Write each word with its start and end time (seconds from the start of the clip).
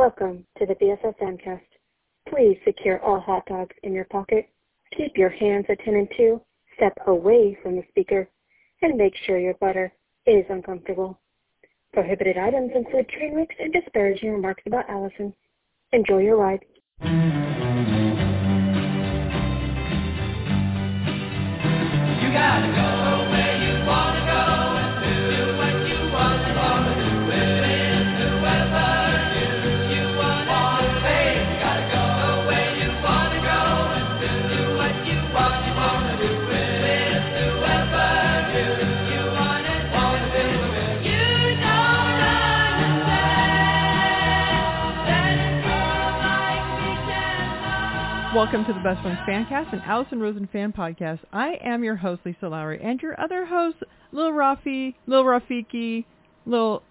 Welcome 0.00 0.46
to 0.58 0.64
the 0.64 0.76
BSF 0.76 1.14
Fancast. 1.18 1.60
Please 2.26 2.56
secure 2.64 2.98
all 3.04 3.20
hot 3.20 3.44
dogs 3.44 3.76
in 3.82 3.92
your 3.92 4.06
pocket. 4.06 4.48
Keep 4.96 5.18
your 5.18 5.28
hands 5.28 5.66
attended 5.68 6.08
to. 6.16 6.40
Step 6.74 6.94
away 7.06 7.58
from 7.62 7.76
the 7.76 7.82
speaker. 7.90 8.26
And 8.80 8.96
make 8.96 9.12
sure 9.14 9.38
your 9.38 9.58
butter 9.60 9.92
is 10.24 10.46
uncomfortable. 10.48 11.20
Prohibited 11.92 12.38
items 12.38 12.70
include 12.74 13.10
train 13.10 13.34
wrecks 13.34 13.56
and 13.60 13.74
disparaging 13.74 14.32
remarks 14.32 14.62
about 14.64 14.88
Alison. 14.88 15.34
Enjoy 15.92 16.20
your 16.20 16.38
ride. 16.38 16.64
Welcome 48.40 48.64
to 48.64 48.72
the 48.72 48.80
Best 48.80 49.02
Friends 49.02 49.18
Fancast, 49.28 49.70
and 49.74 49.82
Alison 49.82 50.18
Rosen 50.18 50.48
fan 50.50 50.72
podcast. 50.72 51.18
I 51.30 51.58
am 51.62 51.84
your 51.84 51.96
host, 51.96 52.22
Lisa 52.24 52.48
Lawrie, 52.48 52.80
and 52.82 52.98
your 53.02 53.20
other 53.20 53.44
host, 53.44 53.76
Lil 54.12 54.30
Rafi, 54.30 54.94
Lil 55.06 55.24
Rafiki, 55.24 56.06
Lil, 56.46 56.82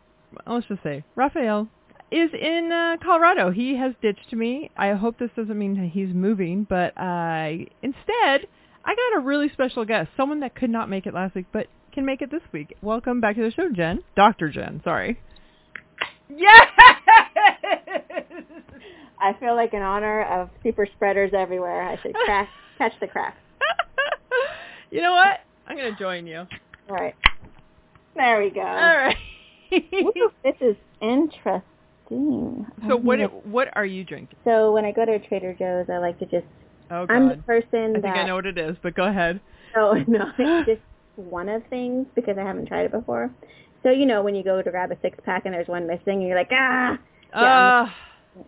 let's 0.46 0.68
just 0.68 0.84
say, 0.84 1.04
Raphael, 1.16 1.68
is 2.12 2.30
in 2.40 2.72
uh, 2.72 3.04
Colorado. 3.04 3.50
He 3.50 3.76
has 3.78 3.96
ditched 4.00 4.32
me. 4.32 4.70
I 4.78 4.92
hope 4.92 5.18
this 5.18 5.32
doesn't 5.36 5.58
mean 5.58 5.74
that 5.82 5.90
he's 5.90 6.14
moving, 6.14 6.68
but 6.70 6.94
I, 6.96 7.66
instead, 7.82 8.48
I 8.86 8.94
got 8.94 9.18
a 9.18 9.22
really 9.22 9.50
special 9.52 9.86
guest, 9.86 10.12
someone 10.16 10.42
that 10.42 10.54
could 10.54 10.70
not 10.70 10.88
make 10.88 11.08
it 11.08 11.16
last 11.16 11.34
week, 11.34 11.48
but 11.52 11.66
can 11.92 12.06
make 12.06 12.22
it 12.22 12.30
this 12.30 12.44
week. 12.52 12.76
Welcome 12.84 13.22
back 13.22 13.38
to 13.38 13.42
the 13.42 13.50
show, 13.50 13.70
Jenn. 13.76 14.04
Dr. 14.16 14.50
Jenn, 14.50 14.82
sorry. 14.84 15.20
Yes! 16.30 16.68
I 19.22 19.34
feel 19.40 19.56
like 19.56 19.74
in 19.74 19.82
honor 19.82 20.24
of 20.24 20.50
super 20.64 20.86
spreaders 20.96 21.32
everywhere, 21.34 21.82
I 21.82 21.98
should 22.02 22.14
crack, 22.26 22.50
catch 22.78 22.94
the 23.02 23.08
crack. 23.08 23.36
you 24.92 25.02
know 25.02 25.12
what? 25.14 25.40
I'm 25.68 25.76
going 25.78 25.94
to 25.94 26.00
join 26.00 26.26
you. 26.28 26.48
All 26.90 26.96
right. 26.96 27.16
There 28.16 28.40
we 28.42 28.50
go. 28.50 28.62
All 28.62 28.66
right. 28.68 29.16
Woo, 29.72 30.32
this 30.44 30.56
is 30.62 30.76
interesting. 31.02 32.66
so 32.88 32.96
what 32.96 33.18
gonna- 33.20 33.28
what 33.44 33.68
are 33.76 33.86
you 33.86 34.04
drinking? 34.04 34.38
So 34.44 34.72
when 34.74 34.84
I 34.86 34.92
go 34.92 35.06
to 35.06 35.20
Trader 35.20 35.54
Joe's, 35.54 35.90
I 35.90 35.98
like 36.00 36.18
to 36.20 36.26
just. 36.26 36.46
Oh 36.92 37.06
God. 37.06 37.12
I'm 37.16 37.30
the 37.30 37.36
person 37.38 37.92
I 37.98 38.00
that. 38.00 38.02
think 38.02 38.16
I 38.16 38.24
know 38.26 38.36
what 38.36 38.48
it 38.48 38.58
is, 38.58 38.76
but 38.82 38.96
go 38.96 39.04
ahead. 39.04 39.40
Oh 39.76 39.94
no, 40.08 40.32
it's 40.40 40.68
just 40.68 40.82
one 41.16 41.50
of 41.50 41.62
things 41.70 42.08
because 42.16 42.38
I 42.40 42.42
haven't 42.42 42.66
tried 42.68 42.86
it 42.86 42.92
before. 42.92 43.30
So 43.84 43.92
you 43.92 44.08
know 44.08 44.24
when 44.24 44.34
you 44.34 44.44
go 44.44 44.60
to 44.62 44.72
grab 44.72 44.92
a 44.92 44.98
six 45.02 45.18
pack 45.24 45.46
and 45.46 45.54
there's 45.54 45.68
one 45.68 45.86
missing, 45.86 46.20
and 46.20 46.28
you're 46.28 46.36
like 46.38 46.50
ah. 46.52 46.98
Yeah, 47.32 47.82
Uh, 47.84 47.90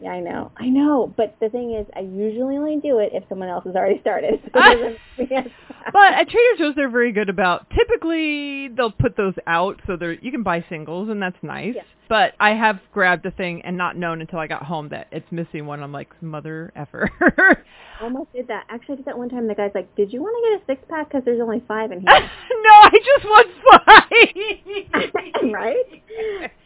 I 0.07 0.19
know, 0.19 0.51
I 0.57 0.67
know. 0.67 1.13
But 1.15 1.35
the 1.39 1.49
thing 1.49 1.75
is, 1.75 1.85
I 1.95 2.01
usually 2.01 2.57
only 2.57 2.79
do 2.81 2.99
it 2.99 3.11
if 3.13 3.23
someone 3.29 3.49
else 3.49 3.65
has 3.65 3.75
already 3.75 3.99
started. 4.01 4.39
So 4.45 4.49
but 4.57 6.13
at 6.13 6.29
Trader 6.29 6.57
Joe's 6.57 6.75
they're 6.75 6.89
very 6.89 7.11
good 7.11 7.29
about 7.29 7.67
typically 7.69 8.69
they'll 8.69 8.91
put 8.91 9.17
those 9.17 9.33
out 9.47 9.79
so 9.87 9.95
they're 9.97 10.13
you 10.13 10.31
can 10.31 10.43
buy 10.43 10.63
singles 10.69 11.09
and 11.09 11.21
that's 11.21 11.37
nice. 11.41 11.73
Yeah. 11.75 11.83
But 12.09 12.33
I 12.39 12.49
have 12.49 12.79
grabbed 12.91 13.25
a 13.25 13.31
thing 13.31 13.61
and 13.63 13.77
not 13.77 13.95
known 13.95 14.19
until 14.19 14.39
I 14.39 14.47
got 14.47 14.63
home 14.63 14.89
that 14.89 15.07
it's 15.11 15.31
missing 15.31 15.65
one. 15.65 15.81
I'm 15.81 15.93
like, 15.93 16.09
mother 16.21 16.73
effer. 16.75 17.09
almost 18.01 18.33
did 18.33 18.47
that. 18.47 18.65
Actually, 18.69 18.93
I 18.93 18.97
did 18.97 19.05
that 19.05 19.17
one 19.17 19.29
time. 19.29 19.47
The 19.47 19.55
guy's 19.55 19.71
like, 19.73 19.93
"Did 19.95 20.11
you 20.11 20.21
want 20.21 20.35
to 20.37 20.49
get 20.49 20.61
a 20.61 20.65
six 20.65 20.87
pack? 20.89 21.09
Because 21.09 21.23
there's 21.25 21.41
only 21.41 21.63
five 21.67 21.91
in 21.91 22.01
here." 22.01 22.09
no. 22.63 22.75
I 22.83 22.99
just 23.05 23.25
want 23.25 23.47
five. 23.69 25.51
right? 25.51 26.01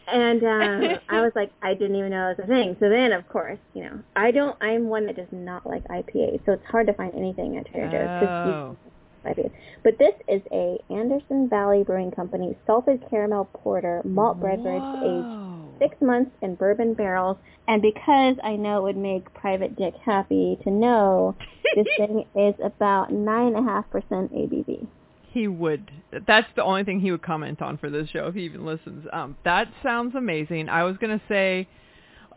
And 0.08 0.44
uh, 0.44 1.00
I 1.10 1.22
was 1.22 1.32
like, 1.36 1.52
I 1.62 1.74
didn't 1.74 1.96
even 1.96 2.12
know 2.12 2.30
it 2.30 2.38
was 2.38 2.46
a 2.46 2.48
thing. 2.48 2.76
So 2.80 2.90
then, 2.90 3.12
of 3.12 3.28
course, 3.30 3.60
you 3.74 3.84
know, 3.84 4.00
I 4.16 4.32
don't. 4.32 4.56
I'm 4.62 4.88
one 4.88 5.06
that 5.08 5.16
does 5.16 5.32
not 5.32 5.66
like 5.66 5.84
IPA, 5.88 6.46
so 6.46 6.54
it's 6.54 6.66
hard 6.66 6.88
to 6.88 6.94
find 6.94 7.14
anything 7.16 7.58
at 7.58 7.66
Trader 7.68 7.90
Joe's. 7.90 8.30
Oh. 8.30 8.78
IPAs. 9.26 9.52
But 9.84 9.98
this 9.98 10.14
is 10.28 10.42
a 10.52 10.78
Anderson 10.92 11.50
Valley 11.50 11.84
Brewing 11.84 12.12
Company 12.12 12.56
salted 12.68 13.04
caramel 13.10 13.46
porter 13.46 14.02
malt 14.06 14.40
beverage 14.40 14.62
aged. 14.62 15.55
Six 15.80 15.96
months 16.02 16.32
in 16.42 16.56
bourbon 16.56 16.94
barrels. 16.94 17.38
And 17.68 17.82
because 17.82 18.36
I 18.44 18.56
know 18.56 18.80
it 18.80 18.84
would 18.84 18.98
make 18.98 19.34
Private 19.34 19.76
Dick 19.76 19.94
happy 20.04 20.58
to 20.64 20.70
know, 20.70 21.36
this 21.76 21.88
thing 21.98 22.26
is 22.36 22.56
about 22.64 23.12
nine 23.12 23.56
and 23.56 23.68
a 23.68 23.70
half 23.70 23.90
percent 23.90 24.34
ABV. 24.34 24.88
He 25.32 25.48
would. 25.48 25.92
That's 26.26 26.48
the 26.56 26.64
only 26.64 26.84
thing 26.84 27.02
he 27.02 27.12
would 27.12 27.24
comment 27.24 27.62
on 27.62 27.78
for 27.78 27.90
this 27.90 28.10
show 28.10 28.28
if 28.28 28.36
he 28.36 28.42
even 28.42 28.66
listens. 28.66 29.06
Um, 29.12 29.36
that 29.44 29.68
sounds 29.84 30.16
amazing. 30.16 30.70
I 30.70 30.84
was 30.84 30.96
gonna 30.98 31.22
say, 31.28 31.68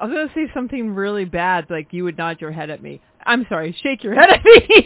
I 0.00 0.06
was 0.06 0.12
gonna 0.12 0.32
say 0.34 0.52
something 0.52 0.94
really 0.94 1.24
bad, 1.24 1.66
like 1.70 1.92
you 1.92 2.04
would 2.04 2.18
nod 2.18 2.40
your 2.40 2.50
head 2.50 2.70
at 2.70 2.82
me. 2.82 3.00
I'm 3.24 3.46
sorry, 3.48 3.76
shake 3.82 4.02
your 4.02 4.14
head 4.14 4.30
at 4.30 4.44
me. 4.44 4.82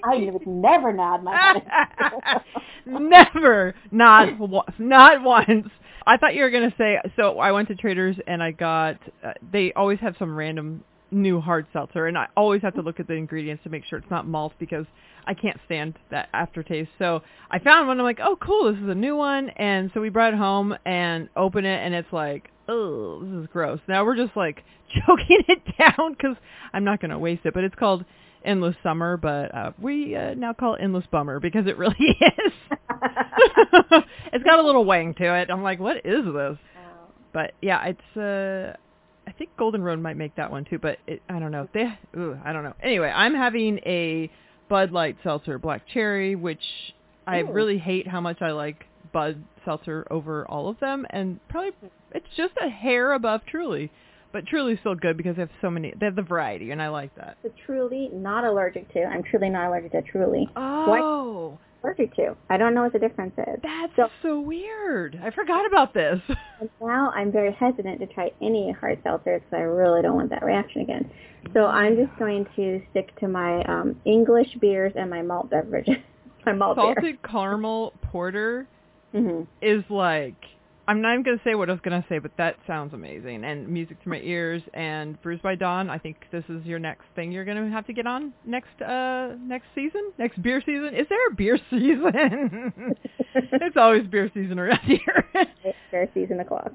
I 0.04 0.16
would 0.16 0.46
never 0.46 0.92
nod 0.92 1.22
my 1.22 1.36
head. 1.36 2.42
Never, 2.86 3.74
not 3.90 4.38
not 4.78 5.22
once. 5.22 5.68
I 6.06 6.16
thought 6.16 6.34
you 6.34 6.42
were 6.42 6.50
gonna 6.50 6.74
say. 6.78 6.98
So 7.16 7.38
I 7.38 7.52
went 7.52 7.68
to 7.68 7.74
Traders 7.74 8.16
and 8.26 8.42
I 8.42 8.52
got. 8.52 8.96
Uh, 9.24 9.32
they 9.52 9.72
always 9.72 9.98
have 10.00 10.14
some 10.18 10.36
random 10.36 10.84
new 11.10 11.40
hard 11.40 11.66
seltzer, 11.72 12.06
and 12.06 12.16
I 12.16 12.26
always 12.36 12.62
have 12.62 12.74
to 12.74 12.82
look 12.82 13.00
at 13.00 13.06
the 13.06 13.14
ingredients 13.14 13.62
to 13.64 13.70
make 13.70 13.84
sure 13.84 13.98
it's 13.98 14.10
not 14.10 14.26
malt 14.26 14.52
because 14.58 14.86
I 15.26 15.34
can't 15.34 15.58
stand 15.66 15.98
that 16.10 16.28
aftertaste. 16.32 16.90
So 16.98 17.22
I 17.50 17.58
found 17.58 17.88
one. 17.88 17.98
I'm 17.98 18.04
like, 18.04 18.20
oh, 18.22 18.36
cool, 18.40 18.72
this 18.72 18.82
is 18.82 18.88
a 18.88 18.94
new 18.94 19.16
one. 19.16 19.50
And 19.50 19.90
so 19.94 20.00
we 20.00 20.08
brought 20.08 20.34
it 20.34 20.38
home 20.38 20.76
and 20.84 21.28
open 21.36 21.64
it, 21.64 21.84
and 21.84 21.94
it's 21.94 22.12
like, 22.12 22.50
oh, 22.68 23.24
this 23.24 23.42
is 23.42 23.48
gross. 23.52 23.80
Now 23.88 24.04
we're 24.04 24.16
just 24.16 24.36
like 24.36 24.62
choking 25.06 25.42
it 25.48 25.62
down 25.78 26.12
because 26.12 26.36
I'm 26.72 26.84
not 26.84 27.00
gonna 27.00 27.18
waste 27.18 27.42
it. 27.44 27.54
But 27.54 27.64
it's 27.64 27.74
called 27.74 28.04
Endless 28.46 28.76
Summer, 28.82 29.16
but 29.16 29.54
uh, 29.54 29.72
we 29.80 30.16
uh, 30.16 30.34
now 30.34 30.52
call 30.52 30.74
it 30.74 30.80
Endless 30.82 31.04
Bummer 31.10 31.40
because 31.40 31.66
it 31.66 31.76
really 31.76 31.96
is. 32.00 32.52
it's 34.32 34.44
got 34.44 34.58
a 34.58 34.62
little 34.62 34.84
wang 34.84 35.14
to 35.14 35.34
it. 35.34 35.50
I'm 35.50 35.62
like, 35.62 35.80
what 35.80 35.98
is 36.04 36.24
this? 36.24 36.58
But 37.32 37.52
yeah, 37.60 37.84
it's. 37.86 38.16
uh 38.16 38.76
I 39.28 39.32
think 39.32 39.50
Golden 39.56 39.82
Road 39.82 40.00
might 40.00 40.16
make 40.16 40.36
that 40.36 40.50
one 40.50 40.64
too, 40.64 40.78
but 40.78 40.98
it, 41.06 41.20
I 41.28 41.40
don't 41.40 41.50
know. 41.50 41.68
They, 41.74 41.86
ooh, 42.16 42.38
I 42.44 42.52
don't 42.52 42.62
know. 42.62 42.74
Anyway, 42.80 43.10
I'm 43.12 43.34
having 43.34 43.78
a 43.84 44.30
Bud 44.68 44.92
Light 44.92 45.16
Seltzer 45.22 45.58
Black 45.58 45.82
Cherry, 45.92 46.36
which 46.36 46.62
I 47.26 47.40
Ooh. 47.40 47.52
really 47.52 47.78
hate 47.78 48.06
how 48.06 48.20
much 48.20 48.40
I 48.40 48.52
like 48.52 48.84
Bud 49.12 49.42
Seltzer 49.64 50.06
over 50.10 50.46
all 50.46 50.68
of 50.68 50.78
them, 50.80 51.06
and 51.10 51.40
probably 51.48 51.72
it's 52.12 52.26
just 52.36 52.54
a 52.64 52.68
hair 52.68 53.12
above 53.12 53.40
Truly, 53.46 53.90
but 54.36 54.46
Truly's 54.46 54.78
still 54.80 54.94
good 54.94 55.16
because 55.16 55.36
they 55.36 55.40
have 55.40 55.50
so 55.62 55.70
many. 55.70 55.94
They 55.98 56.04
have 56.04 56.14
the 56.14 56.20
variety, 56.20 56.70
and 56.70 56.82
I 56.82 56.88
like 56.88 57.14
that. 57.16 57.38
So 57.42 57.50
truly 57.64 58.10
not 58.12 58.44
allergic 58.44 58.92
to. 58.92 59.02
I'm 59.02 59.22
truly 59.22 59.48
not 59.48 59.68
allergic 59.68 59.92
to 59.92 60.02
truly. 60.02 60.46
Oh, 60.54 61.58
Allergic 61.82 62.14
to. 62.16 62.36
I 62.50 62.58
don't 62.58 62.74
know 62.74 62.82
what 62.82 62.92
the 62.92 62.98
difference 62.98 63.32
is. 63.38 63.60
that's 63.62 63.96
So- 63.96 64.10
so 64.20 64.40
weird. 64.40 65.18
I 65.24 65.30
forgot 65.30 65.64
about 65.66 65.94
this. 65.94 66.20
And 66.60 66.68
now 66.80 67.10
I'm 67.14 67.30
very 67.32 67.52
hesitant 67.52 68.00
to 68.00 68.06
try 68.06 68.30
any 68.42 68.72
hard 68.72 69.02
seltzers 69.04 69.40
because 69.40 69.52
I 69.52 69.58
really 69.60 70.00
don't 70.02 70.16
want 70.16 70.30
that 70.30 70.42
reaction 70.42 70.80
again. 70.82 71.10
So 71.54 71.66
I'm 71.66 71.96
just 71.96 72.18
going 72.18 72.46
to 72.56 72.80
stick 72.90 73.14
to 73.20 73.28
my 73.28 73.62
um, 73.64 73.98
English 74.06 74.54
beers 74.60 74.92
and 74.96 75.08
my 75.10 75.20
malt 75.22 75.48
beverages. 75.50 75.96
my 76.46 76.52
malt 76.52 76.76
beer. 76.76 76.94
Salted 76.94 77.22
caramel 77.22 77.92
porter 78.02 78.66
hmm 79.12 79.42
is 79.62 79.82
like 79.90 80.36
I'm 80.88 81.00
not 81.02 81.12
even 81.14 81.24
gonna 81.24 81.40
say 81.42 81.56
what 81.56 81.68
I 81.68 81.72
was 81.72 81.80
gonna 81.82 82.04
say, 82.08 82.18
but 82.20 82.30
that 82.38 82.56
sounds 82.66 82.94
amazing. 82.94 83.44
And 83.44 83.68
music 83.68 84.00
to 84.04 84.08
my 84.08 84.20
ears 84.20 84.62
and 84.72 85.20
Bruised 85.20 85.42
by 85.42 85.56
Dawn. 85.56 85.90
I 85.90 85.98
think 85.98 86.16
this 86.30 86.44
is 86.48 86.64
your 86.64 86.78
next 86.78 87.04
thing 87.16 87.32
you're 87.32 87.44
gonna 87.44 87.68
have 87.70 87.86
to 87.86 87.92
get 87.92 88.06
on 88.06 88.32
next 88.44 88.80
uh 88.80 89.34
next 89.40 89.66
season, 89.74 90.12
next 90.16 90.40
beer 90.42 90.62
season. 90.64 90.94
Is 90.94 91.06
there 91.08 91.26
a 91.28 91.34
beer 91.34 91.58
season? 91.70 92.72
it's 93.34 93.76
always 93.76 94.06
beer 94.06 94.30
season 94.32 94.58
around 94.60 94.80
here. 94.84 95.24
Beer 95.90 96.08
season 96.14 96.38
o'clock. 96.40 96.72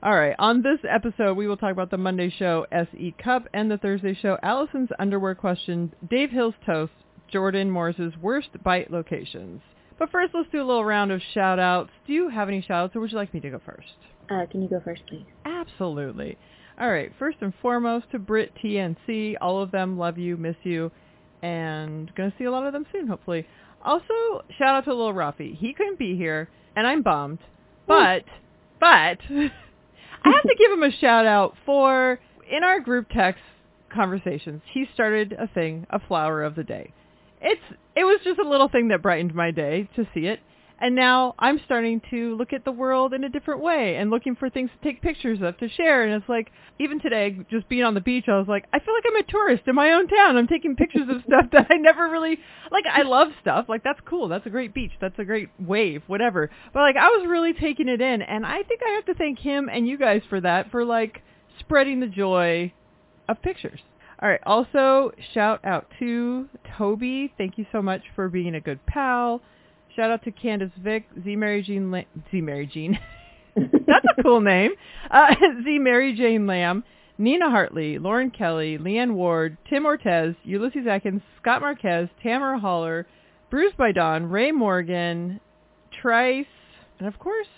All 0.00 0.14
right. 0.14 0.36
On 0.38 0.62
this 0.62 0.78
episode, 0.88 1.36
we 1.36 1.48
will 1.48 1.56
talk 1.56 1.72
about 1.72 1.90
the 1.90 1.98
Monday 1.98 2.30
show, 2.38 2.66
S.E. 2.70 3.14
Cupp, 3.22 3.48
and 3.52 3.68
the 3.68 3.78
Thursday 3.78 4.14
show, 4.14 4.38
Alison's 4.44 4.90
underwear 5.00 5.34
question, 5.34 5.92
Dave 6.08 6.30
Hill's 6.30 6.54
toast, 6.64 6.92
Jordan 7.26 7.68
Morris's 7.68 8.16
worst 8.22 8.50
bite 8.62 8.92
locations. 8.92 9.60
But 9.98 10.10
first, 10.10 10.32
let's 10.34 10.48
do 10.50 10.62
a 10.62 10.64
little 10.64 10.84
round 10.84 11.10
of 11.10 11.20
shout-outs. 11.34 11.90
Do 12.06 12.12
you 12.12 12.28
have 12.28 12.48
any 12.48 12.60
shout-outs, 12.60 12.94
or 12.94 13.00
would 13.00 13.10
you 13.10 13.18
like 13.18 13.34
me 13.34 13.40
to 13.40 13.50
go 13.50 13.60
first? 13.64 13.88
Uh, 14.30 14.46
can 14.50 14.62
you 14.62 14.68
go 14.68 14.80
first, 14.84 15.02
please? 15.08 15.24
Absolutely. 15.44 16.38
All 16.80 16.90
right. 16.90 17.10
First 17.18 17.38
and 17.40 17.52
foremost, 17.60 18.10
to 18.12 18.18
Brit 18.18 18.52
TNC. 18.62 19.34
All 19.40 19.60
of 19.60 19.70
them 19.72 19.98
love 19.98 20.18
you, 20.18 20.36
miss 20.36 20.56
you, 20.62 20.92
and 21.42 22.14
going 22.14 22.30
to 22.30 22.38
see 22.38 22.44
a 22.44 22.50
lot 22.50 22.66
of 22.66 22.72
them 22.72 22.86
soon, 22.92 23.08
hopefully. 23.08 23.46
Also, 23.82 24.42
shout 24.58 24.74
out 24.74 24.84
to 24.84 24.94
Lil 24.94 25.12
Rafi. 25.12 25.56
He 25.56 25.72
couldn't 25.72 25.98
be 25.98 26.16
here, 26.16 26.48
and 26.76 26.86
I'm 26.86 27.02
bummed. 27.02 27.38
But, 27.86 28.24
but, 28.78 29.18
I 29.30 30.30
have 30.30 30.42
to 30.42 30.54
give 30.58 30.70
him 30.70 30.82
a 30.82 30.92
shout 31.00 31.26
out 31.26 31.54
for 31.64 32.20
in 32.50 32.62
our 32.62 32.80
group 32.80 33.08
text 33.10 33.42
conversations. 33.92 34.62
He 34.72 34.86
started 34.94 35.32
a 35.32 35.48
thing, 35.48 35.86
a 35.90 35.98
flower 35.98 36.42
of 36.42 36.54
the 36.54 36.64
day. 36.64 36.92
It's 37.40 37.62
it 37.96 38.04
was 38.04 38.20
just 38.24 38.38
a 38.38 38.48
little 38.48 38.68
thing 38.68 38.88
that 38.88 39.02
brightened 39.02 39.34
my 39.34 39.50
day 39.50 39.88
to 39.96 40.06
see 40.14 40.26
it. 40.26 40.40
And 40.80 40.94
now 40.94 41.34
I'm 41.40 41.60
starting 41.64 42.00
to 42.10 42.36
look 42.36 42.52
at 42.52 42.64
the 42.64 42.70
world 42.70 43.12
in 43.12 43.24
a 43.24 43.28
different 43.28 43.60
way 43.60 43.96
and 43.96 44.10
looking 44.10 44.36
for 44.36 44.48
things 44.48 44.70
to 44.70 44.88
take 44.88 45.02
pictures 45.02 45.40
of 45.42 45.58
to 45.58 45.68
share. 45.68 46.04
And 46.04 46.14
it's 46.14 46.28
like, 46.28 46.52
even 46.78 47.00
today, 47.00 47.36
just 47.50 47.68
being 47.68 47.82
on 47.82 47.94
the 47.94 48.00
beach, 48.00 48.26
I 48.28 48.38
was 48.38 48.46
like, 48.46 48.64
I 48.72 48.78
feel 48.78 48.94
like 48.94 49.02
I'm 49.08 49.16
a 49.16 49.22
tourist 49.24 49.64
in 49.66 49.74
my 49.74 49.90
own 49.90 50.06
town. 50.06 50.36
I'm 50.36 50.46
taking 50.46 50.76
pictures 50.76 51.08
of 51.08 51.22
stuff 51.26 51.46
that 51.50 51.66
I 51.68 51.78
never 51.78 52.08
really, 52.08 52.38
like, 52.70 52.84
I 52.86 53.02
love 53.02 53.28
stuff. 53.40 53.66
Like, 53.68 53.82
that's 53.82 53.98
cool. 54.04 54.28
That's 54.28 54.46
a 54.46 54.50
great 54.50 54.72
beach. 54.72 54.92
That's 55.00 55.18
a 55.18 55.24
great 55.24 55.48
wave, 55.58 56.02
whatever. 56.06 56.48
But, 56.72 56.80
like, 56.80 56.96
I 56.96 57.08
was 57.08 57.26
really 57.28 57.54
taking 57.54 57.88
it 57.88 58.00
in. 58.00 58.22
And 58.22 58.46
I 58.46 58.62
think 58.62 58.80
I 58.86 58.90
have 58.90 59.06
to 59.06 59.14
thank 59.14 59.40
him 59.40 59.68
and 59.68 59.88
you 59.88 59.98
guys 59.98 60.22
for 60.30 60.40
that, 60.40 60.70
for, 60.70 60.84
like, 60.84 61.22
spreading 61.58 61.98
the 61.98 62.06
joy 62.06 62.72
of 63.28 63.42
pictures. 63.42 63.80
All 64.20 64.28
right. 64.28 64.40
Also, 64.44 65.12
shout 65.32 65.64
out 65.64 65.86
to 66.00 66.48
Toby. 66.76 67.32
Thank 67.38 67.56
you 67.58 67.66
so 67.70 67.80
much 67.80 68.02
for 68.14 68.28
being 68.28 68.54
a 68.54 68.60
good 68.60 68.84
pal. 68.86 69.40
Shout 69.94 70.10
out 70.10 70.24
to 70.24 70.32
Candace 70.32 70.70
Vick, 70.82 71.04
Z 71.22 71.36
Mary 71.36 71.62
Jean, 71.62 71.90
La- 71.90 72.02
Z 72.30 72.40
Mary 72.40 72.66
Jean. 72.66 72.98
That's 73.56 74.06
a 74.18 74.22
cool 74.22 74.40
name. 74.40 74.72
Uh, 75.10 75.34
Z 75.64 75.78
Mary 75.78 76.14
Jane 76.14 76.46
Lamb, 76.46 76.84
Nina 77.16 77.50
Hartley, 77.50 77.98
Lauren 77.98 78.30
Kelly, 78.30 78.78
Leanne 78.78 79.14
Ward, 79.14 79.56
Tim 79.68 79.84
Ortez, 79.84 80.36
Ulysses 80.44 80.86
Atkins, 80.88 81.22
Scott 81.40 81.60
Marquez, 81.62 82.08
Tamara 82.22 82.58
Holler, 82.58 83.06
Bruce 83.50 83.72
by 83.76 83.92
Dawn, 83.92 84.26
Ray 84.26 84.52
Morgan, 84.52 85.40
Trice, 86.00 86.46
and 86.98 87.08
of 87.08 87.18
course, 87.18 87.48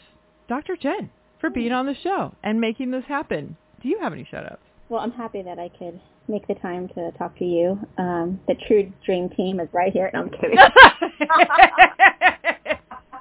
Dr. 0.49 0.77
Jenn 0.77 1.11
for 1.41 1.51
being 1.51 1.73
on 1.73 1.87
the 1.87 1.95
show 2.03 2.35
and 2.43 2.61
making 2.61 2.91
this 2.91 3.05
happen. 3.09 3.57
Do 3.83 3.89
you 3.89 3.99
have 4.01 4.13
any 4.13 4.27
shout 4.31 4.45
outs? 4.45 4.63
Well, 4.89 5.01
I'm 5.01 5.13
happy 5.13 5.43
that 5.43 5.59
I 5.59 5.69
could 5.69 6.01
make 6.31 6.47
the 6.47 6.55
time 6.55 6.89
to 6.89 7.11
talk 7.19 7.37
to 7.39 7.45
you. 7.45 7.79
Um, 7.99 8.41
the 8.47 8.55
True 8.67 8.93
Dream 9.05 9.29
Team 9.31 9.61
is 9.61 9.69
right 9.73 9.93
here. 9.93 10.11
No, 10.13 10.21
I'm 10.21 10.31
kidding. 10.31 10.57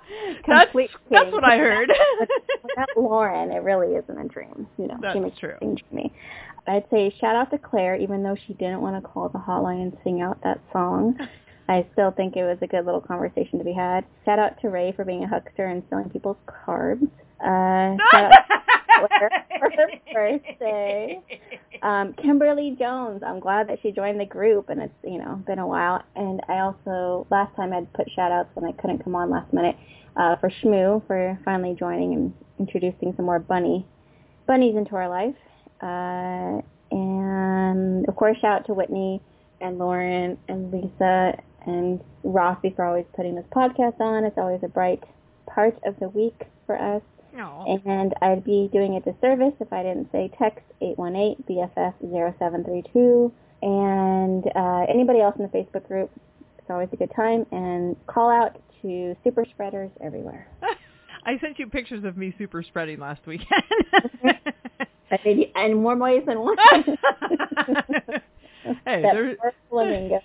that's, 0.47 0.71
Complete 0.71 0.89
that's 1.09 1.31
what 1.31 1.43
I 1.43 1.57
heard. 1.57 1.91
Without 2.63 2.89
Lauren, 2.97 3.51
it 3.51 3.63
really 3.63 3.95
isn't 3.95 4.17
a 4.17 4.27
dream. 4.27 4.67
You 4.77 4.87
know, 4.87 4.97
That's 5.01 5.15
she 5.15 5.19
makes 5.19 5.37
true. 5.37 5.55
things 5.59 5.79
to 5.89 5.95
me. 5.95 6.13
I'd 6.67 6.85
say 6.91 7.13
shout 7.19 7.35
out 7.35 7.51
to 7.51 7.57
Claire, 7.57 7.95
even 7.95 8.23
though 8.23 8.35
she 8.47 8.53
didn't 8.53 8.81
want 8.81 9.01
to 9.01 9.07
call 9.07 9.29
the 9.29 9.39
hotline 9.39 9.81
and 9.81 9.97
sing 10.03 10.21
out 10.21 10.39
that 10.43 10.59
song. 10.71 11.17
I 11.67 11.85
still 11.93 12.11
think 12.11 12.35
it 12.35 12.43
was 12.43 12.57
a 12.61 12.67
good 12.67 12.85
little 12.85 13.01
conversation 13.01 13.59
to 13.59 13.65
be 13.65 13.73
had. 13.73 14.03
Shout 14.25 14.39
out 14.39 14.59
to 14.61 14.69
Ray 14.69 14.91
for 14.91 15.05
being 15.05 15.23
a 15.23 15.27
huckster 15.27 15.67
and 15.67 15.83
stealing 15.87 16.09
people's 16.09 16.37
cards. 16.47 17.03
Uh, 17.39 17.95
shout 18.11 18.23
out 18.23 18.31
to 18.31 18.43
Claire 18.47 18.63
for 18.65 18.78
her 19.09 19.29
birthday. 20.13 21.21
Um, 21.81 22.13
Kimberly 22.13 22.75
Jones, 22.77 23.21
I'm 23.25 23.39
glad 23.39 23.69
that 23.69 23.79
she 23.81 23.91
joined 23.91 24.19
the 24.19 24.25
group, 24.25 24.69
and 24.69 24.81
it's 24.81 24.93
you 25.03 25.17
know 25.17 25.41
been 25.45 25.59
a 25.59 25.67
while. 25.67 26.03
And 26.15 26.41
I 26.47 26.59
also 26.59 27.27
last 27.29 27.55
time 27.55 27.73
I'd 27.73 27.91
put 27.93 28.09
shout 28.11 28.31
outs 28.31 28.49
when 28.53 28.65
I 28.65 28.73
couldn't 28.73 29.03
come 29.03 29.15
on 29.15 29.29
last 29.29 29.53
minute 29.53 29.75
uh, 30.15 30.35
for 30.37 30.49
Shmoo 30.49 31.05
for 31.07 31.39
finally 31.45 31.75
joining 31.77 32.13
and 32.13 32.33
introducing 32.59 33.13
some 33.15 33.25
more 33.25 33.39
bunny 33.39 33.85
bunnies 34.47 34.75
into 34.75 34.95
our 34.95 35.09
life. 35.09 35.35
Uh, 35.81 36.61
and 36.91 38.07
of 38.07 38.15
course, 38.15 38.37
shout 38.41 38.61
out 38.61 38.65
to 38.65 38.73
Whitney 38.73 39.21
and 39.61 39.77
Lauren 39.77 40.37
and 40.47 40.71
Lisa 40.71 41.39
and 41.65 42.01
Rafi 42.23 42.75
for 42.75 42.85
always 42.85 43.05
putting 43.15 43.35
this 43.35 43.45
podcast 43.53 43.99
on. 43.99 44.23
It's 44.23 44.37
always 44.37 44.61
a 44.63 44.67
bright 44.67 45.03
part 45.45 45.77
of 45.85 45.99
the 45.99 46.09
week 46.09 46.47
for 46.65 46.77
us. 46.79 47.01
And 47.67 48.13
I'd 48.21 48.43
be 48.43 48.69
doing 48.71 48.95
a 48.95 48.99
disservice 48.99 49.53
if 49.59 49.71
I 49.71 49.83
didn't 49.83 50.11
say 50.11 50.31
text 50.37 50.65
818-BFF-0732. 50.81 53.31
And 53.61 54.45
uh, 54.55 54.85
anybody 54.89 55.19
else 55.21 55.35
in 55.37 55.43
the 55.43 55.49
Facebook 55.49 55.87
group, 55.87 56.09
it's 56.57 56.69
always 56.69 56.89
a 56.93 56.95
good 56.95 57.11
time. 57.15 57.45
And 57.51 57.95
call 58.07 58.29
out 58.29 58.57
to 58.81 59.15
super 59.23 59.45
spreaders 59.49 59.91
everywhere. 60.03 60.47
I 61.25 61.37
sent 61.39 61.59
you 61.59 61.67
pictures 61.67 62.03
of 62.05 62.17
me 62.17 62.33
super 62.37 62.63
spreading 62.63 62.99
last 62.99 63.25
weekend. 63.27 63.63
And 65.55 65.81
more 65.81 65.97
ways 65.97 66.23
than 66.25 66.39
one. 66.39 66.55
hey, 68.85 69.01
that 69.01 69.37
poor 69.39 69.53
flamingo. 69.69 70.19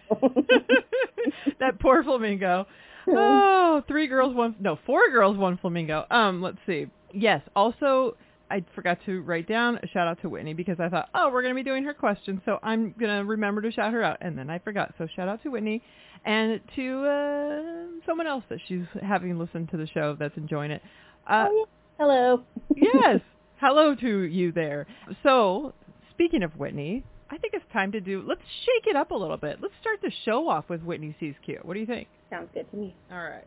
that 1.58 1.80
poor 1.80 2.04
flamingo. 2.04 2.66
Oh, 3.16 3.82
three 3.88 4.06
girls, 4.06 4.34
one 4.34 4.54
no, 4.60 4.78
four 4.86 5.10
girls, 5.10 5.36
one 5.36 5.58
flamingo. 5.58 6.06
Um, 6.10 6.40
let's 6.42 6.58
see. 6.66 6.86
Yes. 7.12 7.42
Also, 7.56 8.16
I 8.50 8.64
forgot 8.74 8.98
to 9.06 9.20
write 9.22 9.48
down 9.48 9.78
a 9.82 9.88
shout 9.88 10.06
out 10.06 10.20
to 10.22 10.28
Whitney 10.28 10.54
because 10.54 10.78
I 10.78 10.88
thought, 10.88 11.08
oh, 11.14 11.30
we're 11.32 11.42
gonna 11.42 11.54
be 11.54 11.62
doing 11.64 11.84
her 11.84 11.94
question, 11.94 12.40
so 12.44 12.58
I'm 12.62 12.94
gonna 12.98 13.24
remember 13.24 13.62
to 13.62 13.72
shout 13.72 13.92
her 13.92 14.02
out, 14.02 14.18
and 14.20 14.38
then 14.38 14.48
I 14.50 14.58
forgot. 14.58 14.94
So 14.98 15.06
shout 15.16 15.28
out 15.28 15.42
to 15.42 15.48
Whitney 15.50 15.82
and 16.24 16.60
to 16.76 17.04
uh, 17.04 18.06
someone 18.06 18.26
else 18.26 18.44
that 18.48 18.58
she's 18.68 18.84
having 19.02 19.38
listened 19.38 19.70
to 19.70 19.76
the 19.76 19.86
show 19.88 20.16
that's 20.18 20.36
enjoying 20.36 20.70
it. 20.70 20.82
Uh, 21.28 21.46
Oh. 21.50 21.66
Hello. 21.98 22.42
yes. 22.76 23.20
Hello 23.60 23.94
to 23.94 24.22
you 24.22 24.50
there. 24.52 24.86
So, 25.22 25.72
speaking 26.10 26.42
of 26.42 26.50
Whitney, 26.58 27.04
I 27.30 27.38
think 27.38 27.54
it's 27.54 27.64
time 27.72 27.92
to 27.92 28.00
do, 28.00 28.22
let's 28.26 28.40
shake 28.64 28.88
it 28.88 28.96
up 28.96 29.10
a 29.12 29.14
little 29.14 29.36
bit. 29.36 29.58
Let's 29.62 29.74
start 29.80 30.00
the 30.02 30.10
show 30.24 30.48
off 30.48 30.68
with 30.68 30.82
Whitney 30.82 31.14
Sees 31.20 31.34
Cute. 31.44 31.64
What 31.64 31.74
do 31.74 31.80
you 31.80 31.86
think? 31.86 32.08
Sounds 32.34 32.50
good 32.52 32.68
to 32.72 32.76
me. 32.76 32.96
All 33.12 33.18
right. 33.18 33.44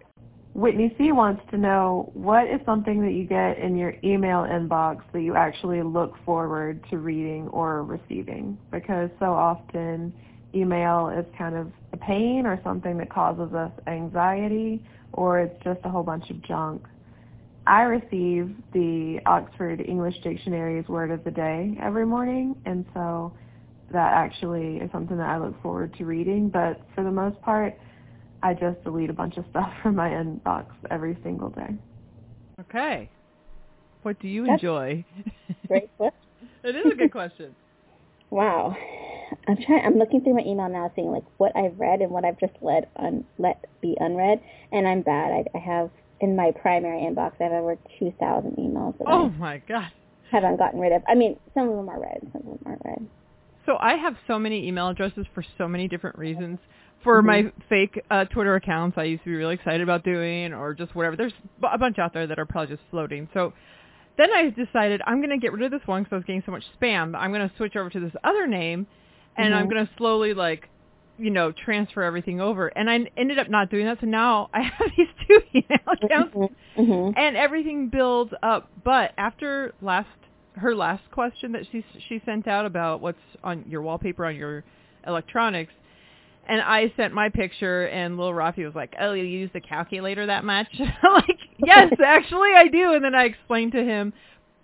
Whitney 0.54 0.96
C 0.98 1.12
wants 1.12 1.42
to 1.52 1.58
know 1.58 2.10
what 2.14 2.48
is 2.48 2.62
something 2.66 3.02
that 3.02 3.12
you 3.12 3.26
get 3.26 3.60
in 3.60 3.76
your 3.76 3.96
email 4.02 4.44
inbox 4.44 5.02
that 5.12 5.22
you 5.22 5.36
actually 5.36 5.84
look 5.84 6.14
forward 6.24 6.80
to 6.90 6.98
reading 6.98 7.50
or 7.50 7.84
receiving 7.84 8.58
because 8.72 9.10
so 9.20 9.26
often 9.26 10.14
email 10.56 11.10
is 11.10 11.26
kind 11.38 11.54
of 11.54 11.70
a 11.92 11.98
pain 11.98 12.46
or 12.46 12.62
something 12.64 12.98
that 12.98 13.10
causes 13.10 13.54
us 13.54 13.72
anxiety 13.88 14.82
or 15.12 15.42
it's 15.42 15.64
just 15.66 15.82
a 15.84 15.90
whole 15.90 16.04
bunch 16.04 16.30
of 16.30 16.42
junk. 16.44 16.82
I 17.68 17.82
receive 17.82 18.56
the 18.72 19.20
Oxford 19.26 19.82
English 19.82 20.16
Dictionary's 20.24 20.88
word 20.88 21.12
of 21.12 21.26
the 21.26 21.32
day 21.32 21.78
every 21.84 22.06
morning 22.06 22.56
and 22.66 22.86
so 22.94 23.34
that 23.92 24.14
actually 24.14 24.78
is 24.78 24.90
something 24.94 25.18
that 25.18 25.30
I 25.30 25.38
look 25.38 25.62
forward 25.62 25.94
to 25.98 26.06
reading 26.06 26.48
but 26.48 26.80
for 26.96 27.04
the 27.04 27.12
most 27.12 27.40
part 27.42 27.78
I 28.44 28.54
just 28.54 28.84
delete 28.84 29.10
a 29.10 29.14
bunch 29.14 29.38
of 29.38 29.46
stuff 29.50 29.72
from 29.82 29.96
my 29.96 30.10
inbox 30.10 30.68
every 30.90 31.18
single 31.24 31.50
day. 31.50 31.76
Okay. 32.62 33.10
What 34.04 34.20
do 34.20 34.28
you 34.28 34.44
That's- 34.44 34.60
enjoy? 34.62 35.06
Great 35.68 35.96
question. 35.98 36.20
it 36.64 36.76
is 36.76 36.92
a 36.92 36.96
good 36.96 37.12
question. 37.12 37.56
Wow. 38.30 38.76
I'm 39.48 39.56
trying. 39.56 39.86
I'm 39.86 39.98
looking 39.98 40.20
through 40.22 40.34
my 40.34 40.42
email 40.42 40.68
now, 40.68 40.92
seeing 40.98 41.12
like 41.14 41.24
what 41.38 41.56
I've 41.56 41.80
read 41.80 42.02
and 42.02 42.12
what 42.12 42.26
I've 42.26 42.38
just 42.38 42.52
let 42.62 42.92
un, 42.98 43.24
let 43.38 43.64
be 43.80 43.96
unread. 44.02 44.42
And 44.74 44.86
I'm 44.86 45.02
bad. 45.02 45.32
I, 45.32 45.46
I 45.58 45.60
have 45.62 45.90
in 46.20 46.36
my 46.36 46.52
primary 46.52 47.04
inbox. 47.04 47.36
I 47.40 47.44
have 47.44 47.54
over 47.54 47.78
2,000 48.00 48.58
emails 48.58 48.98
that 48.98 49.06
Oh 49.08 49.30
my 49.30 49.60
god. 49.60 49.92
Haven't 50.30 50.58
gotten 50.58 50.82
rid 50.82 50.92
of. 50.92 51.04
I 51.08 51.16
mean, 51.16 51.38
some 51.54 51.70
of 51.70 51.78
them 51.78 51.88
are 51.88 52.02
read, 52.02 52.20
some 52.34 52.42
of 52.42 52.48
them 52.48 52.60
aren't 52.66 52.82
read. 52.84 53.08
So 53.68 53.78
I 53.80 53.96
have 53.96 54.16
so 54.28 54.40
many 54.40 54.68
email 54.68 54.88
addresses 54.90 55.28
for 55.36 55.44
so 55.58 55.68
many 55.68 55.88
different 55.88 56.18
reasons. 56.18 56.60
For 57.04 57.22
my 57.22 57.52
fake 57.70 58.02
uh, 58.10 58.26
Twitter 58.26 58.56
accounts, 58.56 58.98
I 58.98 59.04
used 59.04 59.24
to 59.26 59.30
be 59.30 59.36
really 59.36 59.56
excited 59.56 59.82
about 59.82 60.04
doing, 60.04 60.54
or 60.54 60.74
just 60.74 60.96
whatever. 60.96 61.16
There's 61.16 61.34
a 61.72 61.78
bunch 61.78 62.00
out 62.00 62.14
there 62.14 62.28
that 62.28 62.40
are 62.40 62.46
probably 62.46 62.76
just 62.76 62.88
floating. 62.90 63.30
So 63.34 63.54
then 64.18 64.30
I 64.34 64.50
decided 64.50 65.02
I'm 65.06 65.18
going 65.20 65.30
to 65.30 65.38
get 65.38 65.54
rid 65.54 65.64
of 65.64 65.72
this 65.72 65.86
one 65.88 66.04
because 66.04 66.14
I 66.14 66.18
was 66.18 66.26
getting 66.26 66.44
so 66.46 66.52
much 66.52 66.64
spam. 66.82 67.16
I'm 67.16 67.32
going 67.32 67.48
to 67.48 67.56
switch 67.58 67.76
over 67.76 67.90
to 67.92 68.00
this 68.00 68.14
other 68.24 68.48
name, 68.48 68.88
and 69.38 69.54
I'm 69.54 69.68
Mhm. 69.68 69.70
going 69.70 69.86
to 69.86 69.92
slowly 69.98 70.34
like, 70.34 70.70
you 71.18 71.30
know, 71.30 71.52
transfer 71.52 72.04
everything 72.04 72.42
over. 72.42 72.68
And 72.70 72.90
I 72.90 73.10
ended 73.18 73.38
up 73.40 73.50
not 73.50 73.70
doing 73.70 73.86
that. 73.86 74.00
So 74.02 74.08
now 74.08 74.50
I 74.54 74.62
have 74.78 74.92
these 74.98 75.08
two 75.28 75.42
email 75.56 75.80
accounts 76.02 76.36
hmm 76.76 77.12
and 77.16 77.38
everything 77.38 77.90
builds 77.90 78.34
up. 78.44 78.70
But 78.84 79.12
after 79.18 79.74
last 79.82 80.08
her 80.58 80.76
last 80.76 81.04
question 81.12 81.52
that 81.54 81.64
she 81.72 81.84
she 82.08 82.22
sent 82.26 82.48
out 82.48 82.66
about 82.66 83.02
what's 83.02 83.18
on 83.44 83.66
your 83.68 83.82
wallpaper 83.82 84.26
on 84.26 84.36
your 84.36 84.64
electronics, 85.06 85.74
and 86.48 86.62
I 86.62 86.92
sent 86.98 87.14
my 87.14 87.30
picture, 87.30 87.88
and 87.88 88.18
little 88.18 88.34
Rafi 88.34 88.66
was 88.66 88.76
like, 88.76 88.96
"Oh, 89.00 89.14
you 89.14 89.24
use 89.24 89.50
the 89.54 89.62
calculator 89.62 90.26
that 90.26 90.44
much?" 90.44 90.68
like, 91.04 91.40
yes, 91.64 91.94
actually 92.06 92.50
I 92.56 92.68
do. 92.68 92.94
And 92.94 93.04
then 93.04 93.16
I 93.16 93.26
explained 93.26 93.74
to 93.74 93.84
him 93.84 94.14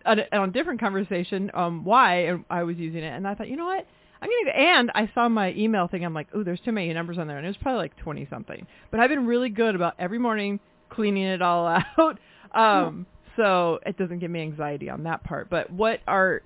on 0.05 0.19
a, 0.19 0.37
on 0.37 0.49
a 0.49 0.51
different 0.51 0.79
conversation 0.79 1.49
um 1.53 1.85
why 1.85 2.37
I 2.49 2.63
was 2.63 2.77
using 2.77 3.03
it, 3.03 3.13
and 3.13 3.27
I 3.27 3.35
thought, 3.35 3.49
you 3.49 3.57
know 3.57 3.65
what? 3.65 3.85
I'm 4.21 4.29
gonna 4.45 4.57
and 4.57 4.91
I 4.95 5.11
saw 5.13 5.27
my 5.27 5.51
email 5.53 5.87
thing. 5.87 6.05
I'm 6.05 6.13
like, 6.13 6.27
oh, 6.33 6.43
there's 6.43 6.61
too 6.61 6.71
many 6.71 6.93
numbers 6.93 7.17
on 7.17 7.27
there, 7.27 7.37
and 7.37 7.45
it 7.45 7.49
was 7.49 7.57
probably 7.57 7.79
like 7.79 7.97
20 7.97 8.25
something. 8.29 8.65
But 8.89 9.01
I've 9.01 9.09
been 9.09 9.25
really 9.27 9.49
good 9.49 9.75
about 9.75 9.95
every 9.99 10.19
morning 10.19 10.59
cleaning 10.89 11.23
it 11.23 11.41
all 11.41 11.67
out, 11.97 12.19
um, 12.53 13.05
so 13.37 13.79
it 13.85 13.97
doesn't 13.97 14.19
give 14.19 14.31
me 14.31 14.41
anxiety 14.41 14.89
on 14.89 15.03
that 15.03 15.23
part. 15.23 15.49
But 15.49 15.69
what 15.71 15.99
are 16.07 16.41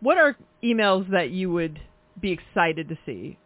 what 0.00 0.16
are 0.18 0.36
emails 0.62 1.10
that 1.10 1.30
you 1.30 1.50
would 1.52 1.78
be 2.20 2.32
excited 2.32 2.88
to 2.88 2.98
see? 3.06 3.38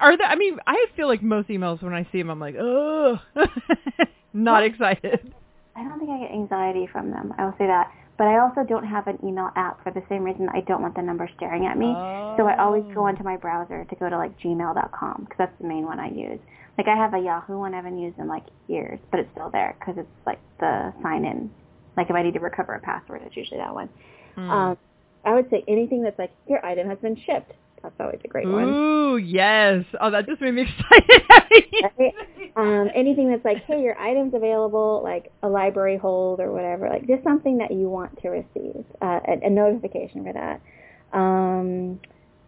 Are 0.00 0.16
there? 0.16 0.26
I 0.26 0.34
mean, 0.36 0.58
I 0.66 0.86
feel 0.96 1.08
like 1.08 1.22
most 1.22 1.48
emails 1.48 1.82
when 1.82 1.92
I 1.94 2.06
see 2.10 2.18
them, 2.18 2.30
I'm 2.30 2.40
like, 2.40 2.56
oh, 2.58 3.18
not 4.32 4.64
excited. 4.64 5.32
I 5.76 5.82
don't 5.84 5.98
think 5.98 6.10
I 6.10 6.20
get 6.20 6.30
anxiety 6.32 6.88
from 6.90 7.10
them. 7.10 7.34
I 7.38 7.44
will 7.44 7.54
say 7.58 7.66
that. 7.66 7.90
but 8.16 8.24
I 8.28 8.38
also 8.38 8.62
don't 8.62 8.86
have 8.86 9.08
an 9.08 9.18
email 9.24 9.50
app 9.56 9.82
for 9.82 9.90
the 9.90 10.02
same 10.08 10.22
reason 10.22 10.48
I 10.54 10.60
don't 10.60 10.80
want 10.82 10.94
the 10.94 11.02
number 11.02 11.28
staring 11.36 11.66
at 11.66 11.76
me. 11.76 11.86
So 12.38 12.46
I 12.46 12.56
always 12.58 12.84
go 12.94 13.02
Oh. 13.02 13.06
onto 13.06 13.24
my 13.24 13.36
browser 13.36 13.84
to 13.84 13.96
go 13.96 14.08
to 14.08 14.16
like 14.16 14.38
gmail.com 14.38 15.16
because 15.24 15.36
that's 15.38 15.58
the 15.60 15.66
main 15.66 15.84
one 15.84 15.98
I 15.98 16.08
use. 16.10 16.38
Like 16.78 16.86
I 16.88 16.96
have 16.96 17.12
a 17.14 17.18
Yahoo 17.18 17.58
one 17.58 17.74
I 17.74 17.78
haven't 17.78 17.98
used 17.98 18.18
in 18.18 18.28
like 18.28 18.44
years, 18.68 18.98
but 19.10 19.18
it's 19.20 19.30
still 19.32 19.50
there 19.50 19.76
because 19.78 19.96
it's 19.98 20.26
like 20.26 20.38
the 20.60 20.92
sign 21.02 21.24
in. 21.24 21.50
Like 21.96 22.10
if 22.10 22.16
I 22.16 22.22
need 22.22 22.34
to 22.34 22.40
recover 22.40 22.74
a 22.74 22.80
password, 22.80 23.22
it's 23.24 23.36
usually 23.36 23.58
that 23.58 23.74
one. 23.74 23.88
Mm. 24.36 24.50
Um, 24.50 24.78
I 25.24 25.34
would 25.34 25.48
say 25.50 25.64
anything 25.68 26.02
that's 26.02 26.18
like 26.18 26.32
your 26.48 26.64
item 26.64 26.88
has 26.88 26.98
been 26.98 27.16
shipped. 27.26 27.52
That's 27.82 27.94
always 28.00 28.20
a 28.24 28.28
great 28.28 28.48
one. 28.48 28.64
Ooh, 28.64 29.16
yes. 29.18 29.84
Oh, 30.00 30.10
that 30.10 30.26
just 30.26 30.40
made 30.40 30.54
me 30.54 30.62
excited. 30.78 31.22
Right? 31.98 32.14
Um, 32.56 32.88
anything 32.94 33.30
that's 33.30 33.44
like, 33.44 33.64
hey, 33.64 33.82
your 33.82 33.98
item's 33.98 34.32
available, 34.32 35.02
like 35.04 35.30
a 35.42 35.48
library 35.48 35.98
hold 35.98 36.40
or 36.40 36.50
whatever, 36.50 36.88
like 36.88 37.06
just 37.06 37.22
something 37.22 37.58
that 37.58 37.70
you 37.70 37.90
want 37.90 38.22
to 38.22 38.28
receive, 38.28 38.84
uh, 39.02 39.20
a, 39.28 39.46
a 39.46 39.50
notification 39.50 40.24
for 40.24 40.32
that. 40.32 40.62
Um, 41.16 42.00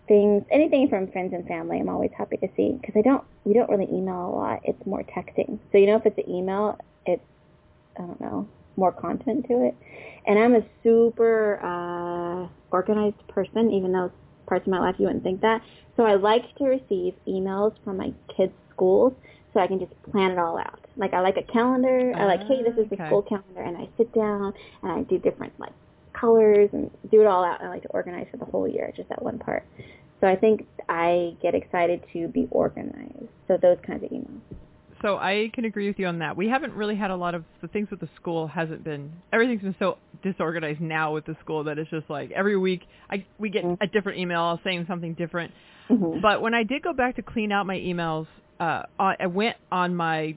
things, 0.09 0.43
anything 0.50 0.88
from 0.88 1.11
friends 1.12 1.35
and 1.35 1.47
family, 1.47 1.81
I'm 1.81 1.91
always 1.91 2.12
happy 2.17 2.38
to 2.38 2.49
see 2.57 2.79
because 2.81 2.95
I 2.97 3.03
don't, 3.03 3.23
we 3.45 3.53
don't 3.53 3.69
really 3.69 3.88
email 3.93 4.29
a 4.29 4.33
lot. 4.35 4.61
It's 4.65 4.87
more 4.87 5.03
texting. 5.03 5.59
So 5.71 5.76
you 5.76 5.87
know, 5.87 5.97
if 5.97 6.07
it's 6.07 6.19
an 6.19 6.31
email, 6.31 6.79
it's, 7.05 7.23
I 7.99 8.03
don't 8.03 8.21
know, 8.21 8.49
more 8.76 8.92
content 8.92 9.47
to 9.49 9.66
it. 9.66 9.75
And 10.26 10.38
I'm 10.38 10.54
a 10.54 10.62
super 10.83 11.61
uh, 11.62 12.49
organized 12.71 13.26
person, 13.28 13.71
even 13.71 13.92
though 13.92 14.11
parts 14.47 14.66
of 14.66 14.71
my 14.71 14.78
life 14.78 14.97
you 14.99 15.06
wouldn't 15.06 15.25
think 15.25 15.40
that. 15.40 15.62
So 15.97 16.04
I 16.04 16.14
like 16.14 16.54
to 16.56 16.64
receive 16.64 17.14
emails 17.26 17.75
from 17.85 17.97
my 17.97 18.12
kids' 18.37 18.52
schools 18.71 19.14
so 19.52 19.61
I 19.61 19.66
can 19.66 19.78
just 19.78 19.92
plan 20.12 20.30
it 20.30 20.38
all 20.38 20.59
out. 20.59 20.80
Like 20.97 21.14
I 21.14 21.21
like 21.21 21.37
a 21.37 21.52
calendar. 21.52 22.12
I 22.16 22.25
like, 22.26 22.47
hey, 22.47 22.62
this 22.62 22.75
is 22.76 22.88
the 22.90 22.97
Okay. 22.97 23.06
school 23.06 23.23
calendar, 23.23 23.62
and 23.62 23.76
I 23.76 23.88
sit 23.97 24.12
down 24.14 24.52
and 24.83 24.92
I 24.92 25.02
do 25.02 25.18
different 25.18 25.59
like 25.59 25.73
colors 26.12 26.71
and 26.73 26.90
do 27.11 27.21
it 27.21 27.26
all 27.26 27.45
out. 27.45 27.61
And 27.61 27.68
I 27.68 27.73
like 27.73 27.83
to 27.83 27.88
organize 27.88 28.26
for 28.30 28.37
the 28.37 28.45
whole 28.45 28.68
year, 28.68 28.92
just 28.97 29.09
that 29.09 29.23
one 29.23 29.38
part. 29.38 29.64
So 30.21 30.26
I 30.26 30.37
think 30.37 30.66
I 30.88 31.37
get 31.42 31.54
excited 31.54 32.04
to 32.12 32.28
be 32.28 32.49
organized. 32.50 33.28
So 33.49 33.56
those 33.56 33.78
kinds 33.87 34.04
of 34.04 34.11
emails. 34.11 34.40
So 35.03 35.17
I 35.19 35.50
can 35.55 35.65
agree 35.67 35.87
with 35.88 35.99
you 35.99 36.07
on 36.07 36.19
that. 36.21 36.37
We 36.37 36.49
haven't 36.49 36.73
really 36.73 36.97
had 36.97 37.11
a 37.11 37.17
lot 37.17 37.35
of 37.35 37.45
the 37.61 37.69
things 37.69 37.88
with 37.91 38.00
the 38.00 38.09
school 38.17 38.47
hasn't 38.47 38.83
been 38.83 39.12
everything's 39.33 39.62
been 39.62 39.76
so 39.79 39.99
disorganized 40.23 40.81
now 40.81 41.12
with 41.12 41.26
the 41.26 41.37
school 41.43 41.65
that 41.65 41.79
it's 41.79 41.91
just 41.91 42.09
like 42.09 42.31
every 42.33 42.57
week 42.57 42.83
I 43.11 43.25
we 43.38 43.50
get 43.50 43.65
Mhm. 43.65 43.76
a 43.81 43.87
different 43.87 44.19
email 44.19 44.59
saying 44.65 44.87
something 44.88 45.15
different. 45.15 45.53
Mm-hmm. 45.91 46.21
But 46.21 46.41
when 46.41 46.55
I 46.55 46.62
did 46.65 46.83
go 46.83 46.93
back 46.93 47.17
to 47.17 47.23
clean 47.23 47.53
out 47.53 47.67
my 47.67 47.76
emails, 47.76 48.26
uh 48.59 48.83
I 48.99 49.26
went 49.26 49.57
on 49.71 49.95
my 49.95 50.35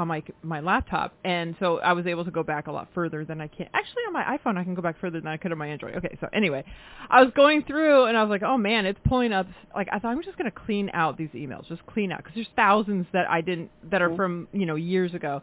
on 0.00 0.08
my 0.08 0.22
my 0.42 0.58
laptop 0.60 1.12
and 1.24 1.54
so 1.60 1.78
I 1.78 1.92
was 1.92 2.06
able 2.06 2.24
to 2.24 2.30
go 2.30 2.42
back 2.42 2.66
a 2.66 2.72
lot 2.72 2.88
further 2.94 3.24
than 3.24 3.40
I 3.40 3.46
can. 3.46 3.68
Actually 3.74 4.02
on 4.08 4.12
my 4.12 4.24
iPhone 4.36 4.56
I 4.58 4.64
can 4.64 4.74
go 4.74 4.82
back 4.82 4.98
further 5.00 5.20
than 5.20 5.28
I 5.28 5.36
could 5.36 5.52
on 5.52 5.58
my 5.58 5.68
Android. 5.68 5.94
Okay, 5.96 6.16
so 6.20 6.28
anyway, 6.32 6.64
I 7.08 7.22
was 7.22 7.32
going 7.34 7.62
through 7.62 8.06
and 8.06 8.16
I 8.16 8.22
was 8.22 8.30
like, 8.30 8.42
"Oh 8.42 8.56
man, 8.58 8.86
it's 8.86 8.98
pulling 9.06 9.32
up 9.32 9.46
like 9.74 9.88
I 9.92 9.98
thought 9.98 10.08
I'm 10.10 10.22
just 10.22 10.38
going 10.38 10.50
to 10.50 10.58
clean 10.58 10.90
out 10.94 11.16
these 11.16 11.28
emails, 11.30 11.68
just 11.68 11.84
clean 11.86 12.10
out 12.10 12.24
cuz 12.24 12.32
there's 12.34 12.48
thousands 12.56 13.06
that 13.12 13.30
I 13.30 13.40
didn't 13.42 13.70
that 13.90 14.02
are 14.02 14.10
Mhm. 14.10 14.16
from, 14.16 14.48
you 14.52 14.66
know, 14.66 14.74
years 14.76 15.14
ago." 15.14 15.42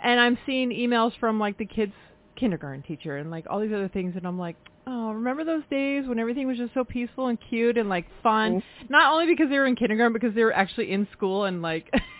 And 0.00 0.20
I'm 0.20 0.36
seeing 0.44 0.70
emails 0.70 1.16
from 1.18 1.40
like 1.40 1.56
the 1.56 1.64
kids 1.66 1.94
kindergarten 2.36 2.82
teacher 2.82 3.16
and 3.16 3.30
like 3.30 3.46
all 3.48 3.60
these 3.60 3.72
other 3.72 3.88
things 3.88 4.14
and 4.16 4.26
I'm 4.26 4.38
like, 4.38 4.56
"Oh, 4.86 5.12
remember 5.12 5.44
those 5.44 5.62
days 5.70 6.06
when 6.06 6.18
everything 6.18 6.46
was 6.46 6.58
just 6.58 6.74
so 6.74 6.84
peaceful 6.84 7.28
and 7.28 7.38
cute 7.40 7.78
and 7.78 7.88
like 7.88 8.06
fun?" 8.22 8.54
Not 8.90 9.12
only 9.12 9.26
because 9.26 9.48
they 9.48 9.58
were 9.58 9.66
in 9.66 9.76
kindergarten 9.76 10.12
because 10.12 10.34
they 10.34 10.44
were 10.44 10.52
actually 10.52 10.90
in 10.90 11.06
school 11.12 11.44
and 11.44 11.62
like 11.62 11.88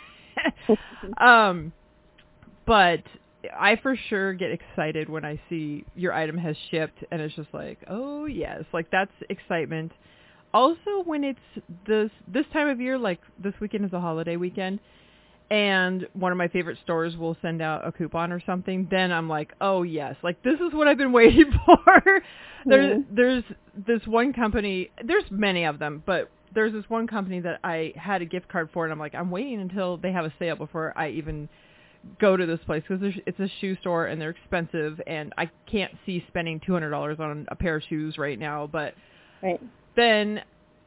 um 1.19 1.73
but 2.67 3.03
I 3.59 3.77
for 3.83 3.97
sure 4.09 4.33
get 4.35 4.51
excited 4.51 5.09
when 5.09 5.25
I 5.25 5.41
see 5.49 5.85
your 5.95 6.13
item 6.13 6.37
has 6.39 6.57
shipped 6.71 7.05
and 7.11 7.21
it's 7.21 7.35
just 7.37 7.53
like, 7.53 7.79
"Oh, 7.89 8.25
yes." 8.27 8.65
Like 8.73 8.91
that's 8.91 9.13
excitement. 9.29 9.93
Also 10.55 11.03
when 11.05 11.25
it's 11.25 11.41
this 11.87 12.11
this 12.27 12.47
time 12.53 12.69
of 12.69 12.81
year 12.81 12.99
like 12.99 13.21
this 13.39 13.55
weekend 13.61 13.85
is 13.85 13.93
a 13.93 14.01
holiday 14.01 14.37
weekend 14.37 14.81
and 15.51 16.07
one 16.15 16.33
of 16.33 16.39
my 16.39 16.49
favorite 16.49 16.79
stores 16.83 17.17
will 17.17 17.37
send 17.43 17.61
out 17.61 17.87
a 17.87 17.93
coupon 17.93 18.33
or 18.33 18.41
something, 18.45 18.89
then 18.91 19.13
I'm 19.13 19.29
like, 19.29 19.53
"Oh, 19.61 19.83
yes. 19.83 20.17
Like 20.23 20.43
this 20.43 20.61
is 20.61 20.73
what 20.73 20.89
I've 20.89 20.99
been 20.99 21.13
waiting 21.21 21.53
for." 21.67 22.23
there's 22.69 22.99
Mhm. 22.99 23.05
there's 23.11 23.45
this 23.87 24.01
one 24.07 24.33
company, 24.33 24.91
there's 25.05 25.25
many 25.31 25.65
of 25.65 25.79
them, 25.79 26.03
but 26.07 26.31
there's 26.55 26.73
this 26.73 26.85
one 26.89 27.07
company 27.07 27.41
that 27.41 27.61
I 27.65 27.93
had 27.97 28.23
a 28.23 28.25
gift 28.25 28.49
card 28.49 28.71
for 28.73 28.85
and 28.85 28.93
I'm 28.93 28.99
like, 28.99 29.15
"I'm 29.15 29.31
waiting 29.31 29.61
until 29.61 29.97
they 29.97 30.13
have 30.13 30.25
a 30.25 30.33
sale 30.39 30.57
before 30.57 30.93
I 30.97 31.11
even 31.11 31.49
go 32.21 32.37
to 32.37 32.47
this 32.47 32.61
place 32.67 32.83
because 32.87 33.03
it's 33.27 33.41
a 33.41 33.49
shoe 33.61 33.77
store 33.81 34.07
and 34.07 34.21
they're 34.21 34.31
expensive 34.31 35.01
and 35.07 35.33
I 35.39 35.51
can't 35.71 35.93
see 36.05 36.25
spending 36.29 36.61
$200 36.61 37.19
on 37.19 37.47
a 37.49 37.57
pair 37.57 37.77
of 37.77 37.83
shoes 37.85 38.19
right 38.19 38.39
now. 38.39 38.69
But 38.71 38.95
Right. 39.43 39.61
then 39.97 40.43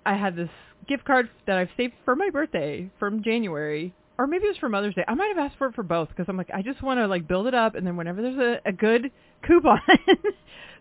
I 0.06 0.16
had 0.16 0.36
this 0.36 0.50
gift 0.88 1.06
card 1.06 1.30
that 1.48 1.58
I've 1.58 1.70
saved 1.76 1.94
for 2.06 2.16
my 2.16 2.30
birthday 2.30 2.90
from 3.00 3.24
January 3.24 3.94
or 4.18 4.26
maybe 4.26 4.46
it 4.46 4.50
was 4.50 4.58
for 4.58 4.70
Mother's 4.70 4.96
Day. 4.96 5.04
I 5.08 5.14
might 5.14 5.28
have 5.28 5.38
asked 5.38 5.58
for 5.58 5.68
it 5.68 5.76
for 5.76 5.84
both 5.84 6.10
because 6.10 6.26
I'm 6.28 6.38
like, 6.38 6.50
I 6.52 6.64
just 6.64 6.82
want 6.82 7.00
to 7.00 7.08
like 7.08 7.28
build 7.28 7.46
it 7.46 7.54
up 7.54 7.76
and 7.76 7.86
then 7.86 7.96
whenever 7.98 8.22
there's 8.22 8.38
a, 8.38 8.70
a 8.70 8.72
good 8.72 9.12
coupon. 9.46 9.80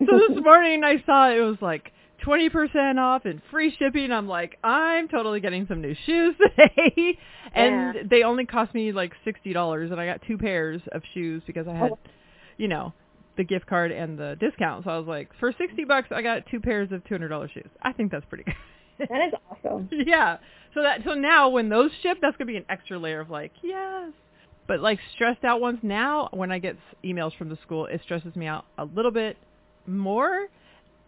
so 0.05 0.19
this 0.27 0.37
morning 0.43 0.83
I 0.83 1.03
saw 1.05 1.29
it 1.29 1.39
was 1.39 1.57
like 1.61 1.91
20% 2.25 2.97
off 2.99 3.25
and 3.25 3.41
free 3.51 3.75
shipping. 3.77 4.11
I'm 4.11 4.27
like, 4.27 4.57
I'm 4.63 5.07
totally 5.07 5.39
getting 5.39 5.65
some 5.67 5.81
new 5.81 5.95
shoes 6.05 6.35
today. 6.57 7.17
and 7.53 7.95
Yeah. 7.95 8.01
they 8.09 8.23
only 8.23 8.45
cost 8.45 8.73
me 8.73 8.91
like 8.91 9.13
$60 9.25 9.91
and 9.91 9.99
I 9.99 10.05
got 10.05 10.21
two 10.27 10.37
pairs 10.37 10.81
of 10.91 11.01
shoes 11.13 11.41
because 11.45 11.67
I 11.67 11.73
had, 11.73 11.91
Oh. 11.91 11.99
you 12.57 12.67
know, 12.67 12.93
the 13.37 13.43
gift 13.43 13.67
card 13.67 13.91
and 13.91 14.17
the 14.17 14.35
discount. 14.39 14.83
So 14.85 14.89
I 14.91 14.97
was 14.97 15.07
like, 15.07 15.29
for 15.39 15.51
60 15.55 15.83
bucks 15.85 16.07
I 16.11 16.21
got 16.21 16.45
two 16.49 16.59
pairs 16.59 16.91
of 16.91 17.03
$200 17.05 17.51
shoes. 17.53 17.69
I 17.81 17.93
think 17.93 18.11
that's 18.11 18.25
pretty 18.25 18.43
good. 18.45 18.55
That 19.09 19.27
is 19.27 19.33
awesome. 19.51 19.89
yeah. 19.91 20.37
So 20.73 20.81
that 20.81 21.01
so 21.05 21.13
now 21.13 21.49
when 21.49 21.69
those 21.69 21.91
ship, 22.01 22.17
that's 22.21 22.35
gonna 22.35 22.47
be 22.47 22.57
an 22.57 22.65
extra 22.67 22.97
layer 22.97 23.19
of 23.19 23.29
like 23.29 23.51
yes. 23.61 24.11
But 24.67 24.79
like 24.81 24.99
stressed 25.13 25.43
out 25.45 25.61
ones 25.61 25.79
now, 25.83 26.29
when 26.33 26.51
I 26.51 26.57
get 26.59 26.75
emails 27.05 27.35
from 27.37 27.49
the 27.49 27.57
school, 27.61 27.85
it 27.85 28.01
stresses 28.03 28.35
me 28.35 28.47
out 28.47 28.65
a 28.77 28.85
little 28.85 29.11
bit 29.11 29.37
more. 29.85 30.47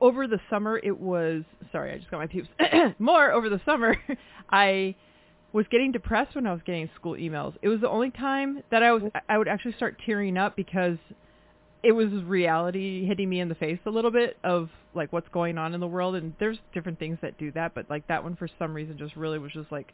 Over 0.01 0.27
the 0.27 0.39
summer, 0.49 0.79
it 0.81 0.97
was 0.97 1.43
sorry, 1.71 1.93
I 1.93 1.97
just 1.97 2.09
got 2.09 2.17
my 2.19 2.27
pubes. 2.27 2.47
more 2.99 3.31
over 3.31 3.49
the 3.49 3.61
summer, 3.65 3.97
I 4.49 4.95
was 5.51 5.65
getting 5.69 5.91
depressed 5.91 6.35
when 6.35 6.47
I 6.47 6.53
was 6.53 6.61
getting 6.65 6.89
school 6.95 7.15
emails. 7.15 7.55
It 7.61 7.67
was 7.69 7.81
the 7.81 7.89
only 7.89 8.11
time 8.11 8.61
that 8.71 8.83
I 8.83 8.91
was 8.93 9.03
I 9.27 9.37
would 9.37 9.47
actually 9.47 9.73
start 9.73 9.97
tearing 10.05 10.37
up 10.37 10.55
because 10.55 10.97
it 11.83 11.91
was 11.93 12.07
reality 12.25 13.05
hitting 13.05 13.29
me 13.29 13.39
in 13.39 13.49
the 13.49 13.55
face 13.55 13.79
a 13.85 13.89
little 13.89 14.11
bit 14.11 14.37
of 14.43 14.69
like 14.93 15.11
what's 15.13 15.29
going 15.29 15.57
on 15.57 15.73
in 15.73 15.79
the 15.79 15.87
world 15.87 16.15
and 16.15 16.33
there's 16.39 16.57
different 16.73 16.99
things 16.99 17.17
that 17.21 17.37
do 17.37 17.51
that 17.53 17.73
but 17.73 17.89
like 17.89 18.05
that 18.07 18.21
one 18.23 18.35
for 18.35 18.49
some 18.59 18.73
reason 18.73 18.97
just 18.97 19.15
really 19.15 19.39
was 19.39 19.51
just 19.53 19.71
like 19.71 19.93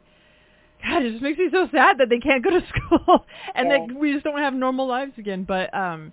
god 0.82 1.02
it 1.04 1.12
just 1.12 1.22
makes 1.22 1.38
me 1.38 1.48
so 1.52 1.68
sad 1.70 1.98
that 1.98 2.08
they 2.08 2.18
can't 2.18 2.42
go 2.42 2.50
to 2.50 2.60
school 2.68 3.24
and 3.54 3.68
Yeah. 3.70 3.86
that 3.86 3.96
we 3.96 4.12
just 4.12 4.24
don't 4.24 4.38
have 4.38 4.52
normal 4.52 4.88
lives 4.88 5.12
again 5.16 5.44
but 5.44 5.72
um 5.74 6.12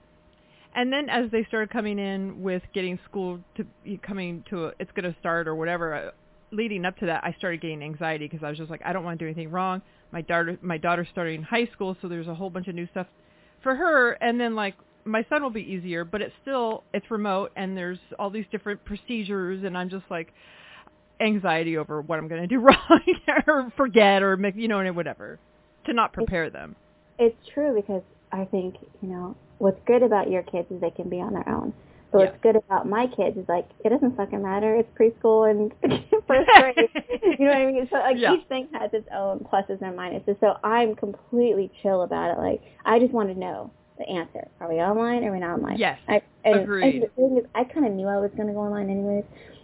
and 0.75 0.91
then 0.91 1.09
as 1.09 1.29
they 1.31 1.43
started 1.45 1.69
coming 1.69 1.99
in 1.99 2.41
with 2.41 2.63
getting 2.73 2.99
school 3.09 3.39
to 3.55 3.65
coming 4.05 4.43
to 4.49 4.65
a, 4.65 4.71
it's 4.79 4.91
going 4.91 5.11
to 5.11 5.19
start 5.19 5.47
or 5.47 5.55
whatever 5.55 5.93
uh, 5.93 6.11
leading 6.51 6.85
up 6.85 6.97
to 6.97 7.05
that 7.05 7.23
I 7.23 7.35
started 7.37 7.61
getting 7.61 7.83
anxiety 7.83 8.27
because 8.27 8.43
I 8.43 8.49
was 8.49 8.57
just 8.57 8.69
like 8.69 8.81
I 8.85 8.93
don't 8.93 9.03
want 9.03 9.19
to 9.19 9.25
do 9.25 9.29
anything 9.29 9.51
wrong. 9.51 9.81
My 10.11 10.21
daughter 10.21 10.57
my 10.61 10.77
daughter's 10.77 11.07
starting 11.11 11.43
high 11.43 11.67
school 11.73 11.95
so 12.01 12.07
there's 12.07 12.27
a 12.27 12.35
whole 12.35 12.49
bunch 12.49 12.67
of 12.67 12.75
new 12.75 12.87
stuff 12.91 13.07
for 13.61 13.75
her. 13.75 14.13
And 14.13 14.39
then 14.39 14.55
like 14.55 14.75
my 15.05 15.25
son 15.29 15.43
will 15.43 15.49
be 15.49 15.61
easier 15.61 16.05
but 16.05 16.21
it's 16.21 16.33
still 16.41 16.83
it's 16.93 17.09
remote 17.11 17.51
and 17.55 17.77
there's 17.77 17.99
all 18.17 18.29
these 18.29 18.45
different 18.51 18.83
procedures 18.85 19.63
and 19.63 19.77
I'm 19.77 19.89
just 19.89 20.05
like 20.09 20.33
anxiety 21.19 21.77
over 21.77 22.01
what 22.01 22.19
I'm 22.19 22.27
going 22.27 22.41
to 22.41 22.47
do 22.47 22.59
wrong 22.59 23.01
or 23.47 23.71
forget 23.77 24.23
or 24.23 24.37
make 24.37 24.55
you 24.55 24.67
know 24.67 24.83
whatever 24.93 25.39
to 25.85 25.93
not 25.93 26.13
prepare 26.13 26.49
them. 26.49 26.75
It's 27.19 27.35
true 27.53 27.75
because 27.75 28.01
I 28.31 28.45
think, 28.45 28.75
you 29.01 29.09
know, 29.09 29.35
what's 29.59 29.79
good 29.85 30.03
about 30.03 30.29
your 30.29 30.43
kids 30.43 30.69
is 30.71 30.81
they 30.81 30.91
can 30.91 31.09
be 31.09 31.21
on 31.21 31.33
their 31.33 31.47
own. 31.47 31.73
But 32.11 32.19
what's 32.19 32.37
good 32.43 32.55
about 32.55 32.87
my 32.87 33.07
kids 33.07 33.37
is 33.37 33.45
like 33.49 33.67
it 33.83 33.89
doesn't 33.89 34.15
fucking 34.15 34.41
matter. 34.43 34.75
It's 34.75 34.89
preschool 34.97 35.49
and 35.49 35.71
first 36.27 36.47
grade. 36.59 36.89
you 37.39 37.45
know 37.45 37.53
what 37.53 37.57
I 37.57 37.65
mean? 37.71 37.87
So 37.91 37.97
like 37.97 38.17
Yeah. 38.19 38.35
each 38.35 38.47
thing 38.47 38.67
has 38.73 38.91
its 38.93 39.07
own 39.11 39.39
pluses 39.51 39.81
and 39.81 39.97
minuses. 39.97 40.39
So 40.39 40.57
I'm 40.63 40.95
completely 40.95 41.71
chill 41.81 42.03
about 42.03 42.31
it. 42.31 42.37
Like 42.37 42.61
I 42.85 42.99
just 42.99 43.13
want 43.13 43.29
to 43.33 43.39
know 43.39 43.71
the 43.97 44.07
answer. 44.07 44.47
Are 44.59 44.69
we 44.69 44.75
online? 44.75 45.23
Or 45.23 45.29
are 45.29 45.33
we 45.33 45.39
not 45.39 45.55
online? 45.57 45.77
Yes. 45.79 45.99
I, 46.07 46.21
and, 46.43 46.61
Agreed. 46.61 46.95
And 46.95 47.03
the 47.03 47.07
thing 47.15 47.37
is, 47.39 47.45
I 47.55 47.63
kind 47.63 47.85
of 47.85 47.93
knew 47.93 48.07
I 48.07 48.17
was 48.17 48.31
going 48.35 48.47
to 48.47 48.53
go 48.53 48.59
online 48.59 48.89
anyways, 48.91 49.23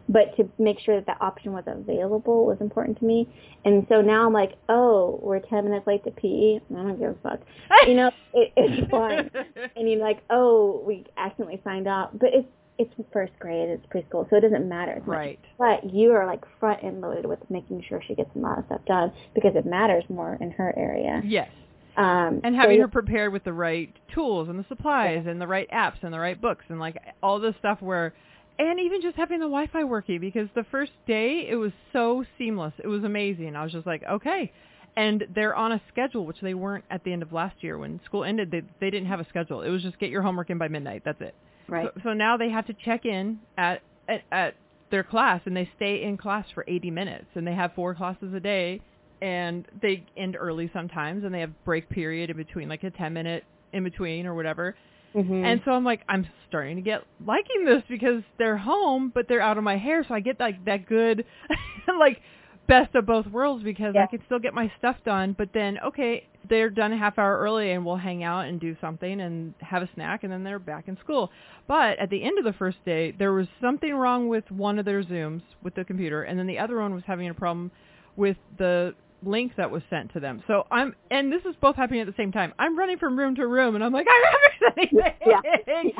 but 0.10 0.36
to 0.36 0.50
make 0.58 0.80
sure 0.80 0.96
that 0.96 1.06
that 1.06 1.22
option 1.22 1.54
was 1.54 1.63
available 1.68 2.46
was 2.46 2.58
important 2.60 2.98
to 3.00 3.06
me. 3.06 3.30
And 3.63 3.86
so 3.88 4.01
now 4.01 4.25
I'm 4.25 4.34
like, 4.34 4.54
oh, 4.68 5.20
we're 5.22 5.39
10 5.39 5.63
minutes 5.66 5.86
late 5.86 6.04
to 6.04 6.12
PE. 6.12 6.56
I 6.56 6.82
don't 6.82 7.00
give 7.00 7.12
a 7.12 7.16
fuck. 7.24 7.39
You 7.88 7.94
know, 7.96 8.12
it, 8.34 8.51
it's 8.58 8.89
fine. 8.92 9.30
And 9.75 9.89
you're 9.89 10.00
like, 10.00 10.22
oh, 10.30 10.84
we 10.86 11.06
accidentally 11.16 11.62
signed 11.63 11.88
up. 11.88 12.12
But 12.20 12.30
it's 12.34 12.48
it's 12.80 12.94
first 13.12 13.34
grade, 13.39 13.70
it's 13.70 13.86
preschool, 13.88 14.30
so 14.30 14.38
it 14.38 14.42
doesn't 14.42 14.68
matter 14.68 14.94
as 14.94 15.06
much. 15.06 15.18
right 15.18 15.39
But 15.58 15.94
you 15.94 16.13
are 16.13 16.25
like 16.25 16.44
front 16.60 16.82
end 16.84 17.01
loaded 17.01 17.25
with 17.25 17.39
making 17.50 17.84
sure 17.88 18.01
she 18.08 18.16
gets 18.16 18.30
a 18.36 18.39
lot 18.39 18.58
of 18.58 18.66
stuff 18.68 18.82
done 18.88 19.12
because 19.36 19.51
it 19.56 19.66
matters 19.66 20.06
more 20.10 20.38
in 20.39 20.51
her 20.51 20.74
area. 20.78 21.22
yes 21.25 21.50
Um, 21.98 22.39
and 22.44 22.56
having 22.56 22.78
yeah, 22.78 22.84
her 22.84 22.88
prepared 22.88 23.34
with 23.34 23.44
the 23.44 23.51
right 23.51 23.94
tools 24.16 24.48
and 24.48 24.58
the 24.58 24.66
supplies 24.70 25.25
and 25.28 25.42
the 25.42 25.48
right 25.48 25.70
apps 25.72 26.01
and 26.04 26.13
the 26.13 26.20
right 26.20 26.39
books 26.39 26.63
and 26.70 26.80
like 26.80 26.96
all 27.22 27.39
this 27.39 27.56
stuff 27.60 27.82
where 27.82 28.13
and 28.60 28.80
even 28.80 29.01
just 29.01 29.16
having 29.16 29.39
the 29.39 29.46
Wi-Fi 29.46 29.86
working 29.86 30.20
because 30.20 30.50
the 30.54 30.66
first 30.70 30.92
day 31.08 31.48
it 31.50 31.56
was 31.56 31.72
so 31.94 32.25
seamless. 32.38 32.74
It 32.84 32.88
was 32.88 33.04
amazing. 33.04 33.56
I 33.56 33.63
was 33.63 33.72
just 33.72 33.88
like, 33.88 34.04
okay. 34.04 34.51
And 34.98 35.24
they're 35.34 35.56
on 35.56 35.72
a 35.72 35.82
schedule, 35.92 36.25
which 36.25 36.42
they 36.42 36.54
weren't 36.54 36.84
at 36.92 37.04
the 37.06 37.13
end 37.13 37.24
of 37.24 37.32
last 37.32 37.63
year 37.63 37.78
when 37.78 38.01
school 38.06 38.25
ended. 38.25 38.51
They 38.51 38.62
they 38.82 38.89
didn't 38.89 39.08
have 39.08 39.22
a 39.22 39.28
schedule. 39.30 39.62
It 39.62 39.70
was 39.70 39.82
just 39.82 39.98
get 39.98 40.10
your 40.10 40.22
homework 40.22 40.50
in 40.50 40.58
by 40.58 40.68
midnight. 40.68 41.04
That's 41.06 41.22
it. 41.22 41.34
right. 41.70 41.89
So, 41.96 42.01
so 42.04 42.13
now 42.13 42.36
they 42.36 42.50
have 42.50 42.68
to 42.68 42.74
check 42.86 43.06
in 43.06 43.39
at, 43.58 43.82
at 44.10 44.24
at 44.32 44.56
their 44.92 45.04
class 45.04 45.42
and 45.46 45.56
they 45.56 45.70
stay 45.75 46.04
in 46.04 46.18
class 46.18 46.46
for 46.54 46.66
80 46.68 46.92
minutes 46.92 47.28
and 47.36 47.46
they 47.46 47.54
have 47.54 47.74
four 47.75 47.96
classes 47.96 48.34
a 48.34 48.39
day 48.39 48.82
and 49.22 49.68
they 49.82 50.04
end 50.18 50.36
early 50.38 50.70
sometimes 50.74 51.24
and 51.24 51.34
they 51.34 51.42
have 51.42 51.63
break 51.63 51.89
period 51.89 52.30
in 52.30 52.38
between 52.38 52.68
like 52.68 52.84
a 52.84 52.89
10 52.89 53.13
minute 53.13 53.44
in 53.72 53.84
between 53.84 54.25
or 54.25 54.34
whatever. 54.34 54.75
Mhm. 55.16 55.44
And 55.44 55.62
so 55.66 55.72
I'm 55.72 55.84
like 55.84 56.01
I'm 56.08 56.28
starting 56.48 56.75
to 56.75 56.82
get 56.82 57.01
liking 57.25 57.66
this 57.66 57.84
because 57.89 58.24
they're 58.38 58.58
home 58.58 59.12
but 59.13 59.28
they're 59.28 59.42
out 59.42 59.58
of 59.58 59.63
my 59.63 59.78
hair 59.78 60.04
so 60.08 60.13
I 60.13 60.20
get 60.20 60.39
like 60.39 60.63
that 60.66 60.86
good 60.88 61.25
like 62.00 62.22
best 62.68 62.94
of 62.94 63.06
both 63.08 63.25
worlds 63.28 63.63
because 63.63 63.96
I 63.96 64.06
can 64.06 64.24
still 64.25 64.38
get 64.39 64.54
my 64.54 64.72
stuff 64.78 64.98
done 65.04 65.34
but 65.38 65.50
then 65.54 65.80
okay 65.80 66.28
they're 66.48 66.70
done 66.70 66.94
a 66.94 66.98
half 66.98 67.18
hour 67.18 67.38
early 67.39 67.72
and 67.72 67.86
we'll 67.86 67.96
hang 67.98 68.24
out 68.24 68.46
and 68.46 68.60
do 68.60 68.75
something 68.80 69.20
and 69.22 69.54
have 69.60 69.82
a 69.82 69.89
snack 69.96 70.24
and 70.24 70.32
then 70.32 70.44
they're 70.44 70.60
back 70.60 70.88
in 70.88 70.98
school. 70.98 71.32
But 71.68 72.00
at 72.00 72.10
the 72.10 72.24
end 72.24 72.38
of 72.39 72.46
the 72.46 72.54
first 72.54 72.78
day 72.86 73.12
there 73.12 73.34
was 73.34 73.48
something 73.60 73.94
wrong 73.94 74.28
with 74.30 74.50
one 74.51 74.80
of 74.80 74.86
their 74.86 75.04
Zooms 75.04 75.42
with 75.63 75.75
the 75.75 75.84
computer 75.84 76.24
and 76.24 76.38
then 76.39 76.48
the 76.48 76.60
other 76.60 76.80
one 76.80 76.94
was 76.94 77.04
having 77.06 77.28
a 77.30 77.34
problem 77.34 77.72
with 78.16 78.38
the 78.58 78.94
link 79.23 79.53
that 79.57 79.69
was 79.71 79.81
sent 79.89 80.13
to 80.13 80.19
them. 80.19 80.43
So 80.47 80.65
I'm 80.71 80.95
and 81.11 81.31
this 81.31 81.41
is 81.49 81.55
both 81.61 81.75
happening 81.75 82.01
at 82.01 82.07
the 82.07 82.13
same 82.17 82.31
time. 82.31 82.53
I'm 82.59 82.77
running 82.77 82.97
from 82.97 83.17
room 83.17 83.35
to 83.35 83.47
room 83.47 83.75
and 83.75 83.83
I'm 83.83 83.93
like 83.93 84.07
I 84.09 84.25
have 84.31 84.71
everything. 84.77 84.99
Yeah. 85.25 85.41
Yeah. 85.45 85.91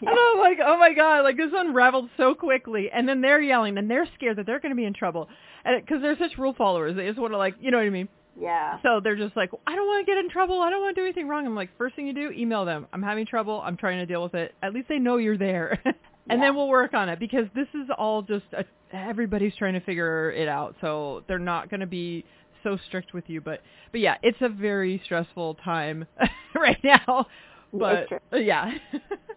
And 0.00 0.10
I'm 0.10 0.38
like, 0.38 0.58
oh 0.62 0.76
my 0.78 0.92
god, 0.92 1.20
like 1.22 1.36
this 1.38 1.50
unraveled 1.54 2.10
so 2.18 2.34
quickly. 2.34 2.90
And 2.92 3.08
then 3.08 3.22
they're 3.22 3.40
yelling 3.40 3.78
and 3.78 3.90
they're 3.90 4.06
scared 4.14 4.36
that 4.36 4.44
they're 4.44 4.60
going 4.60 4.70
to 4.72 4.76
be 4.76 4.84
in 4.84 4.92
trouble. 4.92 5.28
And 5.64 5.80
because 5.84 6.02
they're 6.02 6.18
such 6.18 6.36
rule 6.36 6.54
followers, 6.56 6.96
they 6.96 7.06
just 7.06 7.18
want 7.18 7.32
to 7.32 7.38
like, 7.38 7.54
you 7.60 7.70
know 7.70 7.78
what 7.78 7.86
I 7.86 7.90
mean? 7.90 8.08
yeah. 8.38 8.78
So 8.82 9.00
they're 9.02 9.16
just 9.16 9.34
like, 9.36 9.50
I 9.66 9.74
don't 9.74 9.86
want 9.86 10.06
to 10.06 10.12
get 10.12 10.18
in 10.18 10.28
trouble. 10.28 10.60
I 10.60 10.68
don't 10.68 10.82
want 10.82 10.94
to 10.94 11.00
do 11.00 11.06
anything 11.06 11.26
wrong. 11.28 11.46
I'm 11.46 11.54
like, 11.56 11.70
first 11.78 11.96
thing 11.96 12.06
you 12.06 12.12
do, 12.12 12.30
email 12.30 12.66
them. 12.66 12.86
I'm 12.92 13.02
having 13.02 13.24
trouble. 13.24 13.62
I'm 13.64 13.78
trying 13.78 13.98
to 13.98 14.04
deal 14.06 14.22
with 14.22 14.34
it. 14.34 14.54
At 14.62 14.74
least 14.74 14.88
they 14.90 14.98
know 14.98 15.16
you're 15.16 15.38
there. 15.38 15.80
and 15.84 15.94
Yeah. 16.28 16.36
then 16.40 16.54
we'll 16.56 16.68
work 16.68 16.92
on 16.92 17.08
it 17.08 17.18
because 17.18 17.46
this 17.54 17.68
is 17.72 17.88
all 17.96 18.20
just 18.20 18.44
a, 18.52 18.66
everybody's 18.94 19.54
trying 19.56 19.72
to 19.72 19.80
figure 19.80 20.30
it 20.32 20.46
out. 20.48 20.76
So 20.82 21.24
they're 21.26 21.38
not 21.38 21.70
going 21.70 21.80
to 21.80 21.86
be 21.86 22.26
so 22.66 22.76
strict 22.88 23.14
with 23.14 23.24
you. 23.28 23.40
But 23.40 23.60
but 23.92 24.00
yeah, 24.00 24.16
it's 24.22 24.38
a 24.40 24.48
very 24.48 25.00
stressful 25.04 25.54
time 25.64 26.06
right 26.54 26.82
now. 26.82 27.26
But 27.72 28.08
uh, 28.32 28.36
yeah. 28.36 28.72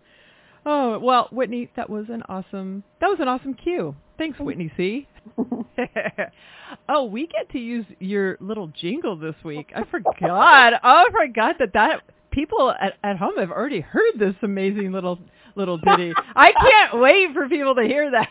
oh 0.65 0.99
well, 0.99 1.27
Whitney, 1.31 1.69
that 1.75 1.89
was 1.89 2.05
an 2.09 2.23
awesome 2.27 2.83
that 2.99 3.07
was 3.07 3.19
an 3.19 3.27
awesome 3.27 3.53
cue. 3.53 3.95
Thanks, 4.17 4.39
Whitney 4.39 4.71
C. 4.75 5.07
oh, 6.89 7.05
we 7.05 7.27
get 7.27 7.49
to 7.51 7.59
use 7.59 7.85
your 7.99 8.37
little 8.41 8.67
jingle 8.67 9.15
this 9.15 9.35
week. 9.45 9.71
I 9.75 9.83
forgot. 9.85 10.73
oh, 10.73 10.77
I 10.83 11.05
forgot 11.11 11.55
that 11.59 11.73
that 11.73 12.01
people 12.31 12.71
at, 12.71 12.95
at 13.03 13.17
home 13.17 13.37
have 13.37 13.51
already 13.51 13.79
heard 13.79 14.13
this 14.17 14.35
amazing 14.41 14.91
little 14.91 15.19
little 15.55 15.77
ditty. 15.77 16.13
I 16.35 16.51
can't 16.51 17.01
wait 17.01 17.33
for 17.33 17.47
people 17.47 17.75
to 17.75 17.83
hear 17.83 18.11
that. 18.11 18.29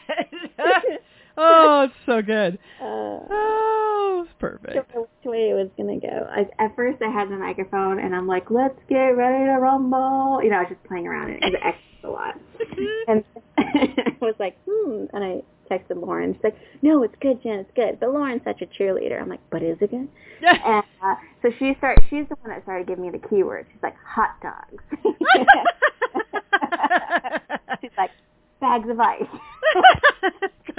Oh, 1.40 1.82
it's 1.84 1.94
so 2.06 2.22
good. 2.22 2.58
Uh, 2.80 3.18
Oh, 3.30 4.22
it's 4.24 4.32
perfect. 4.38 4.94
which 4.94 5.08
way 5.24 5.50
it 5.50 5.54
was 5.54 5.68
gonna 5.76 5.98
go. 6.00 6.26
I, 6.30 6.46
at 6.64 6.74
first, 6.76 7.02
I 7.02 7.10
had 7.10 7.28
the 7.28 7.36
microphone, 7.36 7.98
and 8.00 8.14
I'm 8.14 8.26
like, 8.26 8.50
"Let's 8.50 8.78
get 8.88 9.16
ready 9.16 9.44
to 9.44 9.58
rumble." 9.60 10.40
You 10.42 10.50
know, 10.50 10.56
I 10.56 10.60
was 10.60 10.68
just 10.70 10.82
playing 10.84 11.06
around 11.06 11.30
it 11.30 11.40
because 11.40 11.54
it 11.54 11.60
extras 11.64 12.04
a 12.04 12.08
lot. 12.08 12.34
And 13.08 13.24
I 13.58 14.16
was 14.20 14.34
like, 14.38 14.56
"Hmm," 14.68 15.04
and 15.12 15.24
I 15.24 15.42
texted 15.70 16.00
Lauren. 16.00 16.34
She's 16.34 16.44
like, 16.44 16.56
"No, 16.82 17.02
it's 17.02 17.14
good, 17.20 17.42
Jenn. 17.42 17.58
It's 17.60 17.70
good." 17.76 17.98
But 18.00 18.10
Lauren's 18.12 18.42
such 18.44 18.62
a 18.62 18.66
cheerleader. 18.66 19.20
I'm 19.20 19.28
like, 19.28 19.40
"But 19.50 19.62
is 19.62 19.76
it 19.80 19.90
good?" 19.90 20.08
And 20.42 20.82
uh, 21.02 21.14
so 21.42 21.50
she 21.58 21.74
start. 21.78 21.98
She's 22.10 22.26
the 22.28 22.36
one 22.42 22.50
that 22.50 22.62
started 22.62 22.86
giving 22.86 23.04
me 23.04 23.10
the 23.10 23.18
keyword. 23.28 23.66
She's 23.72 23.82
like, 23.82 23.96
"Hot 24.04 24.36
dogs." 24.42 24.82
She's 27.80 27.90
like, 27.96 28.10
"Bags 28.60 28.88
of 28.88 29.00
ice." 29.00 29.22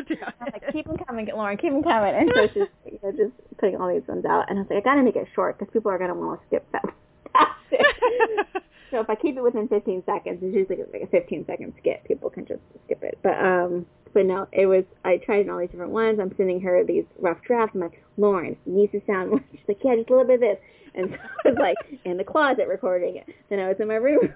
I'm 0.09 0.51
like, 0.51 0.63
it. 0.63 0.73
keep 0.73 0.85
them 0.87 0.97
coming, 1.07 1.27
Lauren, 1.35 1.57
keep 1.57 1.71
them 1.71 1.83
coming. 1.83 2.15
And 2.15 2.31
so 2.33 2.47
she's 2.47 2.67
you 2.85 2.99
know, 3.03 3.11
just 3.11 3.57
putting 3.57 3.75
all 3.75 3.93
these 3.93 4.07
ones 4.07 4.25
out. 4.25 4.49
And 4.49 4.57
I 4.57 4.61
was 4.61 4.69
like, 4.69 4.79
I 4.79 4.81
gotta 4.81 5.03
make 5.03 5.15
it 5.15 5.27
short 5.35 5.57
because 5.59 5.71
people 5.71 5.91
are 5.91 5.97
gonna 5.99 6.15
want 6.15 6.39
to 6.39 6.47
skip 6.47 6.65
that 6.71 6.85
past 7.33 7.51
it. 7.71 8.47
so 8.91 8.99
if 9.01 9.09
I 9.09 9.15
keep 9.15 9.37
it 9.37 9.43
within 9.43 9.67
15 9.67 10.03
seconds, 10.05 10.39
it's 10.41 10.55
usually 10.55 10.83
like 10.91 11.03
a 11.03 11.07
15 11.07 11.45
second 11.45 11.73
skip. 11.79 12.03
People 12.05 12.29
can 12.29 12.45
just 12.45 12.61
skip 12.85 13.03
it. 13.03 13.19
But 13.21 13.37
um, 13.39 13.85
but 14.13 14.25
no, 14.25 14.47
it 14.51 14.65
was. 14.65 14.85
I 15.05 15.17
tried 15.17 15.49
all 15.49 15.59
these 15.59 15.69
different 15.69 15.91
ones. 15.91 16.19
I'm 16.19 16.33
sending 16.37 16.61
her 16.61 16.83
these 16.83 17.05
rough 17.19 17.41
drafts. 17.45 17.75
I'm 17.75 17.81
like, 17.81 18.03
Lauren, 18.17 18.57
needs 18.65 18.91
to 18.93 19.01
sound. 19.05 19.31
more." 19.31 19.43
She's 19.51 19.61
like, 19.67 19.79
yeah, 19.83 19.95
just 19.95 20.09
a 20.09 20.13
little 20.13 20.27
bit 20.27 20.35
of 20.35 20.41
this. 20.41 20.57
And 20.95 21.11
so 21.11 21.17
I 21.45 21.49
was 21.49 21.57
like 21.59 21.99
in 22.05 22.17
the 22.17 22.23
closet 22.23 22.67
recording 22.67 23.17
it. 23.17 23.27
Then 23.49 23.59
I 23.59 23.67
was 23.67 23.77
in 23.79 23.87
my 23.87 23.95
room. 23.95 24.33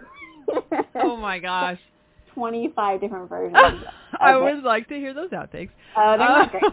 oh 0.96 1.18
my 1.18 1.40
gosh. 1.40 1.80
25 2.34 3.02
different 3.02 3.30
versions. 3.30 3.56
I 4.20 4.36
would 4.38 4.64
like 4.64 4.88
to 4.90 4.96
hear 4.96 5.14
those 5.14 5.30
outtakes. 5.32 5.70
Oh, 5.98 6.16
they're 6.18 6.28
not 6.28 6.52
great. 6.52 6.64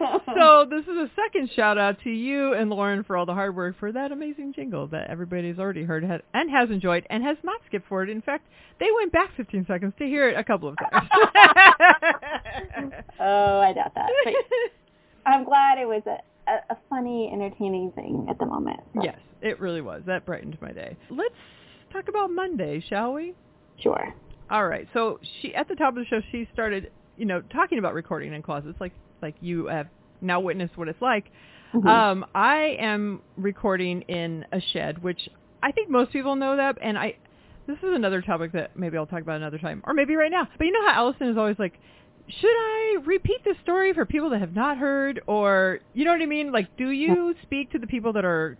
Uh, 0.00 0.18
so 0.34 0.66
this 0.68 0.84
is 0.84 0.96
a 0.96 1.10
second 1.16 1.50
shout 1.54 1.78
out 1.78 1.96
to 2.04 2.10
you 2.10 2.54
and 2.54 2.70
Lauren 2.70 3.04
for 3.04 3.16
all 3.16 3.26
the 3.26 3.34
hard 3.34 3.54
work 3.56 3.76
for 3.78 3.92
that 3.92 4.12
amazing 4.12 4.52
jingle 4.54 4.86
that 4.88 5.08
everybody's 5.10 5.58
already 5.58 5.82
heard 5.82 6.04
and 6.04 6.50
has 6.50 6.70
enjoyed 6.70 7.06
and 7.10 7.22
has 7.22 7.36
not 7.42 7.60
skipped 7.66 7.88
forward. 7.88 8.08
In 8.08 8.22
fact, 8.22 8.46
they 8.78 8.88
went 8.96 9.12
back 9.12 9.30
15 9.36 9.66
seconds 9.66 9.94
to 9.98 10.04
hear 10.04 10.28
it 10.28 10.36
a 10.36 10.44
couple 10.44 10.68
of 10.68 10.76
times. 10.78 11.08
oh, 13.20 13.60
I 13.60 13.72
doubt 13.72 13.94
that. 13.94 14.10
But 14.24 14.34
I'm 15.26 15.44
glad 15.44 15.78
it 15.78 15.86
was 15.86 16.02
a, 16.06 16.18
a, 16.50 16.74
a 16.74 16.76
funny, 16.88 17.30
entertaining 17.32 17.92
thing 17.92 18.26
at 18.28 18.38
the 18.38 18.46
moment. 18.46 18.80
so, 18.94 19.02
yes, 19.02 19.18
it 19.42 19.60
really 19.60 19.80
was. 19.80 20.02
That 20.06 20.24
brightened 20.26 20.58
my 20.60 20.72
day. 20.72 20.96
Let's 21.10 21.34
talk 21.92 22.08
about 22.08 22.30
Monday, 22.30 22.84
shall 22.88 23.14
we? 23.14 23.34
Sure. 23.82 24.14
All 24.50 24.66
right. 24.66 24.86
So 24.92 25.18
she 25.40 25.54
at 25.54 25.68
the 25.68 25.74
top 25.74 25.90
of 25.90 25.96
the 25.96 26.04
show 26.06 26.20
she 26.30 26.48
started, 26.52 26.90
you 27.16 27.26
know, 27.26 27.40
talking 27.52 27.78
about 27.78 27.94
recording 27.94 28.32
in 28.32 28.42
closets 28.42 28.80
like 28.80 28.92
like 29.22 29.34
you 29.40 29.66
have 29.66 29.88
now 30.20 30.40
witnessed 30.40 30.76
what 30.76 30.88
it's 30.88 31.00
like. 31.02 31.26
Mhm. 31.74 31.86
Um 31.88 32.26
I 32.34 32.76
am 32.78 33.22
recording 33.36 34.02
in 34.02 34.44
a 34.52 34.60
shed, 34.72 35.02
which 35.02 35.28
I 35.62 35.72
think 35.72 35.90
most 35.90 36.12
people 36.12 36.36
know 36.36 36.56
that 36.56 36.78
and 36.80 36.96
I 36.96 37.16
this 37.66 37.78
is 37.78 37.94
another 37.94 38.22
topic 38.22 38.52
that 38.52 38.78
maybe 38.78 38.96
I'll 38.96 39.06
talk 39.06 39.22
about 39.22 39.36
another 39.36 39.58
time 39.58 39.82
or 39.84 39.94
maybe 39.94 40.14
right 40.14 40.30
now. 40.30 40.46
But 40.56 40.64
you 40.66 40.72
know 40.72 40.86
how 40.86 40.94
Alison 40.94 41.28
is 41.28 41.36
always 41.36 41.58
like 41.58 41.74
should 42.28 42.48
I 42.48 42.98
repeat 43.04 43.42
this 43.44 43.56
story 43.62 43.92
for 43.94 44.04
people 44.04 44.30
that 44.30 44.40
have 44.40 44.54
not 44.54 44.78
heard 44.78 45.20
or 45.26 45.80
you 45.94 46.04
know 46.04 46.12
what 46.12 46.22
I 46.22 46.26
mean? 46.26 46.52
Like 46.52 46.76
do 46.76 46.90
you 46.90 47.34
speak 47.42 47.72
to 47.72 47.78
the 47.78 47.86
people 47.88 48.12
that 48.12 48.24
are 48.24 48.56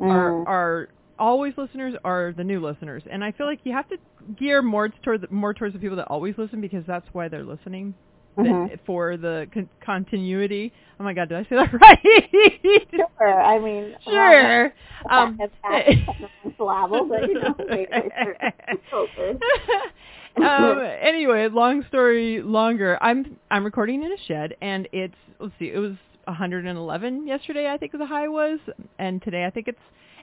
are 0.00 0.30
Mm. 0.32 0.46
are 0.46 0.88
always 1.18 1.54
listeners 1.56 1.94
are 2.04 2.32
the 2.36 2.44
new 2.44 2.64
listeners, 2.64 3.02
and 3.10 3.24
I 3.24 3.32
feel 3.32 3.46
like 3.46 3.60
you 3.64 3.72
have 3.72 3.88
to 3.88 3.96
gear 4.38 4.62
more 4.62 4.88
towards 4.88 5.24
more 5.30 5.52
towards 5.54 5.74
the 5.74 5.80
people 5.80 5.96
that 5.96 6.06
always 6.08 6.34
listen 6.38 6.60
because 6.60 6.84
that's 6.86 7.06
why 7.12 7.28
they're 7.28 7.44
listening 7.44 7.94
Mhm. 8.36 8.78
for 8.86 9.16
the 9.16 9.48
con- 9.52 9.68
continuity. 9.84 10.72
Oh 11.00 11.04
my 11.04 11.12
God, 11.12 11.28
did 11.28 11.38
I 11.38 11.42
say 11.48 11.56
that 11.56 11.72
right? 11.80 11.98
Sure. 13.18 13.42
I 13.42 13.58
mean, 13.58 13.94
sure. 14.04 14.72
Um, 15.10 15.36
but 17.08 17.28
you 17.28 17.34
know, 17.34 17.54
um, 20.36 20.78
anyway, 21.02 21.48
long 21.48 21.84
story 21.88 22.42
longer. 22.42 22.98
I'm 23.00 23.36
I'm 23.50 23.64
recording 23.64 24.02
in 24.02 24.12
a 24.12 24.16
shed, 24.26 24.54
and 24.60 24.88
it's 24.92 25.14
let's 25.40 25.54
see, 25.58 25.70
it 25.72 25.78
was 25.78 25.92
111 26.26 27.26
yesterday. 27.26 27.68
I 27.70 27.76
think 27.76 27.92
the 27.92 28.06
high 28.06 28.28
was, 28.28 28.58
and 28.98 29.22
today 29.22 29.44
I 29.44 29.50
think 29.50 29.68
it's 29.68 29.78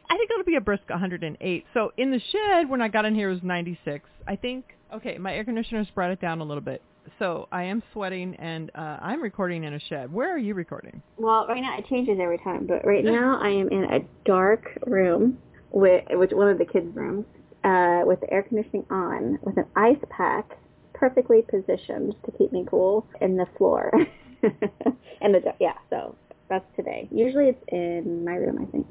I 0.10 0.18
think 0.18 0.30
it'll 0.32 0.44
be 0.44 0.56
a 0.56 0.62
brisk 0.62 0.90
108. 0.90 1.66
So 1.74 1.92
in 1.98 2.12
the 2.12 2.20
shed 2.32 2.70
when 2.70 2.82
I 2.82 2.88
got 2.88 3.06
in 3.06 3.16
here 3.16 3.30
it 3.30 3.34
was 3.34 3.44
96. 3.44 4.08
I 4.28 4.36
think 4.36 4.66
okay, 4.94 5.18
my 5.18 5.34
air 5.34 5.44
conditioner's 5.44 5.88
brought 5.94 6.12
it 6.12 6.22
down 6.22 6.42
a 6.42 6.44
little 6.44 6.62
bit. 6.62 6.82
So 7.20 7.48
I 7.52 7.64
am 7.64 7.84
sweating, 7.94 8.36
and 8.36 8.72
uh, 8.74 8.98
I'm 9.00 9.22
recording 9.22 9.64
in 9.64 9.74
a 9.74 9.80
shed. 9.80 10.12
Where 10.12 10.34
are 10.34 10.40
you 10.40 10.56
recording? 10.56 11.02
Well, 11.18 11.46
right 11.48 11.62
now 11.62 11.78
it 11.78 11.86
changes 11.88 12.18
every 12.20 12.40
time, 12.40 12.66
but 12.66 12.86
right 12.86 13.04
now 13.04 13.40
I 13.42 13.50
am 13.50 13.70
in 13.70 13.84
a 13.84 14.00
dark 14.26 14.80
room 14.88 15.38
with 15.72 16.04
which 16.10 16.32
one 16.32 16.50
of 16.50 16.58
the 16.58 16.66
kids' 16.66 16.96
rooms 16.96 17.26
uh, 17.64 18.02
with 18.06 18.22
the 18.22 18.32
air 18.32 18.44
conditioning 18.44 18.86
on, 18.90 19.38
with 19.44 19.58
an 19.58 19.66
ice 19.76 20.04
pack 20.10 20.58
perfectly 20.94 21.44
positioned 21.44 22.16
to 22.26 22.32
keep 22.38 22.52
me 22.52 22.66
cool 22.70 23.06
in 23.22 23.38
the 23.38 23.46
floor. 23.58 23.92
and 24.42 25.34
the 25.36 25.42
yeah, 25.60 25.74
so 25.90 26.16
that's 26.50 26.66
today. 26.76 27.08
Usually 27.12 27.50
it's 27.50 27.64
in 27.68 28.26
my 28.26 28.34
room, 28.34 28.66
I 28.68 28.72
think. 28.72 28.88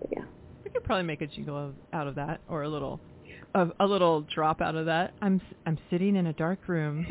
But 0.00 0.10
yeah. 0.12 0.24
We 0.66 0.70
could 0.72 0.82
probably 0.82 1.04
make 1.04 1.20
a 1.22 1.28
jingle 1.28 1.56
of, 1.56 1.74
out 1.92 2.08
of 2.08 2.16
that, 2.16 2.40
or 2.48 2.62
a 2.64 2.68
little, 2.68 2.98
a, 3.54 3.68
a 3.78 3.86
little 3.86 4.22
drop 4.22 4.60
out 4.60 4.74
of 4.74 4.86
that. 4.86 5.14
I'm 5.22 5.36
s- 5.36 5.54
I'm 5.64 5.78
sitting 5.90 6.16
in 6.16 6.26
a 6.26 6.32
dark 6.32 6.66
room 6.66 7.06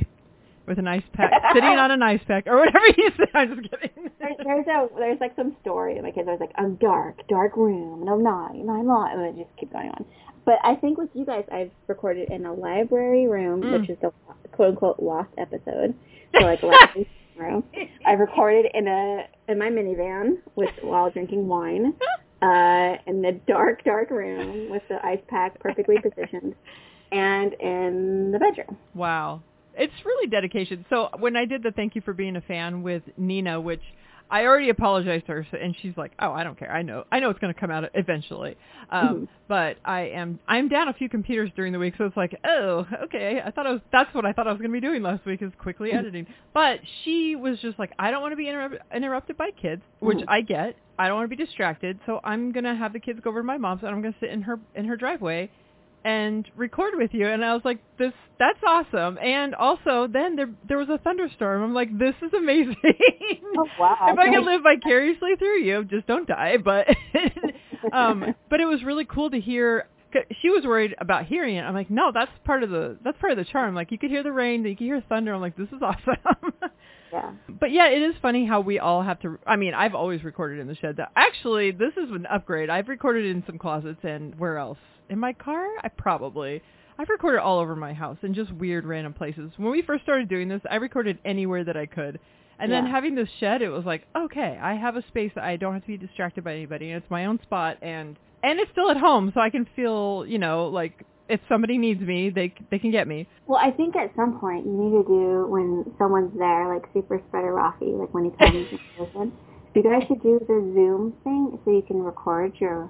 with 0.67 0.77
an 0.77 0.87
ice 0.89 1.03
pack, 1.13 1.31
sitting 1.53 1.69
on 1.69 1.89
an 1.89 2.03
ice 2.03 2.19
pack, 2.27 2.47
or 2.47 2.57
whatever 2.57 2.85
you 2.97 3.09
said. 3.15 3.29
I'm 3.33 3.55
just 3.55 3.71
kidding. 3.71 4.09
there, 4.19 4.29
there's 4.43 4.67
a 4.67 4.87
there's 4.97 5.21
like 5.21 5.37
some 5.37 5.55
story. 5.61 5.93
And 5.93 6.03
my 6.03 6.11
kids 6.11 6.27
are 6.27 6.37
like, 6.37 6.51
a 6.57 6.67
dark, 6.81 7.25
dark 7.29 7.55
room, 7.55 8.01
and 8.01 8.09
I'm 8.09 8.21
not, 8.23 8.55
and 8.55 8.69
I'm 8.69 8.85
not, 8.87 9.13
and 9.15 9.21
it 9.39 9.41
just 9.41 9.57
keep 9.57 9.71
going 9.71 9.87
on. 9.87 10.03
But 10.45 10.55
I 10.61 10.75
think 10.75 10.97
with 10.97 11.09
you 11.13 11.25
guys, 11.25 11.45
I've 11.49 11.71
recorded 11.87 12.29
in 12.31 12.45
a 12.45 12.53
library 12.53 13.25
room, 13.27 13.61
Mm. 13.61 13.79
which 13.79 13.89
is 13.89 13.97
the 14.01 14.11
quote 14.51 14.71
unquote 14.71 14.99
lost 15.01 15.29
episode. 15.37 15.95
So 16.37 16.43
like 16.43 16.61
library 16.61 17.09
room. 17.37 17.63
I've 18.05 18.19
recorded 18.19 18.65
in 18.73 18.87
a 18.89 19.27
in 19.47 19.57
my 19.59 19.69
minivan 19.69 20.39
with 20.57 20.71
while 20.81 21.09
drinking 21.09 21.47
wine, 21.47 21.93
uh, 22.41 22.95
in 23.07 23.21
the 23.21 23.39
dark, 23.47 23.83
dark 23.83 24.09
room 24.09 24.69
with 24.69 24.83
the 24.89 25.03
ice 25.05 25.21
pack 25.27 25.59
perfectly 25.59 25.95
positioned, 26.03 26.55
and 27.11 27.53
in 27.53 28.31
the 28.31 28.39
bedroom. 28.39 28.77
Wow. 28.93 29.41
It's 29.77 29.93
really 30.05 30.27
dedication. 30.27 30.85
So 30.89 31.09
when 31.19 31.35
I 31.35 31.45
did 31.45 31.61
the 31.61 31.71
thank 31.71 31.95
you 31.95 32.01
for 32.01 32.13
being 32.13 32.37
a 32.37 32.41
fan 32.41 32.81
with 32.81 33.03
Nina, 33.17 33.59
which 33.59 33.81
I 34.29 34.45
already 34.45 34.69
apologized 34.69 35.27
to 35.27 35.33
her, 35.33 35.47
and 35.61 35.75
she's 35.81 35.95
like, 35.97 36.11
"Oh, 36.19 36.31
I 36.31 36.43
don't 36.43 36.57
care. 36.57 36.71
I 36.71 36.81
know. 36.81 37.03
I 37.11 37.19
know 37.19 37.29
it's 37.29 37.39
going 37.39 37.53
to 37.53 37.59
come 37.59 37.69
out 37.69 37.87
eventually." 37.93 38.57
Um, 38.89 39.07
Mhm. 39.07 39.27
But 39.47 39.77
I 39.85 40.01
am 40.07 40.39
I'm 40.47 40.67
down 40.67 40.87
a 40.87 40.93
few 40.93 41.09
computers 41.09 41.51
during 41.55 41.71
the 41.73 41.79
week, 41.79 41.93
so 41.97 42.05
it's 42.05 42.17
like, 42.17 42.35
"Oh, 42.43 42.87
okay. 43.03 43.41
I 43.45 43.51
thought 43.51 43.67
I 43.67 43.71
was. 43.71 43.81
That's 43.91 44.13
what 44.15 44.25
I 44.25 44.33
thought 44.33 44.47
I 44.47 44.51
was 44.51 44.59
going 44.59 44.71
to 44.71 44.73
be 44.73 44.85
doing 44.85 45.03
last 45.03 45.25
week 45.25 45.41
is 45.43 45.51
quickly 45.59 45.91
editing." 45.93 46.25
But 46.53 46.79
she 47.03 47.35
was 47.35 47.59
just 47.59 47.77
like, 47.77 47.91
"I 47.99 48.09
don't 48.09 48.21
want 48.21 48.31
to 48.31 48.37
be 48.37 48.47
interrupt- 48.49 48.81
interrupted 48.93 49.37
by 49.37 49.51
kids, 49.51 49.83
which 49.99 50.17
Mhm. 50.19 50.25
I 50.27 50.41
get. 50.41 50.75
I 50.97 51.07
don't 51.07 51.17
want 51.17 51.29
to 51.29 51.35
be 51.35 51.43
distracted, 51.43 51.99
so 52.05 52.19
I'm 52.23 52.51
going 52.51 52.63
to 52.63 52.73
have 52.73 52.93
the 52.93 52.99
kids 52.99 53.19
go 53.19 53.29
over 53.29 53.41
to 53.41 53.43
my 53.45 53.57
mom's, 53.57 53.83
and 53.83 53.91
I'm 53.93 54.01
going 54.01 54.13
to 54.13 54.19
sit 54.19 54.29
in 54.29 54.41
her 54.43 54.59
in 54.73 54.85
her 54.85 54.95
driveway." 54.97 55.49
And 56.05 56.47
record 56.55 56.93
with 56.95 57.09
you 57.13 57.27
and 57.27 57.43
I 57.43 57.53
was 57.53 57.63
like 57.65 57.79
this 57.97 58.13
that's 58.37 58.59
awesome 58.65 59.17
and 59.17 59.55
also 59.55 60.07
then 60.11 60.35
there 60.35 60.49
there 60.67 60.77
was 60.77 60.87
a 60.87 60.99
thunderstorm 60.99 61.63
I'm 61.63 61.73
like 61.73 61.97
this 61.97 62.13
is 62.21 62.31
amazing 62.31 62.75
Oh 63.57 63.67
wow! 63.79 63.97
if 64.07 64.19
I 64.19 64.33
could 64.33 64.45
live 64.45 64.61
vicariously 64.61 65.31
through 65.39 65.61
you 65.61 65.83
just 65.85 66.05
don't 66.05 66.27
die 66.27 66.57
but 66.57 66.87
um 67.93 68.35
but 68.49 68.61
it 68.61 68.65
was 68.65 68.83
really 68.83 69.05
cool 69.05 69.31
to 69.31 69.39
hear 69.39 69.87
she 70.41 70.49
was 70.49 70.63
worried 70.63 70.95
about 70.99 71.25
hearing 71.25 71.55
it 71.55 71.63
I'm 71.63 71.73
like 71.73 71.89
no 71.89 72.11
that's 72.13 72.31
part 72.45 72.61
of 72.61 72.69
the 72.69 72.97
that's 73.03 73.17
part 73.17 73.31
of 73.31 73.37
the 73.39 73.45
charm 73.45 73.73
like 73.73 73.91
you 73.91 73.97
could 73.97 74.11
hear 74.11 74.21
the 74.21 74.31
rain 74.31 74.63
you 74.63 74.75
could 74.75 74.85
hear 74.85 75.03
thunder 75.09 75.33
I'm 75.33 75.41
like 75.41 75.57
this 75.57 75.69
is 75.69 75.81
awesome 75.81 76.53
Yeah. 77.11 77.31
But 77.47 77.71
yeah, 77.71 77.87
it 77.87 78.01
is 78.01 78.15
funny 78.21 78.45
how 78.45 78.59
we 78.59 78.79
all 78.79 79.01
have 79.01 79.21
to. 79.21 79.39
I 79.47 79.55
mean, 79.55 79.73
I've 79.73 79.95
always 79.95 80.23
recorded 80.23 80.59
in 80.59 80.67
the 80.67 80.75
shed. 80.75 80.97
That 80.97 81.11
actually, 81.15 81.71
this 81.71 81.93
is 81.93 82.09
an 82.09 82.25
upgrade. 82.25 82.69
I've 82.69 82.89
recorded 82.89 83.25
in 83.25 83.41
some 83.45 83.57
closets 83.57 83.99
and 84.03 84.37
where 84.37 84.57
else? 84.57 84.79
In 85.09 85.19
my 85.19 85.33
car? 85.33 85.65
I 85.83 85.89
probably. 85.89 86.61
I've 86.97 87.09
recorded 87.09 87.41
all 87.41 87.59
over 87.59 87.75
my 87.75 87.93
house 87.93 88.17
in 88.23 88.33
just 88.33 88.51
weird 88.53 88.85
random 88.85 89.13
places. 89.13 89.51
When 89.57 89.71
we 89.71 89.81
first 89.81 90.03
started 90.03 90.29
doing 90.29 90.47
this, 90.47 90.61
I 90.69 90.75
recorded 90.75 91.19
anywhere 91.25 91.63
that 91.63 91.75
I 91.75 91.85
could. 91.85 92.19
And 92.57 92.71
then 92.71 92.85
having 92.85 93.15
this 93.15 93.27
shed, 93.39 93.61
it 93.61 93.69
was 93.69 93.83
like, 93.83 94.07
okay, 94.15 94.57
I 94.61 94.75
have 94.75 94.95
a 94.95 95.05
space 95.07 95.31
that 95.35 95.43
I 95.43 95.57
don't 95.57 95.73
have 95.73 95.81
to 95.81 95.87
be 95.87 95.97
distracted 95.97 96.45
by 96.45 96.53
anybody, 96.53 96.91
and 96.91 97.03
it's 97.03 97.11
my 97.11 97.25
own 97.25 97.41
spot, 97.43 97.77
and 97.81 98.17
and 98.43 98.59
it's 98.59 98.71
still 98.71 98.89
at 98.89 98.95
home, 98.97 99.31
so 99.33 99.41
I 99.41 99.49
can 99.49 99.67
feel, 99.75 100.23
you 100.25 100.37
know, 100.37 100.67
like 100.67 101.03
if 101.27 101.41
somebody 101.49 101.77
needs 101.77 101.99
me, 101.99 102.29
they 102.29 102.53
they 102.71 102.79
can 102.79 102.91
get 102.91 103.09
me. 103.09 103.27
Well, 103.45 103.59
I 103.61 103.71
think 103.71 103.97
at 103.97 104.15
some 104.15 104.39
point 104.39 104.65
you 104.65 104.71
need 104.71 104.91
to 104.91 105.03
do 105.03 105.47
when 105.49 105.93
someone's 105.97 106.31
there, 106.37 106.73
like 106.73 106.85
Super 106.93 107.21
Spreader 107.27 107.51
Rafi, 107.51 107.99
like 107.99 108.13
when 108.13 108.25
he 108.25 108.31
comes 108.31 108.55
in 108.71 108.79
person. 108.97 109.33
You 109.73 109.83
guys 109.83 110.03
should 110.07 110.23
do 110.23 110.39
the 110.39 110.71
Zoom 110.73 111.13
thing 111.25 111.59
so 111.65 111.71
you 111.71 111.83
can 111.85 112.01
record 112.01 112.53
your 112.59 112.89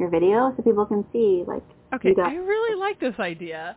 your 0.00 0.10
video 0.10 0.52
so 0.56 0.62
people 0.62 0.86
can 0.86 1.04
see 1.12 1.44
like 1.46 1.62
Okay, 1.92 2.14
got. 2.14 2.28
I 2.28 2.36
really 2.36 2.78
like 2.78 3.00
this 3.00 3.14
idea. 3.18 3.76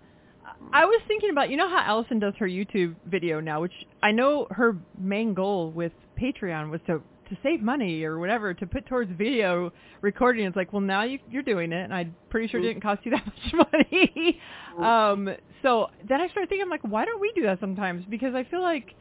I 0.72 0.86
was 0.86 1.02
thinking 1.08 1.30
about, 1.30 1.50
you 1.50 1.58
know 1.58 1.70
how 1.70 1.82
Alison 1.86 2.20
does 2.20 2.34
her 2.38 2.48
YouTube 2.48 2.96
video 3.06 3.40
now, 3.40 3.62
which 3.62 3.74
I 4.02 4.12
know 4.12 4.48
her 4.52 4.78
main 5.00 5.34
goal 5.34 5.72
with 5.72 5.94
Patreon 6.20 6.70
was 6.70 6.82
to 6.88 7.02
to 7.30 7.38
save 7.42 7.62
money 7.62 8.04
or 8.04 8.20
whatever 8.20 8.54
to 8.54 8.68
put 8.68 8.86
towards 8.86 9.10
video 9.18 9.72
recording. 10.02 10.46
It's 10.46 10.58
like, 10.58 10.74
well, 10.74 10.82
now 10.82 11.04
you, 11.04 11.20
you're 11.32 11.42
doing 11.42 11.72
it, 11.72 11.84
and 11.86 11.94
I'm 11.94 12.14
pretty 12.30 12.50
sure 12.50 12.60
it 12.60 12.64
didn't 12.64 12.84
cost 12.84 13.06
you 13.06 13.12
that 13.16 13.26
much 13.26 13.68
money. 13.72 14.40
um, 14.78 15.30
so 15.62 15.88
then 16.08 16.20
I 16.20 16.28
started 16.28 16.50
thinking, 16.50 16.64
I'm 16.64 16.70
like, 16.70 16.84
why 16.84 17.06
don't 17.06 17.22
we 17.22 17.32
do 17.34 17.44
that 17.44 17.62
sometimes? 17.62 18.04
Because 18.10 18.36
I 18.36 18.44
feel 18.44 18.62
like, 18.62 18.94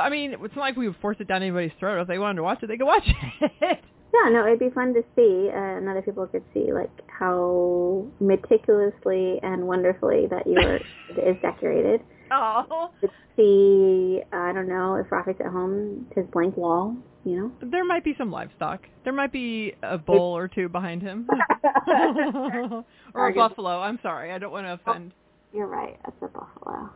I 0.00 0.08
mean, 0.10 0.36
it's 0.40 0.54
not 0.54 0.62
like 0.62 0.76
we 0.76 0.86
would 0.86 0.96
force 0.98 1.16
it 1.18 1.26
down 1.26 1.42
anybody's 1.42 1.72
throat. 1.80 2.00
If 2.00 2.06
they 2.08 2.18
wanted 2.18 2.36
to 2.36 2.44
watch 2.44 2.62
it, 2.62 2.68
they 2.68 2.76
could 2.76 2.86
watch 2.86 3.08
it. 3.60 3.80
Yeah, 4.24 4.30
no, 4.30 4.46
it'd 4.46 4.58
be 4.58 4.70
fun 4.70 4.94
to 4.94 5.02
see, 5.14 5.50
uh, 5.52 5.56
and 5.56 5.88
other 5.88 6.02
people 6.02 6.26
could 6.26 6.44
see 6.54 6.72
like 6.72 6.90
how 7.08 8.06
meticulously 8.20 9.40
and 9.42 9.66
wonderfully 9.66 10.26
that 10.30 10.46
your 10.46 10.76
is 11.10 11.36
decorated. 11.42 12.00
oh. 12.30 12.90
To 13.00 13.08
see, 13.36 14.22
I 14.32 14.52
don't 14.52 14.68
know, 14.68 14.94
if 14.96 15.10
Rafi's 15.10 15.40
at 15.40 15.46
home, 15.46 16.06
his 16.14 16.24
blank 16.32 16.56
wall, 16.56 16.96
you 17.24 17.36
know. 17.36 17.52
There 17.60 17.84
might 17.84 18.04
be 18.04 18.14
some 18.16 18.30
livestock. 18.30 18.80
There 19.04 19.12
might 19.12 19.32
be 19.32 19.74
a 19.82 19.98
bull 19.98 20.36
or 20.36 20.48
two 20.48 20.68
behind 20.68 21.02
him. 21.02 21.28
or 23.14 23.28
a 23.28 23.34
buffalo. 23.34 23.80
I'm 23.80 23.98
sorry. 24.02 24.32
I 24.32 24.38
don't 24.38 24.52
want 24.52 24.66
to 24.66 24.72
offend. 24.74 25.12
You're 25.52 25.66
right, 25.66 25.98
that's 26.04 26.16
a 26.22 26.28
buffalo. 26.28 26.90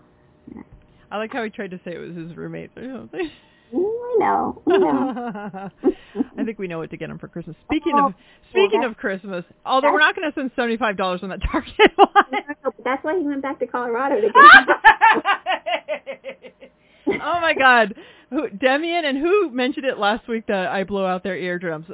I 1.13 1.17
like 1.19 1.33
how 1.33 1.43
he 1.43 1.51
tried 1.51 1.73
to 1.73 1.81
say 1.85 1.95
it 1.95 1.99
was 1.99 2.17
his 2.17 2.37
roommate 2.37 2.71
or 2.77 2.93
something. 2.97 3.31
I 3.73 4.17
know, 4.19 4.63
I 4.71 4.77
know. 4.77 5.71
I 6.39 6.45
think 6.45 6.59
we 6.59 6.67
know 6.67 6.79
what 6.79 6.91
to 6.91 6.97
get 6.97 7.09
him 7.11 7.19
for 7.19 7.29
Christmas. 7.29 7.57
Speaking 7.65 7.93
Oh, 7.97 8.07
of 8.09 8.15
speaking 8.51 8.81
well, 8.81 8.91
of 8.91 8.97
Christmas, 8.97 9.45
although 9.65 9.93
we're 9.93 10.01
not 10.01 10.17
going 10.17 10.29
to 10.29 10.33
spend 10.33 10.51
seventy 10.57 10.77
five 10.77 10.97
dollars 10.97 11.21
on 11.23 11.29
that 11.31 11.41
Target 11.43 11.73
one. 11.97 12.09
That's 12.85 13.05
why 13.05 13.19
he 13.19 13.25
went 13.25 13.43
back 13.43 13.59
to 13.61 13.67
Colorado 13.67 14.17
to 14.21 14.29
get 14.29 14.33
oh 17.15 17.41
my 17.41 17.55
God, 17.55 17.95
who, 18.31 18.49
Demian 18.49 19.05
and 19.05 19.19
who 19.19 19.51
mentioned 19.51 19.87
it 19.87 19.99
last 19.99 20.29
week 20.29 20.47
that 20.47 20.69
I 20.69 20.85
blow 20.85 21.05
out 21.07 21.23
their 21.23 21.37
eardrums? 21.37 21.87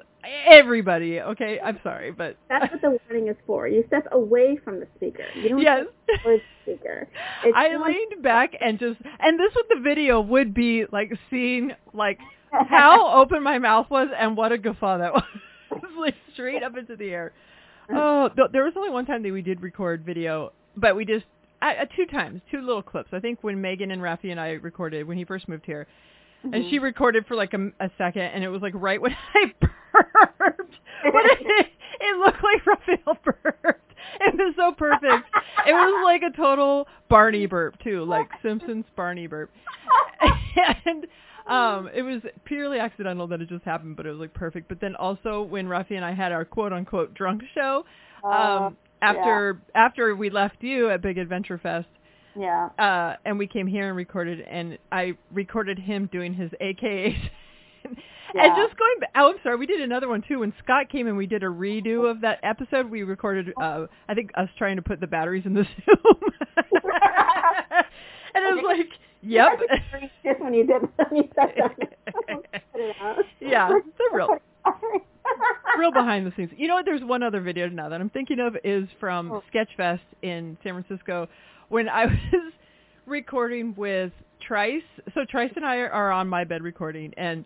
Everybody. 0.49 1.21
Okay, 1.21 1.61
I'm 1.65 1.79
sorry, 1.83 2.11
but 2.11 2.37
That's 2.49 2.71
what 2.73 2.81
the 2.83 2.99
warning 3.09 3.29
is 3.29 3.37
for. 3.47 3.69
You 3.69 3.85
step 3.87 4.07
away 4.13 4.59
from 4.65 4.81
the 4.81 4.89
speaker. 4.97 5.25
You 5.35 5.49
don't 5.51 5.61
yes. 5.61 5.87
the 6.09 6.39
speaker. 6.63 7.09
It's 7.45 7.57
I 7.57 7.69
not- 7.69 7.87
leaned 7.87 8.23
back 8.23 8.53
and 8.61 8.79
just, 8.79 9.01
and 9.21 9.39
this 9.39 9.55
what 9.55 9.67
the 9.69 9.81
video 9.83 10.21
would 10.21 10.53
be 10.53 10.85
like 10.91 11.13
seeing 11.31 11.73
like 11.95 12.19
how 12.51 13.21
open 13.23 13.43
my 13.43 13.59
mouth 13.59 13.89
was 13.89 14.09
and 14.19 14.37
what 14.37 14.51
a 14.53 14.59
guffaw 14.59 14.99
that 14.99 15.13
was, 15.71 15.83
like 15.97 16.15
straight 16.33 16.63
up 16.63 16.77
into 16.77 16.97
the 16.97 17.11
air. 17.11 17.33
Uh-huh. 17.89 18.01
Oh, 18.01 18.29
th- 18.35 18.49
there 18.53 18.65
was 18.65 18.73
only 18.77 18.91
one 18.91 19.07
time 19.07 19.23
that 19.23 19.33
we 19.33 19.43
did 19.43 19.63
record 19.63 20.05
video, 20.05 20.53
but 20.77 20.97
we 20.97 21.05
just 21.05 21.25
uh, 21.63 21.83
uh, 21.83 21.85
two 21.97 22.07
times, 22.07 22.41
two 22.51 22.61
little 22.61 22.83
clips. 22.83 23.11
I 23.13 23.21
think 23.21 23.43
when 23.43 23.61
Megan 23.61 23.91
and 23.91 24.03
Rafi 24.03 24.31
and 24.31 24.41
I 24.41 24.51
recorded 24.53 25.07
when 25.07 25.17
he 25.19 25.25
first 25.25 25.49
moved 25.49 25.65
here, 25.67 25.87
and 26.43 26.53
Mm-hmm. 26.55 26.71
she 26.71 26.79
recorded 26.79 27.27
for 27.27 27.35
like 27.35 27.55
a, 27.55 27.73
a 27.81 27.91
second, 27.99 28.23
and 28.23 28.45
it 28.45 28.49
was 28.49 28.63
like 28.63 28.75
right 28.77 29.01
when 29.01 29.13
I 29.35 29.53
burped. 29.61 30.75
But 31.03 31.25
it, 31.41 31.67
it 32.01 32.17
looked 32.19 32.43
like 32.45 32.65
Raphael 32.67 33.19
burped. 33.25 33.93
It 34.21 34.35
was 34.37 34.55
so 34.57 34.73
perfect. 34.73 35.27
It 35.67 35.73
was 35.73 36.03
like 36.05 36.23
a 36.23 36.37
total 36.37 36.87
Barney 37.09 37.47
burp 37.47 37.79
too, 37.83 38.05
like 38.05 38.29
Simpsons 38.43 38.85
Barney 38.95 39.27
burp. 39.27 39.51
and 40.85 41.07
um 41.49 41.89
it 41.95 42.03
was 42.03 42.23
purely 42.45 42.79
accidental 42.79 43.27
that 43.29 43.41
it 43.41 43.49
just 43.49 43.65
happened, 43.65 43.97
but 43.97 44.07
it 44.07 44.11
was 44.11 44.21
like 44.21 44.35
perfect. 44.35 44.69
But 44.69 44.81
then 44.81 44.95
also 44.95 45.43
when 45.43 45.67
Rafi 45.67 45.93
and 45.93 46.05
I 46.05 46.13
had 46.13 46.31
our 46.33 46.45
quote 46.45 46.73
unquote 46.73 47.15
drunk 47.15 47.43
show, 47.55 47.85
Uh, 48.23 48.29
um 48.29 48.77
after 49.03 49.61
after 49.75 50.15
we 50.15 50.31
left 50.31 50.57
you 50.61 50.91
at 50.91 51.03
Big 51.03 51.19
Adventure 51.19 51.59
Fest, 51.59 51.89
yeah. 52.35 52.69
uh 52.79 53.17
and 53.25 53.39
we 53.39 53.47
came 53.47 53.67
here 53.67 53.89
and 53.89 53.97
recorded 53.97 54.41
and 54.41 54.79
I 54.93 55.15
recorded 55.33 55.79
him 55.79 56.09
doing 56.13 56.35
his 56.35 56.51
AKAs. 56.61 57.17
and 58.35 58.57
just 58.57 58.77
going 58.77 59.01
back, 59.01 59.11
oh, 59.17 59.31
I'm 59.31 59.37
sorry, 59.43 59.57
we 59.57 59.67
did 59.67 59.81
another 59.81 60.09
one 60.09 60.23
too. 60.27 60.41
When 60.41 60.53
Scott 60.63 60.89
came 60.91 61.07
and 61.07 61.17
we 61.17 61.27
did 61.27 61.43
a 61.43 61.47
redo 61.47 62.11
of 62.11 62.21
that 62.23 62.41
episode, 62.43 62.91
we 62.91 63.03
recorded, 63.03 63.53
uh, 63.61 63.87
I 64.09 64.15
think 64.15 64.31
us 64.37 64.49
trying 64.59 64.77
to 64.77 64.83
put 64.83 65.01
the 65.01 65.07
batteries 65.07 65.45
in 65.47 65.55
the 65.55 65.65
Zoom. 65.85 66.21
and 68.35 68.45
it 68.45 68.55
was 68.55 68.65
like, 68.65 68.89
yep. 69.23 69.61
When 70.41 70.55
you 70.55 70.67
did 70.67 70.83
when 70.97 71.17
you 71.17 71.29
said 71.35 71.55
that. 71.57 71.77
Put 72.73 72.81
it 72.81 72.97
out. 73.01 73.25
Yeah, 73.41 73.69
they're 73.69 74.19
real. 74.19 74.39
real 75.79 75.93
behind 75.93 76.27
the 76.27 76.33
scenes. 76.37 76.51
You 76.57 76.69
know 76.69 76.75
what? 76.75 76.85
There's 76.85 77.03
one 77.03 77.23
other 77.23 77.41
video 77.41 77.69
now 77.69 77.89
that 77.89 78.01
I'm 78.01 78.11
thinking 78.11 78.41
of 78.41 78.57
is 78.65 78.89
from 79.01 79.31
Oh. 79.33 79.43
Sketchfest 79.53 80.01
in 80.23 80.57
San 80.63 80.73
Francisco 80.83 81.29
when 81.69 81.89
I 81.89 82.07
was 82.33 82.53
recording 83.07 83.75
with 83.77 84.13
Trice. 84.41 84.83
So 85.15 85.25
Trice 85.25 85.53
and 85.57 85.65
I 85.65 85.79
are 85.79 86.11
on 86.11 86.29
my 86.29 86.45
bed 86.45 86.63
recording, 86.63 87.13
and 87.17 87.45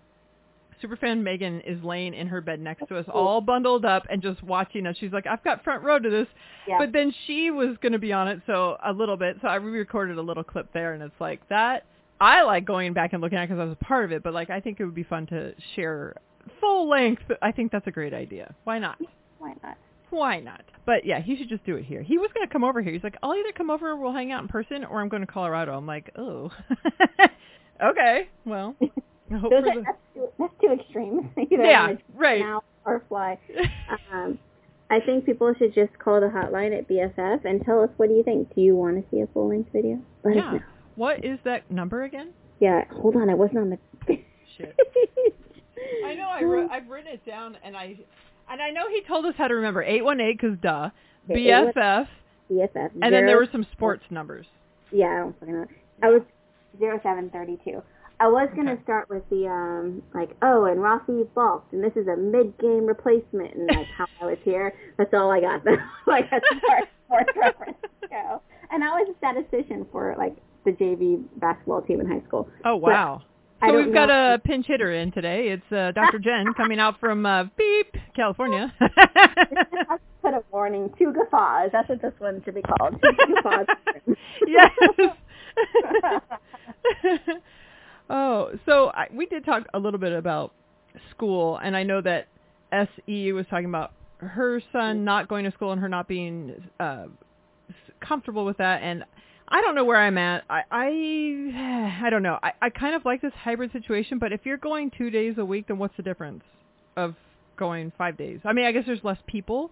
superfan 0.83 1.21
Megan 1.23 1.61
is 1.61 1.83
laying 1.85 2.15
in 2.15 2.27
her 2.27 2.41
bed 2.41 2.59
next 2.61 2.87
to 2.89 2.97
us, 2.97 3.05
all 3.13 3.41
bundled 3.41 3.85
up 3.85 4.07
and 4.09 4.23
just 4.23 4.43
watching 4.43 4.87
us. 4.87 4.97
She's 4.99 5.13
like, 5.13 5.27
"I've 5.27 5.45
got 5.45 5.63
front 5.63 5.83
row 5.83 5.99
to 5.99 6.09
this," 6.11 6.27
Yeah. 6.67 6.79
but 6.79 6.93
then 6.93 7.13
she 7.27 7.51
was 7.51 7.77
going 7.83 7.93
to 7.93 7.99
be 7.99 8.13
on 8.13 8.29
it, 8.29 8.41
so 8.47 8.77
a 8.85 8.93
little 8.93 9.17
bit. 9.17 9.37
So 9.43 9.49
I 9.49 9.57
re-recorded 9.57 10.17
a 10.19 10.23
little 10.23 10.45
clip 10.45 10.73
there, 10.73 10.95
and 10.95 11.03
it's 11.03 11.21
like 11.21 11.47
that. 11.49 11.85
I 12.23 12.43
like 12.43 12.65
going 12.67 12.93
back 12.93 13.13
and 13.15 13.23
looking 13.23 13.39
at 13.39 13.45
it 13.45 13.49
because 13.49 13.61
I 13.61 13.65
was 13.65 13.77
a 13.81 13.85
part 13.85 14.05
of 14.05 14.13
it, 14.13 14.23
but 14.23 14.33
like 14.35 14.51
I 14.51 14.61
think 14.61 14.79
it 14.81 14.85
would 14.85 14.95
be 14.95 15.03
fun 15.05 15.27
to 15.29 15.55
share 15.75 16.17
full 16.61 16.88
length. 16.88 17.22
I 17.42 17.53
think 17.53 17.72
that's 17.72 17.87
a 17.87 17.90
great 17.90 18.14
idea. 18.14 18.55
Why 18.64 18.79
not? 18.79 18.98
Why 19.38 19.55
not? 19.62 19.76
Why 20.11 20.40
not? 20.40 20.62
But 20.87 21.05
yeah, 21.07 21.20
he 21.20 21.37
should 21.37 21.48
just 21.48 21.64
do 21.64 21.76
it 21.76 21.85
here. 21.85 22.03
He 22.03 22.18
was 22.18 22.31
going 22.35 22.46
to 22.46 22.53
come 22.53 22.64
over 22.64 22.83
here. 22.83 22.92
He's 22.92 23.05
like, 23.05 23.16
I'll 23.22 23.35
either 23.35 23.53
come 23.57 23.70
over 23.70 23.94
we'll 23.96 24.12
hang 24.12 24.33
out 24.33 24.42
in 24.42 24.48
person 24.48 24.85
or 24.85 25.00
I'm 25.00 25.09
going 25.09 25.20
to 25.24 25.26
Colorado. 25.33 25.76
I'm 25.76 25.87
like, 25.87 26.11
oh. 26.16 26.50
okay, 27.83 28.29
well, 28.44 28.74
I 29.33 29.37
hope 29.38 29.50
Those 29.50 29.62
for 29.64 29.70
are, 29.70 29.74
the- 29.76 29.83
that's, 29.85 29.98
too, 30.14 30.29
that's 30.38 30.53
too 30.61 30.72
extreme. 30.72 31.31
Either 31.38 31.64
Yeah, 31.64 31.94
right. 32.14 32.40
Now 32.40 32.62
or 32.85 33.03
fly. 33.09 33.38
Um, 34.12 34.38
I 34.90 34.98
think 35.00 35.24
people 35.24 35.55
should 35.57 35.72
just 35.74 35.96
call 35.98 36.20
the 36.20 36.26
hotline 36.26 36.76
at 36.76 36.88
BFF 36.88 37.44
and 37.44 37.64
tell 37.64 37.81
us 37.83 37.90
what 37.96 38.09
do 38.09 38.14
you 38.16 38.24
think. 38.24 38.53
Do 38.55 38.61
you 38.61 38.74
want 38.74 38.96
to 38.96 39.05
see 39.11 39.20
a 39.20 39.29
full 39.29 39.48
length 39.48 39.70
video? 39.72 40.00
Let 40.24 40.35
yeah. 40.37 40.59
What 40.96 41.24
is 41.24 41.38
that 41.44 41.70
number 41.70 42.03
again? 42.03 42.33
Yeah. 42.59 42.83
Hold 43.00 43.14
on, 43.16 43.31
I 43.31 43.35
wasn't 43.35 43.59
on 43.59 43.70
the. 43.70 43.79
Shit. 44.59 44.76
I 46.05 46.14
know 46.14 46.29
I 46.29 46.42
wrote, 46.42 46.70
I've 46.70 46.88
written 46.88 47.12
it 47.12 47.24
down, 47.26 47.57
and 47.64 47.76
I 47.76 47.96
and 48.50 48.61
I 48.62 48.70
know 48.70 48.88
he 48.88 49.03
told 49.07 49.24
us 49.26 49.35
how 49.37 49.48
to 49.48 49.55
remember 49.55 49.83
eight 49.83 50.03
one 50.05 50.20
eight 50.20 50.40
because 50.40 50.59
duh, 50.61 50.90
Okay, 51.31 51.40
BFF, 51.46 52.07
BFF. 52.50 52.90
and 53.03 53.12
then 53.14 53.26
there 53.26 53.37
were 53.37 53.48
some 53.53 53.66
sports 53.72 54.05
numbers. 54.11 54.46
Yeah, 54.92 55.07
I 55.07 55.18
don't 55.18 55.38
fucking 55.40 55.55
know. 55.55 55.66
I 56.03 56.09
was 56.09 56.22
zero 56.79 56.98
seven 57.03 57.31
thirty 57.31 57.59
two. 57.64 57.83
I 58.18 58.26
was 58.29 58.50
gonna 58.55 58.72
Okay. 58.72 58.83
start 58.83 59.09
with 59.09 59.22
the 59.31 59.46
um 59.48 60.03
like 60.14 60.31
oh 60.42 60.64
and 60.66 60.83
Rossi 60.83 61.22
balked 61.35 61.72
and 61.72 61.83
this 61.83 61.92
is 61.96 62.07
a 62.07 62.16
mid 62.16 62.57
game 62.59 62.85
replacement 62.87 63.55
and 63.55 63.66
like 63.68 63.87
how 63.96 64.07
I 64.20 64.26
was 64.26 64.38
here. 64.44 64.74
That's 64.98 65.12
all 65.14 65.31
I 65.31 65.40
got. 65.40 65.62
like 66.07 66.29
that's 66.31 66.44
our 66.70 66.81
sports 67.07 67.31
reference 67.37 67.79
show. 68.11 68.42
And 68.70 68.85
I 68.85 68.88
was 68.88 69.09
a 69.14 69.16
statistician 69.18 69.87
for 69.90 70.14
like 70.18 70.37
the 70.64 70.72
JV 70.72 71.24
basketball 71.37 71.81
team 71.83 72.00
in 72.00 72.07
high 72.07 72.22
school. 72.26 72.48
Oh 72.64 72.76
wow. 72.76 73.22
So 73.61 73.77
we've 73.77 73.92
got 73.92 74.07
know- 74.07 74.35
a 74.35 74.38
pinch 74.38 74.66
hitter 74.66 74.92
in 74.92 75.12
today. 75.12 75.49
It's 75.49 75.73
uh, 75.73 75.92
Dr. 75.92 76.18
Jenn 76.23 76.53
coming 76.57 76.79
out 76.81 76.99
from 76.99 77.27
uh, 77.27 77.44
Beep, 77.57 77.94
California. 78.14 78.73
I 78.81 79.96
Put 80.23 80.35
a 80.35 80.42
warning, 80.53 80.92
two 80.99 81.12
guffaws. 81.12 81.70
That's 81.73 81.88
what 81.88 82.03
this 82.03 82.12
one 82.18 82.42
should 82.44 82.55
be 82.55 82.62
called. 82.62 83.01
Two 83.03 83.35
guffaws. 83.35 83.66
yes. 84.46 84.70
oh, 88.11 88.51
so 88.66 88.90
I, 88.94 89.07
we 89.14 89.27
did 89.27 89.44
talk 89.46 89.64
a 89.73 89.79
little 89.79 90.01
bit 90.01 90.12
about 90.12 90.53
school, 91.11 91.59
and 91.62 91.75
I 91.75 91.85
know 91.85 92.03
that 92.03 92.29
SE 92.73 93.33
was 93.33 93.46
talking 93.49 93.66
about 93.66 93.92
her 94.18 94.61
son 94.73 95.05
not 95.05 95.29
going 95.29 95.44
to 95.46 95.51
school 95.53 95.73
and 95.73 95.81
her 95.81 95.88
not 95.88 96.07
being 96.07 96.68
uh, 96.79 97.07
comfortable 98.07 98.44
with 98.44 98.59
that. 98.59 98.83
And 98.83 99.05
I 99.51 99.61
don't 99.61 99.75
know 99.75 99.85
where 99.85 99.97
I'm 99.97 100.19
at. 100.19 100.45
I 100.49 100.63
I, 100.71 102.03
I 102.07 102.11
don't 102.11 102.23
know. 102.23 102.39
I, 102.43 102.53
I 102.63 102.71
kind 102.71 102.95
of 102.95 103.05
like 103.05 103.21
this 103.21 103.33
hybrid 103.35 103.73
situation, 103.73 104.19
but 104.19 104.33
if 104.33 104.41
you're 104.45 104.57
going 104.57 104.91
two 104.97 105.11
days 105.11 105.35
a 105.39 105.45
week, 105.45 105.69
then 105.69 105.79
what's 105.79 105.97
the 105.97 106.03
difference 106.03 106.45
of 106.97 107.15
going 107.57 107.93
five 107.99 108.17
days? 108.17 108.41
I 108.45 108.53
mean, 108.53 108.65
I 108.65 108.73
guess 108.73 108.85
there's 108.87 109.05
less 109.05 109.19
people, 109.27 109.71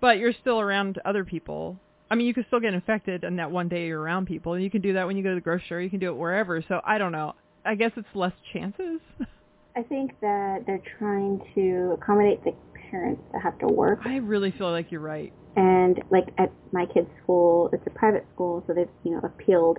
but 0.00 0.18
you're 0.18 0.32
still 0.40 0.60
around 0.60 1.00
other 1.04 1.24
people. 1.24 1.76
I 2.10 2.14
mean, 2.14 2.26
you 2.26 2.34
can 2.34 2.44
still 2.46 2.60
get 2.60 2.72
infected 2.72 3.24
in 3.24 3.36
that 3.36 3.50
one 3.50 3.68
day 3.68 3.86
you're 3.86 4.00
around 4.00 4.26
people, 4.26 4.54
and 4.54 4.62
you 4.62 4.70
can 4.70 4.80
do 4.80 4.94
that 4.94 5.06
when 5.06 5.16
you 5.16 5.22
go 5.22 5.30
to 5.30 5.34
the 5.34 5.40
grocery 5.40 5.66
store. 5.66 5.80
You 5.80 5.90
can 5.90 5.98
do 5.98 6.08
it 6.08 6.16
wherever. 6.16 6.62
So 6.66 6.80
I 6.84 6.96
don't 6.98 7.12
know. 7.12 7.34
I 7.64 7.74
guess 7.74 7.90
it's 7.96 8.08
less 8.14 8.32
chances. 8.52 9.00
I 9.76 9.82
think 9.82 10.12
that 10.20 10.64
they're 10.66 10.82
trying 10.98 11.40
to 11.54 11.96
accommodate 12.00 12.42
the 12.44 12.52
parents 12.90 13.22
that 13.32 13.42
have 13.42 13.58
to 13.58 13.66
work. 13.66 14.00
I 14.04 14.16
really 14.16 14.50
feel 14.50 14.70
like 14.70 14.90
you're 14.90 15.00
right. 15.00 15.32
And 15.56 16.02
like 16.10 16.28
at 16.38 16.50
my 16.72 16.86
kid's 16.86 17.08
school, 17.22 17.70
it's 17.72 17.86
a 17.86 17.90
private 17.90 18.26
school, 18.34 18.62
so 18.66 18.74
they've 18.74 18.88
you 19.04 19.12
know 19.12 19.20
appealed 19.24 19.78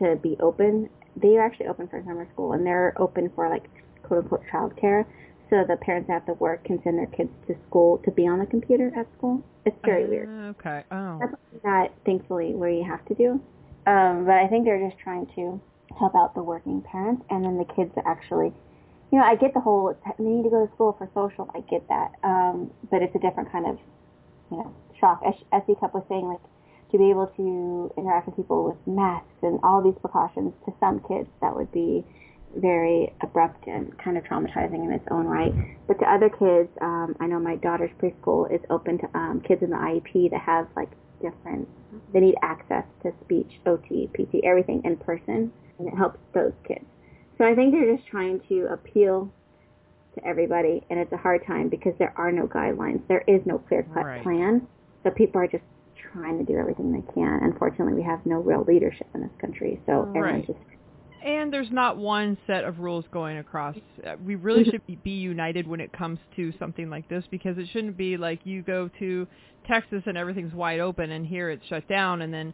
to 0.00 0.16
be 0.16 0.36
open. 0.40 0.88
They 1.16 1.36
are 1.36 1.44
actually 1.46 1.66
open 1.66 1.86
for 1.88 2.02
summer 2.02 2.26
school, 2.32 2.52
and 2.52 2.66
they're 2.66 2.94
open 2.96 3.30
for 3.34 3.48
like 3.48 3.64
quote 4.02 4.24
unquote 4.24 4.42
childcare. 4.52 5.04
So 5.50 5.62
the 5.68 5.76
parents 5.76 6.08
that 6.08 6.14
have 6.14 6.26
to 6.26 6.32
work 6.34 6.64
can 6.64 6.82
send 6.82 6.98
their 6.98 7.06
kids 7.06 7.30
to 7.46 7.54
school 7.68 7.98
to 7.98 8.10
be 8.10 8.26
on 8.26 8.38
the 8.38 8.46
computer 8.46 8.90
at 8.96 9.06
school. 9.18 9.42
It's 9.64 9.76
very 9.84 10.04
Uh, 10.04 10.08
weird. 10.08 10.28
Okay. 10.58 10.82
Oh. 10.90 11.18
That's 11.20 11.34
that 11.62 11.92
thankfully 12.04 12.54
where 12.54 12.70
you 12.70 12.82
have 12.84 13.04
to 13.06 13.14
do. 13.14 13.40
Um, 13.86 14.24
but 14.24 14.34
I 14.34 14.48
think 14.48 14.64
they're 14.64 14.80
just 14.88 14.98
trying 15.00 15.26
to 15.36 15.60
help 15.98 16.16
out 16.16 16.34
the 16.34 16.42
working 16.42 16.80
parents 16.80 17.22
and 17.30 17.44
then 17.44 17.58
the 17.58 17.66
kids 17.76 17.92
actually, 18.04 18.52
you 19.12 19.18
know, 19.18 19.24
I 19.24 19.36
get 19.36 19.52
the 19.54 19.60
whole 19.60 19.94
they 20.18 20.24
need 20.24 20.42
to 20.44 20.50
go 20.50 20.66
to 20.66 20.72
school 20.72 20.94
for 20.98 21.08
social. 21.14 21.48
I 21.54 21.60
get 21.60 21.86
that, 21.88 22.12
um, 22.24 22.70
but 22.90 23.02
it's 23.02 23.14
a 23.14 23.18
different 23.20 23.52
kind 23.52 23.66
of, 23.66 23.78
you 24.54 24.58
know, 24.64 24.74
shock. 25.00 25.22
As 25.26 25.62
Cup 25.80 25.94
was 25.94 26.04
saying, 26.08 26.28
like 26.28 26.40
to 26.92 26.98
be 26.98 27.10
able 27.10 27.26
to 27.36 27.92
interact 27.98 28.26
with 28.26 28.36
people 28.36 28.64
with 28.64 28.78
masks 28.86 29.42
and 29.42 29.58
all 29.64 29.82
these 29.82 29.98
precautions. 30.00 30.52
To 30.66 30.72
some 30.78 31.00
kids, 31.00 31.28
that 31.40 31.54
would 31.54 31.72
be 31.72 32.04
very 32.56 33.12
abrupt 33.20 33.66
and 33.66 33.98
kind 33.98 34.16
of 34.16 34.22
traumatizing 34.22 34.84
in 34.84 34.92
its 34.92 35.04
own 35.10 35.26
right. 35.26 35.52
But 35.88 35.98
to 35.98 36.06
other 36.06 36.28
kids, 36.30 36.70
um, 36.80 37.16
I 37.18 37.26
know 37.26 37.40
my 37.40 37.56
daughter's 37.56 37.90
preschool 38.00 38.52
is 38.54 38.60
open 38.70 38.98
to 38.98 39.08
um, 39.18 39.42
kids 39.46 39.62
in 39.62 39.70
the 39.70 39.76
IEP 39.76 40.30
that 40.30 40.40
have 40.40 40.68
like 40.76 40.90
different, 41.20 41.68
they 42.12 42.20
need 42.20 42.36
access 42.42 42.84
to 43.02 43.12
speech, 43.24 43.58
OT, 43.66 44.08
PT, 44.14 44.44
everything 44.44 44.82
in 44.84 44.96
person, 44.96 45.52
and 45.78 45.88
it 45.88 45.96
helps 45.96 46.20
those 46.32 46.52
kids. 46.66 46.84
So 47.38 47.44
I 47.44 47.56
think 47.56 47.72
they're 47.72 47.96
just 47.96 48.06
trying 48.06 48.40
to 48.48 48.68
appeal 48.70 49.32
to 50.14 50.24
everybody, 50.26 50.82
and 50.90 50.98
it's 50.98 51.12
a 51.12 51.16
hard 51.16 51.44
time 51.46 51.68
because 51.68 51.92
there 51.98 52.12
are 52.16 52.30
no 52.32 52.46
guidelines. 52.46 53.00
There 53.08 53.24
is 53.26 53.40
no 53.46 53.58
clear-cut 53.58 54.04
Right. 54.04 54.22
plan. 54.22 54.66
So 55.02 55.10
people 55.10 55.40
are 55.40 55.46
just 55.48 55.64
trying 56.12 56.38
to 56.38 56.44
do 56.44 56.58
everything 56.58 56.92
they 56.92 57.02
can. 57.12 57.40
Unfortunately, 57.42 57.94
we 57.94 58.02
have 58.02 58.24
no 58.26 58.40
real 58.40 58.64
leadership 58.64 59.06
in 59.14 59.20
this 59.22 59.30
country, 59.40 59.80
so 59.86 60.02
Right. 60.02 60.16
everyone's 60.16 60.46
just 60.46 60.58
And 61.22 61.50
there's 61.50 61.70
not 61.72 61.96
one 61.96 62.36
set 62.46 62.64
of 62.64 62.80
rules 62.80 63.06
going 63.10 63.38
across. 63.38 63.76
Uh, 64.06 64.16
We 64.22 64.34
really 64.34 64.64
should 64.70 64.86
be- 64.86 64.96
be 64.96 65.12
united 65.12 65.66
when 65.66 65.80
it 65.80 65.90
comes 65.90 66.18
to 66.36 66.52
something 66.58 66.90
like 66.90 67.08
this 67.08 67.26
because 67.30 67.56
it 67.56 67.66
shouldn't 67.68 67.96
be 67.96 68.18
like 68.18 68.44
you 68.44 68.60
go 68.60 68.88
to 68.98 69.26
Texas 69.66 70.02
and 70.06 70.18
everything's 70.18 70.52
wide 70.52 70.80
open 70.80 71.10
and 71.12 71.24
here 71.26 71.48
it's 71.48 71.64
shut 71.64 71.88
down 71.88 72.20
and 72.20 72.32
then 72.34 72.52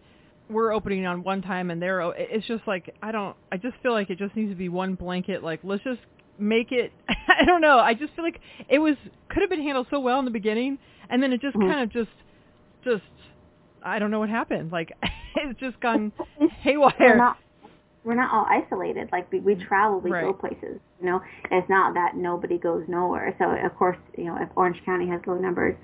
we're 0.48 0.72
opening 0.72 1.04
on 1.04 1.24
one 1.24 1.42
time 1.42 1.72
and 1.72 1.82
they're 1.82 2.00
it's 2.16 2.46
just 2.46 2.64
like 2.68 2.94
I 3.02 3.10
don't 3.10 3.34
I 3.50 3.56
just 3.56 3.76
feel 3.82 3.90
like 3.92 4.08
it 4.08 4.18
just 4.18 4.36
needs 4.36 4.52
to 4.52 4.56
be 4.56 4.68
one 4.68 4.94
blanket 4.94 5.42
like 5.42 5.58
let's 5.64 5.82
just 5.82 6.00
make 6.40 6.72
it 6.72 6.92
I 7.09 7.44
don't 7.44 7.61
know 7.61 7.79
I 7.79 7.94
just 7.94 8.14
feel 8.14 8.24
like 8.24 8.40
it 8.68 8.79
was 8.79 8.96
could 9.29 9.42
have 9.42 9.50
been 9.50 9.62
handled 9.62 9.87
so 9.90 10.00
well 10.00 10.18
in 10.18 10.24
the 10.24 10.31
beginning 10.31 10.79
and 11.09 11.22
then 11.22 11.33
it 11.33 11.40
just 11.40 11.57
Mhm. 11.57 11.68
kind 11.68 11.83
of 11.83 11.90
just 11.90 12.11
just 12.85 13.03
I 13.83 13.98
don't 13.98 14.11
know 14.11 14.18
what 14.20 14.29
happened 14.31 14.72
like 14.72 14.92
it's 15.37 15.59
just 15.61 15.79
gone 15.81 16.12
haywire 16.62 16.92
we're 16.98 17.16
not 17.16 17.37
we're 18.03 18.14
not 18.14 18.33
all 18.33 18.46
isolated. 18.48 19.11
Like 19.12 19.31
we, 19.31 19.40
we 19.40 19.55
travel, 19.57 20.00
we 20.00 20.09
go 20.09 20.33
places. 20.33 20.81
You 21.00 21.05
know, 21.07 21.20
it's 21.50 21.68
not 21.68 21.92
that 21.92 22.16
nobody 22.16 22.57
goes 22.57 22.83
nowhere. 22.88 23.35
So 23.38 23.50
of 23.50 23.76
course, 23.76 23.98
you 24.16 24.24
know, 24.24 24.38
if 24.40 24.48
Orange 24.57 24.83
County 24.87 25.07
has 25.09 25.20
low 25.26 25.35
numbers, 25.35 25.76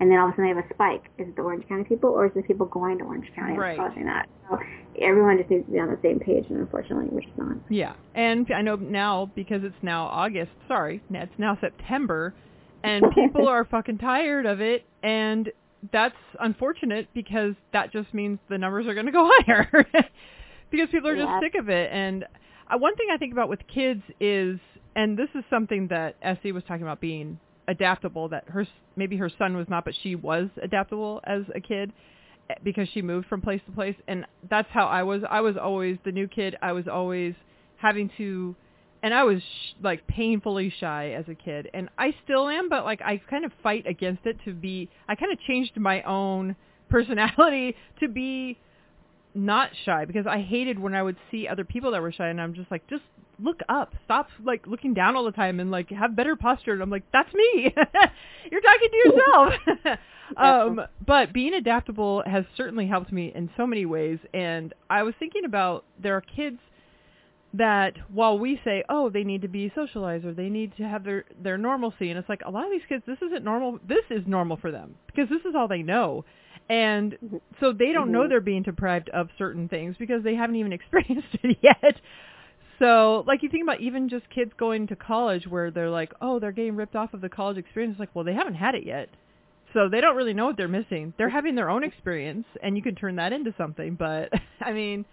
and 0.00 0.10
then 0.10 0.18
all 0.18 0.28
of 0.28 0.32
a 0.32 0.36
sudden 0.36 0.44
they 0.50 0.54
have 0.54 0.64
a 0.64 0.74
spike, 0.74 1.04
is 1.18 1.28
it 1.28 1.36
the 1.36 1.42
Orange 1.42 1.66
County 1.68 1.84
people 1.84 2.10
or 2.10 2.26
is 2.26 2.32
it 2.34 2.42
the 2.42 2.42
people 2.42 2.66
going 2.66 2.98
to 2.98 3.04
Orange 3.04 3.30
County 3.34 3.56
Right. 3.56 3.76
causing 3.76 4.04
that? 4.06 4.26
So 4.50 4.58
everyone 5.00 5.38
just 5.38 5.50
needs 5.50 5.64
to 5.66 5.72
be 5.72 5.78
on 5.80 5.88
the 5.88 5.98
same 6.02 6.18
page, 6.20 6.44
and 6.50 6.58
unfortunately, 6.58 7.06
we're 7.10 7.20
just 7.22 7.36
not. 7.38 7.56
Yeah, 7.70 7.94
and 8.14 8.46
I 8.54 8.62
know 8.62 8.76
now 8.76 9.30
because 9.34 9.62
it's 9.64 9.74
now 9.82 10.06
August. 10.06 10.52
Sorry, 10.68 11.00
it's 11.10 11.32
now 11.38 11.56
September, 11.60 12.34
and 12.82 13.10
people 13.14 13.48
are 13.48 13.64
fucking 13.64 13.98
tired 13.98 14.46
of 14.46 14.60
it, 14.60 14.84
and 15.02 15.50
that's 15.92 16.14
unfortunate 16.40 17.08
because 17.14 17.54
that 17.72 17.92
just 17.92 18.12
means 18.14 18.38
the 18.48 18.58
numbers 18.58 18.86
are 18.86 18.94
going 18.94 19.06
to 19.06 19.12
go 19.12 19.28
higher 19.46 19.68
because 20.70 20.88
people 20.90 21.08
are 21.08 21.16
just 21.16 21.28
Yeah. 21.28 21.40
sick 21.40 21.54
of 21.58 21.68
it. 21.68 21.90
And 21.92 22.24
uh, 22.70 22.78
one 22.78 22.94
thing 22.96 23.08
I 23.12 23.16
think 23.18 23.32
about 23.32 23.48
with 23.48 23.60
kids 23.72 24.02
is, 24.20 24.58
and 24.96 25.18
this 25.18 25.28
is 25.34 25.44
something 25.50 25.88
that 25.88 26.16
S.E. 26.22 26.52
was 26.52 26.62
talking 26.66 26.82
about 26.82 27.00
being 27.00 27.38
adaptable. 27.68 28.28
That 28.28 28.44
her 28.48 28.66
maybe 28.96 29.16
her 29.16 29.30
son 29.38 29.56
was 29.56 29.68
not, 29.68 29.84
but 29.84 29.94
she 30.02 30.14
was 30.14 30.48
adaptable 30.62 31.20
as 31.24 31.42
a 31.54 31.60
kid 31.60 31.92
eh, 32.50 32.54
because 32.62 32.88
she 32.92 33.02
moved 33.02 33.26
from 33.28 33.40
place 33.40 33.60
to 33.66 33.72
place. 33.72 33.96
And 34.08 34.26
that's 34.48 34.68
how 34.70 34.86
I 34.86 35.02
was. 35.02 35.22
I 35.28 35.40
was 35.40 35.56
always 35.56 35.98
the 36.04 36.12
new 36.12 36.28
kid. 36.28 36.56
I 36.62 36.72
was 36.72 36.86
always 36.88 37.34
having 37.76 38.10
to 38.16 38.56
and 39.04 39.12
I 39.12 39.22
was 39.22 39.42
sh- 39.42 39.74
like 39.82 40.06
painfully 40.06 40.72
shy 40.80 41.10
as 41.10 41.26
a 41.28 41.34
kid. 41.34 41.68
And 41.74 41.90
I 41.98 42.14
still 42.24 42.48
am 42.48 42.70
but 42.70 42.84
like 42.84 43.02
I 43.02 43.20
kind 43.28 43.44
of 43.44 43.52
fight 43.62 43.86
against 43.86 44.24
it 44.24 44.38
to 44.46 44.54
be 44.54 44.88
I 45.06 45.14
kind 45.14 45.30
of 45.30 45.38
changed 45.40 45.76
my 45.76 46.02
own 46.02 46.56
personality 46.88 47.76
to 48.00 48.08
be 48.08 48.58
not 49.34 49.70
shy 49.84 50.06
because 50.06 50.26
I 50.26 50.40
hated 50.40 50.78
when 50.78 50.94
I 50.94 51.02
would 51.02 51.16
see 51.30 51.46
other 51.46 51.64
people 51.64 51.90
that 51.90 52.00
were 52.00 52.12
shy 52.12 52.28
and 52.28 52.40
I'm 52.40 52.54
just 52.54 52.70
like 52.70 52.86
just 52.88 53.02
look 53.38 53.60
up. 53.68 53.92
Stop 54.04 54.28
like 54.44 54.66
looking 54.66 54.94
down 54.94 55.16
all 55.16 55.24
the 55.24 55.32
time 55.32 55.60
and 55.60 55.70
like 55.70 55.90
have 55.90 56.14
better 56.16 56.36
posture. 56.36 56.72
And 56.72 56.82
I'm 56.82 56.90
like 56.90 57.04
that's 57.12 57.32
me. 57.34 57.74
You're 58.50 58.60
talking 58.60 58.88
to 58.90 58.96
yourself. 58.96 59.98
Um 60.38 60.80
but 61.06 61.34
being 61.34 61.52
adaptable 61.52 62.22
has 62.24 62.44
certainly 62.56 62.86
helped 62.86 63.12
me 63.12 63.30
in 63.34 63.50
so 63.58 63.66
many 63.66 63.84
ways. 63.84 64.18
And 64.32 64.72
I 64.88 65.02
was 65.02 65.12
thinking 65.18 65.44
about 65.44 65.84
there 66.02 66.16
are 66.16 66.22
kids 66.22 66.58
that 67.52 67.92
while 68.12 68.38
we 68.38 68.58
say 68.64 68.82
oh 68.88 69.10
they 69.10 69.22
need 69.22 69.42
to 69.42 69.48
be 69.48 69.70
socialized 69.74 70.24
or 70.24 70.32
they 70.32 70.48
need 70.48 70.74
to 70.76 70.82
have 70.82 71.04
their 71.04 71.24
their 71.40 71.56
normalcy 71.58 72.10
and 72.10 72.18
it's 72.18 72.28
like 72.28 72.40
a 72.46 72.50
lot 72.50 72.64
of 72.64 72.70
these 72.70 72.82
kids 72.88 73.04
this 73.06 73.18
isn't 73.22 73.44
normal 73.44 73.78
this 73.86 74.04
is 74.10 74.22
normal 74.26 74.56
for 74.56 74.70
them 74.72 74.94
because 75.06 75.28
this 75.28 75.42
is 75.42 75.54
all 75.54 75.68
they 75.68 75.82
know. 75.82 76.24
And 76.70 77.18
so 77.60 77.74
they 77.74 77.92
don't 77.92 78.10
know 78.10 78.22
Mhm. 78.22 78.28
they're 78.30 78.40
being 78.40 78.62
deprived 78.62 79.10
of 79.10 79.28
certain 79.36 79.68
things 79.68 79.96
because 79.98 80.22
they 80.24 80.34
haven't 80.34 80.56
even 80.56 80.72
experienced 80.78 81.28
it 81.42 81.58
yet. 81.60 82.00
So, 82.78 83.24
like 83.26 83.42
you 83.42 83.48
think 83.48 83.62
about 83.62 83.80
even 83.80 84.08
just 84.08 84.28
kids 84.30 84.52
going 84.58 84.86
to 84.88 84.96
college 84.96 85.46
where 85.46 85.70
they're 85.70 85.90
like, 85.90 86.12
oh, 86.20 86.38
they're 86.40 86.52
getting 86.52 86.76
ripped 86.76 86.96
off 86.96 87.14
of 87.14 87.20
the 87.20 87.28
college 87.28 87.56
experience. 87.56 87.92
It's 87.92 88.00
like, 88.00 88.14
well, 88.14 88.24
they 88.24 88.34
haven't 88.34 88.54
had 88.54 88.74
it 88.74 88.84
yet. 88.84 89.08
So 89.72 89.88
they 89.88 90.00
don't 90.00 90.16
really 90.16 90.34
know 90.34 90.46
what 90.46 90.56
they're 90.56 90.68
missing. 90.68 91.14
They're 91.18 91.28
having 91.30 91.54
their 91.56 91.68
own 91.70 91.82
experience 91.84 92.46
and 92.62 92.76
you 92.76 92.82
can 92.82 92.94
turn 92.94 93.16
that 93.16 93.32
into 93.32 93.52
something. 93.58 93.94
But, 93.96 94.30
I 94.60 94.72
mean, 94.72 95.04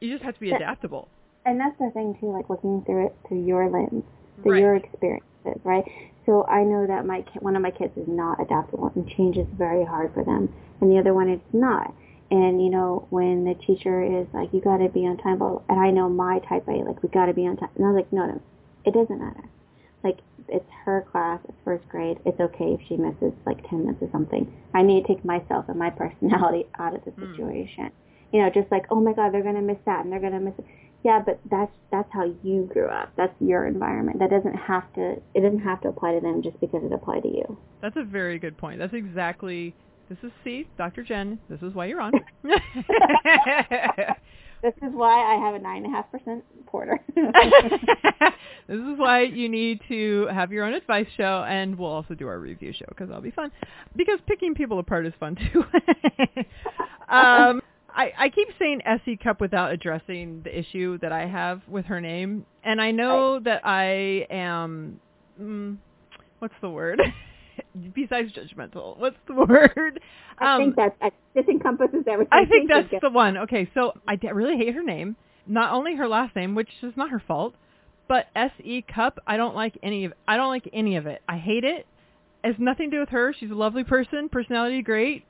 you 0.00 0.10
just 0.12 0.24
have 0.24 0.34
to 0.34 0.40
be 0.40 0.50
adaptable. 0.52 1.08
and 1.44 1.58
that's 1.60 1.76
the 1.78 1.90
thing 1.92 2.16
too, 2.20 2.32
like 2.32 2.48
looking 2.50 2.82
through 2.86 3.06
it 3.06 3.16
through 3.28 3.44
your 3.44 3.68
lens, 3.70 4.04
through 4.42 4.52
Right. 4.52 4.60
your 4.60 4.76
experiences, 4.76 5.60
right? 5.64 5.84
So 6.26 6.44
I 6.46 6.62
know 6.62 6.86
that 6.86 7.04
my 7.06 7.22
ki- 7.22 7.40
one 7.40 7.56
of 7.56 7.62
my 7.62 7.70
kids 7.70 7.92
is 7.96 8.06
not 8.08 8.40
adaptable 8.40 8.92
and 8.94 9.08
change 9.16 9.36
is 9.36 9.46
very 9.58 9.84
hard 9.84 10.12
for 10.14 10.22
them, 10.24 10.48
and 10.80 10.90
the 10.90 10.98
other 10.98 11.12
one 11.14 11.28
is 11.30 11.40
not. 11.52 11.92
And 12.30 12.62
you 12.62 12.70
know 12.70 13.06
when 13.10 13.44
the 13.44 13.54
teacher 13.54 14.02
is 14.02 14.26
like, 14.32 14.52
you 14.52 14.60
got 14.60 14.78
to 14.78 14.88
be 14.88 15.00
on 15.06 15.16
time, 15.18 15.38
blah, 15.38 15.50
blah, 15.50 15.62
and 15.68 15.80
I 15.80 15.90
know 15.90 16.08
my 16.08 16.38
type 16.48 16.68
A, 16.68 16.84
like 16.84 17.02
we 17.02 17.08
got 17.08 17.26
to 17.26 17.34
be 17.34 17.46
on 17.46 17.56
time, 17.56 17.70
and 17.76 17.84
I 17.84 17.90
was 17.90 17.96
like, 17.96 18.12
no, 18.12 18.26
no, 18.26 18.40
it 18.84 18.94
doesn't 18.94 19.18
matter. 19.18 19.44
Like 20.04 20.18
it's 20.48 20.68
her 20.84 21.04
class, 21.10 21.40
it's 21.48 21.58
first 21.64 21.88
grade. 21.88 22.18
It's 22.24 22.40
okay 22.40 22.72
if 22.78 22.80
she 22.88 22.96
misses 22.96 23.32
like 23.46 23.68
ten 23.68 23.80
minutes 23.84 24.02
or 24.02 24.08
something. 24.12 24.50
I 24.72 24.82
need 24.82 25.02
to 25.02 25.08
take 25.08 25.24
myself 25.24 25.68
and 25.68 25.78
my 25.78 25.90
personality 26.02 26.66
out 26.78 26.94
of 26.94 27.04
the 27.04 27.10
Hmm. 27.10 27.32
situation. 27.32 27.90
You 28.32 28.42
know, 28.42 28.50
just 28.50 28.70
like, 28.70 28.86
oh 28.90 29.00
my 29.00 29.12
God, 29.12 29.32
they're 29.34 29.42
gonna 29.42 29.60
miss 29.60 29.78
that 29.86 30.04
and 30.04 30.12
they're 30.12 30.20
gonna 30.20 30.40
miss 30.40 30.54
it. 30.56 30.64
Yeah, 31.02 31.20
but 31.24 31.40
that's 31.50 31.72
that's 31.90 32.12
how 32.12 32.32
you 32.44 32.68
grew 32.72 32.86
up. 32.86 33.10
That's 33.16 33.34
your 33.40 33.66
environment. 33.66 34.20
That 34.20 34.30
doesn't 34.30 34.54
have 34.54 34.90
to. 34.94 35.20
It 35.34 35.40
doesn't 35.40 35.60
have 35.60 35.80
to 35.82 35.88
apply 35.88 36.14
to 36.14 36.20
them 36.20 36.42
just 36.42 36.60
because 36.60 36.84
it 36.84 36.92
applied 36.92 37.24
to 37.24 37.28
you. 37.28 37.58
That's 37.80 37.96
a 37.96 38.04
very 38.04 38.38
good 38.38 38.56
point. 38.56 38.78
That's 38.78 38.94
exactly. 38.94 39.74
This 40.10 40.18
is 40.22 40.32
C, 40.44 40.68
Dr. 40.76 41.02
Jenn. 41.02 41.38
This 41.48 41.62
is 41.62 41.72
why 41.72 41.86
you're 41.86 42.02
on. 42.02 42.12
This 44.62 44.74
is 44.82 44.90
why 44.92 45.22
I 45.22 45.36
have 45.42 45.54
a 45.54 45.58
nine 45.58 45.84
and 45.84 45.86
a 45.86 45.96
half 45.96 46.10
percent 46.10 46.44
porter. 46.66 47.00
this 47.16 47.24
is 48.68 48.98
why 48.98 49.22
you 49.22 49.48
need 49.48 49.80
to 49.88 50.28
have 50.30 50.52
your 50.52 50.66
own 50.66 50.74
advice 50.74 51.06
show, 51.16 51.44
and 51.48 51.78
we'll 51.78 51.90
also 51.90 52.12
do 52.12 52.28
our 52.28 52.38
review 52.38 52.72
show 52.72 52.84
because 52.88 53.08
that'll 53.08 53.22
be 53.22 53.30
fun. 53.30 53.50
Because 53.96 54.18
picking 54.26 54.54
people 54.54 54.78
apart 54.78 55.06
is 55.06 55.14
fun 55.18 55.36
too. 55.36 55.62
um, 57.08 57.62
I, 57.88 58.12
I 58.18 58.28
keep 58.28 58.48
saying 58.58 58.82
SE 58.84 59.16
Cupp 59.16 59.40
without 59.40 59.72
addressing 59.72 60.42
the 60.42 60.56
issue 60.56 60.98
that 60.98 61.10
I 61.10 61.26
have 61.26 61.62
with 61.66 61.86
her 61.86 62.00
name, 62.00 62.44
and 62.62 62.82
I 62.82 62.90
know 62.90 63.40
that 63.40 63.62
I 63.64 64.26
am. 64.28 65.00
Mm, 65.40 65.78
what's 66.38 66.54
the 66.60 66.68
word? 66.68 67.00
Besides 67.94 68.32
judgmental, 68.32 68.98
what's 68.98 69.16
the 69.26 69.34
word? 69.48 70.00
I 70.38 70.54
Um, 70.54 70.60
think 70.60 70.76
that 70.76 70.96
I, 71.00 71.10
this 71.34 71.46
encompasses 71.48 72.04
everything. 72.08 72.32
I 72.32 72.44
think 72.44 72.68
that's 72.68 72.88
the 73.02 73.10
one. 73.10 73.36
Okay, 73.38 73.68
so 73.74 73.92
I 74.08 74.16
d- 74.16 74.28
really 74.32 74.56
hate 74.56 74.74
her 74.74 74.82
name. 74.82 75.16
Not 75.46 75.72
only 75.72 75.94
her 75.96 76.08
last 76.08 76.34
name, 76.36 76.54
which 76.54 76.68
is 76.82 76.92
not 76.96 77.10
her 77.10 77.22
fault, 77.26 77.54
but 78.08 78.26
S.E. 78.34 78.82
Cupp. 78.92 79.18
I 79.26 79.36
don't 79.36 79.54
like 79.54 79.78
any 79.82 80.04
of. 80.04 80.12
I 80.26 80.36
don't 80.36 80.48
like 80.48 80.68
any 80.72 80.96
of 80.96 81.06
it. 81.06 81.22
I 81.28 81.36
hate 81.38 81.64
it. 81.64 81.86
It 82.42 82.46
has 82.46 82.56
nothing 82.58 82.90
to 82.90 82.96
do 82.96 83.00
with 83.00 83.10
her. 83.10 83.34
She's 83.38 83.50
a 83.50 83.54
lovely 83.54 83.84
person, 83.84 84.28
personality 84.28 84.82
great, 84.82 85.24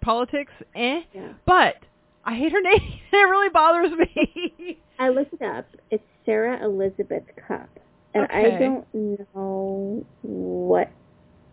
politics 0.00 0.52
eh. 0.74 1.00
Yeah. 1.12 1.32
But 1.46 1.76
I 2.24 2.34
hate 2.36 2.52
her 2.52 2.60
name. 2.62 2.80
it 3.12 3.16
really 3.16 3.48
bothers 3.48 3.90
me. 3.92 4.78
I 4.98 5.08
looked 5.08 5.32
it 5.34 5.42
up. 5.42 5.66
It's 5.90 6.04
Sarah 6.24 6.62
Elizabeth 6.64 7.24
Cupp, 7.48 7.68
and 8.14 8.26
I 8.30 8.50
don't 8.58 8.86
know 9.34 10.04
what's 10.22 10.90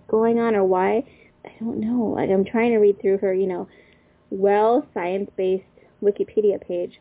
going 0.09 0.39
on 0.39 0.55
or 0.55 0.65
why. 0.65 1.03
I 1.45 1.51
don't 1.59 1.79
know. 1.79 2.13
Like 2.15 2.29
I'm 2.29 2.45
trying 2.45 2.71
to 2.71 2.77
read 2.77 2.99
through 3.01 3.19
her, 3.19 3.33
you 3.33 3.47
know, 3.47 3.67
well 4.29 4.85
science-based 4.93 5.63
Wikipedia 6.03 6.65
page, 6.65 6.99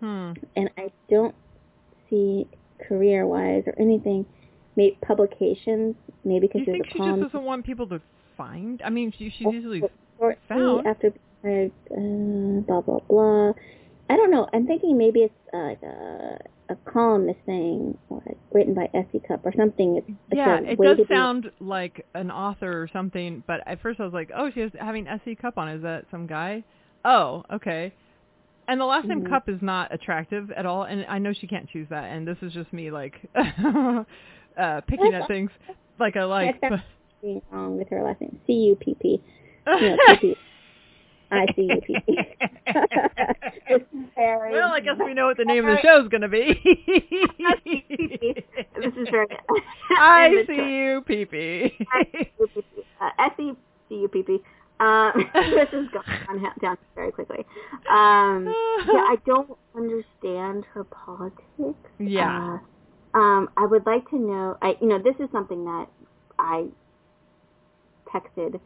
hmm. 0.00 0.32
and 0.56 0.70
I 0.76 0.90
don't 1.08 1.34
see 2.08 2.46
career-wise 2.86 3.64
or 3.66 3.74
anything. 3.78 4.26
Maybe 4.76 4.98
publications, 5.00 5.94
maybe 6.24 6.46
because 6.46 6.60
you 6.60 6.66
there's 6.66 6.76
think 6.76 6.86
a 6.86 6.90
she 6.90 6.98
column. 6.98 7.20
just 7.20 7.32
doesn't 7.32 7.46
want 7.46 7.64
people 7.64 7.86
to 7.88 8.00
find? 8.36 8.82
I 8.84 8.90
mean, 8.90 9.12
she, 9.16 9.30
she's 9.30 9.46
usually 9.50 9.82
found. 10.48 10.86
after 10.86 11.08
uh, 11.44 12.60
blah 12.66 12.80
blah 12.82 13.00
blah. 13.08 13.52
I 14.08 14.16
don't 14.16 14.30
know. 14.30 14.48
I'm 14.52 14.66
thinking 14.66 14.98
maybe 14.98 15.20
it's 15.20 15.34
uh, 15.52 15.58
like 15.58 15.82
a 15.82 16.38
a 16.68 16.76
columnist 16.90 17.38
thing, 17.46 17.96
like 18.10 18.36
written 18.52 18.74
by 18.74 18.88
S.E. 18.94 19.20
Cupp 19.26 19.44
or 19.46 19.52
something. 19.56 19.96
It's, 19.96 20.06
it's 20.08 20.18
Yeah, 20.36 20.58
it 20.60 20.78
does 20.80 20.96
to 20.98 21.04
be- 21.04 21.14
sound 21.14 21.50
like 21.60 22.04
an 22.14 22.30
author 22.30 22.82
or 22.82 22.88
something, 22.92 23.42
but 23.46 23.60
at 23.66 23.80
first 23.82 24.00
I 24.00 24.04
was 24.04 24.12
like, 24.12 24.30
oh, 24.36 24.50
she 24.52 24.60
has 24.60 24.72
having 24.80 25.06
SE 25.06 25.34
Cupp 25.36 25.58
on. 25.58 25.68
Is 25.68 25.82
that 25.82 26.06
some 26.10 26.26
guy? 26.26 26.64
Oh, 27.04 27.44
okay. 27.52 27.92
And 28.68 28.80
the 28.80 28.84
last 28.84 29.06
name 29.06 29.22
Mhm. 29.22 29.28
Cupp 29.28 29.48
is 29.48 29.62
not 29.62 29.94
attractive 29.94 30.50
at 30.50 30.66
all, 30.66 30.82
and 30.82 31.06
I 31.08 31.18
know 31.18 31.32
she 31.32 31.46
can't 31.46 31.68
choose 31.70 31.88
that, 31.90 32.04
and 32.04 32.26
this 32.26 32.38
is 32.42 32.52
just 32.52 32.72
me 32.72 32.90
like 32.90 33.14
uh 33.36 34.80
picking 34.88 35.14
at 35.14 35.28
things 35.28 35.50
like 36.00 36.16
I 36.16 36.24
like. 36.36 36.60
But 36.60 36.80
wrong 37.52 37.76
with 37.78 37.88
her 37.90 38.02
last 38.02 38.20
name. 38.20 38.40
C 38.46 38.52
U 38.52 38.76
P 38.76 38.96
P. 39.00 39.22
No, 41.30 41.46
P 41.46 41.46
P. 41.46 41.46
I 41.46 41.46
C 41.54 41.62
U 41.62 41.80
P 41.80 42.00
P. 42.06 42.18
It's 43.68 43.84
very. 44.14 44.52
well, 44.52 44.70
I 44.70 44.80
guess 44.80 44.96
we 45.04 45.12
know 45.14 45.26
what 45.26 45.36
the 45.36 45.44
name 45.44 45.66
of 45.66 45.76
the 45.76 45.82
show 45.82 46.00
is 46.02 46.08
going 46.08 46.22
to 46.22 46.28
be. 46.28 46.62
This 48.76 48.92
is 48.94 49.08
very. 49.10 49.26
I 49.98 50.44
see 50.46 50.54
you, 50.54 51.02
pee 51.06 51.24
pee. 51.24 51.78
Uh, 53.00 53.10
S-E-C-U-P-P. 53.18 54.38
Uh, 54.78 55.12
this 55.34 55.68
is 55.72 55.88
going 55.90 56.46
down 56.60 56.76
very 56.94 57.10
quickly. 57.10 57.44
Um, 57.90 58.52
yeah, 58.86 59.06
I 59.08 59.16
don't 59.24 59.56
understand 59.74 60.64
her 60.72 60.84
politics. 60.84 61.78
Yeah. 61.98 62.58
Uh, 63.14 63.18
um, 63.18 63.50
I 63.56 63.64
would 63.64 63.86
like 63.86 64.08
to 64.10 64.16
know. 64.18 64.58
I, 64.60 64.76
you 64.80 64.88
know, 64.88 64.98
this 64.98 65.16
is 65.18 65.30
something 65.32 65.64
that 65.64 65.86
I 66.38 66.66
texted 68.12 68.60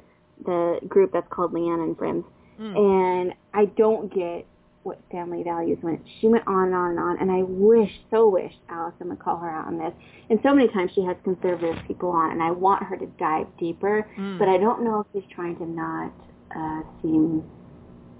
the 0.44 0.80
group 0.88 1.12
that's 1.12 1.28
called 1.30 1.52
Leanne 1.52 1.82
and 1.82 1.96
Friends, 1.96 2.24
Mm. 2.60 2.76
and 2.76 3.34
I 3.54 3.64
don't 3.76 4.12
get 4.14 4.46
what 4.82 4.98
family 5.10 5.42
values 5.42 5.78
went. 5.82 6.00
She 6.20 6.28
went 6.28 6.46
on 6.46 6.66
and 6.68 6.74
on 6.74 6.90
and 6.90 6.98
on, 6.98 7.18
and 7.20 7.30
I 7.30 7.42
wish, 7.42 7.90
so 8.10 8.28
wish 8.28 8.52
Alison 8.68 9.08
would 9.08 9.18
call 9.18 9.36
her 9.38 9.50
out 9.50 9.66
on 9.66 9.78
this. 9.78 9.92
And 10.30 10.38
so 10.42 10.54
many 10.54 10.68
times 10.68 10.90
she 10.94 11.02
has 11.04 11.16
conservative 11.24 11.76
people 11.86 12.10
on, 12.10 12.32
and 12.32 12.42
I 12.42 12.50
want 12.50 12.82
her 12.84 12.96
to 12.96 13.06
dive 13.18 13.46
deeper, 13.58 14.06
Mm. 14.16 14.38
but 14.38 14.48
I 14.48 14.58
don't 14.58 14.82
know 14.82 15.00
if 15.00 15.06
she's 15.12 15.30
trying 15.34 15.56
to 15.56 15.66
not 15.66 16.12
uh, 16.54 16.82
seem 17.02 17.44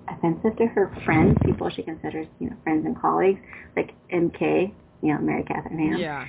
offensive 0.09 0.57
to 0.57 0.67
her 0.67 0.91
friends, 1.05 1.37
people 1.45 1.69
she 1.71 1.83
considers, 1.83 2.27
you 2.39 2.51
know, 2.51 2.57
friends 2.63 2.85
and 2.85 2.99
colleagues, 3.01 3.41
like 3.77 3.95
MK, 4.11 4.73
you 5.03 5.15
know, 5.15 5.21
Mary 5.21 5.43
Katharine 5.45 5.79
Ham. 5.79 5.99
Yeah. 5.99 6.27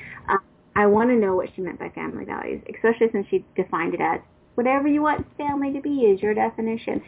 I 0.73 0.85
want 0.85 1.09
to 1.09 1.15
know 1.15 1.35
what 1.35 1.49
she 1.53 1.61
meant 1.61 1.79
by 1.79 1.89
family 1.89 2.23
values, 2.23 2.61
especially 2.73 3.09
since 3.11 3.27
she 3.29 3.43
defined 3.57 3.93
it 3.93 3.99
as 3.99 4.21
whatever 4.55 4.87
you 4.87 5.01
want 5.01 5.25
family 5.37 5.73
to 5.73 5.81
be 5.81 6.05
is 6.05 6.21
your 6.21 6.33
definition. 6.33 7.01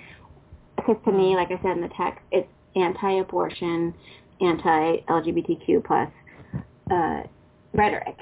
Because 0.86 1.02
to 1.06 1.12
me, 1.12 1.36
like 1.36 1.50
I 1.52 1.62
said 1.62 1.78
in 1.78 1.82
the 1.82 1.90
text, 1.98 2.20
it's 2.32 2.48
anti-abortion, 2.76 3.94
anti-LGBTQ 4.42 5.84
plus 5.86 6.10
uh, 6.92 7.24
rhetoric. 7.74 8.18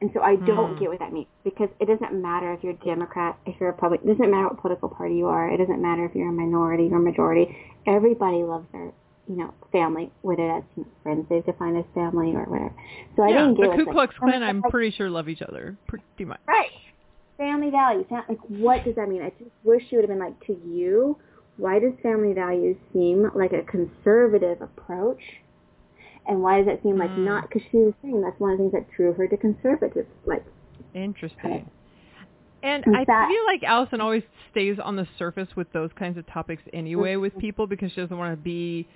And 0.00 0.10
so 0.14 0.22
I 0.22 0.36
don't 0.36 0.74
Hmm. 0.74 0.78
get 0.80 0.88
what 0.88 0.98
that 1.00 1.12
means 1.12 1.26
because 1.44 1.68
it 1.78 1.84
doesn't 1.86 2.14
matter 2.20 2.54
if 2.54 2.62
you're 2.64 2.72
a 2.72 2.84
Democrat, 2.84 3.38
if 3.44 3.60
you're 3.60 3.68
a 3.68 3.72
Republican, 3.72 4.08
it 4.08 4.14
doesn't 4.14 4.30
matter 4.30 4.48
what 4.48 4.58
political 4.60 4.88
party 4.88 5.14
you 5.16 5.26
are. 5.26 5.50
It 5.52 5.58
doesn't 5.58 5.80
matter 5.80 6.06
if 6.06 6.14
you're 6.14 6.30
a 6.30 6.32
minority 6.32 6.88
or 6.90 6.98
majority. 6.98 7.54
Everybody 7.86 8.42
loves 8.42 8.66
their, 8.72 8.92
you 9.28 9.36
know, 9.36 9.52
family, 9.72 10.10
whether 10.22 10.46
that's 10.48 10.64
you 10.74 10.84
know, 10.84 10.90
friends 11.02 11.26
they've 11.28 11.44
defined 11.44 11.76
as 11.76 11.84
family 11.94 12.34
or 12.34 12.44
whatever. 12.44 12.74
So 13.14 13.22
I 13.24 13.28
yeah, 13.28 13.46
didn't 13.46 13.54
get 13.56 13.76
the 13.76 13.84
Ku 13.84 13.92
Klux 13.92 14.14
Klan, 14.18 14.42
I'm 14.42 14.62
like, 14.62 14.70
pretty 14.70 14.90
sure 14.96 15.10
love 15.10 15.28
each 15.28 15.42
other, 15.42 15.76
pretty 15.86 16.24
much. 16.24 16.40
Right. 16.48 16.70
Family 17.36 17.70
values. 17.70 18.06
Like, 18.10 18.38
what 18.48 18.84
does 18.84 18.94
that 18.96 19.06
mean? 19.08 19.20
I 19.20 19.30
just 19.38 19.50
wish 19.64 19.82
she 19.90 19.96
would 19.96 20.02
have 20.02 20.10
been 20.10 20.18
like, 20.18 20.38
to 20.46 20.58
you, 20.66 21.18
why 21.60 21.78
does 21.78 21.92
family 22.02 22.32
values 22.32 22.76
seem 22.92 23.30
like 23.34 23.52
a 23.52 23.62
conservative 23.62 24.62
approach? 24.62 25.20
And 26.26 26.42
why 26.42 26.58
does 26.58 26.68
it 26.68 26.82
seem 26.82 26.98
like 26.98 27.10
Mm. 27.10 27.24
not? 27.24 27.48
Because 27.48 27.62
she 27.70 27.78
was 27.78 27.94
saying 28.02 28.20
that's 28.20 28.38
one 28.40 28.52
of 28.52 28.58
the 28.58 28.64
things 28.64 28.72
that 28.72 28.90
drew 28.96 29.12
her 29.12 29.28
to 29.28 29.36
conservative. 29.36 30.06
Like, 30.24 30.44
Interesting. 30.94 31.70
And 32.62 32.84
I 32.84 33.04
feel 33.04 33.46
like 33.46 33.62
Alison 33.62 34.00
always 34.00 34.22
stays 34.50 34.78
on 34.78 34.96
the 34.96 35.06
surface 35.18 35.48
with 35.56 35.72
those 35.72 35.90
kinds 35.94 36.18
of 36.18 36.26
topics 36.26 36.62
anyway 36.72 37.16
with 37.16 37.36
people 37.38 37.66
because 37.66 37.90
she 37.92 38.00
doesn't 38.00 38.16
want 38.18 38.32
to 38.36 38.42
be 38.42 38.86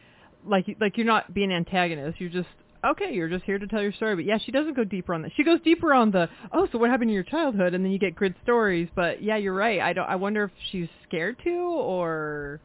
like 0.44 0.66
like 0.80 0.98
you're 0.98 1.06
not 1.06 1.32
being 1.32 1.50
antagonist. 1.50 2.20
You're 2.20 2.30
just 2.30 2.48
okay. 2.90 3.12
You're 3.12 3.28
just 3.28 3.44
here 3.44 3.58
to 3.58 3.66
tell 3.66 3.82
your 3.82 3.92
story. 3.92 4.16
But 4.16 4.24
yeah, 4.24 4.38
she 4.44 4.52
doesn't 4.52 4.74
go 4.74 4.84
deeper 4.84 5.14
on 5.14 5.22
that. 5.22 5.32
She 5.36 5.44
goes 5.44 5.60
deeper 5.62 5.94
on 5.94 6.10
the 6.10 6.28
oh, 6.52 6.68
so 6.70 6.78
what 6.78 6.90
happened 6.90 7.10
in 7.10 7.14
your 7.14 7.24
childhood, 7.24 7.74
and 7.74 7.84
then 7.84 7.92
you 7.92 7.98
get 7.98 8.16
good 8.16 8.34
stories. 8.42 8.88
But 8.94 9.22
yeah, 9.22 9.36
you're 9.36 9.54
right. 9.54 9.80
I 9.80 9.92
don't. 9.92 10.08
I 10.08 10.16
wonder 10.16 10.44
if 10.44 10.50
she's 10.70 10.88
scared 11.08 11.36
to 11.44 11.50
or 11.50 12.60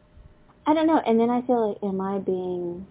I 0.70 0.74
don't 0.76 0.86
know. 0.86 1.02
And 1.04 1.20
then 1.20 1.32
I 1.32 1.42
feel 1.42 1.70
like, 1.70 1.84
am 1.84 2.00
I 2.00 2.20
being, 2.20 2.86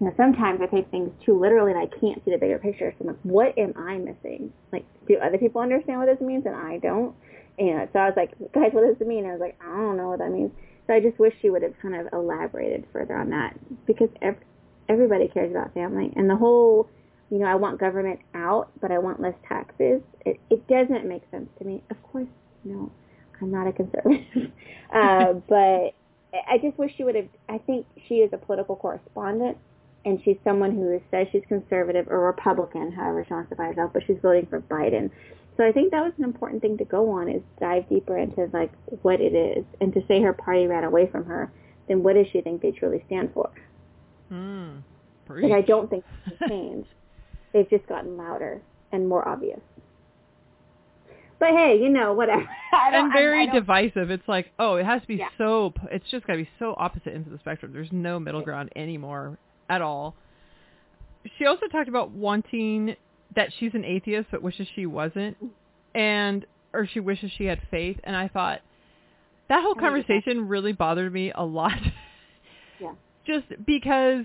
you 0.00 0.06
know, 0.06 0.12
sometimes 0.18 0.60
I 0.62 0.66
take 0.66 0.90
things 0.90 1.10
too 1.24 1.38
literally 1.40 1.72
and 1.72 1.80
I 1.80 1.86
can't 1.86 2.22
see 2.24 2.30
the 2.30 2.36
bigger 2.36 2.58
picture. 2.58 2.92
So 2.98 3.08
I'm 3.08 3.14
like, 3.14 3.22
what 3.22 3.58
am 3.58 3.72
I 3.74 3.96
missing? 3.96 4.52
Like, 4.70 4.84
do 5.08 5.16
other 5.16 5.38
people 5.38 5.62
understand 5.62 5.98
what 5.98 6.06
this 6.06 6.20
means 6.20 6.44
and 6.44 6.54
I 6.54 6.76
don't? 6.76 7.14
And, 7.58 7.88
so 7.94 8.00
I 8.00 8.06
was 8.06 8.14
like, 8.16 8.32
guys, 8.52 8.72
what 8.72 8.86
does 8.86 9.00
it 9.00 9.06
mean? 9.06 9.24
I 9.24 9.32
was 9.32 9.40
like, 9.40 9.58
I 9.64 9.74
don't 9.76 9.96
know 9.96 10.10
what 10.10 10.18
that 10.18 10.30
means. 10.30 10.50
So 10.86 10.92
I 10.92 11.00
just 11.00 11.18
wish 11.18 11.32
she 11.40 11.48
would 11.48 11.62
have 11.62 11.72
kind 11.80 11.94
of 11.94 12.12
elaborated 12.12 12.84
further 12.92 13.16
on 13.16 13.30
that 13.30 13.54
because 13.86 14.08
ev- 14.20 14.36
everybody 14.90 15.28
cares 15.28 15.50
about 15.50 15.72
family. 15.72 16.12
And 16.16 16.28
the 16.28 16.36
whole, 16.36 16.88
you 17.30 17.38
know, 17.38 17.46
I 17.46 17.54
want 17.54 17.78
government 17.78 18.20
out, 18.34 18.70
but 18.80 18.90
I 18.90 18.98
want 18.98 19.20
less 19.20 19.34
taxes. 19.48 20.02
It, 20.26 20.40
it 20.50 20.66
doesn't 20.66 21.06
make 21.06 21.22
sense 21.30 21.48
to 21.58 21.64
me. 21.64 21.82
Of 21.90 22.02
course, 22.02 22.26
no, 22.64 22.90
I'm 23.40 23.50
not 23.50 23.68
a 23.68 23.72
conservative. 23.72 24.26
uh, 24.94 25.32
but 25.48 25.94
I 26.32 26.58
just 26.60 26.76
wish 26.76 26.92
she 26.96 27.04
would 27.04 27.14
have. 27.14 27.28
I 27.48 27.58
think 27.58 27.86
she 28.08 28.16
is 28.16 28.30
a 28.32 28.36
political 28.36 28.76
correspondent, 28.76 29.58
and 30.04 30.20
she's 30.24 30.36
someone 30.42 30.72
who 30.72 31.00
says 31.10 31.28
she's 31.30 31.44
conservative 31.48 32.08
or 32.08 32.20
Republican, 32.20 32.92
however 32.92 33.24
she 33.26 33.32
wants 33.32 33.48
to 33.50 33.54
define 33.54 33.68
herself, 33.68 33.92
but 33.92 34.02
she's 34.06 34.18
voting 34.20 34.46
for 34.46 34.60
Biden. 34.60 35.10
So 35.56 35.66
I 35.66 35.72
think 35.72 35.90
that 35.90 36.02
was 36.02 36.12
an 36.18 36.24
important 36.24 36.62
thing 36.62 36.78
to 36.78 36.84
go 36.84 37.10
on 37.10 37.28
is 37.28 37.42
dive 37.60 37.88
deeper 37.88 38.16
into 38.16 38.48
like 38.52 38.72
what 39.02 39.20
it 39.20 39.34
is, 39.34 39.64
and 39.80 39.92
to 39.94 40.00
say 40.08 40.20
her 40.22 40.32
party 40.32 40.66
ran 40.66 40.84
away 40.84 41.06
from 41.06 41.26
her, 41.26 41.52
then 41.86 42.02
what 42.02 42.14
does 42.14 42.26
she 42.32 42.40
think 42.40 42.62
they 42.62 42.70
truly 42.70 43.04
stand 43.06 43.30
for? 43.34 43.50
Mm. 44.32 44.82
Like 45.28 45.52
I 45.52 45.60
don't 45.60 45.88
think 45.88 46.04
they've 46.26 46.48
changed. 46.48 46.88
They've 47.52 47.68
just 47.68 47.86
gotten 47.88 48.16
louder 48.16 48.60
and 48.92 49.08
more 49.08 49.26
obvious. 49.28 49.60
But 51.40 51.48
hey, 51.50 51.78
you 51.82 51.88
know, 51.88 52.12
whatever. 52.12 52.48
And 52.72 53.12
very 53.12 53.48
I, 53.48 53.50
I 53.50 53.54
divisive. 53.54 54.10
It's 54.10 54.28
like, 54.28 54.52
oh, 54.60 54.76
it 54.76 54.86
has 54.86 55.00
to 55.02 55.08
be 55.08 55.16
Yeah. 55.16 55.28
so. 55.38 55.72
It's 55.90 56.04
just 56.10 56.26
got 56.26 56.34
to 56.34 56.38
be 56.44 56.48
so 56.60 56.74
opposite 56.78 57.12
ends 57.14 57.26
of 57.26 57.32
the 57.32 57.38
spectrum. 57.40 57.72
There's 57.72 57.90
no 57.90 58.20
middle 58.20 58.42
ground 58.42 58.70
anymore 58.76 59.36
at 59.68 59.82
all. 59.82 60.14
She 61.38 61.46
also 61.46 61.66
talked 61.66 61.88
about 61.88 62.10
wanting 62.12 62.94
that 63.34 63.48
she's 63.58 63.74
an 63.74 63.84
atheist, 63.84 64.28
but 64.30 64.42
wishes 64.42 64.68
she 64.76 64.86
wasn't, 64.86 65.36
and 65.94 66.46
or 66.72 66.86
she 66.86 67.00
wishes 67.00 67.30
she 67.36 67.44
had 67.46 67.60
faith. 67.70 67.98
And 68.04 68.14
I 68.14 68.28
thought 68.28 68.60
that 69.48 69.62
whole 69.62 69.74
I 69.76 69.88
agree 69.88 69.98
with 69.98 70.06
that. 70.06 70.12
conversation 70.12 70.48
really 70.48 70.72
bothered 70.72 71.12
me 71.12 71.32
a 71.34 71.44
lot. 71.44 71.72
Yeah. 72.80 72.92
Just 73.26 73.46
because 73.66 74.24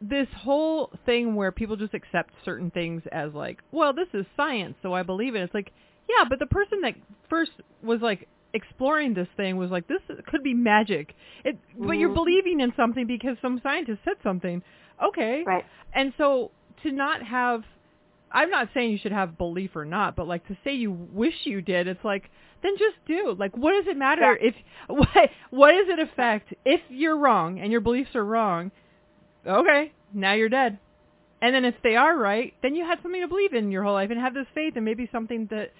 this 0.00 0.28
whole 0.36 0.90
thing 1.06 1.34
where 1.34 1.52
people 1.52 1.76
just 1.76 1.94
accept 1.94 2.32
certain 2.44 2.70
things 2.70 3.02
as 3.12 3.32
like, 3.34 3.60
well, 3.70 3.92
this 3.92 4.08
is 4.14 4.26
science, 4.36 4.74
so 4.82 4.92
I 4.92 5.02
believe 5.02 5.34
it. 5.34 5.42
It's 5.42 5.54
like, 5.54 5.72
yeah, 6.08 6.24
but 6.28 6.38
the 6.38 6.46
person 6.46 6.80
that 6.82 6.94
first 7.30 7.52
was 7.82 8.00
like 8.00 8.28
exploring 8.54 9.14
this 9.14 9.28
thing 9.36 9.56
was 9.56 9.70
like, 9.70 9.86
this 9.86 10.00
could 10.26 10.42
be 10.42 10.54
magic. 10.54 11.14
It, 11.44 11.58
but 11.78 11.92
you're 11.92 12.10
Mhm. 12.10 12.14
believing 12.14 12.60
in 12.60 12.72
something 12.74 13.06
because 13.06 13.36
some 13.40 13.60
scientist 13.62 14.00
said 14.04 14.16
something. 14.22 14.62
Okay. 15.02 15.42
Right. 15.44 15.64
And 15.94 16.12
so 16.18 16.50
to 16.82 16.90
not 16.92 17.22
have, 17.22 17.64
I'm 18.32 18.50
not 18.50 18.68
saying 18.74 18.90
you 18.90 18.98
should 18.98 19.12
have 19.12 19.36
belief 19.38 19.76
or 19.76 19.84
not, 19.84 20.16
but 20.16 20.26
like 20.26 20.46
to 20.48 20.56
say 20.64 20.72
you 20.74 20.90
wish 20.90 21.34
you 21.44 21.60
did, 21.62 21.86
it's 21.88 22.04
like, 22.04 22.30
then 22.62 22.72
just 22.78 22.96
do. 23.06 23.34
Like, 23.38 23.56
what 23.56 23.72
does 23.72 23.86
it 23.90 23.96
matter 23.96 24.36
if, 24.40 24.54
what, 24.88 25.08
what 25.50 25.72
does 25.72 25.88
it 25.88 25.98
affect 25.98 26.54
if 26.64 26.80
you're 26.88 27.16
wrong 27.18 27.58
and 27.60 27.70
your 27.72 27.80
beliefs 27.80 28.14
are 28.14 28.24
wrong? 28.24 28.70
Okay, 29.46 29.92
now 30.14 30.32
you're 30.34 30.48
dead. 30.48 30.78
And 31.40 31.52
then 31.54 31.64
if 31.64 31.74
they 31.82 31.96
are 31.96 32.16
right, 32.16 32.54
then 32.62 32.76
you 32.76 32.84
had 32.84 33.00
something 33.02 33.20
to 33.20 33.26
believe 33.26 33.52
in 33.52 33.72
your 33.72 33.82
whole 33.82 33.94
life 33.94 34.10
and 34.10 34.20
have 34.20 34.34
this 34.34 34.46
faith 34.54 34.74
and 34.76 34.84
maybe 34.84 35.08
something 35.10 35.48
that 35.50 35.72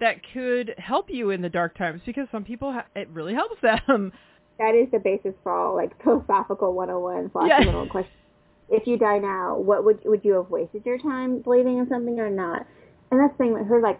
that 0.00 0.18
could 0.32 0.72
help 0.78 1.06
you 1.10 1.30
in 1.30 1.42
the 1.42 1.48
dark 1.48 1.76
times 1.76 2.00
because 2.06 2.28
some 2.30 2.44
people 2.44 2.72
ha- 2.72 2.86
it 2.94 3.08
really 3.08 3.34
helps 3.34 3.56
them. 3.62 4.12
That 4.60 4.76
is 4.76 4.88
the 4.92 5.00
basis 5.00 5.34
for 5.42 5.50
all 5.52 5.74
like 5.74 6.00
philosophical 6.04 6.72
101 6.72 7.30
slash 7.32 7.48
Yeah. 7.48 7.66
little 7.66 7.86
question. 7.88 8.12
If 8.70 8.86
you 8.86 8.98
die 8.98 9.18
now, 9.18 9.56
what 9.56 9.84
would 9.84 10.00
would 10.04 10.24
you 10.24 10.34
have 10.34 10.50
wasted 10.50 10.84
your 10.84 10.98
time 10.98 11.40
believing 11.40 11.78
in 11.78 11.88
something 11.88 12.18
or 12.20 12.28
not? 12.30 12.66
And 13.10 13.20
that's 13.20 13.32
the 13.32 13.38
thing 13.44 13.52
with 13.54 13.66
her, 13.68 13.80
like, 13.80 13.98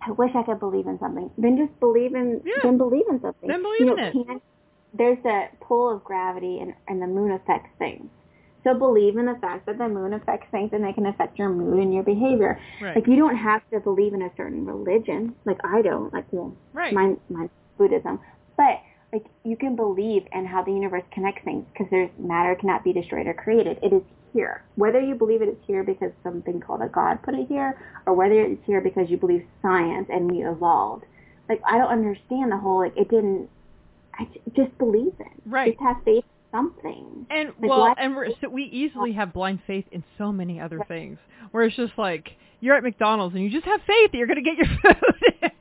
I 0.00 0.12
wish 0.12 0.30
I 0.34 0.42
could 0.42 0.58
believe 0.60 0.86
in 0.86 0.98
something. 0.98 1.30
Then 1.36 1.58
just 1.58 1.78
believe 1.80 2.14
in, 2.14 2.40
Yeah. 2.44 2.54
then 2.62 2.78
believe 2.78 3.04
in 3.10 3.20
something. 3.20 3.48
Then 3.48 3.62
believe 3.62 3.80
you 3.80 3.86
know, 3.86 3.92
in 3.96 3.98
it. 3.98 4.12
Can't, 4.26 4.42
there's 4.94 5.22
a 5.26 5.48
pull 5.60 5.94
of 5.94 6.02
gravity 6.04 6.60
and, 6.60 6.72
and 6.86 7.02
the 7.02 7.06
moon 7.06 7.32
affects 7.32 7.68
things. 7.78 8.08
So 8.64 8.74
believe 8.74 9.16
in 9.18 9.26
the 9.26 9.36
fact 9.40 9.66
that 9.66 9.76
the 9.78 9.88
moon 9.88 10.14
affects 10.14 10.46
things 10.50 10.70
and 10.72 10.82
they 10.82 10.92
can 10.92 11.06
affect 11.06 11.38
your 11.38 11.48
mood 11.50 11.78
and 11.80 11.92
your 11.92 12.02
behavior. 12.02 12.58
Right. 12.80 12.96
Like 12.96 13.06
you 13.06 13.16
don't 13.16 13.36
have 13.36 13.62
to 13.70 13.80
believe 13.80 14.14
in 14.14 14.22
a 14.22 14.30
certain 14.36 14.64
religion. 14.64 15.34
Like 15.44 15.58
I 15.64 15.82
don't. 15.82 16.12
Like 16.12 16.24
well, 16.32 16.56
Right. 16.72 16.92
mine, 16.94 17.18
mine 17.28 17.50
Buddhism. 17.76 18.18
But 18.56 18.80
like 19.12 19.24
you 19.44 19.56
can 19.56 19.76
believe 19.76 20.22
in 20.32 20.46
how 20.46 20.62
the 20.62 20.72
universe 20.72 21.04
connects 21.12 21.42
things 21.44 21.64
because 21.72 21.86
there's 21.90 22.10
matter 22.18 22.54
cannot 22.54 22.84
be 22.84 22.92
destroyed 22.92 23.26
or 23.26 23.34
created. 23.34 23.78
It 23.82 23.92
is 23.92 24.02
here. 24.32 24.62
Whether 24.76 25.00
you 25.00 25.14
believe 25.14 25.42
it 25.42 25.48
is 25.48 25.56
here 25.66 25.82
because 25.82 26.12
something 26.22 26.60
called 26.60 26.82
a 26.82 26.88
god 26.88 27.22
put 27.22 27.34
it 27.34 27.48
here, 27.48 27.80
or 28.06 28.14
whether 28.14 28.40
it's 28.40 28.64
here 28.66 28.80
because 28.80 29.08
you 29.08 29.16
believe 29.16 29.44
science 29.62 30.08
and 30.12 30.30
we 30.30 30.44
evolved. 30.44 31.04
Like 31.48 31.60
I 31.66 31.78
don't 31.78 31.90
understand 31.90 32.52
the 32.52 32.58
whole 32.58 32.80
like 32.80 32.96
it 32.96 33.08
didn't. 33.08 33.48
I 34.14 34.26
just 34.56 34.76
believe 34.78 35.14
it. 35.20 35.32
Right. 35.46 35.72
Just 35.72 35.82
have 35.82 35.96
faith 36.04 36.24
something. 36.50 37.26
And 37.30 37.48
Like, 37.60 37.70
well, 37.70 37.94
and 37.98 38.16
we're, 38.16 38.28
so 38.40 38.48
we 38.48 38.64
easily 38.64 39.12
have 39.12 39.32
blind 39.32 39.60
faith 39.66 39.84
in 39.92 40.02
so 40.16 40.32
many 40.32 40.60
other 40.60 40.80
things, 40.88 41.18
where 41.50 41.64
it's 41.64 41.76
just 41.76 41.92
like 41.96 42.30
you're 42.60 42.76
at 42.76 42.82
McDonald's 42.82 43.34
and 43.34 43.44
you 43.44 43.50
just 43.50 43.66
have 43.66 43.80
faith 43.86 44.12
that 44.12 44.18
you're 44.18 44.26
going 44.26 44.42
to 44.42 44.50
get 44.50 44.56
your 44.56 44.66
food. 44.94 45.52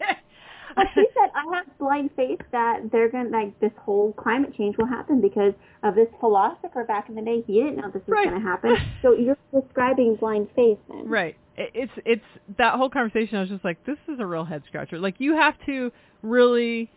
But 0.78 0.88
she 0.96 1.06
said, 1.14 1.30
I 1.36 1.56
have 1.58 1.78
blind 1.80 2.12
faith 2.16 2.40
that 2.54 2.90
they're 2.92 3.10
going 3.10 3.26
to, 3.26 3.32
like, 3.32 3.60
this 3.60 3.72
whole 3.82 4.14
climate 4.14 4.54
change 4.56 4.78
will 4.78 4.86
happen 4.88 5.20
because 5.22 5.54
of 5.84 5.96
this 5.96 6.08
philosopher 6.22 6.84
back 6.86 7.10
in 7.10 7.16
the 7.16 7.22
day. 7.22 7.44
He 7.46 7.56
didn't 7.62 7.78
know 7.78 7.88
this 7.92 8.04
was 8.08 8.16
Right. 8.16 8.30
going 8.30 8.42
to 8.42 8.48
happen. 8.48 8.76
So 9.02 9.14
you're 9.14 9.38
describing 9.54 10.16
blind 10.16 10.48
faith 10.56 10.78
then. 10.90 11.08
right. 11.10 11.36
It's 11.60 11.92
it's 12.06 12.22
that 12.60 12.76
whole 12.76 12.90
conversation. 12.92 13.36
I 13.38 13.42
was 13.42 13.50
just 13.50 13.66
like, 13.66 13.84
this 13.84 13.98
is 14.08 14.20
a 14.20 14.26
real 14.28 14.46
head 14.46 14.62
scratcher. 14.68 15.00
Like 15.00 15.16
you 15.18 15.34
have 15.36 15.56
to 15.66 15.92
really, 16.22 16.92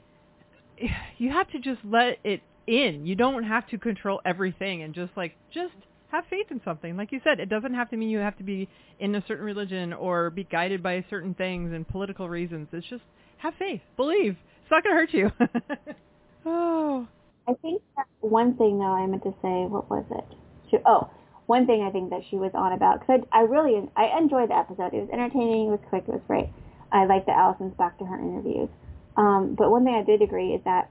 you 1.16 1.30
have 1.30 1.48
to 1.52 1.58
just 1.58 1.80
let 1.82 2.18
it 2.24 2.42
in. 2.66 3.06
You 3.06 3.14
don't 3.14 3.44
have 3.44 3.66
to 3.68 3.78
control 3.78 4.20
everything 4.26 4.82
and 4.82 4.94
just 4.94 5.12
like 5.16 5.34
just 5.50 5.72
have 6.12 6.24
faith 6.28 6.46
in 6.50 6.60
something. 6.62 6.94
Like 6.96 7.10
you 7.10 7.20
said, 7.24 7.40
it 7.40 7.48
doesn't 7.48 7.72
have 7.72 7.88
to 7.90 7.96
mean 7.96 8.10
you 8.10 8.18
have 8.18 8.36
to 8.36 8.42
be 8.44 8.68
in 8.98 9.14
a 9.14 9.24
certain 9.26 9.44
religion 9.46 9.94
or 9.94 10.28
be 10.28 10.44
guided 10.44 10.82
by 10.82 11.04
certain 11.08 11.32
things 11.32 11.72
and 11.72 11.88
political 11.88 12.28
reasons. 12.28 12.68
It's 12.72 12.86
just 12.86 13.02
have 13.40 13.54
faith, 13.58 13.80
believe. 13.96 14.36
It's 14.62 14.70
not 14.70 14.84
going 14.84 14.94
to 14.94 15.00
hurt 15.00 15.12
you. 15.12 15.32
oh, 16.46 17.06
I 17.48 17.54
think 17.62 17.82
one 18.20 18.56
thing, 18.56 18.78
though, 18.78 18.84
I 18.84 19.06
meant 19.06 19.22
to 19.24 19.34
say, 19.42 19.66
what 19.66 19.90
was 19.90 20.04
it? 20.10 20.36
She, 20.70 20.78
oh, 20.86 21.10
one 21.46 21.66
thing 21.66 21.82
I 21.82 21.90
think 21.90 22.10
that 22.10 22.22
she 22.30 22.36
was 22.36 22.52
on 22.54 22.72
about, 22.72 23.00
because 23.00 23.22
I, 23.32 23.40
I 23.40 23.42
really, 23.42 23.88
I 23.96 24.16
enjoyed 24.18 24.50
the 24.50 24.56
episode. 24.56 24.94
It 24.94 25.00
was 25.00 25.10
entertaining, 25.12 25.68
it 25.68 25.70
was 25.70 25.80
quick, 25.88 26.04
it 26.06 26.12
was 26.12 26.22
great. 26.26 26.48
I 26.92 27.06
liked 27.06 27.26
that 27.26 27.36
Alison's 27.36 27.76
back 27.76 27.98
to 27.98 28.04
her 28.04 28.18
interviews. 28.18 28.68
Um, 29.16 29.54
but 29.58 29.70
one 29.70 29.84
thing 29.84 29.94
I 29.94 30.04
did 30.04 30.22
agree 30.22 30.54
is 30.54 30.62
that 30.64 30.90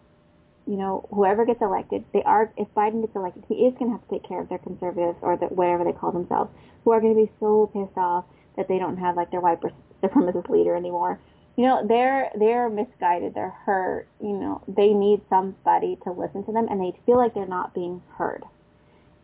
you 0.70 0.78
know, 0.78 1.10
whoever 1.10 1.46
gets 1.46 1.62
elected, 1.64 2.06
they 2.14 2.22
are, 2.22 2.54
if 2.56 2.68
Biden 2.76 3.02
gets 3.02 3.16
elected, 3.16 3.44
he 3.50 3.66
is 3.66 3.74
going 3.80 3.90
to 3.90 3.98
have 3.98 4.08
to 4.08 4.14
take 4.14 4.28
care 4.28 4.40
of 4.40 4.50
their 4.50 4.60
conservatives 4.60 5.18
or 5.24 5.36
the, 5.36 5.48
whatever 5.48 5.84
they 5.84 5.94
call 5.94 6.12
themselves, 6.12 6.52
who 6.84 6.92
are 6.92 7.02
going 7.02 7.16
to 7.16 7.26
be 7.26 7.32
so 7.40 7.72
pissed 7.74 7.98
off 7.98 8.26
that 8.56 8.68
they 8.68 8.78
don't 8.78 8.98
have 8.98 9.18
like 9.18 9.32
their 9.32 9.42
white 9.42 9.58
supremacist 10.04 10.48
leader 10.48 10.76
anymore. 10.76 11.20
You 11.60 11.66
know, 11.66 11.86
they're 11.86 12.32
they're 12.40 12.70
misguided, 12.70 13.34
they're 13.34 13.50
hurt. 13.50 14.08
You 14.22 14.32
know, 14.32 14.64
they 14.66 14.94
need 14.94 15.20
somebody 15.28 15.98
to 16.06 16.12
listen 16.14 16.46
to 16.46 16.54
them, 16.54 16.70
and 16.70 16.80
they 16.80 16.98
feel 17.06 17.18
like 17.18 17.34
they're 17.34 17.46
not 17.46 17.74
being 17.74 18.02
heard. 18.18 18.46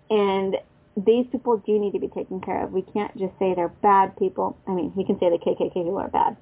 And 0.10 0.58
these 0.98 1.26
people 1.32 1.64
do 1.66 1.80
need 1.80 1.94
to 1.94 2.00
be 2.00 2.10
taken 2.10 2.42
care 2.42 2.62
of. 2.62 2.74
We 2.74 2.82
can't 2.82 3.16
just 3.16 3.32
say 3.40 3.54
they're 3.56 3.70
bad 3.70 4.18
people. 4.18 4.58
I 4.68 4.72
mean, 4.72 4.92
we 4.98 5.06
can 5.06 5.18
say 5.18 5.30
the 5.30 5.38
KKK 5.38 5.74
people 5.74 5.98
are 5.98 6.10
bad, 6.10 6.36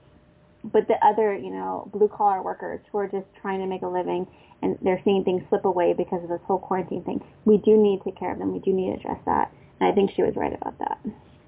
but 0.64 0.88
the 0.88 0.96
other, 1.06 1.38
you 1.38 1.52
know, 1.52 1.88
blue 1.94 2.08
collar 2.08 2.42
workers 2.42 2.80
who 2.92 2.98
are 2.98 3.08
just 3.08 3.28
trying 3.40 3.60
to 3.60 3.68
make 3.68 3.84
a 3.84 3.88
living 3.88 4.26
and 4.64 4.80
they're 4.82 5.02
seeing 5.06 5.24
things 5.24 5.44
slip 5.50 5.66
away 5.66 5.94
because 5.94 6.24
of 6.24 6.30
this 6.30 6.42
whole 6.46 6.58
quarantine 6.58 7.04
thing. 7.04 7.24
We 7.46 7.58
do 7.58 7.78
need 7.78 8.00
to 8.00 8.06
take 8.06 8.18
care 8.18 8.32
of 8.32 8.40
them. 8.40 8.52
We 8.52 8.58
do 8.62 8.74
need 8.74 8.94
to 8.94 9.00
address 9.00 9.20
that. 9.28 9.54
And 9.80 9.92
I 9.92 9.94
think 9.94 10.10
she 10.16 10.24
was 10.24 10.36
right 10.36 10.56
about 10.60 10.80
that. 10.80 10.98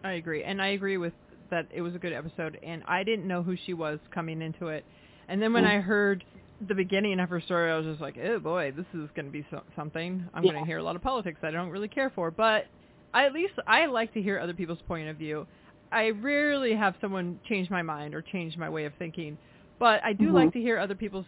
I 0.03 0.11
agree, 0.11 0.43
and 0.43 0.61
I 0.61 0.67
agree 0.67 0.97
with 0.97 1.13
that. 1.49 1.67
It 1.73 1.81
was 1.81 1.95
a 1.95 1.99
good 1.99 2.13
episode, 2.13 2.57
and 2.63 2.83
I 2.87 3.03
didn't 3.03 3.27
know 3.27 3.43
who 3.43 3.55
she 3.65 3.73
was 3.73 3.99
coming 4.13 4.41
into 4.41 4.67
it, 4.67 4.85
and 5.27 5.41
then 5.41 5.53
when 5.53 5.63
Mm. 5.63 5.77
I 5.77 5.81
heard 5.81 6.23
the 6.67 6.75
beginning 6.75 7.19
of 7.19 7.29
her 7.29 7.41
story, 7.41 7.69
I 7.71 7.75
was 7.77 7.85
just 7.85 7.99
like, 8.01 8.17
oh 8.17 8.39
boy, 8.39 8.71
this 8.75 8.85
is 8.93 9.09
going 9.15 9.25
to 9.25 9.31
be 9.31 9.45
so- 9.51 9.63
something. 9.75 10.25
I'm 10.33 10.43
Yeah. 10.43 10.51
going 10.53 10.63
to 10.63 10.67
hear 10.67 10.77
a 10.77 10.83
lot 10.83 10.95
of 10.95 11.01
politics 11.01 11.39
that 11.41 11.49
I 11.49 11.51
don't 11.51 11.69
really 11.69 11.89
care 11.89 12.09
for, 12.09 12.31
but 12.31 12.67
I, 13.13 13.25
at 13.25 13.33
least 13.33 13.53
I 13.67 13.85
like 13.87 14.13
to 14.13 14.21
hear 14.21 14.39
other 14.39 14.53
people's 14.53 14.81
point 14.83 15.09
of 15.09 15.17
view. 15.17 15.47
I 15.91 16.11
rarely 16.11 16.73
have 16.73 16.95
someone 17.01 17.39
change 17.47 17.69
my 17.69 17.81
mind 17.81 18.15
or 18.15 18.21
change 18.21 18.57
my 18.57 18.69
way 18.69 18.85
of 18.85 18.93
thinking, 18.95 19.37
but 19.79 20.01
I 20.03 20.13
do 20.13 20.29
Mhm. 20.29 20.33
like 20.33 20.53
to 20.53 20.61
hear 20.61 20.77
other 20.79 20.95
people's 20.95 21.25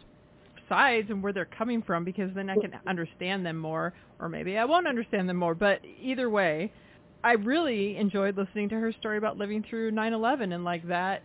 sides 0.69 1.09
and 1.09 1.21
where 1.23 1.31
they're 1.33 1.45
coming 1.45 1.81
from 1.81 2.03
because 2.03 2.33
then 2.33 2.49
I 2.49 2.55
can 2.55 2.77
understand 2.87 3.45
them 3.45 3.57
more, 3.57 3.93
or 4.19 4.27
maybe 4.29 4.57
I 4.57 4.65
won't 4.65 4.87
understand 4.87 5.27
them 5.29 5.37
more. 5.37 5.55
But 5.55 5.81
either 6.01 6.29
way, 6.29 6.71
I 7.23 7.33
really 7.33 7.97
enjoyed 7.97 8.37
listening 8.37 8.69
to 8.69 8.75
her 8.75 8.91
story 8.93 9.17
about 9.17 9.37
living 9.37 9.63
through 9.69 9.91
9/11 9.91 10.53
and 10.53 10.63
like 10.63 10.87
that. 10.87 11.23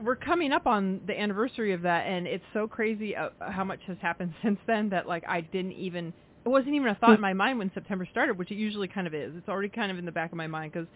We're 0.00 0.16
coming 0.16 0.52
up 0.52 0.66
on 0.66 1.00
the 1.06 1.18
anniversary 1.18 1.72
of 1.72 1.82
that, 1.82 2.06
and 2.06 2.26
it's 2.26 2.44
so 2.52 2.68
crazy 2.68 3.16
uh, 3.16 3.30
how 3.40 3.64
much 3.64 3.80
has 3.86 3.98
happened 4.00 4.34
since 4.42 4.58
then 4.66 4.90
that 4.90 5.08
like 5.08 5.24
I 5.28 5.40
didn't 5.40 5.72
even 5.72 6.12
it 6.44 6.48
wasn't 6.48 6.74
even 6.74 6.88
a 6.88 6.94
thought 6.94 7.14
in 7.16 7.20
my 7.20 7.34
mind 7.34 7.58
when 7.58 7.70
September 7.74 8.06
started, 8.10 8.38
which 8.38 8.50
it 8.50 8.54
usually 8.56 8.88
kind 8.88 9.06
of 9.06 9.14
is. 9.14 9.34
It's 9.36 9.48
already 9.48 9.68
kind 9.68 9.90
of 9.90 9.98
in 9.98 10.04
the 10.06 10.12
back 10.12 10.32
of 10.32 10.38
my 10.38 10.46
mind 10.46 10.72
because 10.72 10.88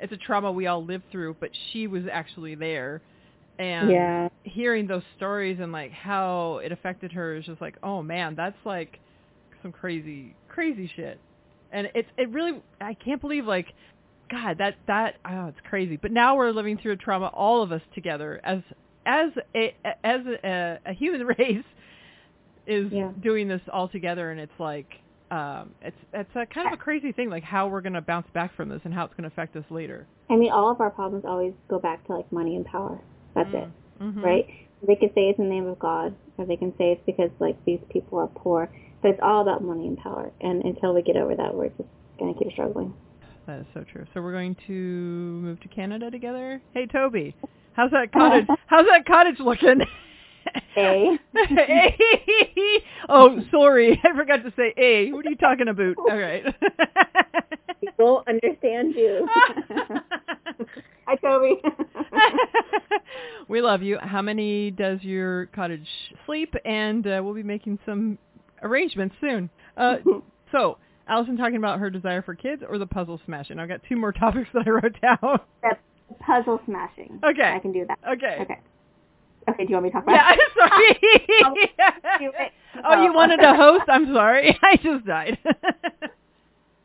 it's 0.00 0.12
a 0.12 0.16
trauma 0.16 0.52
we 0.52 0.66
all 0.66 0.84
lived 0.84 1.04
through, 1.10 1.36
but 1.40 1.50
she 1.72 1.86
was 1.86 2.04
actually 2.12 2.54
there. 2.56 3.02
And 3.58 3.90
Yeah. 3.90 4.28
hearing 4.44 4.86
those 4.86 5.02
stories 5.16 5.58
and 5.60 5.72
like 5.72 5.92
how 5.92 6.58
it 6.64 6.72
affected 6.72 7.12
her 7.12 7.36
is 7.36 7.46
just 7.46 7.60
like, 7.60 7.76
oh 7.82 8.02
man, 8.02 8.34
that's 8.34 8.58
like 8.64 9.00
some 9.62 9.72
crazy, 9.72 10.36
crazy 10.48 10.90
shit. 10.94 11.20
And 11.72 11.90
it's 11.94 12.08
it 12.16 12.28
really 12.30 12.60
I 12.80 12.94
can't 12.94 13.20
believe 13.20 13.46
like 13.46 13.66
God 14.30 14.58
that 14.58 14.76
that 14.86 15.14
oh 15.28 15.46
it's 15.46 15.58
crazy. 15.68 15.96
But 15.96 16.12
now 16.12 16.36
we're 16.36 16.50
living 16.50 16.78
through 16.78 16.92
a 16.92 16.96
trauma, 16.96 17.26
all 17.28 17.62
of 17.62 17.72
us 17.72 17.82
together 17.94 18.40
as 18.44 18.60
as 19.06 19.30
a 19.54 19.74
as 20.04 20.20
a, 20.44 20.78
a 20.86 20.92
human 20.92 21.26
race 21.38 21.64
is 22.66 22.92
Yeah. 22.92 23.10
doing 23.22 23.48
this 23.48 23.62
all 23.72 23.88
together, 23.88 24.30
and 24.30 24.40
it's 24.40 24.58
like 24.58 24.86
um, 25.30 25.70
it's 25.82 25.96
it's 26.14 26.30
a 26.36 26.46
kind 26.46 26.66
of 26.66 26.72
a 26.72 26.76
crazy 26.76 27.12
thing, 27.12 27.28
like 27.30 27.42
how 27.44 27.68
we're 27.68 27.80
gonna 27.82 28.00
bounce 28.02 28.26
back 28.32 28.54
from 28.56 28.68
this 28.68 28.80
and 28.84 28.92
how 28.94 29.04
it's 29.04 29.14
gonna 29.14 29.28
affect 29.28 29.56
us 29.56 29.64
later. 29.70 30.06
I 30.30 30.36
mean, 30.36 30.50
all 30.52 30.70
of 30.70 30.80
our 30.80 30.90
problems 30.90 31.24
always 31.26 31.52
go 31.68 31.78
back 31.78 32.06
to 32.06 32.12
like 32.14 32.30
money 32.32 32.56
and 32.56 32.64
power. 32.64 32.98
That's 33.34 33.48
it, 33.52 33.68
Mm-hmm. 34.02 34.20
right? 34.24 34.46
They 34.86 34.94
could 34.96 35.10
say 35.14 35.22
it's 35.28 35.38
in 35.38 35.48
the 35.48 35.50
name 35.54 35.66
of 35.66 35.78
God, 35.78 36.14
or 36.38 36.46
they 36.46 36.56
can 36.56 36.72
say 36.78 36.92
it's 36.92 37.02
because 37.04 37.30
like 37.40 37.62
these 37.64 37.80
people 37.90 38.18
are 38.18 38.28
poor. 38.28 38.70
But 39.02 39.12
it's 39.12 39.20
all 39.22 39.42
about 39.42 39.62
money 39.62 39.86
and 39.86 39.96
power. 39.98 40.32
And 40.40 40.64
until 40.64 40.94
we 40.94 41.02
get 41.02 41.16
over 41.16 41.34
that, 41.36 41.54
we're 41.54 41.68
just 41.68 41.88
gonna 42.18 42.34
keep 42.34 42.50
struggling. 42.52 42.94
That 43.46 43.60
is 43.60 43.66
so 43.72 43.84
true. 43.90 44.04
So 44.12 44.20
we're 44.20 44.32
going 44.32 44.56
to 44.66 44.72
move 44.72 45.58
to 45.60 45.68
Canada 45.68 46.10
together. 46.10 46.60
Hey, 46.74 46.86
Toby, 46.86 47.34
how's 47.72 47.90
that 47.92 48.12
cottage? 48.12 48.46
how's 48.66 48.84
that 48.86 49.06
cottage 49.06 49.38
looking? 49.40 49.80
A. 50.76 51.18
A. 51.36 51.96
oh, 53.08 53.40
sorry, 53.50 54.00
I 54.04 54.16
forgot 54.16 54.44
to 54.44 54.52
say 54.56 54.74
A. 54.76 55.12
What 55.12 55.26
are 55.26 55.30
you 55.30 55.36
talking 55.36 55.68
about? 55.68 55.94
All 56.10 56.18
right. 56.18 56.44
People 57.80 58.22
understand 58.28 58.94
you. 58.94 59.26
Hi, 61.06 61.14
Toby. 61.16 61.62
we 63.48 63.62
love 63.62 63.82
you. 63.82 63.98
How 64.00 64.20
many 64.20 64.70
does 64.70 65.02
your 65.02 65.46
cottage 65.46 65.86
sleep? 66.26 66.54
And 66.64 67.06
uh, 67.06 67.20
we'll 67.24 67.34
be 67.34 67.42
making 67.42 67.78
some 67.86 68.18
arrangements 68.62 69.14
soon. 69.20 69.50
Uh, 69.76 69.96
so, 70.52 70.78
Alison 71.06 71.36
talking 71.36 71.56
about 71.56 71.78
her 71.78 71.90
desire 71.90 72.22
for 72.22 72.34
kids 72.34 72.62
or 72.68 72.78
the 72.78 72.86
puzzle 72.86 73.20
smashing. 73.24 73.58
I've 73.58 73.68
got 73.68 73.80
two 73.88 73.96
more 73.96 74.12
topics 74.24 74.48
that 74.54 74.66
I 74.66 74.70
wrote 74.70 75.00
down. 75.00 75.40
That's 75.62 75.80
puzzle 76.20 76.60
smashing. 76.66 77.20
Okay. 77.24 77.52
I 77.54 77.58
can 77.58 77.72
do 77.72 77.86
that. 77.86 77.98
Okay. 78.12 78.38
Okay. 78.42 78.58
Okay, 79.48 79.64
do 79.64 79.70
you 79.70 79.74
want 79.76 79.84
me 79.84 79.90
to 79.90 79.94
talk 79.94 80.02
about 80.02 80.12
Yeah, 80.14 80.34
it? 80.34 80.40
I'm 81.42 81.54
sorry. 81.54 81.78
do 82.18 82.32
oh, 82.84 83.02
you 83.02 83.08
Oh. 83.08 83.12
wanted 83.12 83.38
to 83.38 83.54
host? 83.54 83.84
I'm 83.88 84.12
sorry. 84.12 84.58
I 84.62 84.76
just 84.76 85.06
died. 85.06 85.38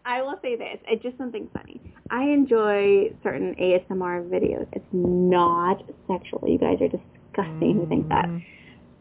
I 0.05 0.21
will 0.21 0.38
say 0.41 0.55
this. 0.55 0.78
It's 0.88 1.03
just 1.03 1.17
something 1.17 1.49
funny. 1.53 1.82
I 2.09 2.24
enjoy 2.24 3.11
certain 3.24 3.55
ASMR 3.55 4.28
videos. 4.30 4.67
It's 4.74 4.86
not 4.93 5.82
sexual. 6.07 6.43
You 6.47 6.57
guys 6.57 6.78
are 6.82 6.88
disgusting 6.89 7.76
who 7.82 7.88
think 7.88 8.07
that. 8.09 8.26
Mm. 8.26 8.43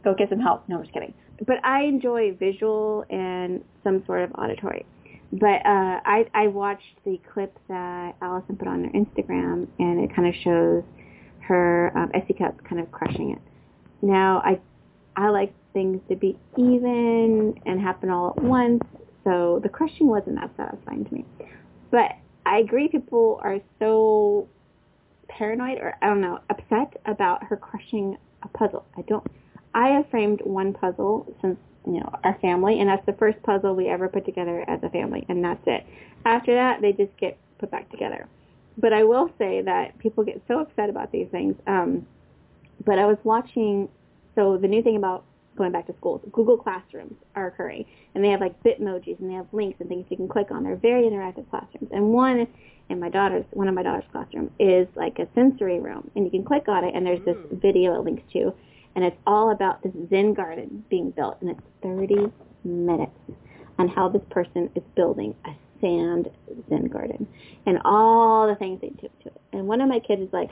Go 0.04 0.14
get 0.14 0.28
some 0.30 0.40
help. 0.40 0.68
No, 0.68 0.76
I'm 0.78 0.82
just 0.82 0.92
kidding. 0.94 1.14
But 1.47 1.64
I 1.64 1.83
enjoy 1.83 2.35
visual 2.35 3.05
and 3.11 3.64
some 3.83 4.05
sort 4.07 4.22
of 4.22 4.33
auditory. 4.35 4.87
But 5.33 5.64
uh, 5.64 6.01
I, 6.05 6.26
I 6.35 6.49
watched 6.49 6.99
the 7.05 7.18
clip 7.33 7.59
that 7.68 8.14
Alison 8.20 8.57
put 8.57 8.68
on 8.68 8.85
her 8.85 8.91
Instagram, 8.91 9.66
and 9.78 10.05
it 10.05 10.14
kind 10.14 10.28
of 10.28 10.35
shows 10.45 10.83
her 11.41 11.91
um, 11.97 12.11
S.E. 12.14 12.35
Cupp 12.35 12.62
kind 12.64 12.80
of 12.80 12.93
crushing 12.93 13.33
it. 13.33 13.39
Now, 14.03 14.43
I 14.45 14.61
I 15.16 15.28
like 15.28 15.55
things 15.72 16.01
to 16.09 16.16
be 16.16 16.37
even 16.57 17.55
and 17.66 17.80
happen 17.80 18.11
all 18.11 18.35
at 18.37 18.43
once, 18.43 18.83
so 19.24 19.61
the 19.62 19.68
crushing 19.68 20.07
wasn't 20.07 20.37
that 20.37 20.51
satisfying 20.57 21.05
to 21.05 21.14
me. 21.14 21.24
But 21.91 22.12
I 22.45 22.59
agree 22.59 22.89
people 22.89 23.41
are 23.43 23.59
so 23.78 24.49
paranoid 25.28 25.78
or 25.78 25.95
I 26.03 26.07
don't 26.07 26.20
know, 26.20 26.41
upset 26.51 27.01
about 27.07 27.45
her 27.45 27.57
crushing 27.57 28.16
a 28.43 28.49
puzzle. 28.49 28.85
I 28.97 29.03
don't 29.03 29.26
I 29.74 29.88
have 29.88 30.08
framed 30.10 30.40
one 30.44 30.72
puzzle 30.72 31.34
since, 31.40 31.58
you 31.86 32.00
know, 32.00 32.18
our 32.24 32.38
family 32.40 32.80
and 32.80 32.88
that's 32.88 33.04
the 33.06 33.14
first 33.14 33.42
puzzle 33.42 33.74
we 33.74 33.88
ever 33.88 34.08
put 34.08 34.24
together 34.24 34.64
as 34.68 34.82
a 34.82 34.90
family 34.90 35.24
and 35.28 35.44
that's 35.44 35.62
it. 35.66 35.86
After 36.24 36.54
that 36.54 36.80
they 36.80 36.92
just 36.92 37.16
get 37.16 37.38
put 37.58 37.70
back 37.70 37.90
together. 37.90 38.26
But 38.78 38.92
I 38.92 39.04
will 39.04 39.30
say 39.38 39.62
that 39.62 39.98
people 39.98 40.24
get 40.24 40.42
so 40.48 40.60
upset 40.60 40.90
about 40.90 41.12
these 41.12 41.28
things. 41.28 41.56
Um 41.66 42.06
but 42.84 42.98
I 42.98 43.06
was 43.06 43.18
watching 43.24 43.88
so 44.34 44.56
the 44.56 44.68
new 44.68 44.82
thing 44.82 44.96
about 44.96 45.24
going 45.56 45.72
back 45.72 45.86
to 45.86 45.94
schools, 45.98 46.22
Google 46.32 46.56
Classrooms 46.56 47.14
are 47.34 47.46
occurring, 47.46 47.84
and 48.14 48.24
they 48.24 48.28
have 48.28 48.40
like 48.40 48.62
Bitmojis 48.62 49.20
and 49.20 49.28
they 49.28 49.34
have 49.34 49.46
links 49.52 49.80
and 49.80 49.88
things 49.88 50.06
you 50.08 50.16
can 50.16 50.28
click 50.28 50.50
on. 50.50 50.64
They're 50.64 50.76
very 50.76 51.02
interactive 51.02 51.48
classrooms, 51.50 51.90
and 51.92 52.12
one 52.12 52.46
in 52.88 53.00
my 53.00 53.08
daughter's 53.08 53.44
one 53.52 53.68
of 53.68 53.74
my 53.74 53.82
daughter's 53.82 54.08
classroom 54.12 54.50
is 54.58 54.88
like 54.94 55.18
a 55.18 55.28
sensory 55.34 55.80
room, 55.80 56.10
and 56.14 56.24
you 56.24 56.30
can 56.30 56.44
click 56.44 56.68
on 56.68 56.84
it, 56.84 56.94
and 56.94 57.06
there's 57.06 57.24
this 57.24 57.36
video 57.50 57.94
it 57.98 58.04
links 58.04 58.22
to, 58.32 58.54
and 58.95 59.05
it's 59.05 59.16
all 59.26 59.51
about 59.51 59.82
this 59.82 59.93
Zen 60.11 60.34
garden 60.34 60.84
being 60.90 61.11
built, 61.11 61.38
and 61.40 61.51
it's 61.51 61.61
30 61.82 62.32
minutes 62.64 63.12
on 63.78 63.88
how 63.88 64.09
this 64.09 64.22
person 64.30 64.70
is 64.74 64.82
building 64.95 65.34
a 65.45 65.51
sand 65.80 66.28
Zen 66.68 66.86
garden, 66.86 67.26
and 67.66 67.78
all 67.84 68.47
the 68.47 68.55
things 68.55 68.80
they 68.80 68.90
do 68.90 69.09
to 69.22 69.28
it. 69.28 69.40
And 69.53 69.66
one 69.66 69.80
of 69.80 69.88
my 69.88 69.99
kids 69.99 70.22
is 70.22 70.32
like, 70.32 70.51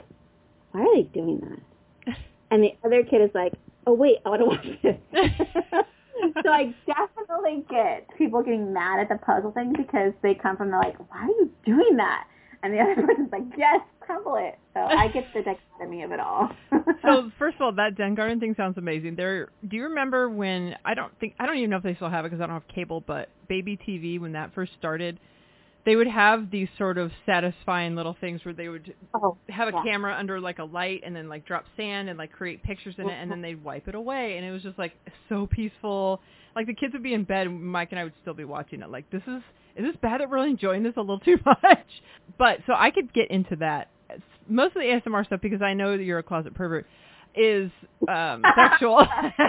"Why 0.71 0.81
are 0.81 0.95
they 0.95 1.03
doing 1.03 1.39
that?" 1.39 2.17
And 2.51 2.61
the 2.61 2.75
other 2.83 3.01
kid 3.03 3.21
is 3.21 3.29
like, 3.33 3.53
oh 3.87 3.93
wait, 3.93 4.17
I 4.25 4.29
want 4.29 4.41
to 4.41 4.45
watch 4.45 4.81
this. 4.81 4.97
so 6.43 6.51
I 6.51 6.73
definitely 6.85 7.63
get 7.69 8.07
people 8.17 8.43
getting 8.43 8.73
mad 8.73 8.99
at 8.99 9.09
the 9.09 9.17
puzzle 9.23 9.51
thing 9.51 9.73
because 9.73 10.13
they 10.21 10.33
come 10.33 10.57
from 10.57 10.71
the 10.71 10.77
like, 10.77 10.97
why 11.09 11.23
are 11.23 11.27
you 11.27 11.51
doing 11.65 11.97
that? 11.97 12.27
And 12.63 12.73
the 12.73 12.79
other 12.79 12.95
person's 13.07 13.31
like, 13.31 13.43
yes, 13.57 13.81
crumble 13.99 14.35
it. 14.35 14.57
So 14.73 14.81
I 14.81 15.07
get 15.07 15.25
the 15.33 15.41
dichotomy 15.41 16.03
of 16.03 16.11
it 16.11 16.19
all. 16.19 16.49
so 17.01 17.31
first 17.39 17.55
of 17.55 17.61
all, 17.61 17.71
that 17.73 17.97
Zen 17.97 18.15
Garden 18.15 18.39
thing 18.39 18.53
sounds 18.55 18.77
amazing. 18.77 19.15
There, 19.15 19.49
do 19.67 19.75
you 19.75 19.83
remember 19.83 20.29
when 20.29 20.75
I 20.85 20.93
don't 20.93 21.17
think 21.19 21.35
I 21.39 21.45
don't 21.45 21.57
even 21.57 21.69
know 21.69 21.77
if 21.77 21.83
they 21.83 21.95
still 21.95 22.09
have 22.09 22.25
it 22.25 22.29
because 22.29 22.41
I 22.41 22.47
don't 22.47 22.55
have 22.55 22.67
cable, 22.67 23.03
but 23.05 23.29
Baby 23.47 23.77
TV 23.87 24.19
when 24.19 24.33
that 24.33 24.53
first 24.53 24.73
started, 24.77 25.19
they 25.85 25.95
would 25.95 26.07
have 26.07 26.51
these 26.51 26.67
sort 26.77 26.97
of 26.97 27.11
satisfying 27.25 27.95
little 27.95 28.15
things 28.21 28.45
where 28.45 28.53
they 28.53 28.69
would 28.69 28.93
oh, 29.15 29.37
have 29.49 29.67
a 29.67 29.71
yeah. 29.71 29.83
camera 29.83 30.15
under 30.17 30.39
like 30.39 30.59
a 30.59 30.63
light 30.63 31.01
and 31.03 31.15
then 31.15 31.27
like 31.27 31.45
drop 31.45 31.65
sand 31.75 32.09
and 32.09 32.19
like 32.19 32.31
create 32.31 32.61
pictures 32.63 32.95
in 32.97 33.09
it 33.09 33.13
and 33.19 33.31
then 33.31 33.41
they'd 33.41 33.63
wipe 33.63 33.87
it 33.87 33.95
away 33.95 34.37
and 34.37 34.45
it 34.45 34.51
was 34.51 34.61
just 34.61 34.77
like 34.77 34.93
so 35.27 35.47
peaceful. 35.47 36.21
Like 36.55 36.67
the 36.67 36.75
kids 36.75 36.93
would 36.93 37.03
be 37.03 37.13
in 37.13 37.23
bed 37.23 37.47
and 37.47 37.65
Mike 37.65 37.89
and 37.91 37.99
I 37.99 38.03
would 38.03 38.13
still 38.21 38.33
be 38.35 38.45
watching 38.45 38.81
it. 38.81 38.91
Like 38.91 39.09
this 39.09 39.23
is 39.25 39.41
is 39.75 39.85
this 39.85 39.95
bad 40.01 40.21
that 40.21 40.29
we're 40.29 40.37
really 40.37 40.51
enjoying 40.51 40.83
this 40.83 40.93
a 40.97 41.01
little 41.01 41.19
too 41.25 41.37
much? 41.45 41.87
But 42.37 42.59
so 42.65 42.73
I 42.75 42.91
could 42.91 43.13
get 43.13 43.29
into 43.31 43.55
that. 43.57 43.89
Most 44.47 44.75
of 44.75 44.81
the 44.81 45.01
ASMR 45.05 45.25
stuff 45.25 45.41
because 45.41 45.61
I 45.61 45.73
know 45.73 45.95
that 45.97 46.03
you're 46.03 46.19
a 46.19 46.23
closet 46.23 46.53
pervert 46.53 46.85
is 47.35 47.71
um 48.07 48.43
sexual. 48.55 48.99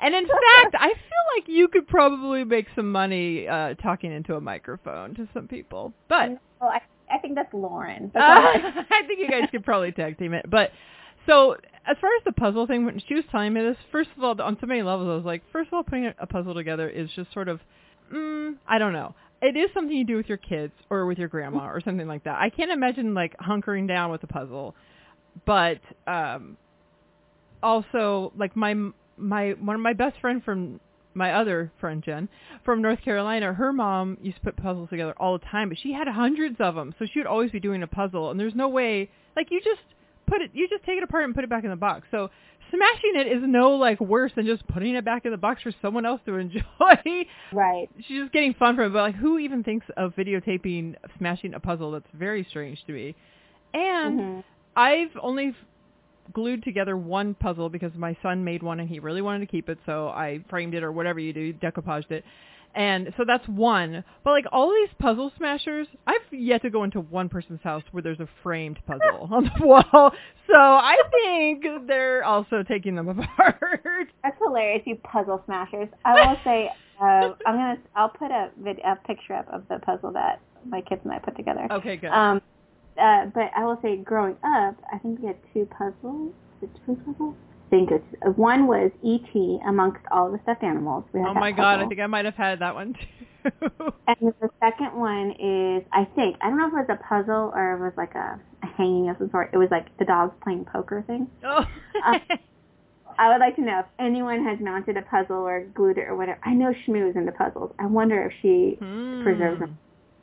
and 0.00 0.14
in 0.14 0.26
fact, 0.26 0.74
I 0.74 0.88
feel 0.88 1.24
like 1.36 1.46
you 1.46 1.68
could 1.68 1.86
probably 1.86 2.44
make 2.44 2.66
some 2.74 2.90
money 2.90 3.46
uh 3.46 3.74
talking 3.74 4.12
into 4.12 4.34
a 4.34 4.40
microphone 4.40 5.14
to 5.14 5.28
some 5.32 5.46
people. 5.46 5.92
But 6.08 6.30
well, 6.60 6.70
I, 6.70 6.80
I 7.14 7.18
think 7.18 7.34
that's 7.36 7.52
Lauren. 7.54 8.10
uh, 8.14 8.18
I 8.18 9.02
think 9.06 9.20
you 9.20 9.28
guys 9.28 9.48
could 9.52 9.64
probably 9.64 9.92
tag 9.92 10.18
team 10.18 10.34
it. 10.34 10.46
But 10.50 10.70
so 11.26 11.56
as 11.86 11.96
far 12.00 12.10
as 12.16 12.24
the 12.24 12.32
puzzle 12.32 12.66
thing, 12.66 12.84
when 12.84 13.00
she 13.06 13.14
was 13.14 13.24
telling 13.30 13.52
me 13.52 13.60
this, 13.62 13.76
first 13.92 14.10
of 14.16 14.24
all, 14.24 14.40
on 14.40 14.56
so 14.60 14.66
many 14.66 14.82
levels, 14.82 15.08
I 15.08 15.14
was 15.14 15.24
like, 15.24 15.42
first 15.52 15.68
of 15.68 15.74
all, 15.74 15.82
putting 15.84 16.12
a 16.18 16.26
puzzle 16.26 16.54
together 16.54 16.88
is 16.88 17.08
just 17.14 17.32
sort 17.32 17.48
of, 17.48 17.60
mm, 18.12 18.54
I 18.66 18.78
don't 18.78 18.92
know. 18.92 19.14
It 19.42 19.56
is 19.56 19.70
something 19.74 19.94
you 19.94 20.04
do 20.04 20.16
with 20.16 20.28
your 20.28 20.38
kids 20.38 20.72
or 20.88 21.06
with 21.06 21.18
your 21.18 21.28
grandma 21.28 21.68
or 21.68 21.80
something 21.80 22.08
like 22.08 22.24
that. 22.24 22.40
I 22.40 22.50
can't 22.50 22.70
imagine 22.70 23.14
like 23.14 23.36
hunkering 23.38 23.86
down 23.86 24.10
with 24.10 24.22
a 24.22 24.26
puzzle, 24.26 24.74
but 25.44 25.78
um, 26.06 26.56
also 27.62 28.32
like 28.36 28.56
my 28.56 28.74
my 29.18 29.50
one 29.52 29.76
of 29.76 29.82
my 29.82 29.92
best 29.92 30.18
friend 30.20 30.42
from 30.42 30.80
my 31.14 31.32
other 31.32 31.72
friend 31.80 32.02
Jen 32.04 32.28
from 32.64 32.82
North 32.82 33.02
Carolina, 33.02 33.52
her 33.52 33.72
mom 33.72 34.18
used 34.20 34.36
to 34.36 34.42
put 34.42 34.56
puzzles 34.56 34.90
together 34.90 35.14
all 35.18 35.38
the 35.38 35.44
time, 35.46 35.68
but 35.70 35.78
she 35.78 35.92
had 35.92 36.06
hundreds 36.08 36.56
of 36.60 36.74
them, 36.74 36.94
so 36.98 37.06
she 37.10 37.18
would 37.18 37.26
always 37.26 37.50
be 37.50 37.60
doing 37.60 37.82
a 37.82 37.86
puzzle, 37.86 38.30
and 38.30 38.38
there's 38.38 38.54
no 38.54 38.68
way 38.68 39.10
like 39.34 39.48
you 39.50 39.60
just 39.60 39.80
put 40.26 40.42
it, 40.42 40.50
you 40.52 40.68
just 40.68 40.84
take 40.84 40.98
it 40.98 41.02
apart 41.02 41.24
and 41.24 41.34
put 41.34 41.44
it 41.44 41.50
back 41.50 41.64
in 41.64 41.70
the 41.70 41.76
box. 41.76 42.06
So 42.10 42.30
smashing 42.70 43.12
it 43.14 43.26
is 43.26 43.42
no 43.44 43.70
like 43.72 44.00
worse 44.00 44.32
than 44.36 44.46
just 44.46 44.66
putting 44.68 44.94
it 44.94 45.04
back 45.04 45.24
in 45.24 45.30
the 45.30 45.36
box 45.36 45.62
for 45.62 45.72
someone 45.82 46.04
else 46.06 46.20
to 46.26 46.34
enjoy. 46.36 47.26
right. 47.52 47.88
She's 48.06 48.20
just 48.22 48.32
getting 48.32 48.54
fun 48.54 48.76
from 48.76 48.86
it, 48.86 48.92
but 48.92 49.00
like 49.02 49.14
who 49.14 49.38
even 49.38 49.62
thinks 49.62 49.86
of 49.96 50.14
videotaping 50.14 50.94
smashing 51.18 51.54
a 51.54 51.60
puzzle? 51.60 51.92
That's 51.92 52.06
very 52.14 52.46
strange 52.48 52.78
to 52.86 52.92
me. 52.92 53.14
And 53.74 54.20
Mhm. 54.20 54.44
I've 54.76 55.16
only 55.22 55.54
glued 56.32 56.62
together 56.64 56.96
one 56.96 57.34
puzzle 57.34 57.68
because 57.68 57.92
my 57.94 58.16
son 58.22 58.44
made 58.44 58.62
one 58.62 58.80
and 58.80 58.88
he 58.88 58.98
really 58.98 59.22
wanted 59.22 59.40
to 59.40 59.46
keep 59.46 59.68
it, 59.68 59.78
so 59.86 60.08
I 60.08 60.40
framed 60.50 60.74
it 60.74 60.82
or 60.82 60.90
whatever 60.92 61.20
you 61.20 61.32
do, 61.32 61.52
decoupaged 61.52 62.10
it. 62.10 62.24
And 62.76 63.14
so 63.16 63.24
that's 63.26 63.48
one. 63.48 64.04
But 64.22 64.32
like 64.32 64.44
all 64.52 64.68
these 64.70 64.94
puzzle 64.98 65.32
smashers, 65.38 65.88
I've 66.06 66.20
yet 66.30 66.60
to 66.62 66.70
go 66.70 66.84
into 66.84 67.00
one 67.00 67.30
person's 67.30 67.62
house 67.62 67.82
where 67.90 68.02
there's 68.02 68.20
a 68.20 68.28
framed 68.42 68.78
puzzle 68.86 69.28
on 69.32 69.44
the 69.44 69.66
wall. 69.66 70.12
So 70.46 70.54
I 70.54 70.96
think 71.10 71.64
they're 71.88 72.22
also 72.22 72.62
taking 72.62 72.94
them 72.94 73.08
apart. 73.18 74.12
That's 74.22 74.36
hilarious, 74.38 74.82
you 74.84 74.96
puzzle 74.96 75.42
smashers. 75.46 75.88
I 76.04 76.26
will 76.26 76.36
say, 76.44 76.70
uh, 77.00 77.32
I'm 77.46 77.56
gonna, 77.56 77.76
I'll 77.96 78.10
put 78.10 78.30
a, 78.30 78.50
vid- 78.62 78.80
a 78.80 78.96
picture 79.06 79.32
up 79.32 79.48
of 79.50 79.66
the 79.68 79.78
puzzle 79.78 80.12
that 80.12 80.40
my 80.66 80.82
kids 80.82 81.00
and 81.04 81.12
I 81.14 81.18
put 81.18 81.34
together. 81.34 81.66
Okay, 81.70 81.96
good. 81.96 82.10
Um, 82.10 82.42
uh, 83.00 83.26
but 83.34 83.50
I 83.56 83.64
will 83.64 83.78
say, 83.82 83.96
growing 83.96 84.36
up, 84.44 84.76
I 84.92 84.98
think 85.02 85.20
we 85.20 85.28
had 85.28 85.36
two 85.54 85.66
puzzles. 85.66 86.32
Two 86.60 86.94
puzzles? 87.06 87.34
Think 87.70 87.90
it's 87.90 88.04
uh, 88.24 88.30
one 88.30 88.66
was 88.66 88.90
E.T. 89.02 89.58
amongst 89.66 90.00
all 90.12 90.30
the 90.30 90.38
stuffed 90.44 90.62
animals. 90.62 91.04
We 91.12 91.20
had 91.20 91.30
oh 91.30 91.34
my 91.34 91.50
god, 91.52 91.80
I 91.80 91.86
think 91.88 92.00
I 92.00 92.06
might 92.06 92.24
have 92.24 92.34
had 92.36 92.60
that 92.60 92.74
one 92.74 92.94
too. 92.94 93.50
And 94.08 94.32
the 94.40 94.50
second 94.60 94.94
one 94.98 95.30
is, 95.32 95.84
I 95.92 96.04
think, 96.16 96.36
I 96.40 96.48
don't 96.48 96.58
know 96.58 96.66
if 96.68 96.72
it 96.72 96.88
was 96.88 96.98
a 97.00 97.02
puzzle 97.08 97.52
or 97.54 97.74
it 97.74 97.80
was 97.80 97.92
like 97.96 98.14
a, 98.16 98.40
a 98.62 98.66
hanging 98.76 99.08
of 99.08 99.16
some 99.18 99.30
sort. 99.30 99.50
It 99.52 99.56
was 99.56 99.68
like 99.70 99.96
the 99.98 100.04
dogs 100.04 100.34
playing 100.42 100.64
poker 100.64 101.02
thing. 101.06 101.28
oh. 101.44 101.64
Uh, 102.04 102.18
I 103.18 103.30
would 103.30 103.38
like 103.38 103.56
to 103.56 103.62
know 103.62 103.80
if 103.80 103.86
anyone 103.98 104.44
has 104.44 104.58
mounted 104.60 104.96
a 104.96 105.02
puzzle 105.02 105.36
or 105.38 105.64
glued 105.74 105.96
it 105.98 106.02
or 106.08 106.16
whatever. 106.16 106.38
I 106.44 106.54
know 106.54 106.72
Shmoo's 106.86 107.16
into 107.16 107.32
puzzles. 107.32 107.72
I 107.78 107.86
wonder 107.86 108.22
if 108.26 108.32
she 108.42 108.76
Hmm. 108.80 109.22
preserves 109.22 109.60
them, 109.60 109.78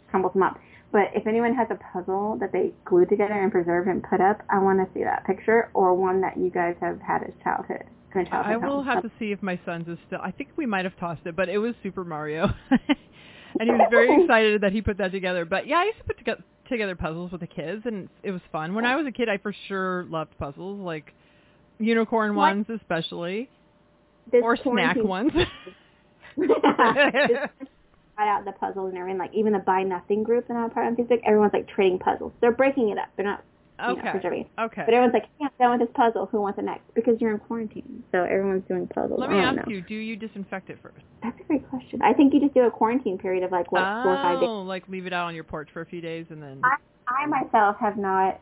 crumbles 0.10 0.34
them 0.34 0.44
up. 0.44 0.60
But 0.94 1.10
if 1.16 1.26
anyone 1.28 1.56
has 1.56 1.68
a 1.72 1.80
puzzle 1.92 2.38
that 2.40 2.52
they 2.54 2.72
glued 2.86 3.10
together 3.10 3.34
and 3.34 3.52
preserved 3.52 3.90
and 3.90 4.04
put 4.04 4.22
up, 4.22 4.42
I 4.50 4.60
want 4.60 4.80
to 4.80 4.88
see 4.94 5.04
that 5.04 5.26
picture 5.26 5.70
or 5.74 5.96
one 5.96 6.22
that 6.22 6.38
you 6.38 6.52
guys 6.52 6.76
have 6.82 7.02
had 7.02 7.24
as 7.24 7.34
childhood. 7.44 7.84
childhood 8.14 8.34
I 8.34 8.58
will 8.58 8.84
home. 8.84 8.86
have 8.86 9.02
to 9.04 9.12
see 9.18 9.32
if 9.32 9.42
my 9.42 9.60
son's 9.66 9.88
is 9.88 9.98
still. 10.08 10.20
I 10.22 10.30
think 10.32 10.50
we 10.56 10.68
might 10.68 10.86
have 10.86 10.96
tossed 11.00 11.26
it, 11.26 11.36
but 11.36 11.50
it 11.50 11.58
was 11.58 11.74
Super 11.82 12.04
Mario, 12.06 12.48
and 12.72 12.80
he 13.60 13.72
was 13.72 13.88
very 13.90 14.16
excited 14.24 14.62
that 14.62 14.72
he 14.72 14.82
put 14.84 15.00
that 15.00 15.12
together. 15.12 15.46
But 15.46 15.66
yeah, 15.68 15.78
I 15.78 15.86
used 15.86 15.98
to 15.98 16.04
put 16.06 16.18
together 16.20 16.44
together 16.70 16.96
puzzles 16.96 17.32
with 17.32 17.42
the 17.42 17.48
kids, 17.48 17.82
and 17.86 18.08
it 18.22 18.32
was 18.32 18.42
fun. 18.52 18.74
When 18.76 18.86
I 18.86 18.96
was 18.96 19.06
a 19.08 19.12
kid, 19.12 19.30
I 19.30 19.38
for 19.40 19.54
sure 19.68 20.06
loved 20.06 20.38
puzzles, 20.38 20.80
like 20.80 21.12
unicorn 21.80 22.36
What? 22.36 22.56
ones 22.56 22.68
especially, 22.70 23.50
This 24.32 24.42
or 24.44 24.56
snack 24.58 24.98
ones. 24.98 25.32
got 28.18 28.28
out 28.28 28.46
the 28.46 28.52
puzzles 28.52 28.90
and 28.90 28.98
everything, 28.98 29.20
like 29.20 29.34
even 29.34 29.54
the 29.54 29.60
Buy 29.60 29.84
Nothing 29.84 30.24
group 30.24 30.48
that 30.48 30.56
I'm 30.56 30.70
part 30.70 30.88
of 30.88 30.98
on 30.98 31.06
Facebook, 31.06 31.22
everyone's 31.26 31.54
like 31.54 31.68
trading 31.68 32.00
puzzles. 32.00 32.32
They're 32.42 32.52
breaking 32.52 32.90
it 32.90 32.98
up. 32.98 33.10
They're 33.16 33.26
not 33.26 33.44
you 33.80 33.88
know, 33.88 34.02
okay. 34.02 34.12
preserving. 34.12 34.50
Okay. 34.60 34.84
But 34.86 34.94
everyone's 34.94 35.14
like, 35.14 35.26
yeah, 35.40 35.48
I'm 35.48 35.52
done 35.60 35.80
with 35.80 35.88
this 35.88 35.96
puzzle. 35.96 36.28
Who 36.28 36.42
wants 36.42 36.60
it 36.60 36.66
next? 36.66 36.94
Because 36.94 37.20
you're 37.20 37.32
in 37.32 37.40
quarantine. 37.40 38.04
So 38.12 38.24
everyone's 38.24 38.64
doing 38.68 38.88
puzzles. 38.88 39.20
Let 39.20 39.32
me 39.32 39.40
ask 39.40 39.58
know. 39.58 39.64
you: 39.68 39.82
Do 39.82 39.96
you 39.96 40.16
disinfect 40.16 40.70
it 40.70 40.78
first? 40.82 41.04
That's 41.22 41.40
a 41.40 41.44
great 41.44 41.68
question. 41.70 42.02
I 42.02 42.14
think 42.14 42.34
you 42.34 42.40
just 42.40 42.54
do 42.54 42.62
a 42.62 42.72
quarantine 42.72 43.18
period 43.18 43.44
of 43.44 43.52
like, 43.52 43.72
what, 43.72 43.82
four 43.82 44.14
or 44.14 44.18
five 44.18 44.40
days. 44.40 44.50
Oh, 44.50 44.62
like 44.62 44.88
leave 44.90 45.08
it 45.08 45.14
out 45.14 45.26
on 45.26 45.36
your 45.36 45.44
porch 45.44 45.70
for 45.74 45.82
a 45.82 45.86
few 45.86 46.02
days 46.02 46.28
and 46.30 46.42
then. 46.42 46.62
I, 46.64 46.76
I 47.08 47.26
myself 47.26 47.78
have 47.80 47.98
not 47.98 48.40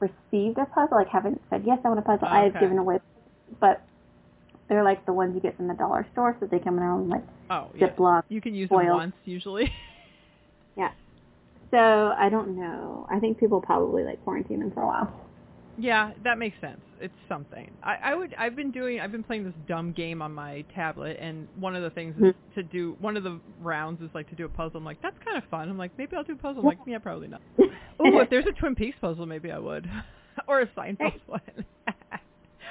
received 0.00 0.58
a 0.58 0.66
puzzle. 0.66 0.96
Like, 0.96 1.08
haven't 1.08 1.40
said, 1.50 1.64
yes, 1.66 1.78
I 1.84 1.88
want 1.88 2.00
a 2.00 2.02
puzzle. 2.02 2.28
I 2.28 2.44
have 2.44 2.60
given 2.60 2.78
away, 2.78 2.98
but 3.60 3.82
they're 4.72 4.84
like 4.84 5.04
the 5.06 5.12
ones 5.12 5.34
you 5.34 5.40
get 5.40 5.56
from 5.56 5.68
the 5.68 5.74
dollar 5.74 6.06
store, 6.12 6.36
so 6.40 6.46
they 6.46 6.58
come 6.58 6.74
in 6.74 6.80
their 6.80 6.90
own 6.90 7.08
like 7.08 7.24
oh, 7.50 7.70
yeah. 7.74 7.88
Ziploc. 7.88 8.22
You 8.28 8.40
can 8.40 8.54
use 8.54 8.68
them 8.68 8.86
once 8.86 9.14
usually. 9.24 9.72
Yeah. 10.74 10.90
So 11.70 11.76
I 11.76 12.30
don't 12.30 12.56
know. 12.56 13.06
I 13.10 13.18
think 13.18 13.38
people 13.38 13.60
probably 13.60 14.04
like 14.04 14.22
quarantine 14.24 14.60
them 14.60 14.70
for 14.72 14.82
a 14.82 14.86
while. 14.86 15.22
Yeah, 15.78 16.12
that 16.24 16.38
makes 16.38 16.60
sense. 16.60 16.80
It's 17.00 17.14
something. 17.28 17.70
I, 17.82 17.96
I 18.02 18.14
would. 18.14 18.34
I've 18.38 18.54
been 18.54 18.70
doing. 18.70 19.00
I've 19.00 19.10
been 19.10 19.22
playing 19.22 19.44
this 19.44 19.54
dumb 19.66 19.92
game 19.92 20.20
on 20.20 20.32
my 20.32 20.64
tablet, 20.74 21.16
and 21.18 21.48
one 21.56 21.74
of 21.74 21.82
the 21.82 21.90
things 21.90 22.14
is 22.16 22.22
mm-hmm. 22.22 22.54
to 22.54 22.62
do. 22.62 22.96
One 23.00 23.16
of 23.16 23.24
the 23.24 23.40
rounds 23.60 24.02
is 24.02 24.10
like 24.14 24.28
to 24.30 24.36
do 24.36 24.44
a 24.44 24.48
puzzle. 24.48 24.76
I'm 24.78 24.84
like, 24.84 25.00
that's 25.02 25.16
kind 25.24 25.36
of 25.36 25.44
fun. 25.50 25.68
I'm 25.68 25.78
like, 25.78 25.92
maybe 25.96 26.14
I'll 26.14 26.24
do 26.24 26.34
a 26.34 26.36
puzzle. 26.36 26.60
I'm 26.60 26.66
like, 26.66 26.78
yeah, 26.86 26.98
probably 26.98 27.28
not. 27.28 27.40
Ooh, 27.60 27.66
if 28.20 28.28
there's 28.28 28.46
a 28.46 28.52
Twin 28.52 28.74
Peaks 28.74 28.96
puzzle, 29.00 29.24
maybe 29.26 29.50
I 29.50 29.58
would, 29.58 29.88
or 30.46 30.60
a 30.60 30.66
Seinfeld 30.68 31.20
one. 31.26 31.40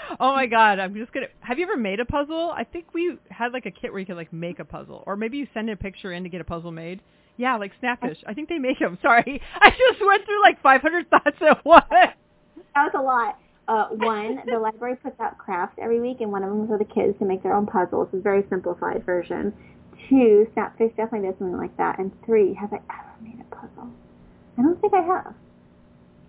oh 0.20 0.34
my 0.34 0.46
God, 0.46 0.80
I'm 0.80 0.94
just 0.96 1.12
gonna. 1.12 1.28
Have 1.42 1.60
you 1.60 1.66
ever 1.66 1.78
made 1.78 2.00
a 2.00 2.06
puzzle? 2.06 2.54
I 2.56 2.64
think 2.64 2.94
we 2.94 3.18
had 3.30 3.54
like 3.54 3.66
a 3.66 3.72
kit 3.72 3.92
where 3.92 4.00
you 4.00 4.06
could 4.06 4.16
like 4.16 4.34
make 4.34 4.60
a 4.60 4.66
puzzle, 4.66 5.04
or 5.06 5.16
maybe 5.16 5.38
you 5.38 5.48
send 5.54 5.70
a 5.70 5.76
picture 5.76 6.12
in 6.14 6.24
to 6.24 6.30
get 6.30 6.42
a 6.42 6.46
puzzle 6.46 6.72
made. 6.72 7.02
Yeah, 7.38 7.58
like 7.58 7.72
Snapfish. 7.82 8.18
I 8.28 8.34
think 8.34 8.50
they 8.50 8.60
make 8.60 8.80
them. 8.80 8.98
Sorry, 9.02 9.42
I 9.60 9.70
just 9.70 10.06
went 10.06 10.26
through 10.26 10.42
like 10.42 10.62
500 10.62 11.10
thoughts 11.10 11.38
at 11.42 11.66
once. 11.66 11.86
That 11.90 12.14
was 12.76 12.92
a 12.96 13.02
lot. 13.02 13.38
Uh, 13.68 13.88
one, 13.96 14.40
the 14.48 14.60
library 14.60 14.98
puts 14.98 15.20
out 15.20 15.38
crafts 15.38 15.78
every 15.82 16.02
week, 16.02 16.18
and 16.20 16.32
one 16.32 16.44
of 16.44 16.50
them 16.50 16.64
is 16.64 16.68
for 16.68 16.78
the 16.78 16.86
kids 16.86 17.18
to 17.20 17.26
make 17.26 17.42
their 17.42 17.54
own 17.54 17.66
puzzles. 17.66 18.10
It's 18.12 18.20
a 18.20 18.22
very 18.22 18.44
simplified 18.50 19.06
version. 19.06 19.54
Two, 20.10 20.48
Snapfish 20.56 20.96
definitely 20.98 21.30
does 21.30 21.38
something 21.40 21.58
like 21.58 21.76
that. 21.78 22.00
And 22.00 22.12
three, 22.26 22.54
have 22.54 22.74
I 22.74 22.78
ever 22.90 23.16
made 23.22 23.40
a 23.40 23.56
puzzle? 23.56 23.90
I 24.58 24.64
don't 24.64 24.82
think 24.82 24.94
I 24.94 25.02
have. 25.02 25.34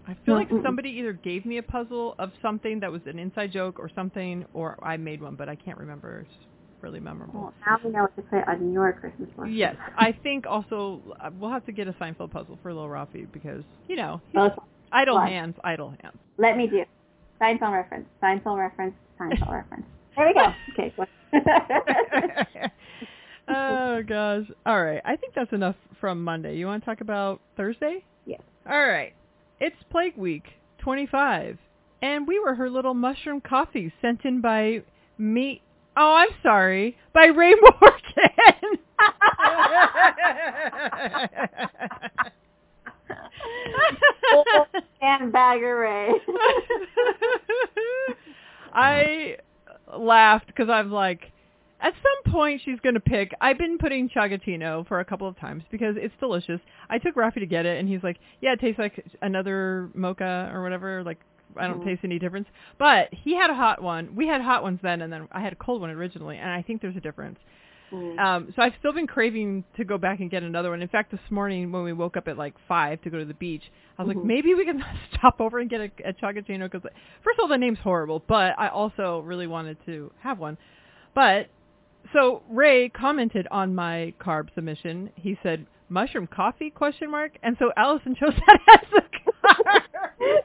I 0.07 0.17
feel 0.27 0.35
like 0.35 0.49
somebody 0.65 0.91
either 0.91 1.13
gave 1.13 1.47
me 1.47 1.59
a 1.59 1.63
puzzle 1.63 2.15
of 2.19 2.33
something 2.43 2.81
that 2.81 2.91
was 2.91 3.03
an 3.07 3.19
inside 3.19 3.53
joke 3.53 3.79
or 3.79 3.89
something, 3.95 4.45
or 4.53 4.77
I 4.83 4.97
made 4.97 5.23
one, 5.23 5.37
but 5.37 5.49
I 5.49 5.55
can't 5.55 5.79
remember. 5.79 6.21
It's 6.21 6.47
really 6.81 6.99
memorable. 6.99 7.41
Well, 7.41 7.55
now 7.65 7.79
we 7.85 7.91
know 7.91 8.03
what 8.03 8.17
to 8.17 8.23
put 8.23 8.49
on 8.49 8.73
your 8.73 8.93
Christmas 8.93 9.29
list. 9.39 9.53
Yes, 9.53 9.77
I 9.97 10.13
think 10.23 10.45
also 10.47 11.01
uh, 11.21 11.31
we'll 11.39 11.51
have 11.51 11.65
to 11.67 11.73
get 11.73 11.87
a 11.87 11.93
Seinfeld 11.93 12.33
puzzle 12.33 12.59
for 12.63 12.75
Lil 12.75 12.87
Rafi 12.87 13.31
because 13.33 13.63
you 13.89 13.97
know 13.97 14.21
Both. 14.35 14.53
idle 14.91 15.15
Why? 15.17 15.29
hands, 15.31 15.55
idle 15.63 15.95
hands. 16.03 16.17
Let 16.39 16.57
me 16.57 16.67
do. 16.67 16.85
Seinfeld 17.41 17.73
reference. 17.73 18.09
Seinfeld 18.23 18.59
reference. 18.59 18.95
Seinfeld 19.21 19.51
reference. 19.53 19.85
There 20.17 20.27
we 20.27 20.35
go. 20.35 20.53
Okay. 20.73 20.93
what- 20.97 21.09
oh 23.49 24.03
gosh. 24.03 24.47
All 24.67 24.83
right, 24.85 25.01
I 25.05 25.15
think 25.17 25.35
that's 25.35 25.53
enough 25.53 25.77
from 26.01 26.25
Monday. 26.25 26.57
You 26.57 26.67
want 26.67 26.83
to 26.83 26.87
talk 26.91 27.01
about 27.01 27.41
Thursday? 27.57 28.05
Yes. 28.27 28.41
All 28.69 28.87
right. 28.87 29.13
It's 29.65 29.77
Plague 29.93 30.17
Week 30.17 30.43
25, 30.79 31.57
and 32.03 32.27
we 32.27 32.41
were 32.41 32.57
her 32.57 32.69
little 32.69 32.95
mushroom 32.95 33.41
coffee 33.41 33.93
sent 34.03 34.25
in 34.25 34.41
by 34.41 34.83
me. 35.19 35.63
Oh, 35.97 36.17
I'm 36.17 36.31
sorry, 36.43 36.97
by 37.15 37.27
Ray 37.27 37.55
Morgan. 37.81 38.79
and 45.01 45.33
Bagger 45.33 45.79
Ray. 45.79 46.11
I 48.75 49.37
laughed 49.97 50.49
because 50.49 50.69
I'm 50.69 50.91
like, 50.91 51.31
at 51.83 51.93
some 52.03 52.33
point 52.33 52.61
she's 52.65 52.79
going 52.81 52.95
to 52.95 53.01
pick. 53.01 53.35
I've 53.41 53.59
been 53.59 53.77
putting 53.79 54.09
Chagatino 54.09 54.87
for 54.87 55.01
a 55.01 55.05
couple 55.05 55.27
of 55.29 55.39
times 55.39 55.65
because 55.71 55.97
it's 55.99 56.15
delicious. 56.21 56.61
I 56.89 56.99
took 56.99 57.15
Rafi 57.17 57.35
to 57.41 57.47
get 57.47 57.67
it, 57.67 57.79
and 57.79 57.89
he's 57.89 58.03
like, 58.03 58.19
yeah, 58.41 58.53
it 58.53 58.61
tastes 58.61 58.79
like 58.79 59.05
another 59.21 59.91
mocha 59.95 60.51
or 60.55 60.63
whatever. 60.63 61.03
Like, 61.03 61.19
I 61.57 61.67
don't 61.67 61.81
Mhm. 61.81 61.85
taste 61.85 62.01
any 62.05 62.19
difference. 62.19 62.49
But 62.79 63.13
he 63.13 63.35
had 63.35 63.51
a 63.51 63.55
hot 63.55 63.83
one. 63.83 64.15
We 64.15 64.27
had 64.27 64.41
hot 64.41 64.63
ones 64.63 64.81
then, 64.83 65.03
and 65.03 65.13
then 65.13 65.29
I 65.33 65.41
had 65.41 65.53
a 65.53 65.57
cold 65.57 65.81
one 65.83 65.91
originally, 65.91 66.39
and 66.39 66.49
I 66.51 66.63
think 66.63 66.81
there's 66.81 66.97
a 66.97 67.01
difference. 67.01 67.39
Mm. 67.93 68.19
Um, 68.19 68.53
so 68.57 68.63
I've 68.63 68.73
still 68.79 68.95
been 68.95 69.07
craving 69.07 69.65
to 69.77 69.85
go 69.85 69.99
back 69.99 70.21
and 70.21 70.31
get 70.31 70.43
another 70.43 70.71
one. 70.71 70.81
In 70.81 70.89
fact, 70.89 71.11
this 71.11 71.21
morning 71.31 71.71
when 71.73 71.83
we 71.83 71.93
woke 71.93 72.17
up 72.17 72.27
at 72.27 72.39
like 72.39 72.55
five 72.67 73.03
to 73.03 73.11
go 73.11 73.19
to 73.19 73.25
the 73.27 73.35
beach, 73.35 73.71
I 73.99 74.03
was 74.03 74.13
Mhm. 74.13 74.17
like, 74.17 74.25
maybe 74.25 74.55
we 74.55 74.65
can 74.65 74.83
stop 75.13 75.43
over 75.43 75.59
and 75.59 75.69
get 75.69 75.81
a, 75.83 75.91
a 76.09 76.13
Chagachino 76.15 76.71
because 76.71 76.91
first 77.23 77.39
of 77.39 77.43
all, 77.43 77.49
the 77.49 77.59
name's 77.59 77.81
horrible, 77.81 78.23
but 78.27 78.55
I 78.59 78.69
also 78.69 79.21
really 79.27 79.47
wanted 79.47 79.77
to 79.85 80.11
have 80.21 80.39
one. 80.39 80.57
But 81.13 81.49
so 82.13 82.43
Ray 82.51 82.89
commented 82.89 83.47
on 83.51 83.75
my 83.75 84.13
carb 84.21 84.49
submission. 84.55 85.11
He 85.17 85.39
said 85.43 85.67
mushroom 85.89 86.27
coffee 86.27 86.71
question 86.71 87.11
mark, 87.11 87.33
and 87.43 87.57
so 87.59 87.73
Alison 87.77 88.15
chose 88.15 88.33
that 88.47 88.59
as 88.69 88.91
the 88.93 89.01
carb. 89.45 89.83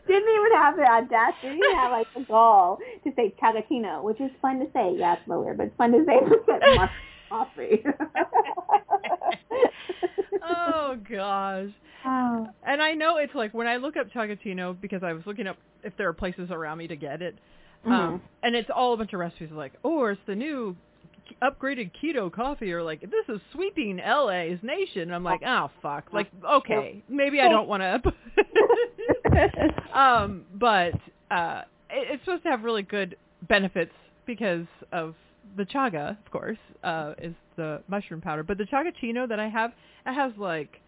Didn't 0.07 0.29
even 0.29 0.51
have 0.55 0.75
the 0.75 0.83
audacity 0.83 1.59
to 1.59 1.75
have 1.75 1.91
like 1.91 2.07
the 2.15 2.21
gall 2.23 2.79
to 3.03 3.11
say 3.15 3.33
Chagatino, 3.41 4.01
which 4.03 4.19
is 4.21 4.31
fun 4.41 4.59
to 4.59 4.65
say. 4.73 4.93
Yeah, 4.97 5.13
it's 5.15 5.27
weird, 5.27 5.57
but 5.57 5.67
it's 5.67 5.75
fun 5.77 5.91
to 5.91 6.03
say 6.05 6.19
mushroom 6.75 6.89
coffee. 7.29 7.83
oh 10.43 10.97
gosh. 11.09 11.69
oh. 12.05 12.47
And 12.65 12.81
I 12.81 12.93
know 12.93 13.17
it's 13.17 13.35
like 13.35 13.53
when 13.53 13.67
I 13.67 13.77
look 13.77 13.97
up 13.97 14.09
Chagatino 14.11 14.79
because 14.79 15.03
I 15.03 15.13
was 15.13 15.23
looking 15.25 15.47
up 15.47 15.57
if 15.83 15.93
there 15.97 16.07
are 16.07 16.13
places 16.13 16.49
around 16.51 16.77
me 16.77 16.87
to 16.87 16.95
get 16.95 17.21
it. 17.21 17.35
Um, 17.85 17.91
Mhm. 17.91 18.21
and 18.43 18.55
it's 18.55 18.69
all 18.73 18.93
a 18.93 18.97
bunch 18.97 19.13
of 19.13 19.19
recipes 19.19 19.49
like, 19.51 19.73
oh, 19.83 20.05
it's 20.05 20.19
the 20.25 20.35
new 20.35 20.75
upgraded 21.41 21.91
keto 22.01 22.31
coffee, 22.31 22.71
or 22.73 22.83
like 22.83 23.01
this 23.01 23.25
is 23.35 23.41
sweeping 23.53 23.97
LA's 23.97 24.59
nation. 24.61 25.03
And 25.03 25.15
I'm 25.15 25.23
like, 25.23 25.41
oh 25.45 25.69
fuck, 25.81 26.05
like 26.13 26.29
okay, 26.45 27.01
maybe 27.09 27.39
I 27.39 27.49
don't 27.49 27.67
want 27.67 27.81
to. 27.81 28.13
um, 29.97 30.45
but 30.55 30.93
uh, 31.31 31.61
it, 31.89 32.13
it's 32.13 32.25
supposed 32.25 32.43
to 32.43 32.49
have 32.49 32.63
really 32.63 32.83
good 32.83 33.17
benefits 33.47 33.93
because 34.25 34.65
of 34.91 35.15
the 35.55 35.63
chaga, 35.63 36.11
of 36.25 36.31
course, 36.31 36.57
uh, 36.83 37.13
is 37.21 37.33
the 37.55 37.81
mushroom 37.87 38.21
powder. 38.21 38.43
But 38.43 38.57
the 38.57 38.65
chagachino 38.65 39.27
that 39.27 39.39
I 39.39 39.47
have, 39.47 39.71
it 40.05 40.13
has 40.13 40.31
like 40.37 40.79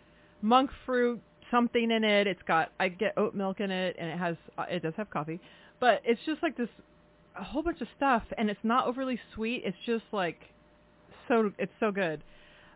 monk 0.41 0.69
fruit 0.85 1.21
something 1.51 1.91
in 1.91 2.03
it. 2.03 2.27
It's 2.27 2.41
got 2.47 2.71
I 2.79 2.89
get 2.89 3.17
oat 3.17 3.35
milk 3.35 3.59
in 3.59 3.71
it, 3.71 3.95
and 3.99 4.09
it 4.09 4.17
has 4.17 4.35
uh, 4.57 4.65
it 4.69 4.83
does 4.83 4.93
have 4.97 5.09
coffee, 5.09 5.39
but 5.79 6.01
it's 6.03 6.21
just 6.25 6.41
like 6.43 6.57
this 6.57 6.69
a 7.39 7.43
whole 7.43 7.63
bunch 7.63 7.81
of 7.81 7.87
stuff, 7.95 8.23
and 8.37 8.49
it's 8.49 8.59
not 8.63 8.87
overly 8.87 9.19
sweet. 9.33 9.63
It's 9.65 9.77
just 9.85 10.03
like 10.11 10.39
so 11.27 11.51
it's 11.57 11.71
so 11.79 11.91
good. 11.91 12.23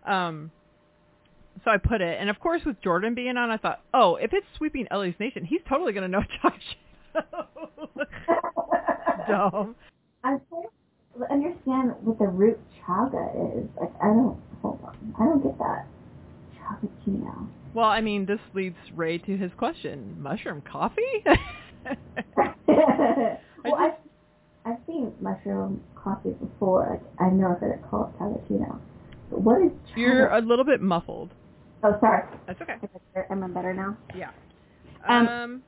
Um, 0.05 0.51
so 1.64 1.72
I 1.72 1.78
put 1.78 2.01
it, 2.01 2.18
and 2.20 2.30
of 2.30 2.39
course 2.39 2.61
with 2.66 2.82
Jordan 2.82 3.14
being 3.14 3.38
on, 3.38 3.51
I 3.51 3.57
thought, 3.57 3.82
oh, 3.93 4.16
if 4.16 4.32
it's 4.34 4.45
sweeping 4.57 4.88
Ellie's 4.89 5.16
Nation, 5.20 5.45
he's 5.45 5.61
totally 5.68 5.93
gonna 5.93 6.07
know 6.07 6.22
chagachino. 6.43 8.07
Dumb. 9.28 9.76
I'm 10.24 10.41
trying 10.49 10.64
to 11.20 11.32
understand 11.32 11.93
what 12.01 12.18
the 12.18 12.26
root 12.26 12.59
chaga 12.82 13.57
is. 13.57 13.70
Like, 13.80 13.91
I 14.01 14.07
don't, 14.07 14.39
hold 14.61 14.80
on. 14.84 15.16
I 15.20 15.26
don't 15.26 15.43
get 15.43 15.57
that. 15.59 15.86
Chagachino. 16.57 17.47
Well, 17.74 17.86
I 17.86 18.01
mean, 18.01 18.26
this 18.26 18.39
leads 18.53 18.78
Ray 18.95 19.18
to 19.20 19.38
his 19.38 19.51
question: 19.57 20.18
mushroom 20.20 20.61
coffee? 20.61 21.24
well, 22.68 23.76
I've, 23.78 23.93
I've 24.66 24.78
seen 24.88 25.14
mushroom 25.22 25.82
coffee 25.95 26.32
before. 26.32 26.88
Like, 26.89 27.01
I've 27.20 27.34
never 27.34 27.55
heard 27.55 27.72
it 27.74 27.84
called 27.89 28.14
Chagachino. 28.18 28.80
But 29.30 29.41
what 29.41 29.61
is 29.61 29.72
chaga? 29.91 29.97
You're 29.97 30.28
a 30.30 30.39
little 30.41 30.66
bit 30.66 30.82
muffled. 30.82 31.32
oh, 31.84 31.97
sorry. 31.99 32.24
That's 32.47 32.61
okay. 32.61 32.74
Am 32.74 32.80
I 32.84 32.88
better- 33.14 33.28
Am 33.32 33.43
I 33.43 33.47
better 33.47 33.74
now? 33.74 33.97
Yeah. 34.16 34.32
Um, 35.07 35.28
um 35.28 35.64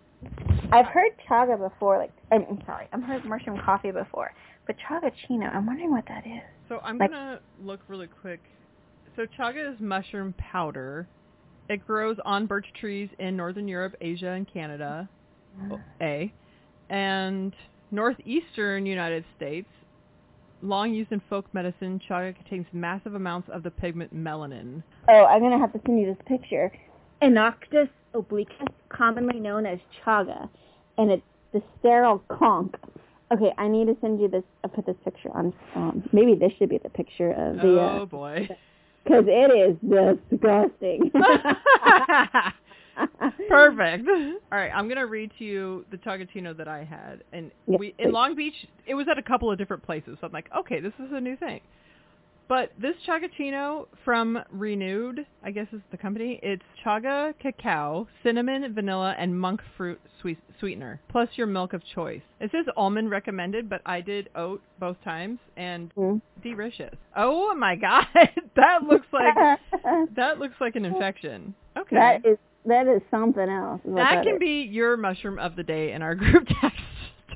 I've 0.72 0.86
heard 0.88 1.12
chaga 1.30 1.58
before, 1.60 1.98
like 1.98 2.12
I'm 2.32 2.46
I'm 2.50 2.64
sorry, 2.66 2.88
I've 2.94 3.04
heard 3.04 3.26
mushroom 3.26 3.60
coffee 3.64 3.92
before, 3.92 4.32
But 4.66 4.78
chagachino, 4.90 5.54
I'm 5.54 5.66
wondering 5.66 5.92
what 5.92 6.06
that 6.08 6.26
is. 6.26 6.42
So 6.70 6.80
I'm 6.84 6.98
Like- 6.98 7.12
gonna 7.12 7.40
look 7.64 7.82
really 7.88 8.08
quick. 8.08 8.40
So 9.16 9.26
chaga 9.38 9.74
is 9.74 9.80
mushroom 9.80 10.34
powder. 10.38 11.08
It 11.70 11.86
grows 11.86 12.18
on 12.26 12.46
birch 12.46 12.66
trees 12.80 13.10
in 13.20 13.36
northern 13.36 13.68
Europe, 13.68 13.96
Asia, 14.02 14.30
and 14.30 14.48
Canada. 14.48 15.08
A, 16.02 16.32
and 16.90 17.54
northeastern 17.92 18.86
United 18.86 19.26
States. 19.36 19.68
Long 20.62 20.94
used 20.94 21.12
in 21.12 21.22
folk 21.30 21.46
medicine, 21.54 22.00
chaga 22.10 22.36
contains 22.36 22.66
massive 22.74 23.14
amounts 23.14 23.50
of 23.50 23.64
the 23.64 23.72
pigment 23.72 24.16
melanin. 24.16 24.82
Oh, 25.10 25.26
I'm 25.26 25.42
gonna 25.42 25.60
have 25.60 25.74
to 25.74 25.82
send 25.86 26.00
you 26.00 26.08
this 26.08 26.26
picture. 26.28 26.72
Inonotus 27.22 27.90
obliquus, 28.14 28.68
commonly 28.90 29.40
known 29.40 29.66
as 29.66 29.80
chaga, 30.04 30.50
and 30.98 31.12
it's 31.12 31.24
the 31.54 31.62
sterile 31.80 32.24
conk. 32.30 32.76
Okay, 33.32 33.52
I 33.58 33.68
need 33.68 33.88
to 33.88 33.98
send 34.02 34.22
you 34.22 34.28
this. 34.28 34.44
I 34.64 34.68
put 34.68 34.86
this 34.86 34.96
picture 35.04 35.30
on. 35.34 35.54
Um, 35.76 36.10
maybe 36.14 36.36
this 36.36 36.52
should 36.58 36.70
be 36.70 36.78
the 36.78 36.90
picture 36.90 37.32
of 37.32 37.58
the, 37.58 37.80
oh 37.80 38.06
boy. 38.10 38.48
because 39.04 39.26
it 39.28 39.52
is 39.52 39.78
disgusting. 40.32 41.12
Perfect. 43.50 44.08
All 44.52 44.58
right, 44.58 44.72
I'm 44.74 44.88
gonna 44.88 45.06
read 45.06 45.32
to 45.40 45.44
you 45.46 45.86
the 45.92 45.98
Chagatino 45.98 46.56
that 46.58 46.68
I 46.68 46.84
had, 46.84 47.24
and 47.34 47.52
Yes, 47.68 47.80
we 47.80 47.88
in 48.00 48.06
please. 48.10 48.14
Long 48.14 48.36
Beach. 48.36 48.54
It 48.88 48.94
was 48.96 49.08
at 49.10 49.18
a 49.18 49.24
couple 49.24 49.52
of 49.52 49.58
different 49.58 49.84
places, 49.84 50.18
so 50.22 50.28
I'm 50.28 50.34
like, 50.34 50.50
okay, 50.58 50.80
this 50.80 50.94
is 51.00 51.12
a 51.12 51.20
new 51.20 51.36
thing. 51.38 51.62
But 52.48 52.74
this 52.80 52.94
Chagatino 53.08 53.88
from 54.04 54.38
Renewed, 54.52 55.26
I 55.44 55.50
guess 55.50 55.66
is 55.74 55.82
the 55.90 55.98
company. 55.98 56.40
It's 56.44 56.62
chaga 56.86 57.34
cacao, 57.40 58.08
cinnamon, 58.22 58.72
vanilla, 58.76 59.16
and 59.18 59.38
monk 59.40 59.62
fruit 59.76 60.00
sweet- 60.22 60.38
sweetener, 60.60 61.02
plus 61.10 61.28
your 61.38 61.48
milk 61.48 61.74
of 61.74 61.82
choice. 61.96 62.22
It 62.40 62.52
says 62.52 62.66
almond 62.78 63.10
recommended, 63.10 63.68
but 63.68 63.82
I 63.88 64.00
did 64.02 64.30
oat 64.36 64.62
both 64.80 64.98
times, 65.04 65.40
and 65.58 65.92
Hmm. 65.96 66.18
delicious. 66.44 66.94
Oh 67.16 67.56
my 67.56 67.76
god, 67.88 68.06
that 68.56 68.84
looks 68.84 69.08
like 69.12 69.34
that 70.16 70.38
looks 70.38 70.56
like 70.62 70.76
an 70.76 70.86
infection. 70.86 71.56
Okay. 71.76 71.96
that 71.96 72.26
is 72.26 72.38
that 72.68 72.88
is 72.88 73.02
something 73.12 73.50
else. 73.50 73.82
is 73.86 73.92
what 73.92 73.98
That 73.98 74.24
can 74.24 74.36
is. 74.36 74.40
be 74.40 74.68
your 74.72 74.98
mushroom 74.98 75.40
of 75.40 75.56
the 75.56 75.64
day 75.64 75.92
in 75.94 76.02
our 76.02 76.16
group 76.16 76.48
text 76.62 76.80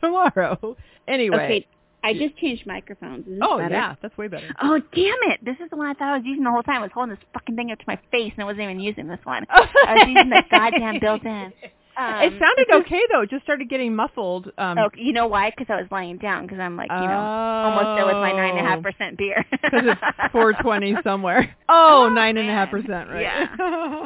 tomorrow. 0.01 0.75
Anyway. 1.07 1.35
Okay, 1.37 1.67
I 2.03 2.13
just 2.13 2.37
changed 2.37 2.65
microphones. 2.65 3.27
Is 3.27 3.39
oh 3.41 3.57
better? 3.57 3.73
yeah, 3.73 3.95
that's 4.01 4.17
way 4.17 4.27
better. 4.27 4.47
Oh 4.61 4.79
damn 4.93 5.31
it! 5.31 5.43
This 5.43 5.57
is 5.63 5.69
the 5.69 5.75
one 5.75 5.87
I 5.87 5.93
thought 5.93 6.13
I 6.13 6.17
was 6.17 6.25
using 6.25 6.43
the 6.43 6.51
whole 6.51 6.63
time. 6.63 6.77
I 6.77 6.81
was 6.83 6.91
holding 6.93 7.13
this 7.15 7.23
fucking 7.33 7.55
thing 7.55 7.71
up 7.71 7.79
to 7.79 7.85
my 7.87 7.99
face 8.09 8.31
and 8.35 8.41
I 8.41 8.45
wasn't 8.45 8.61
even 8.63 8.79
using 8.79 9.07
this 9.07 9.19
one. 9.25 9.45
I 9.49 9.93
was 9.95 10.07
using 10.07 10.29
the 10.29 10.43
goddamn 10.49 10.99
built-in. 10.99 11.51
Um, 11.99 12.21
it 12.23 12.33
sounded 12.39 12.85
okay 12.85 13.01
though. 13.11 13.21
It 13.21 13.29
just 13.29 13.43
started 13.43 13.69
getting 13.69 13.95
muffled. 13.95 14.51
Um, 14.57 14.77
Oh, 14.77 14.89
you 14.95 15.11
know 15.11 15.27
why? 15.27 15.49
Because 15.49 15.67
I 15.69 15.75
was 15.81 15.91
laying 15.91 16.17
down. 16.17 16.43
Because 16.45 16.59
I'm 16.59 16.77
like, 16.77 16.89
you 16.91 17.07
know, 17.07 17.19
almost 17.19 17.97
there 17.97 18.05
with 18.05 18.15
my 18.15 18.31
nine 18.31 18.57
and 18.57 18.65
a 18.65 18.69
half 18.69 18.81
percent 18.81 19.17
beer. 19.17 19.45
Because 19.51 19.83
it's 19.85 20.01
420 20.31 20.95
somewhere. 21.03 21.55
Oh, 21.69 22.05
Oh, 22.05 22.13
nine 22.13 22.37
and 22.37 22.49
a 22.49 22.53
half 22.53 22.69
percent, 22.71 23.09
right? 23.09 23.21
Yeah. 23.21 23.47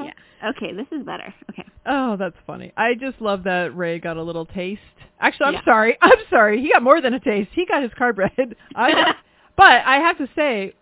yeah. 0.06 0.50
Okay, 0.50 0.74
this 0.74 0.88
is 0.92 1.06
better. 1.06 1.34
Okay. 1.52 1.66
Oh, 1.86 2.18
that's 2.18 2.36
funny. 2.48 2.74
I 2.76 2.94
just 2.96 3.22
love 3.22 3.44
that 3.44 3.76
Ray 3.76 4.00
got 4.00 4.18
a 4.18 4.24
little 4.24 4.46
taste. 4.46 4.82
Actually, 5.20 5.48
I'm 5.48 5.54
Yeah. 5.54 5.64
sorry. 5.66 5.98
I'm 6.02 6.18
sorry. 6.30 6.62
He 6.62 6.72
got 6.72 6.82
more 6.84 7.00
than 7.00 7.14
a 7.14 7.20
taste. 7.20 7.50
He 7.54 7.66
got 7.66 7.82
his 7.84 7.92
carbread. 7.98 8.56
I, 8.76 9.14
but 9.56 9.66
I 9.86 9.98
have 9.98 10.18
to 10.18 10.28
say, 10.36 10.74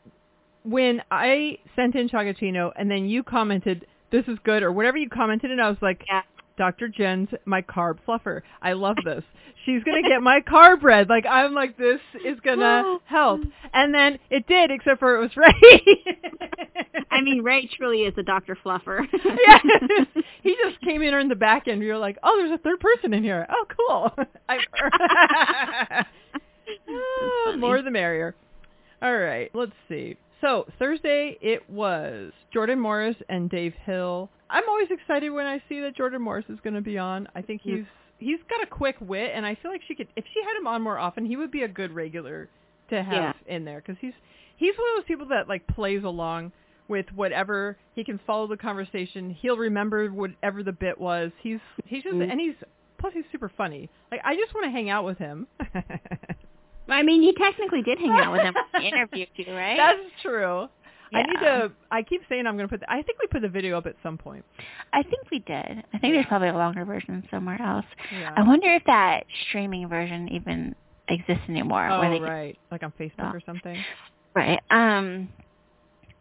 when 0.63 1.01
I 1.11 1.57
sent 1.75 1.95
in 1.95 2.09
Chagatino 2.09 2.71
and 2.75 2.89
then 2.89 3.05
you 3.07 3.23
commented, 3.23 3.85
this 4.11 4.25
is 4.27 4.37
good, 4.43 4.61
or 4.63 4.71
whatever 4.71 4.97
you 4.97 5.09
commented, 5.09 5.51
and 5.51 5.61
I 5.61 5.69
was 5.69 5.77
like, 5.81 6.03
Yeah. 6.07 6.21
Dr. 6.61 6.89
Jenn's 6.89 7.29
my 7.45 7.63
carb 7.63 7.97
fluffer. 8.07 8.43
I 8.61 8.73
love 8.73 8.95
this. 9.03 9.23
She's 9.65 9.83
going 9.83 10.03
to 10.03 10.07
get 10.07 10.21
my 10.21 10.41
carb 10.41 10.81
bread. 10.81 11.09
Like, 11.09 11.25
I'm 11.25 11.55
like, 11.55 11.75
this 11.75 11.99
is 12.23 12.39
going 12.41 12.59
to 12.59 12.99
help. 13.05 13.41
And 13.73 13.91
then 13.91 14.19
it 14.29 14.45
did, 14.45 14.69
except 14.69 14.99
for 14.99 15.15
it 15.15 15.21
was 15.21 15.35
Ray. 15.35 16.05
I 17.09 17.21
mean, 17.21 17.41
Ray 17.41 17.67
truly 17.75 18.01
is 18.03 18.13
a 18.15 18.21
Dr. 18.21 18.55
Fluffer. 18.63 18.99
yeah. 19.25 19.57
he 20.43 20.55
just 20.63 20.79
came 20.81 21.01
in 21.01 21.15
on 21.15 21.29
the 21.29 21.35
back 21.35 21.67
end. 21.67 21.81
You're 21.81 21.97
like, 21.97 22.19
oh, 22.21 22.37
there's 22.37 22.51
a 22.51 22.61
third 22.61 22.79
person 22.79 23.11
in 23.15 23.23
here. 23.23 23.47
Oh, 23.49 23.65
cool. 23.75 24.25
Ah, 26.87 27.55
more 27.57 27.81
the 27.81 27.91
merrier. 27.91 28.33
All 29.01 29.17
right, 29.17 29.49
let's 29.53 29.73
see. 29.89 30.15
So 30.41 30.65
Thursday 30.79 31.37
it 31.41 31.69
was 31.69 32.31
Jordan 32.53 32.79
Morris 32.79 33.15
and 33.29 33.49
Dave 33.49 33.73
Hill. 33.85 34.29
I'm 34.49 34.67
always 34.67 34.87
excited 34.89 35.29
when 35.29 35.45
I 35.45 35.61
see 35.69 35.79
that 35.81 35.95
Jordan 35.95 36.21
Morris 36.21 36.45
is 36.49 36.59
going 36.63 36.73
to 36.73 36.81
be 36.81 36.97
on. 36.97 37.27
I 37.35 37.41
think 37.41 37.61
he's 37.63 37.85
he's 38.17 38.39
got 38.49 38.61
a 38.63 38.65
quick 38.65 38.95
wit, 38.99 39.31
and 39.33 39.45
I 39.45 39.55
feel 39.61 39.71
like 39.71 39.81
she 39.87 39.95
could 39.95 40.07
if 40.15 40.25
she 40.33 40.41
had 40.43 40.57
him 40.59 40.67
on 40.67 40.81
more 40.81 40.97
often, 40.97 41.25
he 41.25 41.37
would 41.37 41.51
be 41.51 41.61
a 41.63 41.67
good 41.67 41.91
regular 41.93 42.49
to 42.89 43.03
have 43.03 43.35
in 43.47 43.65
there 43.65 43.81
because 43.85 43.97
he's 44.01 44.13
he's 44.57 44.73
one 44.77 44.87
of 44.91 44.97
those 45.03 45.07
people 45.07 45.27
that 45.27 45.47
like 45.47 45.65
plays 45.67 46.03
along 46.03 46.51
with 46.87 47.05
whatever 47.15 47.77
he 47.95 48.03
can 48.03 48.19
follow 48.27 48.47
the 48.47 48.57
conversation. 48.57 49.29
He'll 49.41 49.57
remember 49.57 50.09
whatever 50.09 50.63
the 50.63 50.73
bit 50.73 50.99
was. 50.99 51.31
He's 51.41 51.59
he's 51.85 52.03
just 52.03 52.15
Mhm. 52.15 52.29
and 52.31 52.39
he's 52.41 52.55
plus 52.97 53.13
he's 53.13 53.23
super 53.31 53.49
funny. 53.55 53.89
Like 54.11 54.21
I 54.25 54.35
just 54.35 54.53
want 54.53 54.65
to 54.65 54.71
hang 54.71 54.89
out 54.89 55.05
with 55.05 55.17
him. 55.19 55.47
I 56.91 57.03
mean, 57.03 57.23
you 57.23 57.33
technically 57.33 57.81
did 57.81 57.97
hang 57.99 58.11
out 58.11 58.31
with 58.31 58.41
him 58.41 58.53
when 58.71 58.81
he 58.81 58.87
interviewed 58.93 59.29
you, 59.35 59.53
right? 59.53 59.77
That's 59.77 59.99
true. 60.21 60.67
I 61.13 61.23
need 61.23 61.39
to. 61.41 61.71
I 61.91 62.03
keep 62.03 62.21
saying 62.29 62.47
I'm 62.47 62.55
going 62.55 62.69
to 62.69 62.71
put. 62.71 62.79
The, 62.79 62.89
I 62.91 63.01
think 63.01 63.19
we 63.19 63.27
put 63.27 63.41
the 63.41 63.49
video 63.49 63.77
up 63.77 63.85
at 63.85 63.95
some 64.01 64.17
point. 64.17 64.45
I 64.93 65.03
think 65.03 65.29
we 65.29 65.39
did. 65.39 65.83
I 65.93 65.97
think 65.97 66.13
there's 66.13 66.25
probably 66.27 66.47
a 66.47 66.53
longer 66.53 66.85
version 66.85 67.27
somewhere 67.29 67.61
else. 67.61 67.85
Yeah. 68.13 68.31
I 68.35 68.43
wonder 68.43 68.73
if 68.73 68.83
that 68.85 69.25
streaming 69.49 69.89
version 69.89 70.29
even 70.29 70.73
exists 71.09 71.43
anymore. 71.49 71.89
oh 71.89 71.99
right, 72.21 72.57
like 72.71 72.83
on 72.83 72.93
Facebook 72.99 73.11
Yeah. 73.17 73.33
or 73.33 73.41
something. 73.45 73.75
Right. 74.33 74.59
Um 74.69 75.27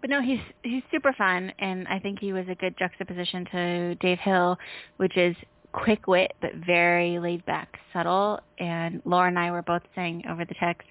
but 0.00 0.10
no, 0.10 0.20
he's 0.22 0.40
he's 0.64 0.82
super 0.90 1.12
fun 1.12 1.52
and 1.60 1.86
I 1.86 2.00
think 2.00 2.18
he 2.18 2.32
was 2.32 2.46
a 2.48 2.54
good 2.56 2.74
juxtaposition 2.78 3.44
to 3.52 3.94
Dave 3.96 4.18
Hill, 4.18 4.58
which 4.96 5.16
is 5.16 5.36
quick 5.72 6.06
wit 6.06 6.32
but 6.40 6.50
very 6.66 7.18
laid 7.18 7.44
back, 7.46 7.78
subtle. 7.92 8.40
And 8.58 9.02
Laura 9.04 9.28
and 9.28 9.38
I 9.38 9.50
were 9.50 9.62
both 9.62 9.82
saying 9.94 10.24
over 10.28 10.44
the 10.44 10.54
text 10.60 10.86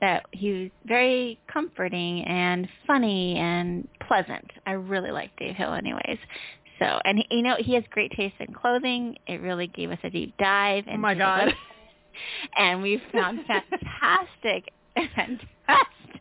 that 0.00 0.24
he 0.32 0.52
was 0.52 0.70
very 0.86 1.38
comforting 1.52 2.24
and 2.24 2.68
funny 2.86 3.36
and 3.36 3.88
pleasant. 4.06 4.50
I 4.66 4.72
really 4.72 5.10
like 5.10 5.30
Dave 5.38 5.54
Hill 5.56 5.72
anyways. 5.72 6.18
So, 6.78 6.98
and 7.04 7.18
he, 7.18 7.26
you 7.36 7.42
know, 7.42 7.56
he 7.58 7.74
has 7.74 7.84
great 7.90 8.10
taste 8.12 8.34
in 8.40 8.52
clothing. 8.52 9.16
It 9.26 9.40
really 9.40 9.68
gave 9.68 9.90
us 9.90 9.98
a 10.02 10.10
deep 10.10 10.36
dive. 10.38 10.84
Oh 10.90 10.96
my 10.96 11.14
God. 11.14 11.54
And 12.56 12.80
we 12.80 13.02
found 13.12 13.40
fantastic, 13.48 14.70
fantastic 14.94 15.48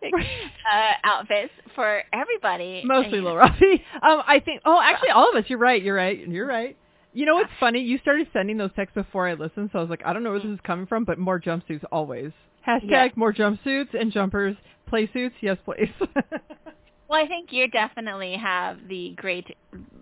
uh, 0.03 0.91
outfits 1.03 1.51
for 1.76 2.01
everybody. 2.11 2.82
Mostly 2.84 3.18
And- 3.20 3.26
Lil 3.26 3.36
Robbie. 3.36 3.84
Um, 4.01 4.24
I 4.28 4.41
think. 4.43 4.61
Oh, 4.66 4.80
actually, 4.82 5.09
all 5.09 5.30
of 5.30 5.36
us. 5.36 5.47
You're 5.49 5.59
right. 5.59 5.82
You're 5.82 5.95
right. 5.95 6.28
You're 6.28 6.47
right. 6.47 6.76
You 7.14 7.26
know 7.26 7.36
what's 7.36 7.51
funny? 7.59 7.80
You 7.82 7.97
started 7.99 8.28
sending 8.34 8.57
those 8.57 8.72
texts 8.76 8.95
before 8.95 9.28
I 9.28 9.34
listened, 9.36 9.70
so 9.72 9.80
I 9.80 9.82
was 9.82 9.89
like, 9.89 10.01
I 10.05 10.14
don't 10.14 10.24
know 10.24 10.32
where 10.32 10.39
this 10.39 10.49
is 10.49 10.59
coming 10.64 10.88
from, 10.88 11.03
but 11.05 11.20
more 11.20 11.39
jumpsuits 11.39 11.84
always. 11.91 12.32
Hashtag 12.68 12.89
Yeah. 12.89 13.07
more 13.16 13.32
jumpsuits 13.34 13.93
and 13.99 14.11
jumpers. 14.11 14.55
Play 14.88 15.09
suits, 15.14 15.36
yes 15.41 15.57
please. 15.66 15.89
Well, 17.09 17.24
I 17.24 17.28
think 17.28 17.51
you 17.51 17.68
definitely 17.68 18.34
have 18.38 18.78
the 18.89 19.14
great 19.18 19.55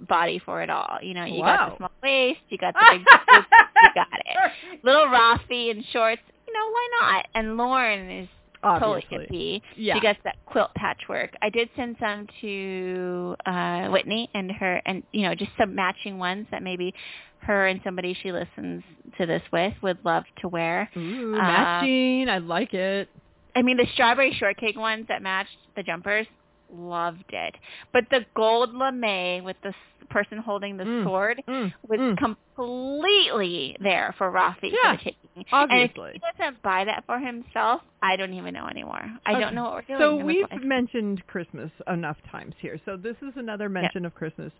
body 0.07 0.39
for 0.45 0.61
it 0.61 0.69
all. 0.69 0.97
You 1.01 1.13
know, 1.13 1.25
you 1.25 1.41
got 1.41 1.71
the 1.71 1.77
small 1.77 1.91
waist, 2.01 2.39
you 2.47 2.57
got 2.57 2.73
the 2.73 2.79
big 2.89 3.01
boobs, 3.27 3.47
you 3.83 3.89
got 3.95 4.07
it. 4.13 4.79
Little 4.83 5.07
Rafi 5.07 5.71
in 5.71 5.83
shorts. 5.91 6.21
You 6.47 6.53
know, 6.53 6.69
why 6.71 6.87
not? 7.01 7.25
And 7.35 7.57
Lauren 7.57 8.09
is 8.09 8.29
totally 8.63 9.03
Obviously. 9.11 9.27
hippie. 9.37 9.61
Yeah. 9.75 9.95
She 9.95 9.99
gets 10.01 10.19
that 10.23 10.37
quilt 10.45 10.73
patchwork. 10.75 11.33
I 11.41 11.49
did 11.49 11.69
send 11.75 11.95
some 11.99 12.27
to 12.41 13.35
uh 13.45 13.87
Whitney 13.89 14.29
and 14.33 14.51
her 14.51 14.81
and 14.85 15.03
you 15.11 15.23
know, 15.23 15.35
just 15.35 15.51
some 15.59 15.73
matching 15.75 16.17
ones 16.19 16.47
that 16.51 16.61
maybe 16.63 16.93
her 17.39 17.65
and 17.67 17.81
somebody 17.83 18.15
she 18.21 18.31
listens 18.31 18.83
to 19.19 19.25
this 19.25 19.41
with 19.51 19.73
would 19.81 19.97
love 20.05 20.23
to 20.41 20.47
wear. 20.47 20.89
Ooh, 20.95 21.33
Uh, 21.33 21.37
matching. 21.37 22.29
I 22.29 22.37
like 22.37 22.73
it. 22.73 23.09
I 23.55 23.61
mean 23.63 23.77
the 23.77 23.87
strawberry 23.93 24.33
shortcake 24.33 24.77
ones 24.77 25.05
that 25.09 25.21
matched 25.21 25.57
the 25.75 25.83
jumpers, 25.83 26.27
loved 26.71 27.25
it. 27.29 27.55
But 27.93 28.05
the 28.09 28.25
gold 28.35 28.73
lame 28.73 29.43
with 29.43 29.57
the 29.63 29.73
person 30.09 30.37
holding 30.37 30.77
the 30.77 30.83
Mm. 30.83 31.03
sword 31.03 31.41
Mm, 31.47 31.73
was 31.87 31.99
mm. 31.99 32.17
completely 32.17 33.77
there 33.79 34.13
for 34.17 34.31
Rafi 34.31 34.71
Yeah, 34.83 34.97
for 34.97 35.03
taking. 35.03 35.45
And 35.51 35.71
if 35.83 35.91
he 35.93 36.19
doesn't 36.37 36.61
buy 36.61 36.83
that 36.85 37.05
for 37.05 37.19
himself, 37.19 37.81
I 38.01 38.15
don't 38.15 38.33
even 38.33 38.53
know 38.53 38.67
anymore. 38.67 39.01
I 39.25 39.31
Okay. 39.31 39.39
don't 39.39 39.55
know 39.55 39.63
what 39.63 39.73
we're 39.89 39.97
doing. 39.97 39.99
So 39.99 40.25
we've 40.25 40.63
mentioned 40.63 41.25
Christmas 41.27 41.71
enough 41.87 42.17
times 42.29 42.55
here. 42.59 42.79
So 42.85 42.97
this 42.97 43.15
is 43.21 43.33
another 43.37 43.69
mention 43.69 44.05
of 44.05 44.13
Christmas. 44.15 44.51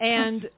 And 0.00 0.48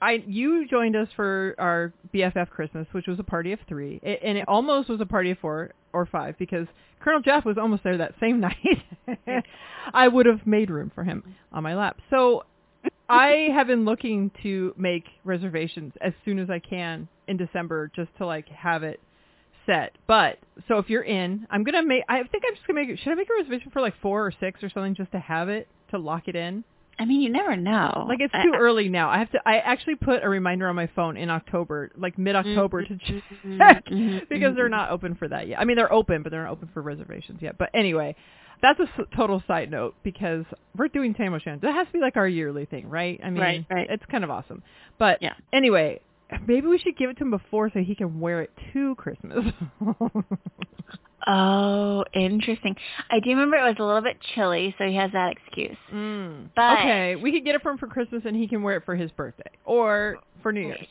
I 0.00 0.22
you 0.26 0.66
joined 0.68 0.96
us 0.96 1.08
for 1.16 1.54
our 1.58 1.92
BFF 2.14 2.50
Christmas, 2.50 2.86
which 2.92 3.06
was 3.06 3.18
a 3.18 3.24
party 3.24 3.52
of 3.52 3.58
3. 3.68 4.00
It, 4.02 4.20
and 4.22 4.38
it 4.38 4.46
almost 4.46 4.88
was 4.88 5.00
a 5.00 5.06
party 5.06 5.30
of 5.30 5.38
4 5.38 5.72
or 5.92 6.06
5 6.06 6.38
because 6.38 6.66
Colonel 7.00 7.20
Jeff 7.20 7.44
was 7.44 7.58
almost 7.58 7.84
there 7.84 7.96
that 7.98 8.14
same 8.20 8.40
night. 9.06 9.44
I 9.92 10.08
would 10.08 10.26
have 10.26 10.46
made 10.46 10.70
room 10.70 10.92
for 10.94 11.04
him 11.04 11.34
on 11.52 11.62
my 11.62 11.74
lap. 11.74 11.98
So 12.10 12.44
I 13.08 13.48
have 13.54 13.66
been 13.66 13.84
looking 13.84 14.30
to 14.42 14.74
make 14.76 15.04
reservations 15.24 15.92
as 16.00 16.12
soon 16.24 16.38
as 16.38 16.50
I 16.50 16.58
can 16.58 17.08
in 17.26 17.36
December 17.36 17.90
just 17.94 18.10
to 18.18 18.26
like 18.26 18.48
have 18.48 18.82
it 18.82 19.00
set. 19.66 19.96
But 20.06 20.38
so 20.66 20.78
if 20.78 20.90
you're 20.90 21.02
in, 21.02 21.46
I'm 21.50 21.64
gonna 21.64 21.82
make. 21.82 22.04
I 22.08 22.22
think 22.24 22.44
I'm 22.46 22.54
just 22.54 22.66
gonna 22.66 22.84
make. 22.84 22.98
Should 22.98 23.12
I 23.12 23.14
make 23.14 23.28
a 23.30 23.42
reservation 23.42 23.70
for 23.70 23.80
like 23.80 23.94
four 24.02 24.26
or 24.26 24.32
six 24.40 24.62
or 24.62 24.70
something 24.70 24.94
just 24.94 25.12
to 25.12 25.18
have 25.18 25.48
it 25.48 25.68
to 25.90 25.98
lock 25.98 26.28
it 26.28 26.36
in? 26.36 26.64
I 26.98 27.04
mean, 27.04 27.20
you 27.20 27.30
never 27.30 27.56
know. 27.56 28.06
Like 28.08 28.20
it's 28.20 28.32
too 28.32 28.52
I- 28.54 28.58
early 28.58 28.88
now. 28.88 29.08
I 29.08 29.18
have 29.18 29.30
to. 29.32 29.40
I 29.46 29.58
actually 29.58 29.94
put 29.96 30.24
a 30.24 30.28
reminder 30.28 30.68
on 30.68 30.74
my 30.74 30.88
phone 30.94 31.16
in 31.16 31.30
October, 31.30 31.90
like 31.96 32.18
mid-October, 32.18 32.84
to 32.84 32.94
mm-hmm. 32.94 33.58
check 33.58 33.86
mhm, 33.86 34.28
because 34.28 34.54
they're 34.56 34.64
mm-hmm. 34.66 34.70
not 34.72 34.90
open 34.90 35.14
for 35.14 35.28
that 35.28 35.46
yet. 35.48 35.60
I 35.60 35.64
mean, 35.64 35.76
they're 35.76 35.92
open, 35.92 36.22
but 36.22 36.32
they're 36.32 36.44
not 36.44 36.52
open 36.52 36.68
for 36.74 36.82
reservations 36.82 37.40
yet. 37.40 37.56
But 37.58 37.70
anyway, 37.72 38.16
that's 38.62 38.80
a 38.80 38.88
total 39.14 39.42
side 39.46 39.70
note 39.70 39.94
because 40.02 40.44
we're 40.76 40.88
doing 40.88 41.14
Tam 41.14 41.32
O'Shanter. 41.34 41.60
That 41.66 41.74
has 41.74 41.86
to 41.86 41.92
be 41.92 42.00
like 42.00 42.16
our 42.16 42.28
yearly 42.28 42.64
thing, 42.64 42.88
right? 42.88 43.20
I 43.22 43.30
mean, 43.30 43.40
Right, 43.40 43.66
right. 43.70 43.86
it's 43.90 44.04
kind 44.10 44.24
of 44.24 44.30
awesome. 44.30 44.62
But 44.98 45.22
Yeah. 45.22 45.34
anyway, 45.52 46.00
maybe 46.46 46.66
we 46.66 46.78
should 46.78 46.96
give 46.96 47.10
it 47.10 47.16
to 47.18 47.24
him 47.24 47.30
before 47.30 47.70
so 47.70 47.80
he 47.80 47.94
can 47.94 48.20
wear 48.20 48.42
it 48.42 48.50
to 48.72 48.94
Christmas. 48.96 49.44
Oh, 51.30 52.04
interesting. 52.14 52.74
I 53.10 53.20
do 53.20 53.30
remember 53.30 53.56
it 53.56 53.62
was 53.62 53.76
a 53.78 53.84
little 53.84 54.00
bit 54.00 54.16
chilly, 54.34 54.74
so 54.78 54.84
he 54.86 54.94
has 54.96 55.12
that 55.12 55.32
excuse. 55.32 55.76
mm. 55.92 56.48
But- 56.56 56.78
okay, 56.80 57.16
we 57.16 57.30
could 57.32 57.44
get 57.44 57.54
it 57.54 57.62
for 57.62 57.70
him 57.70 57.78
for 57.78 57.86
Christmas 57.86 58.22
and 58.24 58.34
he 58.34 58.48
can 58.48 58.62
wear 58.62 58.78
it 58.78 58.84
for 58.86 58.96
his 58.96 59.10
birthday 59.12 59.50
or 59.64 60.16
for 60.42 60.52
New 60.52 60.62
Year's. 60.62 60.86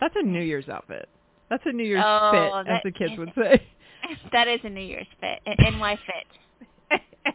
That's 0.00 0.14
a 0.16 0.22
New 0.22 0.42
Year's 0.42 0.68
outfit. 0.68 1.08
That's 1.48 1.64
a 1.66 1.72
New 1.72 1.84
Year's 1.84 2.04
Oh, 2.06 2.30
fit, 2.32 2.60
as 2.60 2.66
that 2.66 2.82
the 2.84 2.92
kids 2.92 3.18
would 3.18 3.32
say. 3.34 3.66
That 4.32 4.48
is 4.48 4.60
a 4.64 4.70
New 4.70 4.80
Year's 4.80 5.06
fit, 5.20 5.40
an 5.46 5.78
NY 5.78 5.98
fit. 6.06 7.00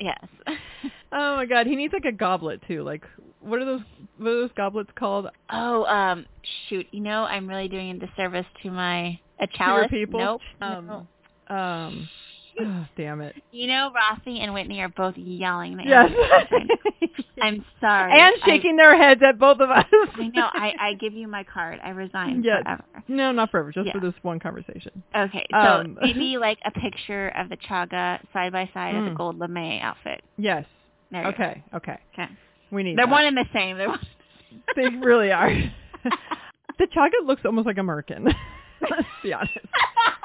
Yes. 0.00 0.24
Oh 1.10 1.36
my 1.36 1.44
god, 1.44 1.66
he 1.66 1.74
needs 1.74 1.92
like 1.92 2.04
a 2.04 2.12
goblet 2.12 2.62
too. 2.68 2.84
Like 2.84 3.02
what 3.40 3.60
are 3.60 3.64
those 3.64 3.80
what 4.16 4.30
are 4.30 4.34
those 4.42 4.50
goblets 4.56 4.90
called? 4.96 5.26
Oh, 5.50 5.84
um, 5.86 6.24
shoot. 6.68 6.86
You 6.92 7.00
know, 7.00 7.24
I'm 7.24 7.48
really 7.48 7.66
doing 7.68 7.90
a 7.90 8.06
disservice 8.06 8.46
to 8.62 8.70
my 8.70 9.18
a 9.40 9.46
To 9.48 9.52
your 9.58 9.88
people? 9.88 10.20
Nope. 10.20 10.40
Um, 10.60 10.86
no. 10.86 11.06
Um 11.50 12.08
oh, 12.60 12.86
damn 12.96 13.20
it. 13.20 13.34
You 13.52 13.66
know, 13.68 13.92
Rossi 13.94 14.40
and 14.40 14.52
Whitney 14.54 14.80
are 14.80 14.88
both 14.88 15.16
yelling. 15.16 15.76
They 15.76 15.84
Yes. 15.86 16.10
I'm 17.40 17.64
sorry. 17.80 18.12
and 18.20 18.34
shaking 18.44 18.76
their 18.76 18.96
heads 18.96 19.20
at 19.24 19.38
both 19.38 19.60
of 19.60 19.70
us. 19.70 19.84
I, 19.92 20.22
I 20.22 20.26
know. 20.28 20.48
I, 20.52 20.72
I 20.80 20.94
give 20.94 21.12
you 21.12 21.28
my 21.28 21.44
card. 21.44 21.78
I 21.84 21.90
resign 21.90 22.42
Yes. 22.44 22.62
forever. 22.64 22.84
No, 23.06 23.30
not 23.30 23.50
forever, 23.52 23.70
just 23.70 23.86
Yeah. 23.86 23.92
for 23.92 24.00
this 24.00 24.14
one 24.22 24.40
conversation. 24.40 25.02
Okay, 25.14 25.46
so 25.52 25.56
Um, 25.56 25.98
maybe 26.02 26.36
like 26.38 26.58
a 26.64 26.72
picture 26.72 27.28
of 27.28 27.48
the 27.48 27.56
chaga 27.56 28.18
side 28.32 28.52
by 28.52 28.68
side 28.74 28.96
of 28.96 29.04
the 29.04 29.12
gold 29.12 29.38
lame 29.38 29.80
outfit. 29.80 30.22
Yes. 30.36 30.64
There 31.12 31.22
you 31.22 31.28
Okay, 31.28 31.62
okay. 31.74 31.98
Okay. 32.12 32.28
We 32.72 32.82
need 32.82 32.98
They're 32.98 33.06
that. 33.06 33.12
one 33.12 33.24
and 33.24 33.36
the 33.36 33.46
same. 33.52 33.78
They're 33.78 33.88
one. 33.88 34.00
They 34.76 34.88
really 34.88 35.30
are. 35.30 35.48
the 36.78 36.86
chaga 36.86 37.24
looks 37.24 37.42
almost 37.44 37.66
like 37.66 37.78
a 37.78 37.82
merkin. 37.82 38.34
Let's 38.90 39.08
be 39.22 39.32
honest. 39.32 39.58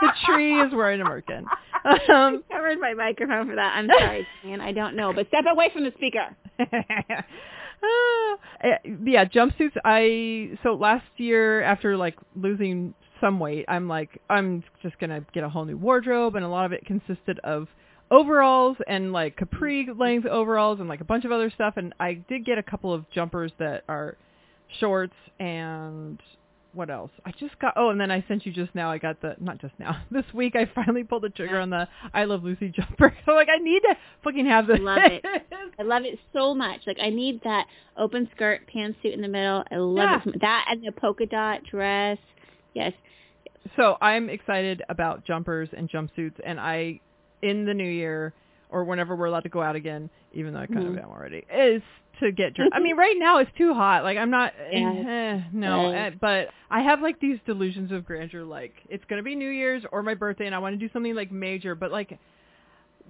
The 0.02 0.10
tree 0.26 0.60
is 0.62 0.74
wearing 0.74 1.02
a 1.02 1.06
merkin. 1.06 1.46
Um, 1.86 2.44
I 2.50 2.54
covered 2.54 2.80
my 2.80 2.94
microphone 2.94 3.48
for 3.48 3.56
that. 3.56 3.74
I'm 3.76 3.90
sorry, 4.00 4.28
man. 4.44 4.62
I 4.62 4.72
don't 4.72 4.96
know, 4.96 5.14
but 5.14 5.28
step 5.28 5.46
away 5.50 5.70
from 5.74 5.84
the 5.84 5.92
speaker. 5.98 6.36
Uh, 7.84 8.70
yeah, 9.04 9.26
jumpsuits. 9.26 9.76
I 9.84 10.58
so 10.64 10.76
last 10.76 11.04
year 11.18 11.64
after 11.64 11.98
like 11.98 12.16
losing 12.34 12.94
some 13.20 13.42
weight, 13.42 13.66
I'm 13.68 13.90
like 13.90 14.22
I'm 14.30 14.64
just 14.82 14.98
gonna 15.00 15.26
get 15.34 15.44
a 15.44 15.50
whole 15.50 15.66
new 15.66 15.76
wardrobe, 15.76 16.36
and 16.36 16.46
a 16.46 16.48
lot 16.48 16.66
of 16.66 16.72
it 16.72 16.86
consisted 16.86 17.40
of 17.40 17.68
overalls 18.10 18.78
and 18.88 19.12
like 19.12 19.36
capri 19.36 19.90
length 19.98 20.28
overalls 20.28 20.80
and 20.80 20.88
like 20.88 21.02
a 21.02 21.06
bunch 21.06 21.26
of 21.26 21.34
other 21.34 21.50
stuff. 21.50 21.74
And 21.76 21.94
I 22.00 22.14
did 22.30 22.46
get 22.46 22.58
a 22.58 22.64
couple 22.64 22.94
of 22.94 23.10
jumpers 23.12 23.52
that 23.60 23.84
are 23.90 24.16
shorts 24.80 25.16
and 25.40 26.22
what 26.74 26.90
else? 26.90 27.12
I 27.26 27.32
just 27.40 27.58
got 27.60 27.74
oh, 27.76 27.90
and 27.90 28.00
then 28.02 28.10
I 28.12 28.24
sent 28.28 28.46
you 28.46 28.52
just 28.52 28.74
now. 28.76 28.90
I 28.92 28.98
got 28.98 29.22
the 29.22 29.36
not 29.40 29.60
just 29.60 29.74
now. 29.80 30.02
This 30.12 30.26
week 30.34 30.56
I 30.56 30.66
finally 30.74 31.04
pulled 31.04 31.24
the 31.24 31.30
trigger 31.30 31.60
on 31.60 31.70
the 31.70 31.88
I 32.14 32.26
Love 32.26 32.44
Lucy 32.44 32.70
jumper. 32.70 33.16
So 33.26 33.34
like 33.34 33.48
I 33.50 33.58
need 33.58 33.82
to 33.82 33.96
fucking 34.24 34.46
have 34.48 34.68
this. 34.68 34.80
I 34.80 34.84
love 34.84 35.00
it. 35.04 35.26
I 35.80 35.84
love 35.84 36.04
it 36.04 36.20
so 36.34 36.54
much. 36.56 36.82
Like 36.88 36.98
I 37.02 37.10
need 37.10 37.42
that 37.44 37.68
open 37.98 38.28
skirt 38.36 38.62
pantsuit 38.74 39.14
in 39.14 39.22
the 39.22 39.28
middle. 39.28 39.64
I 39.72 39.76
love 39.76 39.98
Yeah. 39.98 40.18
it. 40.18 40.22
so 40.24 40.30
much. 40.32 40.40
That 40.42 40.66
and 40.70 40.84
the 40.86 40.92
polka 40.92 41.26
dot 41.26 41.62
dress. 41.70 42.18
Yes. 42.74 42.94
So 43.76 43.98
I'm 44.02 44.30
excited 44.30 44.82
about 44.90 45.26
jumpers 45.26 45.70
and 45.76 45.90
jumpsuits, 45.90 46.34
and 46.46 46.60
I, 46.60 47.00
in 47.42 47.66
the 47.66 47.74
new 47.74 47.88
year 47.90 48.34
or 48.70 48.84
whenever 48.84 49.16
we're 49.16 49.28
allowed 49.28 49.44
to 49.44 49.50
go 49.50 49.62
out 49.62 49.76
again, 49.76 50.10
even 50.34 50.54
though 50.54 50.60
I 50.60 50.66
kind 50.68 50.86
Mhm. 50.86 50.98
of 50.98 50.98
am 50.98 51.10
already, 51.12 51.46
is 51.54 51.82
to 52.20 52.32
get 52.32 52.54
dressed. 52.56 52.72
I 52.74 52.80
mean, 52.80 52.96
right 53.06 53.16
now 53.18 53.40
it's 53.40 53.52
too 53.58 53.74
hot. 53.74 54.04
Like 54.04 54.18
I'm 54.18 54.30
not. 54.30 54.54
Yes. 54.72 55.06
Eh, 55.08 55.42
no, 55.54 55.92
Yes. 55.92 56.14
eh, 56.14 56.18
but 56.20 56.48
I 56.70 56.82
have 56.82 57.02
like 57.02 57.20
these 57.20 57.38
delusions 57.46 57.92
of 57.92 58.06
grandeur. 58.06 58.44
Like 58.44 58.74
it's 58.90 59.04
gonna 59.10 59.24
be 59.24 59.36
New 59.36 59.50
Year's 59.50 59.84
or 59.92 60.04
my 60.04 60.14
birthday, 60.14 60.46
and 60.46 60.56
I 60.56 60.60
want 60.60 60.80
to 60.80 60.88
do 60.88 60.92
something 60.94 61.16
like 61.16 61.32
major. 61.32 61.76
But 61.76 61.92
like, 61.92 62.18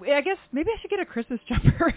I 0.01 0.21
guess 0.21 0.37
maybe 0.51 0.69
I 0.75 0.81
should 0.81 0.89
get 0.91 0.99
a 0.99 1.05
Christmas 1.05 1.39
jumper. 1.47 1.93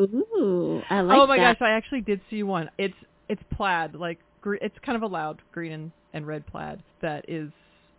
Ooh, 0.00 0.80
I 0.90 1.00
like 1.02 1.18
oh 1.18 1.26
my 1.26 1.36
that. 1.36 1.58
gosh, 1.58 1.66
I 1.66 1.70
actually 1.72 2.00
did 2.00 2.20
see 2.30 2.42
one. 2.42 2.70
It's 2.78 2.94
it's 3.28 3.42
plaid, 3.54 3.94
like 3.94 4.18
gre- 4.40 4.56
it's 4.60 4.74
kind 4.84 4.96
of 4.96 5.02
a 5.02 5.06
loud 5.06 5.40
green 5.52 5.72
and, 5.72 5.92
and 6.12 6.26
red 6.26 6.46
plaid 6.46 6.82
that 7.02 7.24
is 7.28 7.50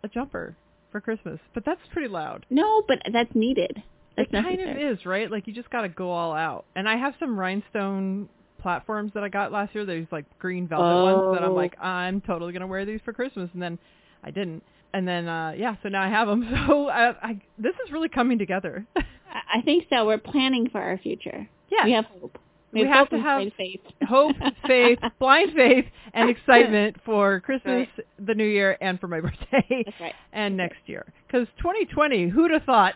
a 0.02 0.08
jumper 0.08 0.56
for 0.90 1.00
Christmas. 1.00 1.38
But 1.54 1.64
that's 1.64 1.80
pretty 1.92 2.08
loud. 2.08 2.46
No, 2.50 2.82
but 2.86 2.98
that's 3.12 3.34
needed. 3.34 3.82
It 4.16 4.30
kind 4.30 4.60
of 4.60 4.76
is, 4.76 5.04
right? 5.06 5.30
Like 5.30 5.46
you 5.46 5.52
just 5.52 5.70
got 5.70 5.82
to 5.82 5.88
go 5.88 6.10
all 6.10 6.32
out. 6.32 6.64
And 6.76 6.88
I 6.88 6.96
have 6.96 7.14
some 7.18 7.38
rhinestone 7.38 8.28
platforms 8.62 9.12
that 9.14 9.24
I 9.24 9.28
got 9.28 9.52
last 9.52 9.74
year. 9.74 9.84
There's 9.84 10.06
like 10.12 10.24
green 10.38 10.66
velvet 10.68 11.02
ones 11.04 11.36
that 11.36 11.44
I'm 11.44 11.50
Oh. 11.50 11.54
like, 11.54 11.76
I'm 11.80 12.20
totally 12.20 12.52
gonna 12.52 12.66
wear 12.66 12.84
these 12.84 13.00
for 13.04 13.12
Christmas, 13.12 13.50
and 13.52 13.60
then 13.62 13.78
I 14.22 14.30
didn't. 14.30 14.62
And 14.92 15.06
then 15.08 15.26
uh 15.28 15.54
yeah, 15.58 15.74
so 15.82 15.88
now 15.88 16.02
I 16.02 16.08
have 16.08 16.28
them. 16.28 16.42
So 16.68 16.88
I, 16.88 17.10
I 17.22 17.40
this 17.58 17.74
is 17.84 17.92
really 17.92 18.08
coming 18.08 18.38
together. 18.38 18.86
I 18.96 19.60
think 19.62 19.84
so. 19.90 20.06
We're 20.06 20.18
planning 20.18 20.68
for 20.70 20.80
our 20.80 20.96
future. 20.98 21.48
yeah. 21.70 21.84
We 21.84 21.92
have 21.92 22.04
hope. 22.06 22.38
We 22.72 22.80
have, 22.80 22.90
have 22.90 22.98
hope 23.08 23.10
to 23.10 23.18
have 23.20 23.52
faith. 23.56 23.80
hope, 24.08 24.36
faith, 24.66 24.98
blind 25.20 25.52
faith, 25.54 25.84
and 26.12 26.28
excitement 26.28 26.96
for 27.04 27.38
Christmas, 27.38 27.86
the 28.18 28.34
New 28.34 28.46
Year, 28.46 28.76
and 28.80 28.98
for 28.98 29.06
my 29.06 29.20
birthday, 29.20 29.84
That's 29.84 30.00
right. 30.00 30.12
and 30.32 30.56
next 30.56 30.78
year. 30.86 31.04
Because 31.28 31.46
2020, 31.58 32.28
who'd 32.30 32.50
have 32.50 32.64
thought? 32.64 32.94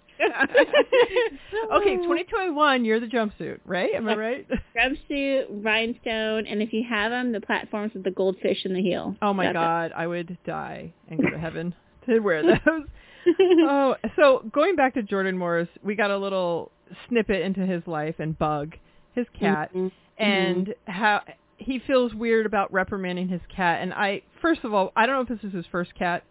okay, 1.73 1.97
2021, 1.97 2.85
you're 2.85 3.01
the 3.01 3.07
jumpsuit, 3.07 3.59
right? 3.65 3.95
Am 3.95 4.09
I 4.09 4.15
right? 4.17 4.47
Jumpsuit, 4.77 5.47
rhinestone, 5.65 6.47
and 6.47 6.63
if 6.63 6.73
you 6.73 6.85
have 6.89 7.11
them, 7.11 7.33
the 7.33 7.41
platforms 7.41 7.93
with 7.95 8.05
the 8.05 8.11
goldfish 8.11 8.65
in 8.65 8.75
the 8.75 8.83
heel. 8.83 9.17
Oh 9.23 9.33
my 9.33 9.45
That's 9.47 9.55
it. 9.55 9.59
God, 9.59 9.93
I 9.97 10.07
would 10.07 10.37
die 10.47 10.93
and 11.09 11.21
go 11.23 11.31
to 11.31 11.39
heaven 11.39 11.75
to 12.07 12.21
wear 12.21 12.43
those. 12.43 12.59
oh, 13.63 13.97
so 14.17 14.45
going 14.53 14.77
back 14.77 14.95
to 14.95 15.03
Jordan 15.03 15.37
Morris, 15.39 15.69
we 15.83 15.95
got 15.95 16.11
a 16.11 16.19
little 16.19 16.71
snippet 17.09 17.43
into 17.43 17.61
his 17.67 17.83
life 17.87 18.17
and 18.19 18.39
Bug, 18.39 18.75
his 19.15 19.27
cat, 19.39 19.73
Mhm. 19.75 19.91
and 20.19 20.75
how 20.87 21.23
he 21.59 21.79
feels 21.87 22.15
weird 22.15 22.47
about 22.47 22.73
reprimanding 22.73 23.29
his 23.29 23.43
cat. 23.55 23.83
And 23.83 23.93
I, 23.93 24.23
first 24.41 24.65
of 24.65 24.73
all, 24.73 24.93
I 24.97 25.07
don't 25.07 25.17
know 25.17 25.35
if 25.35 25.41
this 25.41 25.49
is 25.49 25.55
his 25.55 25.67
first 25.67 25.95
cat 25.95 26.25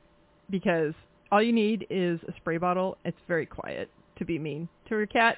because 0.50 0.94
all 1.32 1.42
you 1.42 1.54
need 1.54 1.88
is 1.90 2.20
a 2.28 2.34
spray 2.38 2.58
bottle. 2.58 2.98
It's 3.06 3.18
very 3.28 3.46
quiet 3.46 3.90
to 4.18 4.26
be 4.26 4.40
mean 4.40 4.68
to 4.88 4.96
your 4.96 5.08
cat. 5.08 5.38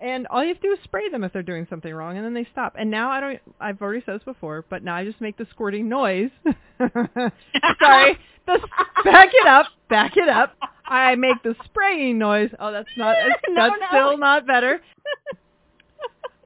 And 0.00 0.26
all 0.26 0.42
you 0.42 0.48
have 0.48 0.60
to 0.60 0.68
do 0.68 0.72
is 0.74 0.78
spray 0.84 1.08
them 1.08 1.24
if 1.24 1.32
they're 1.32 1.42
doing 1.42 1.66
something 1.70 1.92
wrong, 1.92 2.16
and 2.16 2.24
then 2.24 2.34
they 2.34 2.46
stop. 2.52 2.74
And 2.78 2.90
now 2.90 3.10
I 3.10 3.20
don't. 3.20 3.40
I've 3.58 3.80
already 3.80 4.02
said 4.04 4.16
this 4.16 4.24
before, 4.24 4.64
but 4.68 4.82
now 4.82 4.94
I 4.94 5.04
just 5.04 5.20
make 5.22 5.38
the 5.38 5.46
squirting 5.50 5.88
noise. 5.88 6.30
Sorry, 6.78 8.18
the, 8.46 8.58
back 9.04 9.30
it 9.32 9.46
up, 9.46 9.66
back 9.88 10.16
it 10.16 10.28
up. 10.28 10.54
I 10.84 11.14
make 11.14 11.42
the 11.42 11.54
spraying 11.64 12.18
noise. 12.18 12.50
Oh, 12.60 12.72
that's 12.72 12.88
not. 12.96 13.16
No, 13.48 13.70
that's 13.70 13.80
no. 13.80 13.86
still 13.88 14.18
not 14.18 14.46
better. 14.46 14.80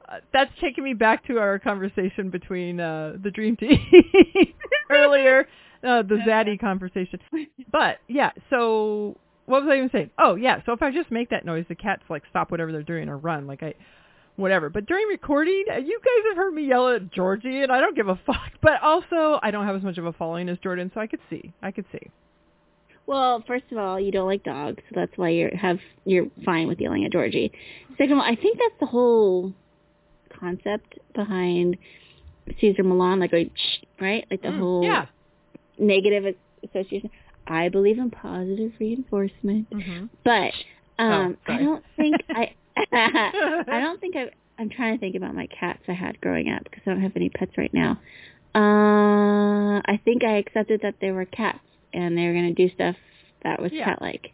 Uh, 0.09 0.17
that's 0.33 0.51
taking 0.61 0.85
me 0.85 0.95
back 0.95 1.27
to 1.27 1.39
our 1.39 1.59
conversation 1.59 2.31
between 2.31 2.81
uh, 2.81 3.17
the 3.23 3.31
Dream 3.31 3.57
Team 3.57 3.79
earlier, 4.91 5.49
uh, 5.83 6.03
the 6.03 6.17
Zaddy 6.27 6.59
conversation. 6.61 7.19
But 7.73 7.99
yeah, 8.09 8.31
so 8.51 9.17
what 9.47 9.63
was 9.63 9.71
I 9.71 9.77
even 9.77 9.91
saying? 9.91 10.11
Oh 10.19 10.35
yeah, 10.35 10.61
so 10.67 10.73
if 10.73 10.83
I 10.83 10.91
just 10.91 11.11
make 11.11 11.31
that 11.31 11.45
noise, 11.45 11.65
the 11.69 11.75
cats 11.75 12.03
like 12.09 12.23
stop 12.31 12.51
whatever 12.51 12.73
they're 12.73 12.83
doing 12.83 13.09
or 13.09 13.17
run, 13.19 13.47
like 13.47 13.63
I, 13.63 13.75
whatever. 14.37 14.69
But 14.69 14.87
during 14.87 15.07
recording, 15.09 15.65
uh, 15.73 15.79
you 15.79 15.99
guys 16.01 16.29
have 16.31 16.37
heard 16.37 16.53
me 16.55 16.67
yell 16.67 16.89
at 16.89 17.11
Georgie, 17.13 17.63
and 17.63 17.71
I 17.73 17.81
don't 17.81 17.97
give 17.97 18.09
a 18.09 18.19
fuck. 18.27 18.53
But 18.63 18.83
also, 18.83 19.39
I 19.43 19.51
don't 19.51 19.67
have 19.67 19.77
as 19.77 19.83
much 19.83 19.99
of 19.99 20.07
a 20.07 20.13
following 20.13 20.49
as 20.49 20.59
Jordan, 20.59 20.91
so 20.95 21.01
I 21.01 21.07
could 21.07 21.21
see, 21.31 21.53
I 21.63 21.71
could 21.71 21.87
see. 21.93 22.11
Well, 23.07 23.43
first 23.47 23.65
of 23.73 23.79
all, 23.79 23.99
you 23.99 24.13
don't 24.13 24.27
like 24.29 24.45
dogs, 24.45 24.83
so 24.89 24.93
that's 24.95 25.13
why 25.17 25.31
you're 25.31 25.57
have 25.57 25.79
you're 26.05 26.27
fine 26.45 26.69
with 26.69 26.81
yelling 26.81 27.05
at 27.05 27.13
Georgie. 27.13 27.51
Second 27.99 28.13
of 28.13 28.19
all, 28.19 28.25
I 28.25 28.37
think 28.37 28.59
that's 28.59 28.79
the 28.81 28.87
whole 28.87 29.53
concept 30.39 30.99
behind 31.15 31.77
Cesar 32.61 32.83
Millan, 32.85 33.19
like 33.21 33.33
right, 33.33 34.25
like 34.31 34.43
the 34.43 34.49
Mm, 34.49 34.59
whole 34.59 34.85
yeah. 34.85 35.07
Negative 35.81 36.35
association. 36.65 37.11
I 37.47 37.69
believe 37.69 37.99
in 37.99 38.11
positive 38.11 38.73
reinforcement, 38.79 39.69
Mm-hmm. 39.71 40.07
but 40.25 40.53
um, 40.99 41.37
Oh, 41.49 41.53
I 41.53 41.59
don't 41.59 41.85
think 41.97 42.17
I. 42.31 42.55
I 42.93 43.81
don't 43.81 44.01
think 44.01 44.15
I. 44.17 44.31
I'm 44.59 44.69
trying 44.71 44.95
to 44.95 45.01
think 45.01 45.17
about 45.17 45.35
my 45.35 45.47
cats 45.47 45.81
I 45.89 45.93
had 45.93 46.21
growing 46.21 46.51
up 46.53 46.63
because 46.65 46.83
I 46.87 46.91
don't 46.91 47.01
have 47.03 47.17
any 47.17 47.31
pets 47.31 47.53
right 47.57 47.73
now. 47.73 47.99
Uh, 48.55 49.81
I 49.87 49.99
think 50.05 50.23
I 50.25 50.37
accepted 50.37 50.81
that 50.83 50.97
they 51.01 51.11
were 51.13 51.25
cats 51.25 51.59
and 51.95 52.17
they 52.17 52.27
were 52.27 52.35
gonna 52.35 52.53
do 52.55 52.69
stuff 52.71 52.97
that 53.43 53.61
was 53.61 53.73
Yeah. 53.73 53.85
cat 53.87 54.03
like. 54.03 54.33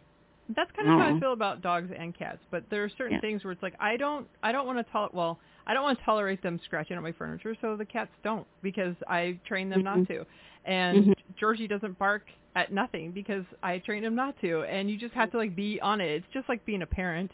That's 0.49 0.71
kind 0.71 0.87
of 0.89 0.99
how 0.99 1.07
I 1.07 1.11
Oh. 1.11 1.19
feel 1.19 1.33
about 1.33 1.61
dogs 1.61 1.91
and 1.97 2.13
cats. 2.17 2.39
But 2.51 2.69
there 2.69 2.83
are 2.83 2.89
certain 2.89 3.13
Yeah. 3.15 3.21
things 3.21 3.43
where 3.43 3.51
it's 3.51 3.63
like 3.63 3.75
I 3.79 3.95
don't 3.97 4.27
I 4.43 4.51
don't 4.51 4.65
want 4.67 4.85
to 4.85 4.91
tolerate 4.91 5.13
well 5.13 5.39
I 5.65 5.73
don't 5.73 5.83
want 5.83 5.97
to 5.99 6.05
tolerate 6.05 6.41
them 6.41 6.59
scratching 6.65 6.95
at 6.97 7.03
my 7.03 7.11
furniture, 7.11 7.55
so 7.61 7.75
the 7.75 7.85
cats 7.85 8.11
don't 8.23 8.47
because 8.61 8.95
I 9.07 9.37
train 9.45 9.69
them 9.69 9.83
not 9.83 9.97
Mhm. 9.99 10.07
to. 10.07 10.25
And 10.67 11.05
Mhm. 11.07 11.13
Georgie 11.39 11.67
doesn't 11.67 11.97
bark 11.97 12.23
at 12.55 12.71
nothing 12.71 13.11
because 13.11 13.45
I 13.63 13.79
trained 13.79 14.05
him 14.05 14.15
not 14.15 14.39
to. 14.41 14.63
And 14.63 14.89
you 14.91 14.97
just 14.97 15.13
have 15.15 15.31
to 15.31 15.37
like 15.37 15.55
be 15.55 15.79
on 15.81 16.01
it. 16.01 16.09
It's 16.11 16.27
just 16.33 16.47
like 16.49 16.63
being 16.65 16.81
a 16.83 16.87
parent 16.87 17.31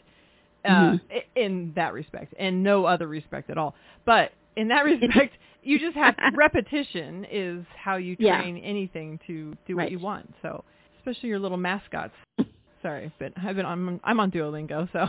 uh, 0.64 0.92
Mhm. 0.92 1.00
in 1.36 1.72
that 1.74 1.92
respect, 1.92 2.32
and 2.38 2.62
no 2.62 2.86
other 2.86 3.06
respect 3.06 3.50
at 3.50 3.58
all. 3.58 3.74
But 4.06 4.32
in 4.56 4.68
that 4.68 4.84
respect, 4.84 5.34
you 5.62 5.78
just 5.78 5.94
have 5.96 6.14
repetition 6.34 7.26
is 7.30 7.64
how 7.76 7.96
you 7.96 8.16
Yeah. 8.18 8.36
train 8.38 8.56
anything 8.58 9.18
to 9.26 9.54
do 9.66 9.76
what 9.76 9.90
you 9.90 9.98
want. 9.98 10.32
So 10.40 10.64
especially 10.98 11.28
your 11.28 11.38
little 11.38 11.58
mascots. 11.58 12.14
Sorry, 12.82 13.10
but 13.18 13.32
I've 13.42 13.56
been 13.56 13.66
on 13.66 14.00
I'm 14.04 14.20
on 14.20 14.30
Duolingo, 14.30 14.88
so. 14.92 15.08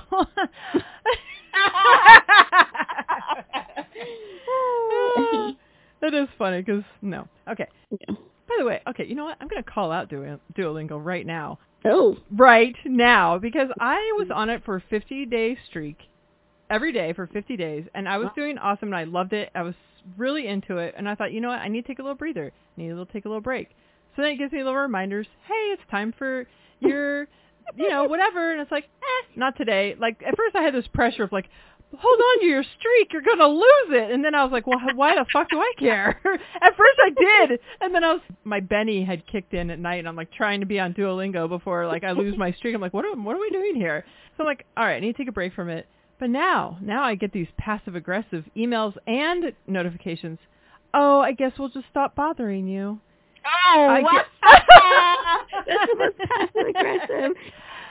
That 6.01 6.13
is 6.13 6.27
funny 6.37 6.61
because 6.61 6.83
no. 7.01 7.27
Okay. 7.49 7.67
Yeah. 7.91 8.15
By 8.47 8.55
the 8.59 8.65
way, 8.65 8.81
okay, 8.89 9.05
you 9.05 9.15
know 9.15 9.25
what? 9.25 9.37
I'm 9.41 9.47
gonna 9.47 9.63
call 9.63 9.91
out 9.91 10.09
Duo- 10.09 10.39
Duolingo 10.55 11.03
right 11.03 11.25
now, 11.25 11.57
Oh. 11.83 12.17
right 12.31 12.75
now, 12.85 13.37
because 13.39 13.69
I 13.79 14.13
was 14.17 14.27
on 14.33 14.49
it 14.49 14.63
for 14.63 14.75
a 14.75 14.81
50 14.81 15.25
day 15.25 15.57
streak, 15.67 15.97
every 16.69 16.91
day 16.91 17.13
for 17.13 17.27
50 17.27 17.57
days, 17.57 17.85
and 17.95 18.07
I 18.07 18.17
was 18.17 18.29
doing 18.35 18.57
awesome, 18.57 18.89
and 18.89 18.95
I 18.95 19.03
loved 19.05 19.33
it. 19.33 19.49
I 19.55 19.63
was 19.63 19.75
really 20.17 20.47
into 20.47 20.77
it, 20.77 20.93
and 20.97 21.09
I 21.09 21.15
thought, 21.15 21.31
you 21.31 21.41
know 21.41 21.49
what? 21.49 21.59
I 21.59 21.67
need 21.67 21.81
to 21.83 21.87
take 21.87 21.99
a 21.99 22.03
little 22.03 22.15
breather. 22.17 22.51
I 22.77 22.81
need 22.81 22.89
to 22.89 23.05
take 23.11 23.25
a 23.25 23.27
little 23.29 23.41
break. 23.41 23.69
So 24.15 24.21
then 24.21 24.31
it 24.31 24.37
gives 24.37 24.51
me 24.53 24.59
little 24.63 24.77
reminders. 24.79 25.27
Hey, 25.47 25.73
it's 25.73 25.81
time 25.91 26.13
for 26.17 26.45
your, 26.79 27.21
you 27.75 27.89
know, 27.89 28.03
whatever. 28.05 28.51
And 28.51 28.61
it's 28.61 28.71
like, 28.71 28.85
eh, 28.85 29.27
not 29.35 29.57
today. 29.57 29.95
Like 29.99 30.21
at 30.25 30.37
first 30.37 30.55
I 30.55 30.61
had 30.61 30.73
this 30.73 30.87
pressure 30.87 31.23
of 31.23 31.31
like, 31.31 31.49
hold 31.99 32.19
on 32.19 32.39
to 32.41 32.45
your 32.45 32.63
streak, 32.79 33.11
you're 33.13 33.21
gonna 33.21 33.47
lose 33.47 33.89
it. 33.89 34.11
And 34.11 34.23
then 34.23 34.35
I 34.35 34.43
was 34.43 34.51
like, 34.51 34.67
well, 34.67 34.79
why 34.95 35.15
the 35.15 35.25
fuck 35.31 35.49
do 35.49 35.59
I 35.59 35.71
care? 35.79 36.19
at 36.61 36.75
first 36.77 36.99
I 37.03 37.09
did, 37.47 37.59
and 37.81 37.93
then 37.93 38.03
I 38.03 38.13
was, 38.13 38.21
my 38.43 38.59
Benny 38.59 39.03
had 39.03 39.25
kicked 39.27 39.53
in 39.53 39.69
at 39.71 39.79
night, 39.79 39.99
and 39.99 40.07
I'm 40.07 40.15
like 40.15 40.31
trying 40.31 40.59
to 40.59 40.65
be 40.65 40.79
on 40.79 40.93
Duolingo 40.93 41.47
before 41.49 41.87
like 41.87 42.03
I 42.03 42.11
lose 42.11 42.37
my 42.37 42.51
streak. 42.53 42.75
I'm 42.75 42.81
like, 42.81 42.93
what 42.93 43.05
are, 43.05 43.15
what 43.15 43.35
are 43.35 43.39
we 43.41 43.49
doing 43.49 43.75
here? 43.75 44.05
So 44.37 44.43
I'm 44.43 44.47
like, 44.47 44.65
all 44.75 44.83
right, 44.85 44.95
I 44.95 44.99
need 44.99 45.13
to 45.13 45.17
take 45.17 45.29
a 45.29 45.33
break 45.33 45.53
from 45.53 45.69
it. 45.69 45.87
But 46.19 46.29
now, 46.29 46.77
now 46.81 47.03
I 47.03 47.15
get 47.15 47.33
these 47.33 47.47
passive 47.57 47.95
aggressive 47.95 48.45
emails 48.55 48.95
and 49.05 49.51
notifications. 49.67 50.39
Oh, 50.93 51.19
I 51.19 51.33
guess 51.33 51.51
we'll 51.59 51.69
just 51.69 51.87
stop 51.91 52.15
bothering 52.15 52.67
you. 52.67 52.99
Oh, 53.45 53.79
I 53.81 54.01
what? 54.01 54.13
get- 54.13 54.25
That's 55.67 55.91
the 55.91 55.95
most 55.99 56.17
passive 56.17 56.67
aggressive. 56.69 57.31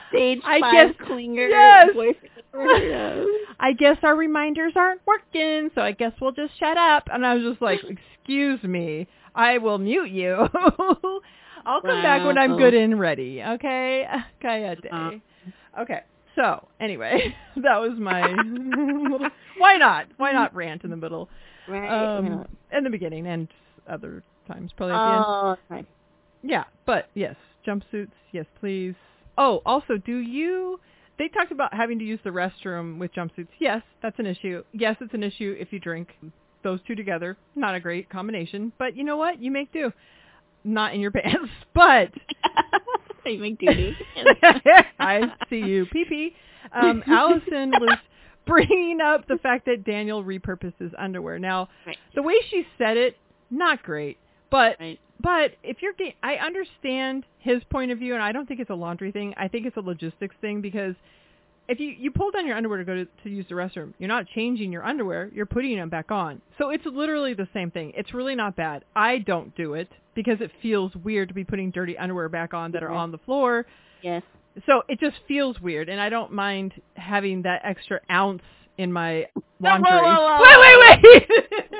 Stage 0.09 0.39
I 0.43 0.59
five 0.59 0.73
guess- 0.97 1.07
clinger 1.07 1.49
yes. 1.49 1.93
voice 1.93 2.15
I've 2.55 2.61
ever 2.61 2.79
heard 2.79 3.19
of. 3.21 3.27
I 3.59 3.71
guess 3.73 3.97
our 4.03 4.15
reminders 4.15 4.73
aren't 4.75 5.01
working, 5.05 5.69
so 5.75 5.81
I 5.81 5.91
guess 5.91 6.11
we'll 6.21 6.31
just 6.31 6.57
shut 6.59 6.77
up. 6.77 7.07
And 7.11 7.25
I 7.25 7.35
was 7.35 7.43
just 7.43 7.61
like, 7.61 7.79
excuse 8.19 8.61
me, 8.63 9.07
I 9.33 9.57
will 9.59 9.77
mute 9.77 10.09
you. 10.11 10.35
I'll 11.65 11.81
come 11.81 12.01
back 12.03 12.25
when 12.25 12.37
I'm 12.37 12.57
good 12.57 12.73
and 12.73 12.99
ready. 12.99 13.41
Okay, 13.41 14.05
Kayate. 14.43 14.85
Uh. 14.91 15.11
Okay. 15.81 16.01
So 16.35 16.67
anyway, 16.79 17.33
that 17.55 17.77
was 17.77 17.93
my 17.97 18.27
little. 18.29 19.29
Why 19.57 19.77
not? 19.77 20.07
Why 20.17 20.31
not 20.33 20.53
rant 20.53 20.83
in 20.83 20.89
the 20.89 20.97
middle? 20.97 21.29
Right. 21.67 22.17
Um, 22.17 22.45
in 22.71 22.83
the 22.83 22.89
beginning 22.89 23.25
and 23.25 23.47
other 23.89 24.21
times, 24.47 24.71
probably 24.75 24.95
at 24.95 24.97
the 24.99 25.15
end. 25.15 25.25
oh, 25.27 25.55
right. 25.69 25.85
Yeah, 26.43 26.65
but 26.85 27.09
yes, 27.15 27.35
jumpsuits, 27.65 28.11
yes, 28.31 28.45
please. 28.59 28.93
Oh, 29.37 29.61
also, 29.65 29.97
do 29.97 30.17
you? 30.17 30.79
They 31.17 31.27
talked 31.29 31.51
about 31.51 31.73
having 31.73 31.97
to 31.99 32.05
use 32.05 32.19
the 32.23 32.29
restroom 32.29 32.97
with 32.97 33.13
jumpsuits. 33.13 33.47
Yes, 33.59 33.81
that's 34.01 34.19
an 34.19 34.25
issue. 34.25 34.63
Yes, 34.73 34.97
it's 34.99 35.13
an 35.13 35.23
issue 35.23 35.55
if 35.59 35.71
you 35.71 35.79
drink. 35.79 36.09
Those 36.63 36.79
two 36.87 36.95
together, 36.95 37.37
not 37.55 37.75
a 37.75 37.79
great 37.79 38.09
combination. 38.09 38.71
But 38.79 38.97
you 38.97 39.03
know 39.03 39.17
what? 39.17 39.41
You 39.41 39.51
make 39.51 39.71
do. 39.71 39.93
Not 40.63 40.93
in 40.95 40.99
your 40.99 41.11
pants, 41.11 41.51
but 41.73 42.09
you 43.25 43.37
make 43.39 43.59
doo-doo. 43.59 43.91
I 44.99 45.21
see 45.49 45.57
you, 45.59 45.85
pee 45.85 46.05
pee. 46.09 46.35
Um, 46.73 47.03
Alison 47.07 47.71
was 47.79 47.97
bringing 48.47 48.99
up 48.99 49.27
the 49.27 49.37
fact 49.37 49.65
that 49.67 49.83
Daniel 49.85 50.23
repurposes 50.23 50.91
underwear. 50.97 51.37
Now, 51.39 51.69
Right. 51.85 51.97
the 52.15 52.23
way 52.23 52.33
she 52.49 52.65
said 52.77 52.97
it, 52.97 53.15
not 53.51 53.83
great. 53.83 54.17
But 54.49 54.77
Right. 54.79 54.99
But 55.21 55.51
if 55.63 55.81
you're, 55.81 55.93
ga- 55.93 56.15
I 56.21 56.35
understand 56.35 57.25
his 57.39 57.63
point 57.65 57.91
of 57.91 57.99
view, 57.99 58.13
and 58.13 58.23
I 58.23 58.31
don't 58.31 58.47
think 58.47 58.59
it's 58.59 58.69
a 58.69 58.75
laundry 58.75 59.11
thing. 59.11 59.33
I 59.37 59.47
think 59.47 59.65
it's 59.65 59.77
a 59.77 59.81
logistics 59.81 60.35
thing 60.41 60.61
because 60.61 60.95
if 61.67 61.79
you 61.79 61.87
you 61.87 62.11
pull 62.11 62.29
down 62.31 62.45
your 62.45 62.55
underwear 62.57 62.77
to 62.77 62.83
go 62.85 62.93
to, 62.95 63.05
to 63.23 63.29
use 63.29 63.45
the 63.49 63.55
restroom, 63.55 63.93
you're 63.97 64.07
not 64.07 64.27
changing 64.27 64.71
your 64.71 64.85
underwear. 64.85 65.31
You're 65.33 65.45
putting 65.47 65.75
them 65.77 65.89
back 65.89 66.11
on. 66.11 66.41
So 66.59 66.69
it's 66.69 66.85
literally 66.85 67.33
the 67.33 67.47
same 67.53 67.71
thing. 67.71 67.91
It's 67.95 68.13
really 68.13 68.35
not 68.35 68.55
bad. 68.55 68.83
I 68.95 69.17
don't 69.19 69.55
do 69.55 69.73
it 69.73 69.89
because 70.13 70.41
it 70.41 70.51
feels 70.61 70.95
weird 70.95 71.29
to 71.29 71.33
be 71.33 71.43
putting 71.43 71.71
dirty 71.71 71.97
underwear 71.97 72.29
back 72.29 72.53
on 72.53 72.71
that 72.73 72.83
are 72.83 72.89
Mhm. 72.89 72.97
on 72.97 73.11
the 73.11 73.17
floor. 73.19 73.65
Yes. 74.03 74.21
So 74.67 74.83
it 74.87 74.99
just 74.99 75.17
feels 75.27 75.59
weird, 75.59 75.89
and 75.89 75.99
I 75.99 76.09
don't 76.09 76.31
mind 76.31 76.73
having 76.95 77.41
that 77.41 77.61
extra 77.65 77.99
ounce 78.11 78.43
in 78.77 78.91
my 78.91 79.25
laundry. 79.59 79.91
whoa, 79.91 80.01
whoa, 80.01 80.37
whoa. 80.37 80.41
Wait, 80.41 80.59
wait, 80.59 81.01
wait! 81.03 81.29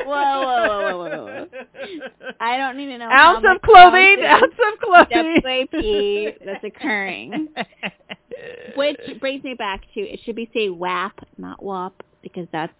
Whoa, 0.06 0.14
whoa, 0.14 0.68
whoa, 0.68 0.98
whoa, 0.98 1.48
whoa, 1.48 2.34
I 2.40 2.58
don't 2.58 2.78
need 2.78 2.88
to 2.88 2.98
know 2.98 3.10
ounce 3.10 3.46
of 3.48 3.62
clothing, 3.62 4.18
ounce 4.24 4.54
of 4.54 4.80
clothing. 4.80 5.42
WAP 5.44 6.36
that's 6.46 6.64
occurring. 6.64 7.48
Which 8.76 9.00
brings 9.20 9.44
me 9.44 9.54
back 9.54 9.82
to 9.94 10.02
it 10.02 10.20
should 10.24 10.36
be 10.36 10.50
say 10.54 10.70
WAP, 10.70 11.20
not 11.38 11.64
WAP, 11.64 12.04
because 12.22 12.48
that's 12.52 12.74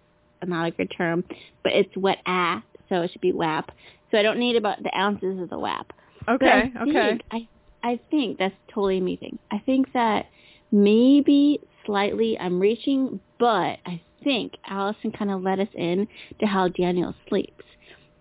not 0.46 0.66
a 0.66 0.70
good 0.70 0.92
term. 0.96 1.24
But 1.62 1.72
it's 1.72 1.96
wet 1.96 2.18
ass, 2.26 2.62
so 2.88 3.02
it 3.02 3.10
should 3.10 3.20
be 3.20 3.32
WAP. 3.32 3.72
So 4.10 4.18
I 4.18 4.22
don't 4.22 4.38
need 4.38 4.56
about 4.56 4.82
the 4.82 4.96
ounces 4.96 5.40
of 5.40 5.50
the 5.50 5.58
WAP. 5.58 5.92
Okay, 6.28 6.72
I 6.74 6.82
okay. 6.82 6.92
think, 6.92 7.22
I 7.32 7.48
I 7.82 8.00
think 8.10 8.38
that's 8.38 8.54
totally 8.68 9.00
me 9.00 9.16
thing. 9.16 9.38
I 9.50 9.58
think 9.58 9.92
that 9.92 10.26
maybe 10.70 11.60
slightly 11.84 12.38
I'm 12.38 12.60
reaching, 12.60 13.20
but 13.38 13.78
I 13.86 14.00
think 14.26 14.54
Alison 14.68 15.12
kind 15.12 15.30
of 15.30 15.40
let 15.42 15.60
us 15.60 15.68
in 15.74 16.08
to 16.40 16.46
how 16.46 16.66
Daniel 16.66 17.14
sleeps. 17.28 17.64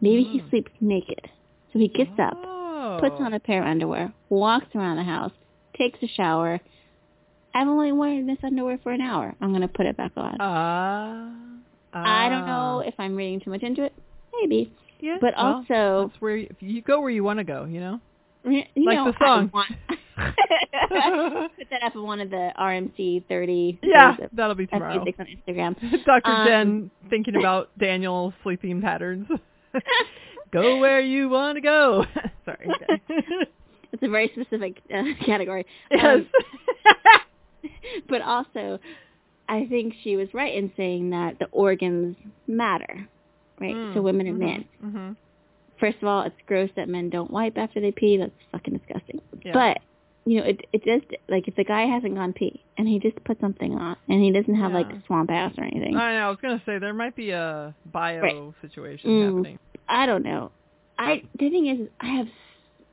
Maybe 0.02 0.24
he 0.24 0.40
Mm. 0.40 0.50
sleeps 0.52 0.72
naked. 0.80 1.22
So 1.74 1.80
he 1.80 1.88
gets 1.88 2.18
up, 2.20 2.38
Oh. 2.38 2.98
puts 3.02 3.20
on 3.20 3.34
a 3.34 3.40
pair 3.40 3.62
of 3.64 3.68
underwear, 3.68 4.14
walks 4.30 4.68
around 4.76 4.98
the 4.98 5.04
house, 5.04 5.32
takes 5.76 5.98
a 6.04 6.08
shower. 6.08 6.62
I've 7.56 7.68
only 7.68 7.92
worn 7.92 8.28
this 8.28 8.38
underwear 8.44 8.78
for 8.84 8.92
an 8.92 9.02
hour. 9.02 9.34
I'm 9.42 9.50
going 9.50 9.64
to 9.64 9.68
put 9.68 9.88
it 9.88 9.98
back 9.98 10.12
on. 10.16 10.38
Ah. 10.40 11.32
I 11.94 12.30
don't 12.30 12.44
ah. 12.44 12.54
know 12.54 12.80
if 12.82 12.94
I'm 13.00 13.16
reading 13.16 13.40
too 13.40 13.50
much 13.50 13.64
into 13.64 13.84
it. 13.84 13.94
Maybe. 14.40 14.72
Yeah, 15.00 15.18
but 15.20 15.34
well, 15.36 15.46
also, 15.68 16.08
that's 16.10 16.22
where 16.22 16.38
you, 16.38 16.50
you 16.60 16.82
go 16.82 17.02
where 17.02 17.10
you 17.10 17.24
want 17.24 17.40
to 17.40 17.44
go. 17.46 17.66
You 17.66 17.80
know. 17.80 18.00
You 18.46 18.64
like 18.86 18.96
know, 18.98 19.12
the 19.12 19.14
song. 19.26 19.52
Want- 19.54 19.72
put 21.58 21.70
that 21.72 21.84
up 21.84 21.96
on 21.96 22.04
one 22.04 22.20
of 22.22 22.30
the 22.30 22.52
RMC 22.58 23.26
30 23.28 23.80
Yeah, 23.84 24.16
that'll 24.34 24.56
be 24.56 24.66
tomorrow. 24.68 24.96
music 25.04 25.16
on 25.20 25.26
Instagram. 25.28 26.06
Dr. 26.06 26.32
Um, 26.32 26.46
Jenn 26.48 26.92
thinking 27.10 27.36
about 27.36 27.70
Daniel's 27.78 28.34
sleeping 28.44 28.82
patterns. 28.82 29.28
go 30.54 30.78
where 30.80 31.02
you 31.02 31.28
want 31.30 31.58
to 31.58 31.62
go. 31.62 32.06
Sorry. 32.46 32.70
It's 33.92 34.04
a 34.04 34.10
very 34.10 34.30
specific 34.34 34.82
uh, 34.94 35.04
category. 35.26 35.66
yes. 35.92 36.20
Um, 37.64 37.70
but 38.10 38.22
also, 38.22 38.80
I 39.50 39.66
think 39.68 39.94
she 40.04 40.16
was 40.16 40.28
right 40.34 40.54
in 40.54 40.72
saying 40.78 41.10
that 41.12 41.40
the 41.40 41.46
organs 41.52 42.16
matter, 42.48 43.08
right? 43.60 43.76
Mm, 43.76 43.94
So 43.94 44.02
women 44.02 44.28
and 44.28 44.38
mhm, 44.38 44.40
men. 44.40 44.66
mhm. 44.84 45.16
First 45.80 45.98
of 46.02 46.08
all, 46.08 46.24
it's 46.24 46.36
gross 46.48 46.70
that 46.76 46.88
men 46.90 47.10
don't 47.10 47.30
wipe 47.32 47.58
after 47.58 47.80
they 47.82 47.92
pee. 47.92 48.18
That's 48.18 48.32
fucking 48.52 48.78
disgusting. 48.78 49.22
Yeah. 49.44 49.54
But 49.54 49.80
you 50.26 50.40
know, 50.40 50.46
it 50.48 50.62
it 50.74 50.84
does 50.86 51.02
like 51.28 51.48
if 51.48 51.56
the 51.56 51.64
guy 51.64 51.84
hasn't 51.86 52.16
gone 52.16 52.34
pee 52.34 52.64
and 52.78 52.88
he 52.88 53.00
just 53.00 53.22
put 53.26 53.40
something 53.40 53.74
on 53.76 53.96
and 54.10 54.24
he 54.24 54.32
doesn't 54.32 54.56
have 54.56 54.72
like 54.72 54.88
Yeah. 54.90 55.00
swamp 55.06 55.30
ass 55.32 55.54
or 55.58 55.64
anything. 55.66 55.96
I 55.96 56.14
know. 56.14 56.28
I 56.28 56.30
was 56.30 56.40
gonna 56.42 56.62
say 56.66 56.80
there 56.80 56.94
might 56.94 57.16
be 57.16 57.32
a 57.32 57.76
bio 57.86 58.22
Right. 58.22 58.54
situation 58.62 59.10
Mm. 59.12 59.26
happening. 59.26 59.60
I 59.88 60.06
don't 60.06 60.24
know. 60.24 60.52
I 60.98 61.24
the 61.38 61.50
thing 61.50 61.68
is, 61.68 61.88
I 62.00 62.08
have. 62.08 62.28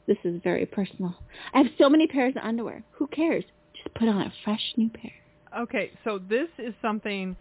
This 0.07 0.19
is 0.25 0.43
very 0.43 0.67
personal. 0.67 1.15
I 1.55 1.59
have 1.59 1.69
so 1.79 1.89
many 1.89 2.09
pairs 2.09 2.35
of 2.37 2.43
underwear. 2.43 2.83
Who 2.93 3.07
cares? 3.07 3.45
Just 3.75 3.95
put 3.95 4.09
on 4.09 4.21
a 4.23 4.33
fresh 4.45 4.75
new 4.77 4.89
pair. 4.91 5.13
Okay, 5.57 5.91
so 6.03 6.19
this 6.19 6.49
is 6.59 6.75
something. 6.83 7.37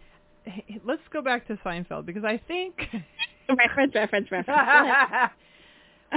Let's 0.84 1.02
go 1.12 1.22
back 1.22 1.46
to 1.48 1.54
Seinfeld 1.64 2.06
because 2.06 2.24
I 2.24 2.40
think 2.48 2.74
reference, 3.56 3.94
reference, 3.94 4.30
reference. 4.30 4.48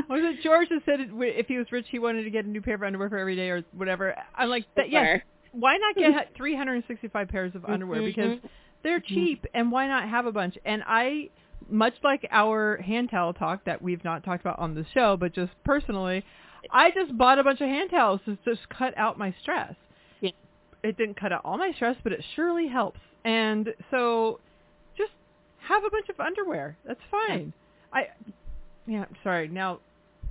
Was 0.09 0.19
it 0.23 0.43
George 0.43 0.67
that 0.69 0.82
said 0.86 0.99
if 0.99 1.47
he 1.47 1.57
was 1.57 1.67
rich 1.71 1.86
he 1.89 1.99
wanted 1.99 2.23
to 2.23 2.30
get 2.30 2.43
a 2.45 2.49
new 2.49 2.61
pair 2.61 2.76
of 2.76 2.84
underwear 2.84 3.09
for 3.09 3.17
every 3.17 3.36
day 3.38 3.49
or 3.49 3.63
whatever? 3.71 4.13
I'm 4.36 4.49
like, 4.49 4.65
that, 4.76 4.91
yes. 4.91 5.21
Why 5.53 5.78
not 5.78 5.95
get 5.95 6.36
365 6.36 7.28
pairs 7.30 7.55
of 7.55 7.63
underwear 7.63 8.01
because 8.01 8.39
Mhm. 8.39 8.49
they're 8.84 8.99
Mhm. 8.99 9.05
cheap 9.05 9.45
and 9.53 9.71
why 9.71 9.88
not 9.88 10.09
have 10.09 10.26
a 10.26 10.34
bunch? 10.34 10.57
And 10.65 10.84
I, 10.86 11.30
much 11.69 11.93
like 12.03 12.28
our 12.30 12.76
hand 12.78 13.09
towel 13.09 13.32
talk 13.34 13.63
that 13.63 13.82
we've 13.82 14.03
not 14.03 14.26
talked 14.26 14.41
about 14.41 14.59
on 14.59 14.76
the 14.76 14.84
show, 14.93 15.15
but 15.15 15.32
just 15.32 15.53
personally, 15.63 16.26
I 16.71 16.91
just 16.91 17.17
bought 17.17 17.39
a 17.39 17.43
bunch 17.45 17.61
of 17.61 17.69
hand 17.69 17.89
towels 17.91 18.19
to 18.26 18.38
just 18.43 18.67
cut 18.67 18.93
out 18.97 19.17
my 19.17 19.32
stress. 19.41 19.76
Yeah. 20.19 20.32
It 20.84 20.97
didn't 20.97 21.15
cut 21.15 21.32
out 21.32 21.41
all 21.45 21.57
my 21.57 21.71
stress, 21.71 21.95
but 22.03 22.11
it 22.11 22.21
surely 22.36 22.67
helps. 22.67 22.99
And 23.26 23.73
so 23.91 24.39
just 24.97 25.11
have 25.59 25.84
a 25.84 25.89
bunch 25.89 26.07
of 26.09 26.19
underwear. 26.19 26.78
That's 26.88 27.01
fine. 27.11 27.51
I 27.91 28.07
yeah, 28.88 29.01
I'm 29.01 29.15
sorry. 29.23 29.47
Now 29.47 29.80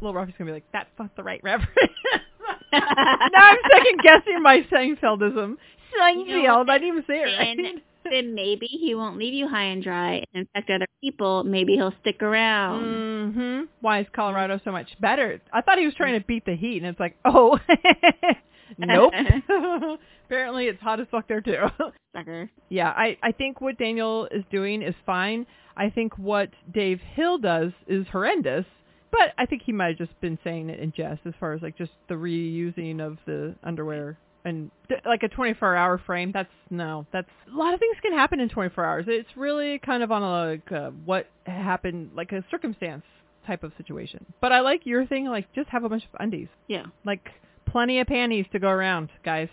little 0.00 0.14
Rafi's 0.14 0.34
gonna 0.38 0.48
be 0.48 0.54
like, 0.54 0.64
That's 0.72 0.88
not 0.98 1.14
the 1.16 1.22
right 1.22 1.40
reference. 1.42 1.70
now 2.72 2.80
I'm 2.80 3.58
second 3.70 4.00
guessing 4.02 4.42
my 4.42 4.62
Seinfeldism. 4.72 5.56
Seinfeld, 6.00 6.70
I 6.70 6.78
didn't 6.78 6.88
even 6.88 7.04
say 7.06 7.20
it 7.20 7.38
right. 7.38 7.56
then, 7.62 7.82
then 8.10 8.34
maybe 8.34 8.66
he 8.66 8.94
won't 8.94 9.16
leave 9.18 9.34
you 9.34 9.48
high 9.48 9.64
and 9.64 9.82
dry 9.82 10.24
and 10.34 10.46
infect 10.46 10.70
other 10.70 10.86
people. 11.00 11.44
Maybe 11.44 11.74
he'll 11.74 11.94
stick 12.00 12.22
around. 12.22 13.32
hmm 13.32 13.60
Why 13.80 14.00
is 14.00 14.06
Colorado 14.14 14.60
so 14.64 14.72
much 14.72 14.88
better? 15.00 15.40
I 15.52 15.60
thought 15.60 15.78
he 15.78 15.84
was 15.86 15.94
trying 15.94 16.18
to 16.20 16.26
beat 16.26 16.44
the 16.44 16.56
heat, 16.56 16.78
and 16.78 16.86
it's 16.86 17.00
like, 17.00 17.16
oh, 17.24 17.58
nope. 18.78 19.12
Apparently, 20.26 20.66
it's 20.66 20.80
hot 20.80 21.00
as 21.00 21.06
fuck 21.10 21.28
there 21.28 21.40
too. 21.40 21.64
Sucker. 22.16 22.50
yeah, 22.68 22.90
I 22.90 23.16
I 23.22 23.32
think 23.32 23.60
what 23.60 23.78
Daniel 23.78 24.26
is 24.30 24.44
doing 24.50 24.82
is 24.82 24.94
fine. 25.04 25.46
I 25.76 25.90
think 25.90 26.16
what 26.18 26.50
Dave 26.72 27.00
Hill 27.14 27.38
does 27.38 27.72
is 27.86 28.06
horrendous. 28.10 28.64
But 29.10 29.32
I 29.38 29.46
think 29.46 29.62
he 29.64 29.70
might 29.72 29.96
have 29.98 30.08
just 30.08 30.20
been 30.20 30.38
saying 30.42 30.70
it 30.70 30.80
in 30.80 30.92
jest, 30.96 31.20
as 31.24 31.34
far 31.38 31.52
as 31.52 31.62
like 31.62 31.78
just 31.78 31.92
the 32.08 32.14
reusing 32.14 33.00
of 33.00 33.16
the 33.26 33.54
underwear 33.62 34.18
and 34.44 34.72
th- 34.88 35.02
like 35.06 35.22
a 35.22 35.28
24 35.28 35.76
hour 35.76 35.98
frame. 35.98 36.32
That's 36.34 36.48
no, 36.68 37.06
that's 37.12 37.28
a 37.52 37.56
lot 37.56 37.74
of 37.74 37.80
things 37.80 37.96
can 38.02 38.12
happen 38.12 38.40
in 38.40 38.48
24 38.48 38.84
hours. 38.84 39.04
It's 39.06 39.28
really 39.36 39.78
kind 39.78 40.02
of 40.02 40.10
on 40.10 40.22
a 40.24 40.50
like 40.50 40.72
uh, 40.72 40.90
what 41.04 41.28
happened, 41.46 42.10
like 42.16 42.32
a 42.32 42.44
circumstance 42.50 43.04
type 43.46 43.62
of 43.62 43.70
situation. 43.76 44.24
But 44.40 44.50
I 44.50 44.60
like 44.60 44.80
your 44.84 45.06
thing, 45.06 45.26
like 45.26 45.46
just 45.54 45.68
have 45.68 45.84
a 45.84 45.88
bunch 45.88 46.02
of 46.04 46.10
undies, 46.20 46.48
Yeah. 46.66 46.86
like 47.04 47.28
plenty 47.74 47.98
of 47.98 48.06
panties 48.06 48.46
to 48.52 48.60
go 48.60 48.68
around, 48.68 49.10
guys. 49.24 49.48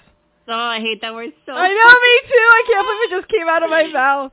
Oh, 0.48 0.54
I 0.54 0.80
hate 0.80 1.02
that 1.02 1.12
word 1.12 1.32
so 1.44 1.54
I 1.54 1.70
know, 1.70 1.74
me 1.74 2.30
too. 2.30 2.36
I 2.38 2.64
can't 2.68 2.86
believe 2.86 3.02
it 3.02 3.20
just 3.20 3.28
came 3.32 3.48
out 3.50 3.64
of 3.64 3.70
my 3.72 3.88
mouth. 3.92 4.32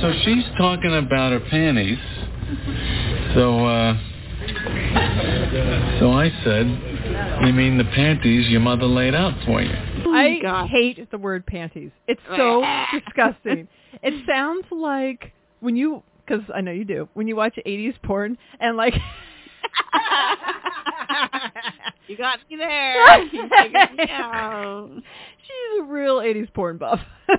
So 0.00 0.12
she's 0.24 0.44
talking 0.56 0.96
about 0.96 1.32
her 1.32 1.40
panties. 1.40 1.98
So, 3.34 3.66
uh, 3.66 3.92
so 6.00 6.10
I 6.10 6.32
said, 6.42 6.66
you 7.46 7.52
mean 7.52 7.76
the 7.76 7.84
panties 7.94 8.48
your 8.48 8.60
mother 8.60 8.86
laid 8.86 9.14
out 9.14 9.34
for 9.44 9.60
you? 9.60 9.74
I 10.10 10.38
God. 10.40 10.70
hate 10.70 11.10
the 11.10 11.18
word 11.18 11.44
panties. 11.44 11.90
It's 12.08 12.20
so 12.34 12.64
disgusting. 12.94 13.68
It 14.02 14.24
sounds 14.26 14.64
like 14.70 15.34
when 15.60 15.76
you, 15.76 16.02
because 16.24 16.44
I 16.54 16.62
know 16.62 16.72
you 16.72 16.86
do, 16.86 17.10
when 17.12 17.28
you 17.28 17.36
watch 17.36 17.58
80s 17.66 18.00
porn 18.02 18.38
and 18.58 18.78
like. 18.78 18.94
You 22.08 22.16
got 22.16 22.38
me 22.48 22.56
there. 22.56 23.22
You 23.24 23.48
figured 23.48 23.96
me 23.96 24.04
out. 24.10 24.90
She's 25.42 25.80
a 25.80 25.84
real 25.84 26.18
80s 26.18 26.52
porn 26.54 26.78
buff. 26.78 27.00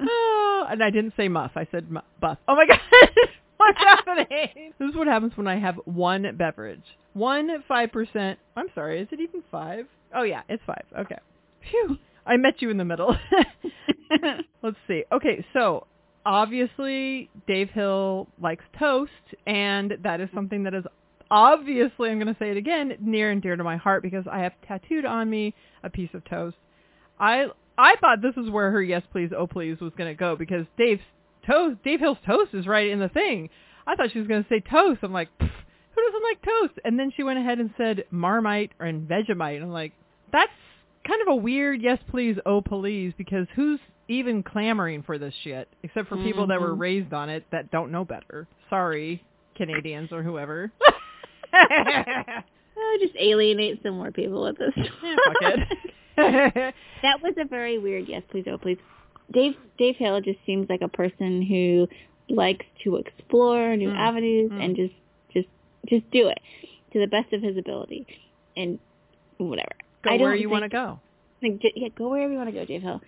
oh, 0.00 0.66
and 0.70 0.82
I 0.82 0.90
didn't 0.90 1.14
say 1.16 1.28
muff. 1.28 1.52
I 1.54 1.66
said 1.70 1.90
mu- 1.90 2.00
buff. 2.20 2.38
Oh 2.48 2.54
my 2.54 2.66
god. 2.66 2.80
What's 3.58 3.78
happening? 3.78 4.72
This 4.78 4.90
is 4.90 4.96
what 4.96 5.06
happens 5.06 5.32
when 5.36 5.46
I 5.46 5.58
have 5.58 5.76
one 5.84 6.34
beverage. 6.36 6.82
One 7.12 7.62
5%. 7.68 8.36
I'm 8.56 8.66
sorry, 8.74 9.00
is 9.00 9.08
it 9.10 9.20
even 9.20 9.42
5? 9.50 9.86
Oh 10.14 10.22
yeah, 10.22 10.42
it's 10.48 10.62
5. 10.66 10.76
Okay. 11.00 11.18
Phew. 11.70 11.98
I 12.26 12.36
met 12.36 12.60
you 12.60 12.70
in 12.70 12.76
the 12.78 12.84
middle. 12.84 13.16
Let's 14.62 14.76
see. 14.88 15.04
Okay, 15.12 15.44
so 15.52 15.86
obviously 16.26 17.30
Dave 17.46 17.70
Hill 17.70 18.26
likes 18.42 18.64
toast, 18.78 19.10
and 19.46 19.94
that 20.02 20.20
is 20.20 20.28
something 20.34 20.64
that 20.64 20.74
is 20.74 20.84
obviously, 21.30 22.10
I'm 22.10 22.18
going 22.18 22.32
to 22.32 22.38
say 22.38 22.50
it 22.50 22.56
again, 22.56 22.92
near 23.00 23.30
and 23.30 23.40
dear 23.40 23.56
to 23.56 23.64
my 23.64 23.76
heart 23.76 24.02
because 24.02 24.24
I 24.30 24.40
have 24.40 24.52
tattooed 24.66 25.04
on 25.04 25.30
me 25.30 25.54
a 25.82 25.88
piece 25.88 26.10
of 26.12 26.24
toast. 26.24 26.56
I 27.18 27.46
I 27.78 27.94
thought 28.00 28.20
this 28.22 28.36
is 28.36 28.50
where 28.50 28.70
her 28.70 28.82
yes 28.82 29.02
please 29.12 29.30
oh 29.36 29.46
please 29.46 29.80
was 29.80 29.92
going 29.96 30.10
to 30.10 30.18
go 30.18 30.36
because 30.36 30.66
Dave's 30.76 31.02
toast, 31.46 31.82
Dave 31.84 32.00
Hill's 32.00 32.18
toast 32.26 32.52
is 32.52 32.66
right 32.66 32.88
in 32.90 32.98
the 32.98 33.08
thing. 33.08 33.48
I 33.86 33.94
thought 33.94 34.10
she 34.12 34.18
was 34.18 34.28
going 34.28 34.42
to 34.42 34.48
say 34.48 34.60
toast. 34.60 35.00
I'm 35.02 35.12
like, 35.12 35.28
who 35.38 35.46
doesn't 35.46 36.22
like 36.22 36.42
toast? 36.42 36.80
And 36.84 36.98
then 36.98 37.12
she 37.16 37.22
went 37.22 37.38
ahead 37.38 37.58
and 37.58 37.70
said 37.76 38.04
Marmite 38.10 38.72
and 38.80 39.08
Vegemite. 39.08 39.62
I'm 39.62 39.70
like, 39.70 39.92
that's 40.32 40.50
kind 41.06 41.22
of 41.22 41.28
a 41.28 41.36
weird 41.36 41.80
yes 41.80 41.98
please 42.10 42.36
oh 42.44 42.60
please 42.60 43.12
because 43.16 43.46
who's 43.54 43.78
even 44.08 44.42
clamoring 44.42 45.02
for 45.02 45.18
this 45.18 45.34
shit 45.42 45.68
except 45.82 46.08
for 46.08 46.16
people 46.16 46.46
that 46.48 46.60
were 46.60 46.74
Mhm. 46.74 46.80
raised 46.80 47.12
on 47.12 47.28
it 47.28 47.44
that 47.50 47.70
don't 47.70 47.90
know 47.90 48.04
better. 48.04 48.46
Sorry, 48.70 49.22
Canadians 49.56 50.12
or 50.12 50.22
whoever. 50.22 50.70
Oh, 52.78 52.98
just 53.00 53.14
alienate 53.18 53.82
some 53.82 53.94
more 53.96 54.10
people 54.10 54.42
with 54.42 54.58
this. 54.58 54.72
Yeah, 55.02 55.16
fuck 55.26 55.36
it. 56.18 56.74
that 57.02 57.22
was 57.22 57.34
a 57.38 57.44
very 57.46 57.78
weird 57.78 58.06
yes 58.08 58.22
please 58.30 58.44
oh 58.50 58.58
please. 58.58 58.78
Dave 59.32 59.54
Dave 59.78 59.96
Hill 59.96 60.20
just 60.20 60.38
seems 60.46 60.68
like 60.68 60.80
a 60.82 60.88
person 60.88 61.42
who 61.42 61.88
likes 62.34 62.64
to 62.84 62.96
explore 62.96 63.76
new 63.76 63.90
Mm, 63.90 63.96
avenues 63.98 64.50
mm. 64.50 64.64
and 64.64 64.76
just 64.76 64.94
just 65.32 65.48
just 65.88 66.10
do 66.10 66.28
it 66.28 66.38
to 66.92 67.00
the 67.00 67.06
best 67.06 67.32
of 67.32 67.42
his 67.42 67.56
ability 67.56 68.06
and 68.56 68.78
whatever. 69.38 69.72
Go 70.02 70.10
I 70.10 70.16
where 70.18 70.30
don't 70.32 70.40
you 70.40 70.48
want 70.50 70.62
to 70.64 70.68
go. 70.68 71.00
Like, 71.42 71.60
yeah, 71.74 71.88
go 71.96 72.08
wherever 72.08 72.32
you 72.32 72.38
want 72.38 72.48
to 72.48 72.54
go, 72.54 72.64
Dave 72.64 72.80
Hill. 72.82 73.00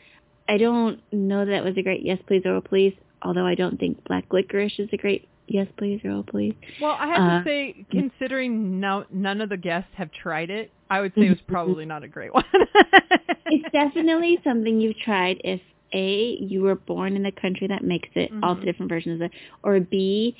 I 0.49 0.57
don't 0.57 1.01
know 1.12 1.44
that 1.44 1.64
was 1.64 1.76
a 1.76 1.82
great 1.82 2.03
yes 2.05 2.18
please 2.26 2.42
or 2.44 2.55
oh 2.57 2.61
please, 2.61 2.94
although 3.22 3.46
I 3.46 3.55
don't 3.55 3.78
think 3.78 4.03
black 4.05 4.24
licorice 4.32 4.78
is 4.78 4.88
a 4.92 4.96
great 4.96 5.28
yes 5.46 5.66
please 5.76 6.01
or 6.05 6.11
oh 6.11 6.24
please. 6.26 6.55
Well, 6.80 6.96
I 6.99 7.07
have 7.09 7.20
Uh, 7.20 7.38
to 7.38 7.44
say, 7.44 7.86
considering 7.90 8.80
no, 8.80 9.05
none 9.12 9.40
of 9.40 9.49
the 9.51 9.57
guests 9.57 9.90
have 9.94 10.11
tried 10.12 10.51
it, 10.51 10.70
I 10.90 11.01
would 11.01 11.12
say 11.14 11.26
it 11.26 11.30
was 11.30 11.40
probably 11.46 11.84
not 11.84 12.03
a 12.03 12.09
great 12.09 12.32
one. 12.32 12.44
it's 13.46 13.70
definitely 13.72 14.38
something 14.44 14.80
you've 14.80 14.99
tried 14.99 15.40
if 15.44 15.61
A, 15.92 16.36
you 16.40 16.62
were 16.62 16.74
born 16.76 17.16
in 17.16 17.22
the 17.22 17.32
country 17.32 17.66
that 17.68 17.82
makes 17.84 18.09
it, 18.14 18.30
all 18.42 18.55
the 18.55 18.64
different 18.64 18.88
versions 18.90 19.20
of 19.20 19.26
it, 19.26 19.32
or 19.62 19.80
B, 19.80 20.36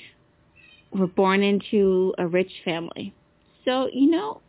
were 0.92 1.06
born 1.06 1.42
into 1.42 2.14
a 2.18 2.26
rich 2.26 2.50
family. 2.64 3.12
So, 3.64 3.88
you 3.92 4.11
know, 4.11 4.40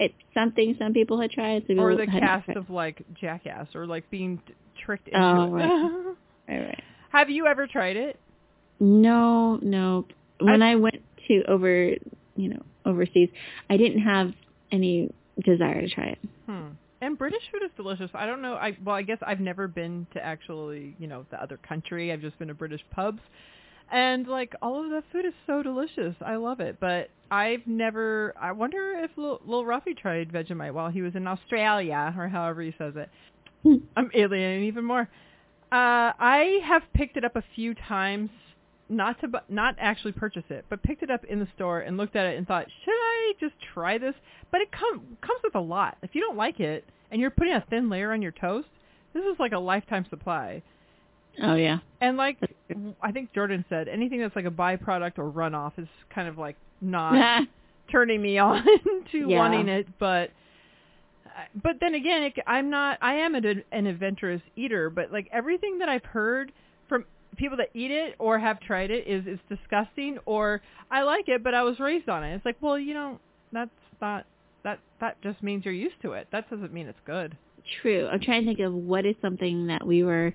it's 0.00 0.14
something 0.34 0.74
some 0.78 0.92
people 0.92 1.20
had 1.20 1.30
tried. 1.30 1.64
Some 1.66 1.78
or 1.78 1.94
the 1.94 2.06
cast 2.06 2.48
of 2.50 2.70
like 2.70 3.02
Jackass, 3.20 3.68
or 3.74 3.86
like 3.86 4.08
being 4.10 4.40
tricked 4.84 5.08
into 5.08 5.20
Oh, 5.20 5.44
it. 5.44 5.50
right. 5.50 6.14
Right, 6.48 6.58
right. 6.66 6.82
have 7.12 7.30
you 7.30 7.46
ever 7.46 7.68
tried 7.68 7.96
it? 7.96 8.18
No, 8.80 9.56
no. 9.62 10.06
When 10.40 10.62
I, 10.62 10.74
went 10.74 10.96
to 11.28 11.42
over, 11.48 11.90
you 12.34 12.48
know, 12.48 12.62
overseas, 12.84 13.28
I 13.68 13.76
didn't 13.76 14.00
have 14.00 14.32
any 14.72 15.14
desire 15.44 15.80
to 15.82 15.88
try 15.88 16.06
it. 16.06 16.18
Hmm. 16.46 16.68
And 17.02 17.16
British 17.16 17.42
food 17.52 17.62
is 17.64 17.70
delicious. 17.76 18.10
I 18.14 18.26
don't 18.26 18.42
know. 18.42 18.54
I 18.54 18.76
well, 18.84 18.96
I 18.96 19.02
guess 19.02 19.18
I've 19.26 19.40
never 19.40 19.68
been 19.68 20.06
to 20.14 20.24
actually, 20.24 20.96
you 20.98 21.06
know, 21.06 21.24
the 21.30 21.40
other 21.42 21.56
country. 21.56 22.12
I've 22.12 22.20
just 22.20 22.38
been 22.38 22.48
to 22.48 22.54
British 22.54 22.80
pubs, 22.90 23.20
and 23.92 24.26
like 24.26 24.54
all 24.60 24.82
of 24.84 24.90
the 24.90 25.02
food 25.12 25.24
is 25.24 25.32
so 25.46 25.62
delicious. 25.62 26.14
I 26.24 26.36
love 26.36 26.60
it. 26.60 26.78
But 26.80 27.08
I've 27.30 27.66
never. 27.66 28.34
I 28.40 28.52
wonder 28.52 28.92
if 29.02 29.12
Lil, 29.16 29.40
Lil 29.46 29.64
Rafi 29.64 29.96
tried 29.96 30.30
Vegemite 30.32 30.72
while 30.74 30.90
he 30.90 31.00
was 31.00 31.14
in 31.14 31.26
Australia, 31.26 32.12
or 32.18 32.28
however 32.28 32.60
he 32.60 32.74
says 32.76 32.94
it. 32.96 33.08
I'm 33.96 34.10
alienating 34.14 34.64
even 34.64 34.84
more. 34.84 35.08
Uh, 35.72 36.12
I 36.18 36.60
have 36.64 36.82
picked 36.94 37.16
it 37.16 37.24
up 37.24 37.36
a 37.36 37.44
few 37.54 37.74
times, 37.74 38.30
not 38.88 39.20
to 39.20 39.28
bu- 39.28 39.38
not 39.48 39.76
actually 39.78 40.12
purchase 40.12 40.42
it, 40.50 40.64
but 40.68 40.82
picked 40.82 41.02
it 41.02 41.10
up 41.10 41.24
in 41.26 41.38
the 41.38 41.46
store 41.54 41.80
and 41.80 41.96
looked 41.96 42.16
at 42.16 42.26
it 42.26 42.36
and 42.38 42.46
thought, 42.46 42.66
should 42.84 42.90
I 42.92 43.32
just 43.38 43.54
try 43.72 43.96
this? 43.98 44.14
But 44.50 44.62
it 44.62 44.68
com- 44.72 45.16
comes 45.20 45.40
with 45.44 45.54
a 45.54 45.60
lot. 45.60 45.96
If 46.02 46.14
you 46.14 46.20
don't 46.22 46.36
like 46.36 46.58
it 46.58 46.84
and 47.12 47.20
you're 47.20 47.30
putting 47.30 47.52
a 47.54 47.64
thin 47.70 47.88
layer 47.88 48.12
on 48.12 48.20
your 48.22 48.32
toast, 48.32 48.66
this 49.14 49.22
is 49.22 49.38
like 49.38 49.52
a 49.52 49.58
lifetime 49.58 50.06
supply. 50.10 50.62
Oh, 51.40 51.54
yeah. 51.54 51.78
And 52.00 52.16
like 52.16 52.38
I 53.00 53.12
think 53.12 53.32
Jordan 53.32 53.64
said, 53.68 53.86
anything 53.86 54.20
that's 54.20 54.34
like 54.34 54.44
a 54.46 54.50
byproduct 54.50 55.18
or 55.18 55.30
runoff 55.30 55.72
is 55.78 55.86
kind 56.12 56.26
of 56.26 56.36
like 56.38 56.56
not 56.80 57.44
turning 57.92 58.20
me 58.20 58.38
on 58.38 58.64
to 59.12 59.18
Yeah. 59.28 59.38
wanting 59.38 59.68
it, 59.68 59.86
but 60.00 60.30
but 61.62 61.76
then 61.80 61.94
again, 61.94 62.22
it, 62.24 62.34
I'm 62.46 62.70
not. 62.70 62.98
I 63.00 63.14
am 63.14 63.34
an, 63.34 63.62
an 63.72 63.86
adventurous 63.86 64.42
eater, 64.56 64.90
but 64.90 65.12
like 65.12 65.28
everything 65.32 65.78
that 65.78 65.88
I've 65.88 66.04
heard 66.04 66.52
from 66.88 67.04
people 67.36 67.56
that 67.58 67.68
eat 67.74 67.90
it 67.90 68.14
or 68.18 68.38
have 68.38 68.60
tried 68.60 68.90
it 68.90 69.06
is 69.06 69.24
it's 69.26 69.42
disgusting, 69.48 70.18
or 70.26 70.60
I 70.90 71.02
like 71.02 71.28
it, 71.28 71.42
but 71.42 71.54
I 71.54 71.62
was 71.62 71.78
raised 71.80 72.08
on 72.08 72.24
it. 72.24 72.34
It's 72.34 72.44
like, 72.44 72.56
well, 72.60 72.78
you 72.78 72.94
know, 72.94 73.18
that's 73.52 73.70
not 74.00 74.26
that 74.64 74.78
that 75.00 75.20
just 75.22 75.42
means 75.42 75.64
you're 75.64 75.74
used 75.74 76.00
to 76.02 76.12
it. 76.12 76.28
That 76.32 76.50
doesn't 76.50 76.72
mean 76.72 76.86
it's 76.86 76.98
good. 77.06 77.36
True. 77.82 78.08
I'm 78.10 78.20
trying 78.20 78.42
to 78.42 78.46
think 78.46 78.60
of 78.60 78.72
what 78.72 79.04
is 79.06 79.14
something 79.22 79.66
that 79.68 79.86
we 79.86 80.02
were 80.02 80.34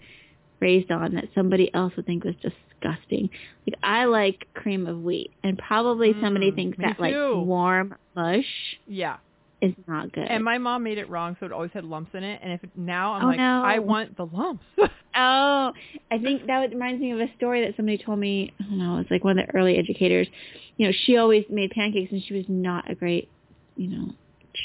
raised 0.59 0.91
on 0.91 1.15
that 1.15 1.25
somebody 1.35 1.73
else 1.73 1.93
would 1.95 2.05
think 2.05 2.23
was 2.23 2.35
disgusting. 2.35 3.29
Like 3.67 3.77
I 3.83 4.05
like 4.05 4.47
cream 4.53 4.87
of 4.87 5.01
wheat, 5.01 5.31
and 5.43 5.57
probably 5.57 6.13
somebody 6.21 6.51
Mm, 6.51 6.55
thinks 6.55 6.77
me 6.77 6.85
that 6.87 6.99
like 6.99 7.13
warm 7.13 7.95
mush 8.15 8.45
Yeah. 8.87 9.17
Is 9.65 9.73
not 9.87 10.11
good. 10.11 10.25
And 10.27 10.43
my 10.43 10.57
mom 10.57 10.83
made 10.83 10.97
it 10.97 11.09
wrong, 11.09 11.35
so 11.39 11.45
it 11.45 11.51
always 11.51 11.71
had 11.73 11.83
lumps 11.83 12.11
in 12.13 12.23
it. 12.23 12.39
And 12.43 12.53
if 12.53 12.61
now 12.75 13.13
I'm 13.13 13.23
Oh, 13.23 13.27
like, 13.27 13.37
no. 13.37 13.63
I 13.63 13.79
want 13.79 14.15
the 14.17 14.25
lumps. 14.25 14.63
Oh, 15.17 15.71
I 16.11 16.17
think 16.17 16.45
that 16.47 16.71
reminds 16.71 16.99
me 16.99 17.11
of 17.11 17.19
a 17.21 17.27
story 17.37 17.65
that 17.65 17.77
somebody 17.77 17.97
told 17.97 18.19
me. 18.19 18.53
I 18.59 18.63
don't 18.63 18.77
know. 18.77 18.97
It's 18.97 19.09
like 19.09 19.23
one 19.23 19.39
of 19.39 19.47
the 19.47 19.55
early 19.55 19.77
educators. 19.77 20.27
You 20.75 20.87
know, 20.87 20.93
she 21.05 21.15
always 21.15 21.45
made 21.49 21.71
pancakes, 21.71 22.11
and 22.11 22.21
she 22.21 22.33
was 22.33 22.43
not 22.49 22.91
a 22.91 22.95
great 22.95 23.29
you 23.77 23.87
know, 23.87 24.13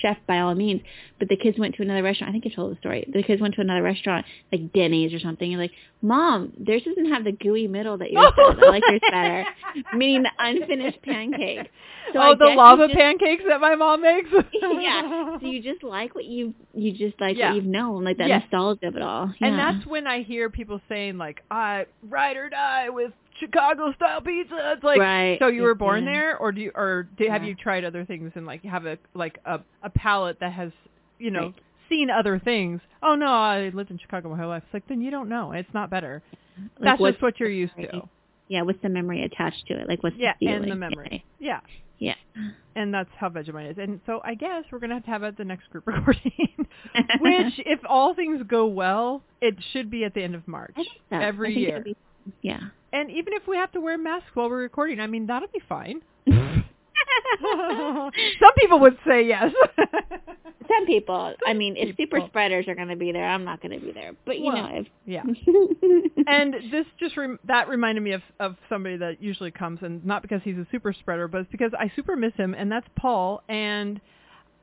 chef 0.03 0.17
by 0.27 0.39
all 0.41 0.55
means. 0.55 0.81
But 1.19 1.29
the 1.29 1.37
kids 1.37 1.59
went 1.59 1.75
to 1.77 1.83
another 1.83 2.03
restaurant. 2.03 2.31
I 2.31 2.33
think 2.33 2.47
I 2.51 2.55
told 2.55 2.73
the 2.75 2.79
story. 2.79 3.09
The 3.13 3.23
kids 3.23 3.41
went 3.43 3.55
to 3.57 3.61
another 3.61 3.83
restaurant, 3.83 4.25
like 4.53 4.73
Denny's 4.73 5.13
or 5.13 5.21
something. 5.21 5.51
You're 5.51 5.61
like, 5.61 5.73
Mom, 6.03 6.53
theirs 6.59 6.83
doesn't 6.85 7.13
have 7.13 7.25
the 7.25 7.33
gooey 7.33 7.69
middle 7.69 7.99
that 7.99 8.11
yours 8.11 8.33
does. 8.37 8.57
I 8.63 8.69
like 8.69 8.83
yours 8.89 9.01
better. 9.11 9.45
Meaning 9.97 10.23
the 10.23 10.31
unfinished 10.39 11.03
pancake. 11.03 11.71
So 12.13 12.19
oh, 12.19 12.23
I 12.23 12.29
oh, 12.31 12.35
the 12.39 12.55
lava 12.57 12.87
just- 12.89 12.99
pancakes 12.99 13.43
that 13.47 13.61
my 13.61 13.75
mom 13.75 14.03
makes. 14.03 14.31
yeah. 14.53 15.37
So 15.41 15.47
you 15.47 15.63
just 15.63 15.83
like 15.83 16.15
what 16.15 16.25
you 16.25 16.55
you 16.75 16.93
just 16.93 17.21
like 17.21 17.37
Yeah. 17.37 17.49
what 17.51 17.57
you've 17.57 17.65
known, 17.67 18.05
like 18.05 18.17
that 18.19 18.29
Yes. 18.29 18.43
nostalgia 18.45 18.89
of 18.89 18.97
it 18.97 19.03
all. 19.03 19.33
And 19.41 19.59
that's 19.59 19.87
when 19.87 20.07
I 20.07 20.23
hear 20.23 20.49
people 20.51 20.81
saying 20.89 21.19
like, 21.19 21.43
"I 21.51 21.87
ride 22.09 22.37
or 22.37 22.49
die 22.49 22.89
with 22.89 23.13
Chicago 23.41 23.93
style 23.95 24.21
pizza." 24.21 24.73
It's 24.75 24.85
like, 24.85 25.01
Right. 25.01 25.39
so 25.41 25.49
you 25.49 25.63
were 25.63 25.75
born 25.75 26.05
Yeah. 26.05 26.13
there, 26.13 26.39
or 26.39 26.53
do 26.53 26.61
you, 26.61 26.73
or 26.75 27.09
do, 27.17 27.27
have 27.29 27.43
Yeah. 27.43 27.49
you 27.49 27.55
tried 27.57 27.85
other 27.85 28.05
things 28.05 28.33
and 28.37 28.47
like 28.47 28.63
have 28.65 28.87
a 28.87 28.99
like 29.15 29.39
a 29.45 29.61
a 29.83 29.91
palate 29.91 30.39
that 30.41 30.53
has 30.53 30.71
you 31.19 31.31
know 31.31 31.47
Right. 31.47 31.55
seen 31.89 32.11
other 32.11 32.39
things? 32.39 32.81
Oh 33.03 33.15
no, 33.17 33.27
I 33.33 33.71
lived 33.71 33.91
in 33.91 33.99
Chicago 33.99 34.29
my 34.29 34.37
whole 34.37 34.49
life. 34.49 34.63
It's 34.67 34.75
like 34.75 34.87
then 34.87 35.01
you 35.01 35.11
don't 35.11 35.29
know. 35.29 35.53
It's 35.53 35.73
not 35.75 35.91
better. 35.91 36.23
Like, 36.79 36.99
That's 36.99 37.03
just 37.13 37.23
what 37.23 37.41
you're 37.41 37.49
used 37.51 37.75
to. 37.77 38.09
Yeah, 38.49 38.63
what's 38.63 38.81
the 38.83 38.89
memory 38.89 39.23
attached 39.25 39.67
to 39.69 39.75
it? 39.81 39.89
Like 39.89 40.03
what's 40.03 40.17
Yeah, 40.17 40.35
the 40.41 40.49
and 40.49 40.71
the 40.71 40.75
memory. 40.77 41.25
Yeah. 41.39 41.61
Yeah. 41.99 42.15
And 42.75 42.95
that's 42.95 43.11
how 43.19 43.29
Vegemite 43.29 43.73
is. 43.73 43.79
And 43.79 44.01
so 44.07 44.21
I 44.25 44.35
guess 44.35 44.65
we're 44.73 44.79
gonna 44.79 44.95
have 44.95 45.05
to 45.05 45.11
have 45.11 45.23
it 45.23 45.29
at 45.29 45.37
the 45.37 45.45
next 45.45 45.69
group 45.71 45.87
recording. 45.87 46.49
Which, 47.21 47.55
if 47.67 47.81
all 47.89 48.15
things 48.15 48.43
go 48.49 48.67
well, 48.67 49.23
it 49.41 49.55
should 49.73 49.91
be 49.91 50.05
at 50.05 50.15
the 50.15 50.23
end 50.23 50.35
of 50.35 50.47
March 50.49 50.73
I 50.77 50.83
think 50.83 50.89
so. 51.11 51.17
every 51.19 51.55
year. 51.57 51.85
Yeah. 52.43 52.61
And 52.93 53.11
even 53.11 53.33
if 53.35 53.47
we 53.47 53.57
have 53.57 53.71
to 53.73 53.81
wear 53.81 53.97
masks 53.99 54.31
while 54.35 54.49
we're 54.51 54.63
recording, 54.63 55.01
I 55.01 55.07
mean 55.07 55.27
that'll 55.27 55.49
be 55.49 55.63
fine. 55.69 56.01
Some 57.43 58.53
people 58.59 58.81
would 58.81 58.99
say 59.07 59.27
yes. 59.27 59.53
Some 60.69 60.87
people. 60.87 61.35
I 61.47 61.53
mean, 61.53 61.75
if 61.77 61.97
super 61.97 62.21
spreaders 62.29 62.69
are 62.69 62.75
going 62.75 62.89
to 62.89 62.97
be 62.97 63.11
there, 63.13 63.27
I'm 63.27 63.45
not 63.45 63.61
going 63.61 63.79
to 63.79 63.85
be 63.85 63.93
there. 63.93 64.13
But 64.25 64.39
you 64.39 64.45
Well, 64.47 64.57
know, 64.57 64.69
if 64.73 64.87
yeah. 65.05 65.23
And 66.27 66.55
this 66.71 66.87
just 66.99 67.17
rem- 67.17 67.41
that 67.47 67.69
reminded 67.69 68.03
me 68.03 68.13
of 68.13 68.23
of 68.39 68.57
somebody 68.69 68.97
that 68.99 69.21
usually 69.23 69.51
comes, 69.51 69.81
and 69.83 70.05
not 70.05 70.23
because 70.23 70.41
he's 70.45 70.57
a 70.57 70.67
super 70.71 70.93
spreader, 70.93 71.27
but 71.27 71.43
it's 71.43 71.51
because 71.51 71.73
I 71.79 71.91
super 71.97 72.15
miss 72.15 72.35
him, 72.35 72.55
and 72.55 72.71
that's 72.71 72.87
Paul. 72.97 73.43
And 73.49 74.01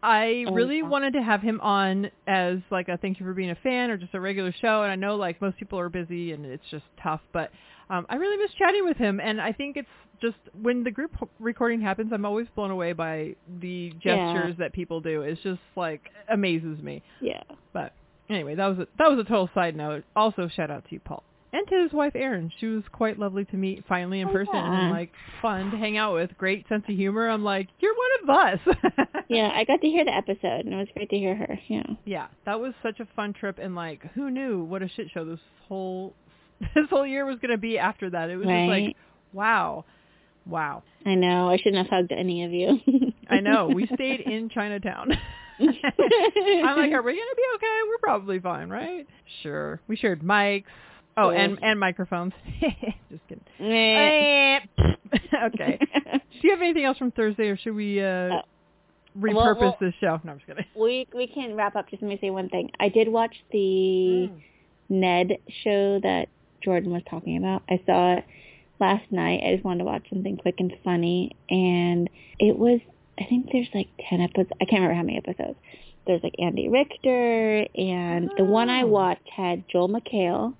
I 0.07 0.45
Oh, 0.47 0.53
really 0.53 0.77
yeah. 0.77 0.87
wanted 0.87 1.13
to 1.13 1.21
have 1.21 1.41
him 1.41 1.59
on 1.61 2.09
as 2.27 2.59
like 2.71 2.87
a 2.87 2.97
thank 2.97 3.19
you 3.19 3.25
for 3.25 3.33
being 3.33 3.49
a 3.49 3.55
fan 3.55 3.89
or 3.91 3.97
just 3.97 4.13
a 4.13 4.19
regular 4.21 4.53
show. 4.61 4.83
And 4.83 4.91
I 4.91 4.95
know 4.95 5.15
like 5.17 5.41
most 5.41 5.57
people 5.57 5.77
are 5.79 5.89
busy 5.89 6.31
and 6.31 6.45
it's 6.45 6.63
just 6.71 6.85
tough, 7.03 7.21
but 7.33 7.51
um, 7.89 8.05
I 8.09 8.15
really 8.15 8.37
miss 8.37 8.51
chatting 8.57 8.85
with 8.85 8.97
him. 8.97 9.19
And 9.19 9.41
I 9.41 9.51
think 9.51 9.75
it's 9.75 9.87
just 10.21 10.37
when 10.61 10.83
the 10.83 10.91
group 10.91 11.11
recording 11.39 11.81
happens, 11.81 12.11
I'm 12.13 12.25
always 12.25 12.47
blown 12.55 12.71
away 12.71 12.93
by 12.93 13.35
the 13.59 13.91
Yeah. 14.03 14.33
gestures 14.33 14.55
that 14.59 14.71
people 14.73 15.01
do. 15.01 15.23
It's 15.23 15.41
just 15.41 15.59
like 15.75 16.09
amazes 16.29 16.81
me. 16.81 17.03
yeah. 17.21 17.43
But 17.73 17.93
anyway, 18.29 18.55
that 18.55 18.65
was 18.67 18.79
a, 18.79 18.87
that 18.97 19.09
was 19.09 19.19
a 19.19 19.23
total 19.23 19.49
side 19.53 19.75
note. 19.75 20.03
Also, 20.15 20.47
shout 20.47 20.71
out 20.71 20.85
to 20.85 20.91
you, 20.93 20.99
Paul, 21.01 21.23
and 21.57 21.67
to 21.67 21.83
his 21.83 21.91
wife 21.93 22.13
Erin. 22.15 22.51
She 22.59 22.67
was 22.67 22.83
quite 22.91 23.17
lovely 23.19 23.45
to 23.45 23.55
meet 23.57 23.83
finally 23.87 24.21
in 24.21 24.29
Oh, 24.29 24.31
person 24.33 24.53
yeah. 24.53 24.81
and 24.83 24.91
like 24.91 25.11
fun 25.41 25.71
to 25.71 25.77
hang 25.77 25.97
out 25.97 26.13
with. 26.13 26.37
Great 26.37 26.67
sense 26.69 26.83
of 26.87 26.95
humor. 26.95 27.27
I'm 27.29 27.43
like, 27.43 27.67
you're 27.79 27.95
one 27.95 28.09
of 28.23 28.29
us. 28.29 28.77
Yeah, 29.29 29.51
I 29.53 29.65
got 29.65 29.81
to 29.81 29.87
hear 29.87 30.05
the 30.05 30.15
episode, 30.15 30.63
and 30.63 30.73
it 30.73 30.77
was 30.77 30.87
great 30.93 31.09
to 31.09 31.17
hear 31.17 31.35
her. 31.35 31.59
Yeah. 31.67 31.83
yeah, 32.05 32.27
that 32.45 32.61
was 32.61 32.73
such 32.81 33.01
a 33.01 33.07
fun 33.13 33.33
trip, 33.33 33.59
and 33.61 33.75
like, 33.75 34.01
who 34.13 34.31
knew 34.31 34.63
what 34.63 34.81
a 34.81 34.87
shit 34.87 35.07
show 35.13 35.25
this 35.25 35.41
whole 35.67 36.13
this 36.61 36.85
whole 36.89 37.05
year 37.05 37.25
was 37.25 37.37
gonna 37.41 37.57
be 37.57 37.77
after 37.77 38.09
that. 38.09 38.29
It 38.29 38.37
was 38.37 38.47
just 38.47 38.69
like, 38.69 38.95
wow, 39.33 39.83
wow. 40.45 40.81
I 41.05 41.15
know. 41.15 41.49
I 41.49 41.57
shouldn't 41.57 41.75
have 41.85 41.87
hugged 41.89 42.13
any 42.13 42.45
of 42.45 42.53
you. 42.53 42.79
I 43.29 43.41
know. 43.41 43.67
We 43.67 43.85
stayed 43.93 44.21
in 44.21 44.47
Chinatown. 44.47 45.11
I'm 45.59 45.67
like, 46.77 46.93
are 46.93 47.01
we 47.01 47.11
gonna 47.11 47.35
be 47.35 47.43
okay? 47.55 47.79
We're 47.89 47.97
probably 48.01 48.39
fine, 48.39 48.69
right? 48.69 49.05
Sure. 49.43 49.81
We 49.89 49.97
shared 49.97 50.21
mics. 50.21 50.63
Oh, 51.17 51.31
and 51.31 51.57
and 51.61 51.79
microphones. 51.79 52.33
Just 53.09 53.21
kidding. 53.27 53.43
Okay. 55.33 55.79
Do 56.11 56.19
you 56.41 56.51
have 56.51 56.61
anything 56.61 56.83
else 56.83 56.97
from 56.97 57.11
Thursday, 57.11 57.47
or 57.47 57.57
should 57.57 57.75
we 57.75 58.01
uh, 58.01 58.05
Uh, 58.07 58.41
repurpose 59.17 59.59
well- 59.59 59.77
this 59.79 59.93
show? 60.01 60.19
No, 60.23 60.31
I'm 60.33 60.37
just 60.39 60.47
kidding. 60.47 60.65
we 60.75 61.07
we 61.15 61.27
can 61.27 61.55
wrap 61.55 61.75
up. 61.75 61.89
Just 61.89 62.01
let 62.01 62.09
me 62.09 62.17
say 62.19 62.29
one 62.29 62.49
thing. 62.49 62.71
I 62.79 62.89
did 62.89 63.07
watch 63.07 63.35
the 63.51 64.29
Mm. 64.29 64.41
Ned 64.89 65.37
show 65.63 65.99
that 66.01 66.27
Jordan 66.61 66.91
was 66.91 67.03
talking 67.09 67.37
about. 67.37 67.63
I 67.69 67.79
saw 67.85 68.13
it 68.17 68.25
last 68.79 69.09
night. 69.11 69.41
I 69.45 69.53
just 69.53 69.63
wanted 69.65 69.79
to 69.79 69.85
watch 69.85 70.03
something 70.09 70.37
quick 70.37 70.55
and 70.59 70.73
funny, 70.83 71.35
and 71.49 72.09
it 72.39 72.57
was. 72.57 72.79
I 73.19 73.23
think 73.25 73.49
there's 73.51 73.69
like 73.73 73.87
ten 74.09 74.21
episodes. 74.21 74.49
I 74.61 74.65
can't 74.65 74.81
remember 74.81 74.95
how 74.95 75.03
many 75.03 75.17
episodes. 75.17 75.57
There's 76.05 76.21
like 76.23 76.35
Andy 76.39 76.67
Richter, 76.69 77.65
and 77.75 78.29
the 78.37 78.43
one 78.45 78.69
I 78.69 78.83
Oh. 78.83 78.87
watched 78.87 79.27
had 79.29 79.63
Joel 79.69 79.89
McHale, 79.89 80.53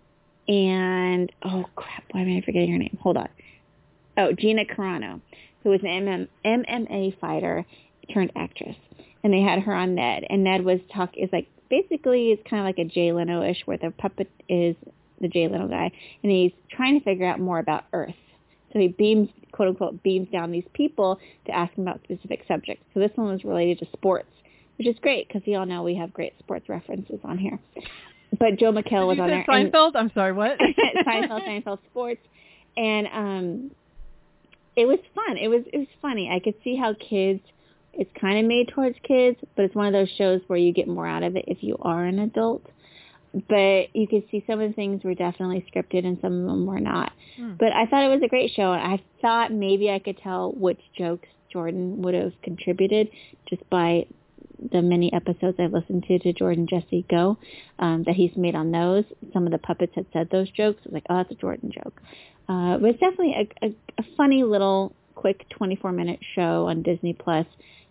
and 0.47 1.31
oh 1.43 1.65
crap, 1.75 2.03
why 2.11 2.21
am 2.21 2.37
I 2.37 2.41
forgetting 2.45 2.71
her 2.71 2.77
name? 2.77 2.97
Hold 3.01 3.17
on. 3.17 3.29
Oh, 4.17 4.31
Gina 4.33 4.65
Carano, 4.65 5.21
who 5.63 5.69
was 5.69 5.81
an 5.83 5.87
MM, 5.87 6.27
MMA 6.45 7.19
fighter 7.19 7.65
turned 8.13 8.31
actress, 8.35 8.75
and 9.23 9.33
they 9.33 9.41
had 9.41 9.59
her 9.59 9.73
on 9.73 9.95
Ned, 9.95 10.25
and 10.29 10.43
Ned 10.43 10.63
was 10.63 10.79
talk 10.93 11.11
is 11.17 11.29
like 11.31 11.47
basically 11.69 12.31
it's 12.31 12.41
kind 12.49 12.61
of 12.61 12.65
like 12.65 12.79
a 12.79 12.89
Jay 12.89 13.11
Leno 13.11 13.43
ish, 13.43 13.61
where 13.65 13.77
the 13.77 13.91
puppet 13.91 14.29
is 14.49 14.75
the 15.21 15.27
Jay 15.27 15.47
Leno 15.47 15.67
guy, 15.67 15.91
and 16.23 16.31
he's 16.31 16.51
trying 16.71 16.97
to 16.97 17.03
figure 17.03 17.25
out 17.25 17.39
more 17.39 17.59
about 17.59 17.85
Earth. 17.93 18.15
So 18.73 18.79
he 18.79 18.89
beams, 18.89 19.29
quote 19.51 19.69
unquote, 19.69 20.03
beams 20.03 20.29
down 20.29 20.51
these 20.51 20.67
people 20.73 21.19
to 21.45 21.51
ask 21.51 21.73
them 21.75 21.87
about 21.87 22.01
specific 22.03 22.43
subjects. 22.47 22.83
So 22.93 22.99
this 22.99 23.11
one 23.15 23.27
was 23.31 23.43
related 23.43 23.79
to 23.79 23.87
sports, 23.93 24.29
which 24.77 24.87
is 24.87 24.95
great 25.01 25.27
because 25.27 25.41
we 25.47 25.55
all 25.55 25.65
know 25.65 25.83
we 25.83 25.95
have 25.95 26.13
great 26.13 26.33
sports 26.39 26.69
references 26.69 27.19
on 27.23 27.37
here. 27.37 27.59
But 28.37 28.57
Joel 28.59 28.73
McHale 28.73 29.07
was 29.07 29.19
on 29.19 29.27
there. 29.29 29.45
and- 29.47 29.71
Seinfeld? 29.71 29.91
I'm 29.95 30.11
sorry. 30.13 30.33
What? 30.33 30.57
Seinfeld, 31.07 31.47
Seinfeld 31.47 31.79
Sports, 31.89 32.21
and 32.75 33.07
um, 33.07 33.71
it 34.75 34.85
was 34.85 34.99
fun. 35.15 35.37
It 35.37 35.47
was 35.47 35.63
it 35.73 35.77
was 35.77 35.87
funny. 36.01 36.29
I 36.29 36.39
could 36.39 36.55
see 36.63 36.75
how 36.75 36.93
kids. 36.93 37.41
It's 37.93 38.11
kind 38.21 38.37
of 38.37 38.45
made 38.45 38.67
towards 38.67 38.95
kids, 39.01 39.37
but 39.55 39.65
it's 39.65 39.73
one 39.73 39.87
of 39.87 39.93
those 39.93 40.09
shows 40.19 40.41
where 40.45 40.59
you 40.59 40.71
get 40.71 40.87
more 40.87 41.07
out 41.07 41.23
of 41.23 41.35
it 41.35 41.45
if 41.47 41.63
you 41.63 41.77
are 41.81 42.05
an 42.05 42.19
adult. 42.19 42.63
But 43.33 43.95
you 43.95 44.07
could 44.07 44.23
see 44.29 44.43
some 44.45 44.61
of 44.61 44.69
the 44.69 44.75
things 44.75 45.03
were 45.03 45.15
definitely 45.15 45.65
scripted 45.73 46.05
and 46.05 46.19
some 46.21 46.41
of 46.41 46.45
them 46.45 46.65
were 46.67 46.79
not. 46.79 47.11
Hmm. 47.37 47.53
But 47.57 47.73
I 47.73 47.87
thought 47.87 48.03
it 48.03 48.07
was 48.13 48.21
a 48.23 48.27
great 48.27 48.51
show. 48.55 48.71
and 48.71 48.81
I 48.81 49.01
thought 49.21 49.51
maybe 49.51 49.89
I 49.89 49.97
could 49.97 50.19
tell 50.19 50.51
which 50.51 50.79
jokes 50.95 51.27
Jordan 51.51 52.03
would 52.03 52.13
have 52.13 52.33
contributed 52.43 53.09
just 53.49 53.67
by 53.71 54.05
the 54.71 54.81
many 54.81 55.11
episodes 55.13 55.57
I've 55.59 55.73
listened 55.73 56.03
to 56.07 56.19
to 56.19 56.33
Jordan 56.33 56.67
Jesse 56.67 57.05
Go 57.09 57.37
um, 57.79 58.03
that 58.05 58.15
he's 58.15 58.35
made 58.35 58.55
on 58.55 58.71
those. 58.71 59.03
Some 59.33 59.45
of 59.45 59.51
the 59.51 59.57
puppets 59.57 59.93
had 59.95 60.05
said 60.13 60.29
those 60.31 60.49
jokes. 60.51 60.79
I 60.85 60.89
was 60.89 60.93
like, 60.93 61.05
oh, 61.09 61.17
that's 61.17 61.31
a 61.31 61.35
Jordan 61.35 61.71
joke. 61.71 62.01
Uh, 62.49 62.77
but 62.77 62.89
it's 62.91 62.99
definitely 62.99 63.35
a, 63.61 63.65
a, 63.65 63.69
a 63.99 64.05
funny 64.15 64.43
little 64.43 64.93
quick 65.15 65.47
24 65.49 65.91
minute 65.91 66.19
show 66.35 66.67
on 66.67 66.81
Disney 66.83 67.13
Plus. 67.13 67.45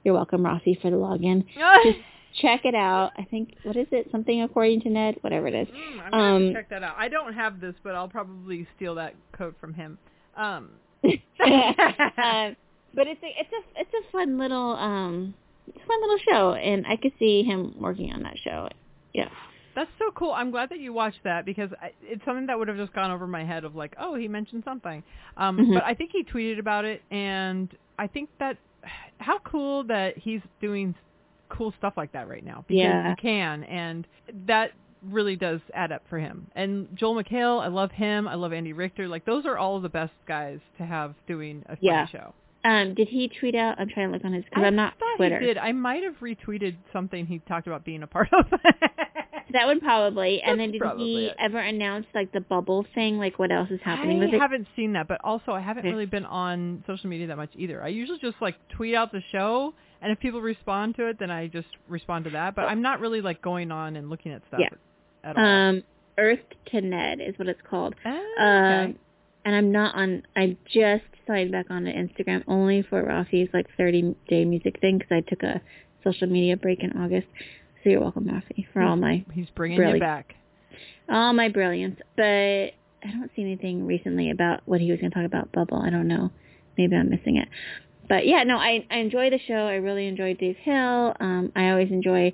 You're 0.04 0.14
welcome, 0.14 0.44
Rossi, 0.44 0.78
for 0.80 0.90
the 0.90 0.96
login. 0.96 1.44
Just 1.84 1.98
check 2.40 2.64
it 2.64 2.74
out. 2.74 3.12
I 3.18 3.24
think 3.24 3.54
what 3.64 3.76
is 3.76 3.86
it? 3.90 4.08
Something 4.12 4.42
according 4.42 4.82
to 4.82 4.90
Ned, 4.90 5.16
whatever 5.22 5.46
it 5.48 5.54
is. 5.54 5.68
Mm, 5.68 6.00
I'm 6.04 6.10
gonna 6.10 6.38
to 6.40 6.46
Um, 6.48 6.54
check 6.54 6.68
that 6.70 6.82
out. 6.82 6.94
I 6.98 7.08
don't 7.08 7.32
have 7.32 7.60
this, 7.60 7.74
but 7.82 7.94
I'll 7.94 8.08
probably 8.08 8.66
steal 8.76 8.94
that 8.96 9.14
code 9.32 9.54
from 9.60 9.74
him. 9.74 9.98
Um, 10.36 10.70
um, 11.04 12.56
but 12.94 13.06
it's 13.06 13.22
a 13.22 13.28
it's 13.38 13.52
a 13.52 13.80
it's 13.80 13.90
a 13.92 14.10
fun 14.12 14.38
little 14.38 14.72
um 14.76 15.34
it's 15.68 15.76
a 15.82 15.86
fun 15.86 16.00
little 16.00 16.18
show, 16.30 16.52
and 16.54 16.86
I 16.86 16.96
could 16.96 17.12
see 17.18 17.42
him 17.42 17.74
working 17.78 18.12
on 18.12 18.22
that 18.22 18.38
show. 18.38 18.68
Yeah. 19.14 19.28
That's 19.74 19.90
so 19.98 20.10
cool. 20.12 20.32
I'm 20.32 20.50
glad 20.50 20.70
that 20.70 20.78
you 20.80 20.92
watched 20.94 21.22
that 21.24 21.44
because 21.44 21.68
I, 21.82 21.92
it's 22.02 22.24
something 22.24 22.46
that 22.46 22.58
would 22.58 22.68
have 22.68 22.78
just 22.78 22.94
gone 22.94 23.10
over 23.10 23.26
my 23.26 23.44
head 23.44 23.64
of 23.64 23.74
like, 23.74 23.94
oh, 23.98 24.14
he 24.14 24.26
mentioned 24.26 24.62
something. 24.64 25.02
Um, 25.36 25.58
Mhm. 25.58 25.74
But 25.74 25.84
I 25.84 25.92
think 25.94 26.12
he 26.12 26.24
tweeted 26.24 26.58
about 26.58 26.84
it, 26.86 27.02
and 27.10 27.68
I 27.98 28.06
think 28.06 28.30
that 28.38 28.56
how 29.18 29.38
cool 29.40 29.84
that 29.84 30.16
he's 30.16 30.40
doing 30.60 30.94
cool 31.48 31.72
stuff 31.78 31.92
like 31.96 32.10
that 32.12 32.26
right 32.28 32.44
now 32.44 32.64
because 32.66 32.82
Yeah. 32.82 33.10
he 33.10 33.20
can, 33.22 33.64
and 33.64 34.06
that 34.46 34.72
really 35.02 35.36
does 35.36 35.60
add 35.74 35.92
up 35.92 36.02
for 36.08 36.18
him. 36.18 36.46
And 36.56 36.88
Joel 36.96 37.22
McHale, 37.22 37.62
I 37.62 37.68
love 37.68 37.90
him. 37.92 38.26
I 38.26 38.34
love 38.34 38.52
Andy 38.54 38.72
Richter. 38.72 39.06
Like 39.08 39.24
those 39.26 39.44
are 39.46 39.56
all 39.58 39.78
the 39.80 39.88
best 39.90 40.12
guys 40.26 40.58
to 40.78 40.86
have 40.86 41.14
doing 41.28 41.62
a 41.66 41.76
funny 41.76 41.80
Yeah. 41.82 42.06
show. 42.06 42.34
Um, 42.68 42.94
did 42.94 43.08
he 43.08 43.28
tweet 43.28 43.54
out? 43.54 43.78
I'm 43.78 43.88
trying 43.88 44.08
to 44.08 44.12
look 44.14 44.24
on 44.24 44.32
his 44.32 44.44
because 44.44 44.64
I 44.64 44.66
I'm 44.66 44.76
not 44.76 44.94
thought 44.98 45.16
Twitter. 45.18 45.38
he 45.38 45.46
did. 45.46 45.58
I 45.58 45.72
might 45.72 46.02
have 46.02 46.16
retweeted 46.20 46.74
something 46.92 47.26
he 47.26 47.38
talked 47.40 47.66
about 47.66 47.84
being 47.84 48.02
a 48.02 48.06
part 48.06 48.28
of. 48.32 48.46
That 49.52 49.66
one 49.66 49.80
probably. 49.80 50.42
And 50.42 50.58
then 50.58 50.72
did 50.72 50.82
he 50.98 51.26
it. 51.26 51.36
ever 51.38 51.58
announce 51.58 52.06
like 52.14 52.32
the 52.32 52.40
bubble 52.40 52.84
thing? 52.96 53.16
Like 53.16 53.38
what 53.38 53.52
else 53.52 53.70
is 53.70 53.78
happening 53.82 54.18
with 54.18 54.30
I 54.32 54.36
it? 54.36 54.40
haven't 54.40 54.66
seen 54.74 54.94
that, 54.94 55.06
but 55.06 55.20
also 55.22 55.52
I 55.52 55.60
haven't 55.60 55.82
Okay. 55.86 55.92
really 55.92 56.04
been 56.04 56.26
on 56.26 56.82
social 56.86 57.08
media 57.08 57.28
that 57.28 57.36
much 57.36 57.50
either. 57.54 57.80
I 57.82 57.88
usually 57.88 58.18
just 58.18 58.36
like 58.40 58.56
tweet 58.76 58.94
out 58.96 59.12
the 59.12 59.22
show, 59.30 59.72
and 60.02 60.10
if 60.10 60.18
people 60.18 60.40
respond 60.42 60.96
to 60.96 61.06
it, 61.08 61.18
then 61.20 61.30
I 61.30 61.46
just 61.46 61.68
respond 61.88 62.24
to 62.24 62.30
that. 62.30 62.56
But 62.56 62.62
I'm 62.62 62.82
not 62.82 62.98
really 63.00 63.20
like 63.20 63.40
going 63.40 63.70
on 63.70 63.94
and 63.94 64.10
looking 64.10 64.32
at 64.32 64.42
stuff 64.48 64.60
Yeah. 64.60 64.68
at 65.22 65.36
all. 65.36 65.44
Um, 65.44 65.82
Earth 66.18 66.40
to 66.72 66.80
Ned 66.80 67.20
is 67.20 67.38
what 67.38 67.46
it's 67.48 67.62
called. 67.70 67.94
Ah, 68.04 68.10
Um, 68.40 68.82
okay. 68.90 68.98
And 69.46 69.54
I'm 69.54 69.72
not 69.72 69.94
on. 69.94 70.24
I 70.36 70.56
just 70.66 71.04
signed 71.26 71.52
back 71.52 71.66
on 71.70 71.84
to 71.84 71.92
Instagram 71.92 72.44
only 72.46 72.82
for 72.82 73.02
Rafi's 73.02 73.48
like 73.54 73.66
30 73.78 74.14
day 74.28 74.44
music 74.44 74.78
thing 74.80 74.98
because 74.98 75.10
I 75.12 75.20
took 75.28 75.42
a 75.42 75.62
social 76.04 76.26
media 76.28 76.56
break 76.58 76.82
in 76.82 76.92
August. 77.00 77.26
So 77.82 77.90
you're 77.90 78.00
welcome, 78.00 78.24
Rafi, 78.26 78.66
for 78.72 78.82
all 78.82 78.96
my 78.96 79.24
He's 79.32 79.48
bringing 79.54 79.78
Really? 79.78 79.94
you 79.94 80.00
back. 80.00 80.34
all 81.08 81.32
my 81.32 81.48
brilliance. 81.48 81.98
But 82.16 82.22
I 82.24 83.10
don't 83.12 83.30
see 83.36 83.42
anything 83.42 83.86
recently 83.86 84.30
about 84.30 84.60
what 84.66 84.80
he 84.80 84.90
was 84.90 85.00
going 85.00 85.10
to 85.12 85.16
talk 85.16 85.24
about 85.26 85.52
Bubble. 85.52 85.80
I 85.80 85.90
don't 85.90 86.08
know. 86.08 86.30
Maybe 86.76 86.96
I'm 86.96 87.08
missing 87.08 87.36
it. 87.36 87.48
But 88.08 88.26
yeah, 88.26 88.42
no, 88.44 88.56
I 88.58 88.86
I 88.90 88.98
enjoy 88.98 89.30
the 89.30 89.38
show. 89.46 89.54
I 89.66 89.74
really 89.76 90.06
enjoy 90.06 90.34
Dave 90.34 90.56
Hill. 90.56 91.14
Um, 91.20 91.52
I 91.56 91.70
always 91.70 91.90
enjoy 91.90 92.32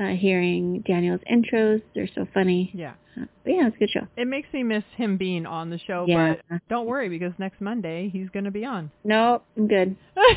uh, 0.00 0.08
hearing 0.16 0.82
Daniel's 0.86 1.20
intros. 1.30 1.82
They're 1.94 2.08
so 2.14 2.26
funny. 2.32 2.70
Yeah. 2.74 2.94
Uh, 3.20 3.26
but 3.44 3.50
yeah, 3.52 3.66
it's 3.66 3.76
a 3.76 3.78
good 3.78 3.90
show. 3.90 4.06
It 4.16 4.26
makes 4.26 4.48
me 4.52 4.62
miss 4.62 4.84
him 4.96 5.16
being 5.18 5.44
on 5.46 5.68
the 5.70 5.78
show, 5.78 6.06
Yeah. 6.08 6.34
but 6.50 6.60
don't 6.68 6.86
worry 6.86 7.08
because 7.08 7.32
next 7.38 7.60
Monday 7.60 8.08
he's 8.12 8.30
going 8.30 8.44
to 8.46 8.50
be 8.50 8.64
on. 8.64 8.90
No, 9.04 9.42
I'm 9.56 9.68
good. 9.68 9.96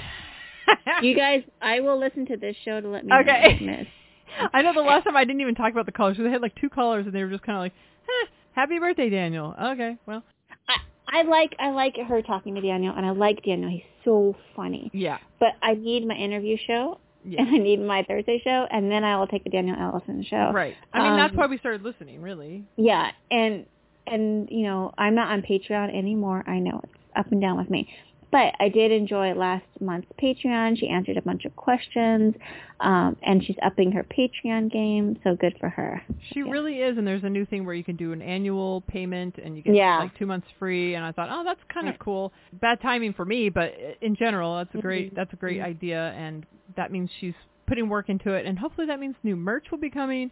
You 1.03 1.15
guys, 1.15 1.43
I 1.61 1.81
will 1.81 1.99
listen 1.99 2.25
to 2.27 2.37
this 2.37 2.55
show 2.65 2.81
to 2.81 2.87
let 2.87 3.05
me 3.05 3.09
know 3.11 3.19
Okay. 3.19 3.59
what 3.61 3.69
I've. 3.79 4.49
I 4.53 4.61
know 4.63 4.73
the 4.73 4.81
last 4.81 5.03
time 5.03 5.15
I 5.15 5.23
didn't 5.23 5.41
even 5.41 5.53
talk 5.53 5.71
about 5.71 5.85
the 5.85 5.91
colors. 5.91 6.17
'cause 6.17 6.23
They 6.25 6.31
had 6.31 6.41
like 6.41 6.55
two 6.55 6.69
colors, 6.69 7.05
and 7.05 7.13
they 7.13 7.23
were 7.23 7.29
just 7.29 7.43
kind 7.43 7.55
of 7.55 7.61
like, 7.61 7.73
eh, 8.09 8.27
"Happy 8.53 8.79
birthday, 8.79 9.09
Daniel." 9.11 9.53
Okay, 9.61 9.97
well, 10.07 10.23
I, 10.67 10.77
I 11.07 11.21
like 11.21 11.55
I 11.59 11.69
like 11.69 11.95
her 11.97 12.21
talking 12.23 12.55
to 12.55 12.61
Daniel, 12.61 12.93
and 12.97 13.05
I 13.05 13.11
like 13.11 13.43
Daniel. 13.45 13.69
He's 13.69 13.83
so 14.03 14.35
funny. 14.55 14.89
yeah, 14.93 15.19
But 15.39 15.49
I 15.61 15.75
need 15.75 16.07
my 16.07 16.15
interview 16.15 16.57
show, 16.65 16.99
yeah, 17.25 17.41
and 17.41 17.49
I 17.49 17.57
need 17.57 17.79
my 17.81 18.03
Thursday 18.07 18.39
show, 18.43 18.67
and 18.69 18.91
then 18.91 19.03
I 19.03 19.17
will 19.17 19.27
take 19.27 19.43
the 19.43 19.49
Daniel 19.49 19.75
Ellison 19.79 20.23
show. 20.23 20.51
right. 20.53 20.75
I 20.93 20.99
mean, 21.03 21.17
that's 21.17 21.31
Um, 21.31 21.37
why 21.37 21.47
we 21.47 21.57
started 21.57 21.81
listening, 21.83 22.21
really. 22.21 22.63
Yeah, 22.77 23.11
and 23.31 23.65
and 24.07 24.47
you 24.51 24.63
know 24.63 24.93
I'm 24.97 25.15
not 25.15 25.29
on 25.31 25.41
Patreon 25.41 25.95
anymore. 25.97 26.43
I 26.47 26.59
know 26.59 26.79
it's 26.83 26.93
up 27.15 27.31
and 27.31 27.41
down 27.41 27.57
with 27.57 27.69
me, 27.69 27.89
but 28.31 28.53
I 28.59 28.69
did 28.69 28.91
enjoy 28.91 29.33
last 29.33 29.65
month's 29.79 30.07
Patreon. 30.21 30.77
She 30.79 30.87
answered 30.87 31.17
a 31.17 31.21
bunch 31.21 31.45
of 31.45 31.55
questions, 31.55 32.35
um, 32.79 33.15
and 33.23 33.43
she's 33.43 33.55
upping 33.63 33.91
her 33.93 34.03
Patreon 34.03 34.71
game. 34.71 35.17
So 35.23 35.35
good 35.35 35.55
for 35.59 35.69
her. 35.69 36.01
She 36.33 36.39
Yeah. 36.39 36.51
really 36.51 36.81
is, 36.81 36.97
and 36.97 37.07
there's 37.07 37.23
a 37.23 37.29
new 37.29 37.45
thing 37.45 37.65
where 37.65 37.75
you 37.75 37.83
can 37.83 37.95
do 37.95 38.11
an 38.11 38.21
annual 38.21 38.81
payment, 38.87 39.37
and 39.37 39.55
you 39.55 39.61
get 39.63 39.75
Yeah. 39.75 39.99
like 39.99 40.13
two 40.17 40.25
months 40.25 40.47
free. 40.59 40.95
And 40.95 41.05
I 41.05 41.11
thought, 41.11 41.29
oh, 41.31 41.43
that's 41.43 41.63
kind 41.65 41.87
of 41.87 41.97
cool. 41.99 42.33
Bad 42.53 42.81
timing 42.81 43.13
for 43.13 43.25
me, 43.25 43.49
but 43.49 43.73
in 44.01 44.15
general, 44.15 44.55
that's 44.57 44.73
a 44.75 44.81
great 44.81 45.11
Mhm. 45.11 45.15
that's 45.15 45.33
a 45.33 45.37
great 45.37 45.59
Mhm. 45.61 45.65
idea, 45.65 46.11
and 46.17 46.45
that 46.75 46.91
means 46.91 47.09
she's 47.19 47.35
putting 47.67 47.89
work 47.89 48.09
into 48.09 48.31
it, 48.33 48.45
and 48.45 48.59
hopefully 48.59 48.85
that 48.87 48.99
means 48.99 49.15
new 49.23 49.35
merch 49.35 49.71
will 49.71 49.77
be 49.79 49.89
coming. 49.89 50.29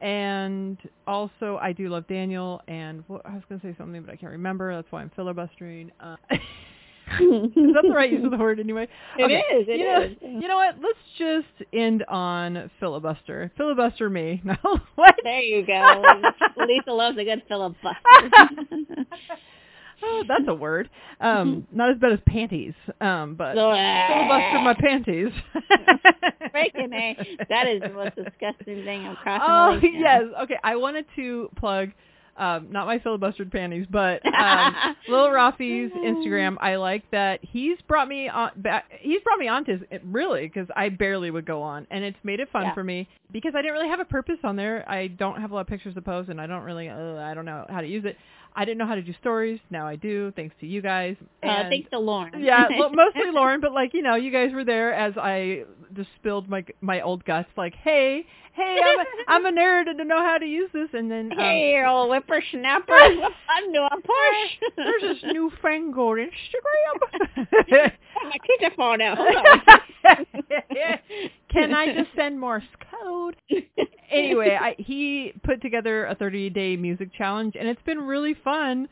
And 0.00 0.78
also, 1.06 1.58
I 1.62 1.72
do 1.72 1.88
love 1.88 2.08
Daniel, 2.08 2.60
and 2.66 3.04
what, 3.06 3.24
I 3.24 3.34
was 3.34 3.44
going 3.48 3.60
to 3.60 3.66
say 3.68 3.72
something, 3.78 4.02
but 4.02 4.12
I 4.12 4.16
can't 4.16 4.32
remember. 4.32 4.74
That's 4.74 4.90
why 4.90 5.00
I'm 5.00 5.10
filibustering. 5.10 5.92
Uh, 6.00 6.16
is 7.20 7.74
that 7.74 7.82
the 7.82 7.94
right 7.94 8.10
use 8.10 8.24
of 8.24 8.30
the 8.30 8.36
word 8.36 8.60
anyway? 8.60 8.88
It 9.18 9.24
okay. 9.24 9.34
is, 9.34 9.68
it 9.68 9.78
you 9.78 9.84
know, 9.84 10.02
is. 10.02 10.16
You 10.22 10.48
know 10.48 10.56
what? 10.56 10.76
Let's 10.80 10.98
just 11.18 11.68
end 11.72 12.04
on 12.08 12.70
filibuster. 12.80 13.50
Filibuster 13.56 14.08
me. 14.08 14.42
No, 14.52 14.78
what? 14.94 15.14
There 15.22 15.40
you 15.40 15.66
go. 15.66 16.02
Lisa 16.66 16.92
loves 16.92 17.18
a 17.18 17.24
good 17.24 17.42
filibuster. 17.48 17.88
oh, 20.02 20.24
that's 20.28 20.44
a 20.48 20.54
word. 20.54 20.90
Um, 21.20 21.66
not 21.72 21.90
as 21.90 21.98
bad 21.98 22.12
as 22.12 22.18
panties. 22.26 22.74
Um, 23.00 23.34
but 23.34 23.54
Filibuster 23.54 24.60
my 24.60 24.74
panties. 24.78 25.32
Freaking 26.54 26.94
A. 26.94 27.16
That 27.48 27.66
is 27.68 27.80
the 27.82 27.90
most 27.90 28.16
disgusting 28.16 28.84
thing 28.84 29.06
I'm 29.06 29.16
crossing 29.16 29.48
Oh 29.48 29.80
the 29.80 29.86
lake 29.86 29.94
now. 29.94 30.20
yes. 30.20 30.22
Okay. 30.42 30.58
I 30.62 30.76
wanted 30.76 31.06
to 31.16 31.48
plug, 31.56 31.90
um, 32.36 32.68
not 32.70 32.86
my 32.86 32.98
filibustered 32.98 33.52
panties, 33.52 33.86
but 33.90 34.24
um, 34.26 34.74
Lil 35.08 35.28
Rafi's 35.28 35.92
Instagram. 35.92 36.56
I 36.60 36.76
like 36.76 37.08
that 37.10 37.40
he's 37.42 37.76
brought 37.86 38.08
me 38.08 38.28
on. 38.28 38.50
Back, 38.56 38.84
he's 39.00 39.20
brought 39.22 39.38
me 39.38 39.48
onto 39.48 39.78
it 39.90 40.02
really 40.04 40.42
because 40.48 40.66
I 40.74 40.88
barely 40.88 41.30
would 41.30 41.44
go 41.46 41.62
on, 41.62 41.86
and 41.90 42.02
it's 42.04 42.16
made 42.24 42.40
it 42.40 42.48
fun 42.50 42.62
Yeah. 42.64 42.74
for 42.74 42.84
me 42.84 43.08
because 43.32 43.52
I 43.54 43.60
didn't 43.62 43.74
really 43.74 43.88
have 43.88 44.00
a 44.00 44.04
purpose 44.06 44.38
on 44.44 44.56
there. 44.56 44.88
I 44.88 45.08
don't 45.08 45.40
have 45.40 45.50
a 45.50 45.54
lot 45.54 45.60
of 45.62 45.66
pictures 45.66 45.94
to 45.94 46.02
post, 46.02 46.28
and 46.30 46.40
I 46.40 46.46
don't 46.46 46.62
really. 46.64 46.88
Uh, 46.88 47.16
I 47.16 47.34
don't 47.34 47.44
know 47.44 47.66
how 47.68 47.80
to 47.80 47.86
use 47.86 48.04
it. 48.04 48.16
I 48.54 48.66
didn't 48.66 48.76
know 48.76 48.86
how 48.86 48.96
to 48.96 49.02
do 49.02 49.14
stories. 49.18 49.60
Now 49.70 49.86
I 49.86 49.96
do, 49.96 50.30
thanks 50.36 50.54
to 50.60 50.66
you 50.66 50.82
guys. 50.82 51.16
Uh, 51.42 51.70
thanks 51.70 51.88
to 51.90 51.98
Lauren. 51.98 52.42
yeah, 52.42 52.66
well, 52.78 52.90
mostly 52.94 53.30
Lauren, 53.32 53.60
but 53.62 53.72
like 53.72 53.94
you 53.94 54.02
know, 54.02 54.14
you 54.14 54.30
guys 54.30 54.52
were 54.52 54.64
there 54.64 54.92
as 54.94 55.14
I 55.16 55.64
just 55.94 56.08
spilled 56.16 56.48
my 56.50 56.64
my 56.82 57.00
old 57.00 57.24
guts. 57.24 57.48
Like, 57.56 57.74
hey, 57.74 58.26
hey, 58.52 58.78
I'm 58.84 59.00
a, 59.00 59.04
I'm 59.28 59.46
a 59.46 59.60
nerd 59.60 59.88
and 59.88 59.98
to 59.98 60.04
know 60.04 60.18
how 60.18 60.38
to 60.38 60.46
use 60.46 60.70
this, 60.72 60.88
and 60.92 61.10
then 61.10 61.32
um, 61.32 61.38
Hey, 61.38 61.82
old 61.86 62.10
whippersnapper. 62.10 62.92
I'm 63.48 63.72
doing 63.72 63.88
push. 63.92 64.72
there's 64.76 65.02
this 65.02 65.32
newfangled 65.32 66.18
Instagram. 66.18 67.90
Oh, 68.24 68.28
my 68.28 68.36
kids 68.46 68.62
are 68.72 68.76
falling 68.76 69.00
out. 69.02 69.18
Can 71.50 71.74
I 71.74 71.92
just 71.94 72.10
send 72.14 72.38
Morse 72.38 72.62
code? 72.90 73.36
Anyway, 74.10 74.56
I, 74.60 74.74
he 74.78 75.32
put 75.42 75.62
together 75.62 76.06
a 76.06 76.14
30-day 76.14 76.76
music 76.76 77.12
challenge, 77.16 77.56
and 77.58 77.66
it's 77.66 77.82
been 77.82 77.98
really 77.98 78.34
fun 78.44 78.88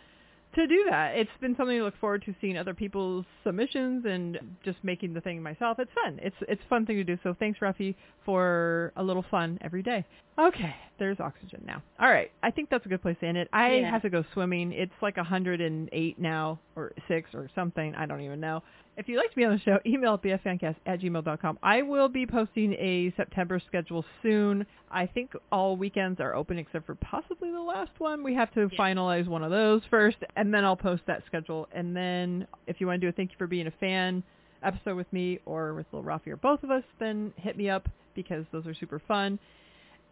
to 0.55 0.66
do 0.66 0.85
that. 0.90 1.16
It's 1.16 1.31
been 1.40 1.56
something 1.56 1.78
to 1.78 1.85
look 1.85 1.98
forward 2.01 2.22
to 2.27 2.35
seeing 2.40 2.56
other 2.56 2.74
people's 2.74 3.24
submissions 3.44 4.05
and 4.06 4.39
just 4.64 4.78
making 4.82 5.14
the 5.14 5.20
thing 5.20 5.43
myself. 5.43 5.78
It's 5.78 5.90
fun. 6.05 6.18
It's 6.22 6.36
it's 6.48 6.62
a 6.64 6.68
fun 6.68 6.86
thing 6.86 6.97
to 6.97 7.05
do. 7.05 7.18
So 7.22 7.35
thanks, 7.39 7.60
Rafi, 7.60 7.94
for 8.24 8.93
a 8.97 9.02
little 9.02 9.24
fun 9.31 9.59
every 9.62 9.82
day. 9.82 10.05
Okay, 10.39 10.74
there's 10.98 11.20
oxygen 11.20 11.62
now. 11.66 11.82
All 12.01 12.09
right, 12.10 12.31
I 12.43 12.51
think 12.51 12.70
that's 12.70 12.86
a 12.86 12.89
good 12.89 13.02
place 13.02 13.16
to 13.20 13.27
end 13.27 13.36
it. 13.36 13.48
I 13.52 13.74
Yeah. 13.77 13.90
have 13.90 14.02
to 14.02 14.10
go 14.10 14.24
swimming. 14.32 14.72
It's 14.72 14.93
like 15.02 15.16
108 15.18 16.18
now, 16.18 16.59
or 16.77 16.93
6 17.09 17.35
or 17.35 17.48
something. 17.55 17.94
I 17.94 18.06
don't 18.06 18.22
even 18.22 18.40
know. 18.40 18.62
If 19.01 19.09
you'd 19.09 19.16
like 19.16 19.31
to 19.31 19.36
be 19.36 19.47
on 19.47 19.52
the 19.52 19.60
show, 19.60 19.78
email 19.86 20.12
at 20.12 20.22
bffancast 20.22 20.77
at 20.85 21.01
gmail.com. 21.01 21.59
I 21.62 21.81
will 21.81 22.10
be 22.10 22.27
posting 22.27 22.74
a 22.74 23.10
September 23.16 23.59
schedule 23.66 24.05
soon. 24.22 24.66
I 24.90 25.06
think 25.06 25.32
all 25.51 25.74
weekends 25.78 26.20
are 26.20 26.35
open 26.35 26.59
except 26.59 26.85
for 26.85 26.97
possibly 26.97 27.51
the 27.51 27.62
last 27.62 27.93
one. 27.97 28.22
We 28.22 28.35
have 28.35 28.52
to 28.52 28.68
finalize 28.78 29.27
one 29.27 29.43
of 29.43 29.51
those 29.51 29.81
first, 29.89 30.18
and 30.36 30.52
then 30.52 30.66
I'll 30.66 30.77
post 30.77 31.02
that 31.06 31.22
schedule. 31.24 31.66
And 31.72 31.97
then 31.97 32.47
if 32.66 32.78
you 32.78 32.86
want 32.86 33.01
to 33.01 33.06
do 33.06 33.09
a 33.09 33.12
thank 33.12 33.31
you 33.31 33.39
for 33.39 33.47
being 33.47 33.68
a 33.68 33.72
fan 33.81 34.22
episode 34.62 34.97
with 34.97 35.10
me 35.14 35.39
or 35.47 35.72
with 35.72 35.86
Lil 35.93 36.02
Rafi 36.02 36.27
or 36.27 36.36
both 36.36 36.62
of 36.62 36.70
us, 36.70 36.85
then 36.98 37.32
hit 37.36 37.56
me 37.56 37.70
up 37.70 37.89
because 38.14 38.44
those 38.52 38.66
are 38.66 38.74
super 38.74 39.01
fun. 39.09 39.39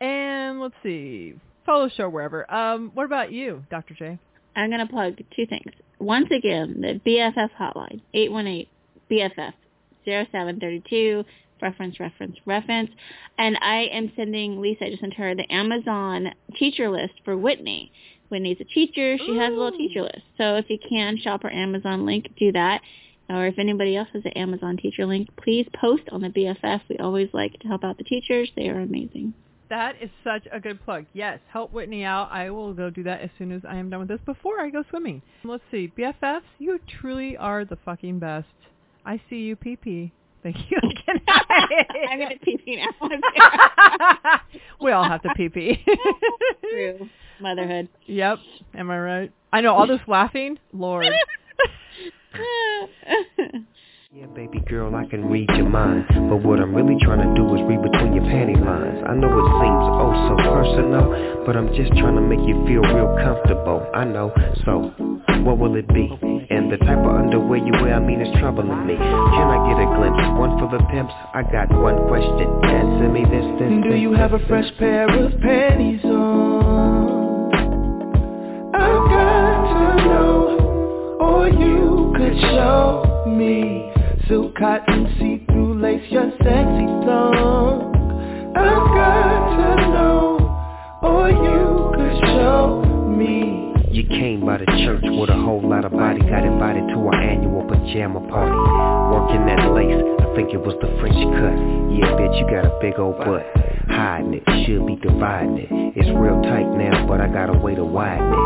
And 0.01 0.63
let's 0.63 0.77
see, 0.83 1.35
follow 1.67 1.89
the 1.89 1.95
show 1.95 2.09
wherever. 2.09 2.51
Um, 2.51 2.93
what 2.95 3.05
about 3.05 3.33
you, 3.33 3.65
Dr. 3.71 3.93
J? 3.93 4.19
I'm 4.57 4.71
going 4.71 4.81
to 4.81 4.91
plug 4.91 5.19
two 5.37 5.45
things. 5.45 5.75
Once 5.99 6.29
again, 6.31 6.81
the 6.81 7.01
BFF 7.07 7.51
hotline, 7.61 8.01
818-BFF-0732, 9.11 11.25
reference, 11.61 12.01
reference, 12.01 12.37
reference. 12.47 12.91
And 13.37 13.59
I 13.61 13.89
am 13.93 14.13
sending, 14.17 14.61
Lisa, 14.61 14.87
I 14.87 14.91
just 14.91 15.01
sent 15.01 15.15
her 15.15 15.35
the 15.35 15.53
Amazon 15.53 16.33
teacher 16.57 16.89
list 16.89 17.15
for 17.25 17.37
Whitney. 17.37 17.93
Whitney's 18.29 18.59
a 18.61 18.65
teacher. 18.65 19.17
She 19.19 19.37
has 19.37 19.53
a 19.53 19.57
little 19.57 19.77
teacher 19.77 20.03
list. 20.03 20.23
So 20.37 20.57
if 20.57 20.69
you 20.69 20.79
can 20.89 21.19
shop 21.19 21.43
her 21.43 21.53
Amazon 21.53 22.05
link, 22.05 22.29
do 22.39 22.53
that. 22.53 22.81
Or 23.31 23.47
if 23.47 23.59
anybody 23.59 23.97
else 23.97 24.09
has 24.15 24.25
an 24.25 24.33
Amazon 24.33 24.77
teacher 24.77 25.05
link, 25.05 25.29
please 25.37 25.67
post 25.75 26.05
on 26.11 26.23
the 26.23 26.29
BFF. 26.29 26.81
We 26.89 26.97
always 26.99 27.29
like 27.33 27.59
to 27.61 27.69
help 27.69 27.85
out 27.85 27.99
the 27.99 28.05
teachers. 28.05 28.51
They 28.57 28.69
are 28.69 28.81
amazing. 28.81 29.35
That 29.69 29.97
is 30.01 30.09
such 30.25 30.49
a 30.51 30.59
good 30.59 30.83
plug. 30.83 31.05
Yes, 31.13 31.39
help 31.53 31.73
Whitney 31.73 32.05
out. 32.05 32.31
I 32.33 32.49
will 32.49 32.73
go 32.73 32.89
do 32.89 33.03
that 33.03 33.21
as 33.21 33.29
soon 33.37 33.53
as 33.53 33.61
I 33.69 33.77
am 33.77 33.91
done 33.91 34.01
with 34.01 34.09
this 34.09 34.21
before 34.25 34.61
I 34.61 34.71
go 34.71 34.83
swimming. 34.89 35.21
Let's 35.45 35.63
see. 35.71 35.93
BFFs, 35.97 36.41
you 36.59 36.81
truly 37.01 37.37
are 37.37 37.67
the 37.67 37.77
fucking 37.85 38.19
best. 38.19 38.47
I 39.05 39.21
see 39.29 39.37
you, 39.37 39.57
pee 39.57 39.77
pee. 39.77 40.13
Thank 40.43 40.57
you. 40.71 40.79
Night. 41.09 41.27
I'm 42.11 42.19
going 42.19 42.31
to 42.31 42.45
pee 42.45 42.59
pee 42.59 42.77
now. 42.77 44.41
we 44.81 44.93
all 44.93 45.05
have 45.09 45.23
to 45.23 45.31
pee 45.35 45.49
pee. 45.49 45.85
True. 46.63 47.09
Motherhood. 47.41 47.89
Yep. 48.07 48.39
Am 48.75 48.91
I 48.91 48.99
right? 48.99 49.33
I 49.53 49.61
know 49.61 49.75
all 49.75 49.87
this 49.87 50.01
laughing. 50.07 50.59
Lord. 50.73 51.07
Yeah, 54.11 54.25
baby 54.35 54.61
girl, 54.61 54.97
I 54.97 55.05
can 55.05 55.29
read 55.29 55.51
your 55.53 55.69
mind. 55.69 56.07
But 56.09 56.41
what 56.41 56.61
I'm 56.61 56.75
really 56.75 56.97
trying 57.05 57.21
to 57.21 57.29
do 57.37 57.45
is 57.53 57.61
read 57.69 57.83
between 57.85 58.17
your 58.17 58.25
panty 58.25 58.57
lines. 58.57 59.05
I 59.07 59.13
know 59.13 59.29
it 59.29 59.49
seems 59.61 59.85
oh 60.01 60.17
so 60.25 60.35
personal, 60.49 61.45
but 61.45 61.55
I'm 61.61 61.69
just 61.77 61.93
trying 62.01 62.17
to 62.17 62.25
make 62.25 62.41
you 62.49 62.57
feel 62.65 62.81
real 62.89 63.13
comfortable. 63.21 63.85
I 63.93 64.05
know. 64.09 64.33
So, 64.65 64.97
what 65.45 65.59
will 65.59 65.77
it 65.77 65.87
be? 65.93 66.09
And 66.49 66.73
the 66.73 66.79
type 66.79 67.05
of 67.05 67.21
underwear 67.21 67.59
you 67.61 67.71
wear, 67.85 67.93
I 67.93 68.01
mean, 68.01 68.23
it's 68.23 68.33
troubling 68.41 68.87
me. 68.87 68.97
Can 68.97 69.47
I 69.53 69.61
get 69.69 69.77
a 69.77 69.89
glimpse? 69.93 70.25
One 70.41 70.57
for 70.57 70.73
the 70.73 70.83
pimps? 70.89 71.13
I 71.37 71.45
got 71.45 71.69
one 71.69 72.09
question. 72.09 72.49
Answer 72.65 73.13
me 73.13 73.29
this, 73.29 73.45
this, 73.61 73.93
Do 73.93 73.95
you 73.95 74.13
have 74.17 74.33
a 74.33 74.41
fresh 74.49 74.73
pair 74.79 75.05
of 75.05 75.39
panties 75.43 76.01
on? 76.09 77.53
I've 78.73 79.05
got 79.13 79.69
to 79.69 80.09
know, 80.09 81.21
or 81.21 81.49
you 81.53 82.15
could 82.17 82.41
show 82.57 83.05
me. 83.29 83.88
Silk 84.29 84.55
cotton, 84.57 85.09
see-through 85.19 85.81
lace, 85.81 86.05
your 86.11 86.31
sexy 86.37 86.85
thong. 87.09 87.97
I've 88.55 88.89
got 88.93 89.57
to 89.57 89.89
know, 89.89 91.01
or 91.01 91.31
you 91.31 91.89
could 91.97 92.21
show 92.37 92.85
me. 93.09 93.73
You 93.91 94.07
came 94.07 94.45
by 94.45 94.59
the 94.59 94.67
church 94.85 95.01
with 95.03 95.31
a 95.31 95.41
whole 95.41 95.67
lot 95.67 95.87
of 95.87 95.93
body 95.93 96.21
Got 96.21 96.45
invited 96.45 96.87
to 96.93 96.99
our 97.09 97.15
annual 97.15 97.65
pajama 97.65 98.21
party 98.29 98.53
Working 99.17 99.47
that 99.47 99.73
lace, 99.73 99.97
I 100.21 100.37
think 100.37 100.53
it 100.53 100.61
was 100.61 100.77
the 100.85 100.93
French 101.01 101.17
cut. 101.17 101.57
Yeah, 101.97 102.13
bitch, 102.21 102.37
you 102.39 102.45
got 102.53 102.69
a 102.69 102.79
big 102.83 102.99
old 103.01 103.17
butt. 103.17 103.49
Hiding 103.89 104.35
it, 104.35 104.45
should 104.67 104.87
be 104.87 104.97
dividing 104.97 105.57
it. 105.57 105.69
It's 105.97 106.13
real 106.13 106.37
tight 106.43 106.69
now, 106.77 107.09
but 107.09 107.23
I 107.23 107.29
got 107.29 107.49
a 107.49 107.59
way 107.59 107.75
to 107.75 107.85
widen 107.85 108.29
it. 108.29 108.37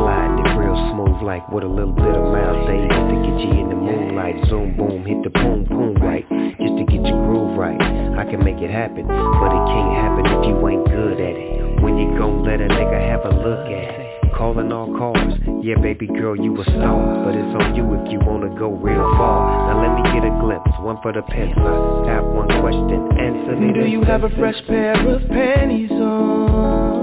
Sliding 0.00 0.46
it 0.48 0.55
real 0.76 0.92
smooth, 0.92 1.22
like 1.22 1.48
with 1.48 1.64
a 1.64 1.68
little 1.68 1.92
bit 1.92 2.14
of 2.14 2.32
mouth 2.32 2.66
days 2.68 2.88
to 2.88 3.16
get 3.24 3.36
you 3.40 3.52
in 3.60 3.68
the 3.68 3.76
moonlight. 3.76 4.36
Zoom 4.48 4.76
boom, 4.76 5.04
hit 5.04 5.22
the 5.24 5.30
boom 5.30 5.64
boom 5.64 5.94
right, 5.96 6.26
just 6.60 6.76
to 6.76 6.84
get 6.84 7.00
your 7.04 7.20
groove 7.26 7.56
right. 7.58 7.80
I 7.80 8.24
can 8.24 8.44
make 8.44 8.58
it 8.58 8.70
happen, 8.70 9.06
but 9.06 9.50
it 9.52 9.64
can't 9.72 9.94
happen 9.96 10.24
if 10.26 10.40
you 10.46 10.68
ain't 10.68 10.86
good 10.86 11.20
at 11.20 11.36
it. 11.36 11.82
When 11.82 11.98
you 11.98 12.16
gon' 12.18 12.44
let 12.44 12.60
a 12.60 12.68
nigga 12.68 13.00
have 13.10 13.24
a 13.24 13.34
look 13.36 13.66
at 13.66 14.00
it? 14.00 14.06
Calling 14.36 14.70
all 14.70 14.92
callers, 14.98 15.40
yeah 15.64 15.80
baby 15.80 16.06
girl 16.06 16.36
you 16.36 16.60
a 16.60 16.64
star 16.64 17.24
But 17.24 17.34
it's 17.34 17.56
on 17.56 17.74
you 17.74 17.88
if 17.94 18.12
you 18.12 18.20
wanna 18.20 18.54
go 18.54 18.68
real 18.68 19.00
far 19.16 19.72
Now 19.72 19.80
let 19.80 19.96
me 19.96 20.02
get 20.12 20.28
a 20.28 20.40
glimpse, 20.40 20.70
one 20.80 21.00
for 21.00 21.10
the 21.10 21.22
pimps 21.22 21.56
I 21.56 22.12
have 22.12 22.24
one 22.26 22.48
question, 22.60 23.16
answer 23.16 23.56
me 23.56 23.72
Do 23.72 23.88
you 23.88 24.02
have 24.02 24.24
a 24.24 24.30
fresh 24.36 24.60
pair 24.66 24.92
of 24.92 25.26
panties 25.28 25.90
on? 25.90 26.96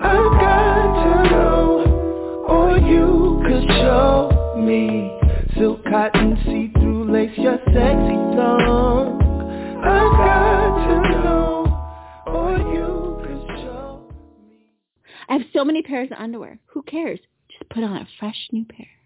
I've 0.00 0.40
got 0.40 1.24
to 1.24 1.30
know 1.30 1.75
Or 2.48 2.78
you 2.78 3.42
could 3.46 3.68
show 3.68 4.54
me 4.56 5.12
Silk 5.58 5.84
cotton 5.84 6.36
see-through 6.44 7.10
lace 7.12 7.36
your 7.36 7.58
sexy 7.66 8.16
I've 9.82 10.12
got 10.12 10.86
to 10.86 10.94
know 11.10 12.24
Or 12.26 12.58
you 12.58 13.18
could 13.22 13.46
show 13.58 14.12
I 15.28 15.32
have 15.34 15.42
so 15.52 15.64
many 15.64 15.82
pairs 15.82 16.10
of 16.12 16.18
underwear. 16.18 16.58
Who 16.66 16.82
cares? 16.82 17.20
Just 17.50 17.68
put 17.70 17.82
on 17.82 17.96
a 17.96 18.08
fresh 18.20 18.48
new 18.52 18.64
pair. 18.64 18.86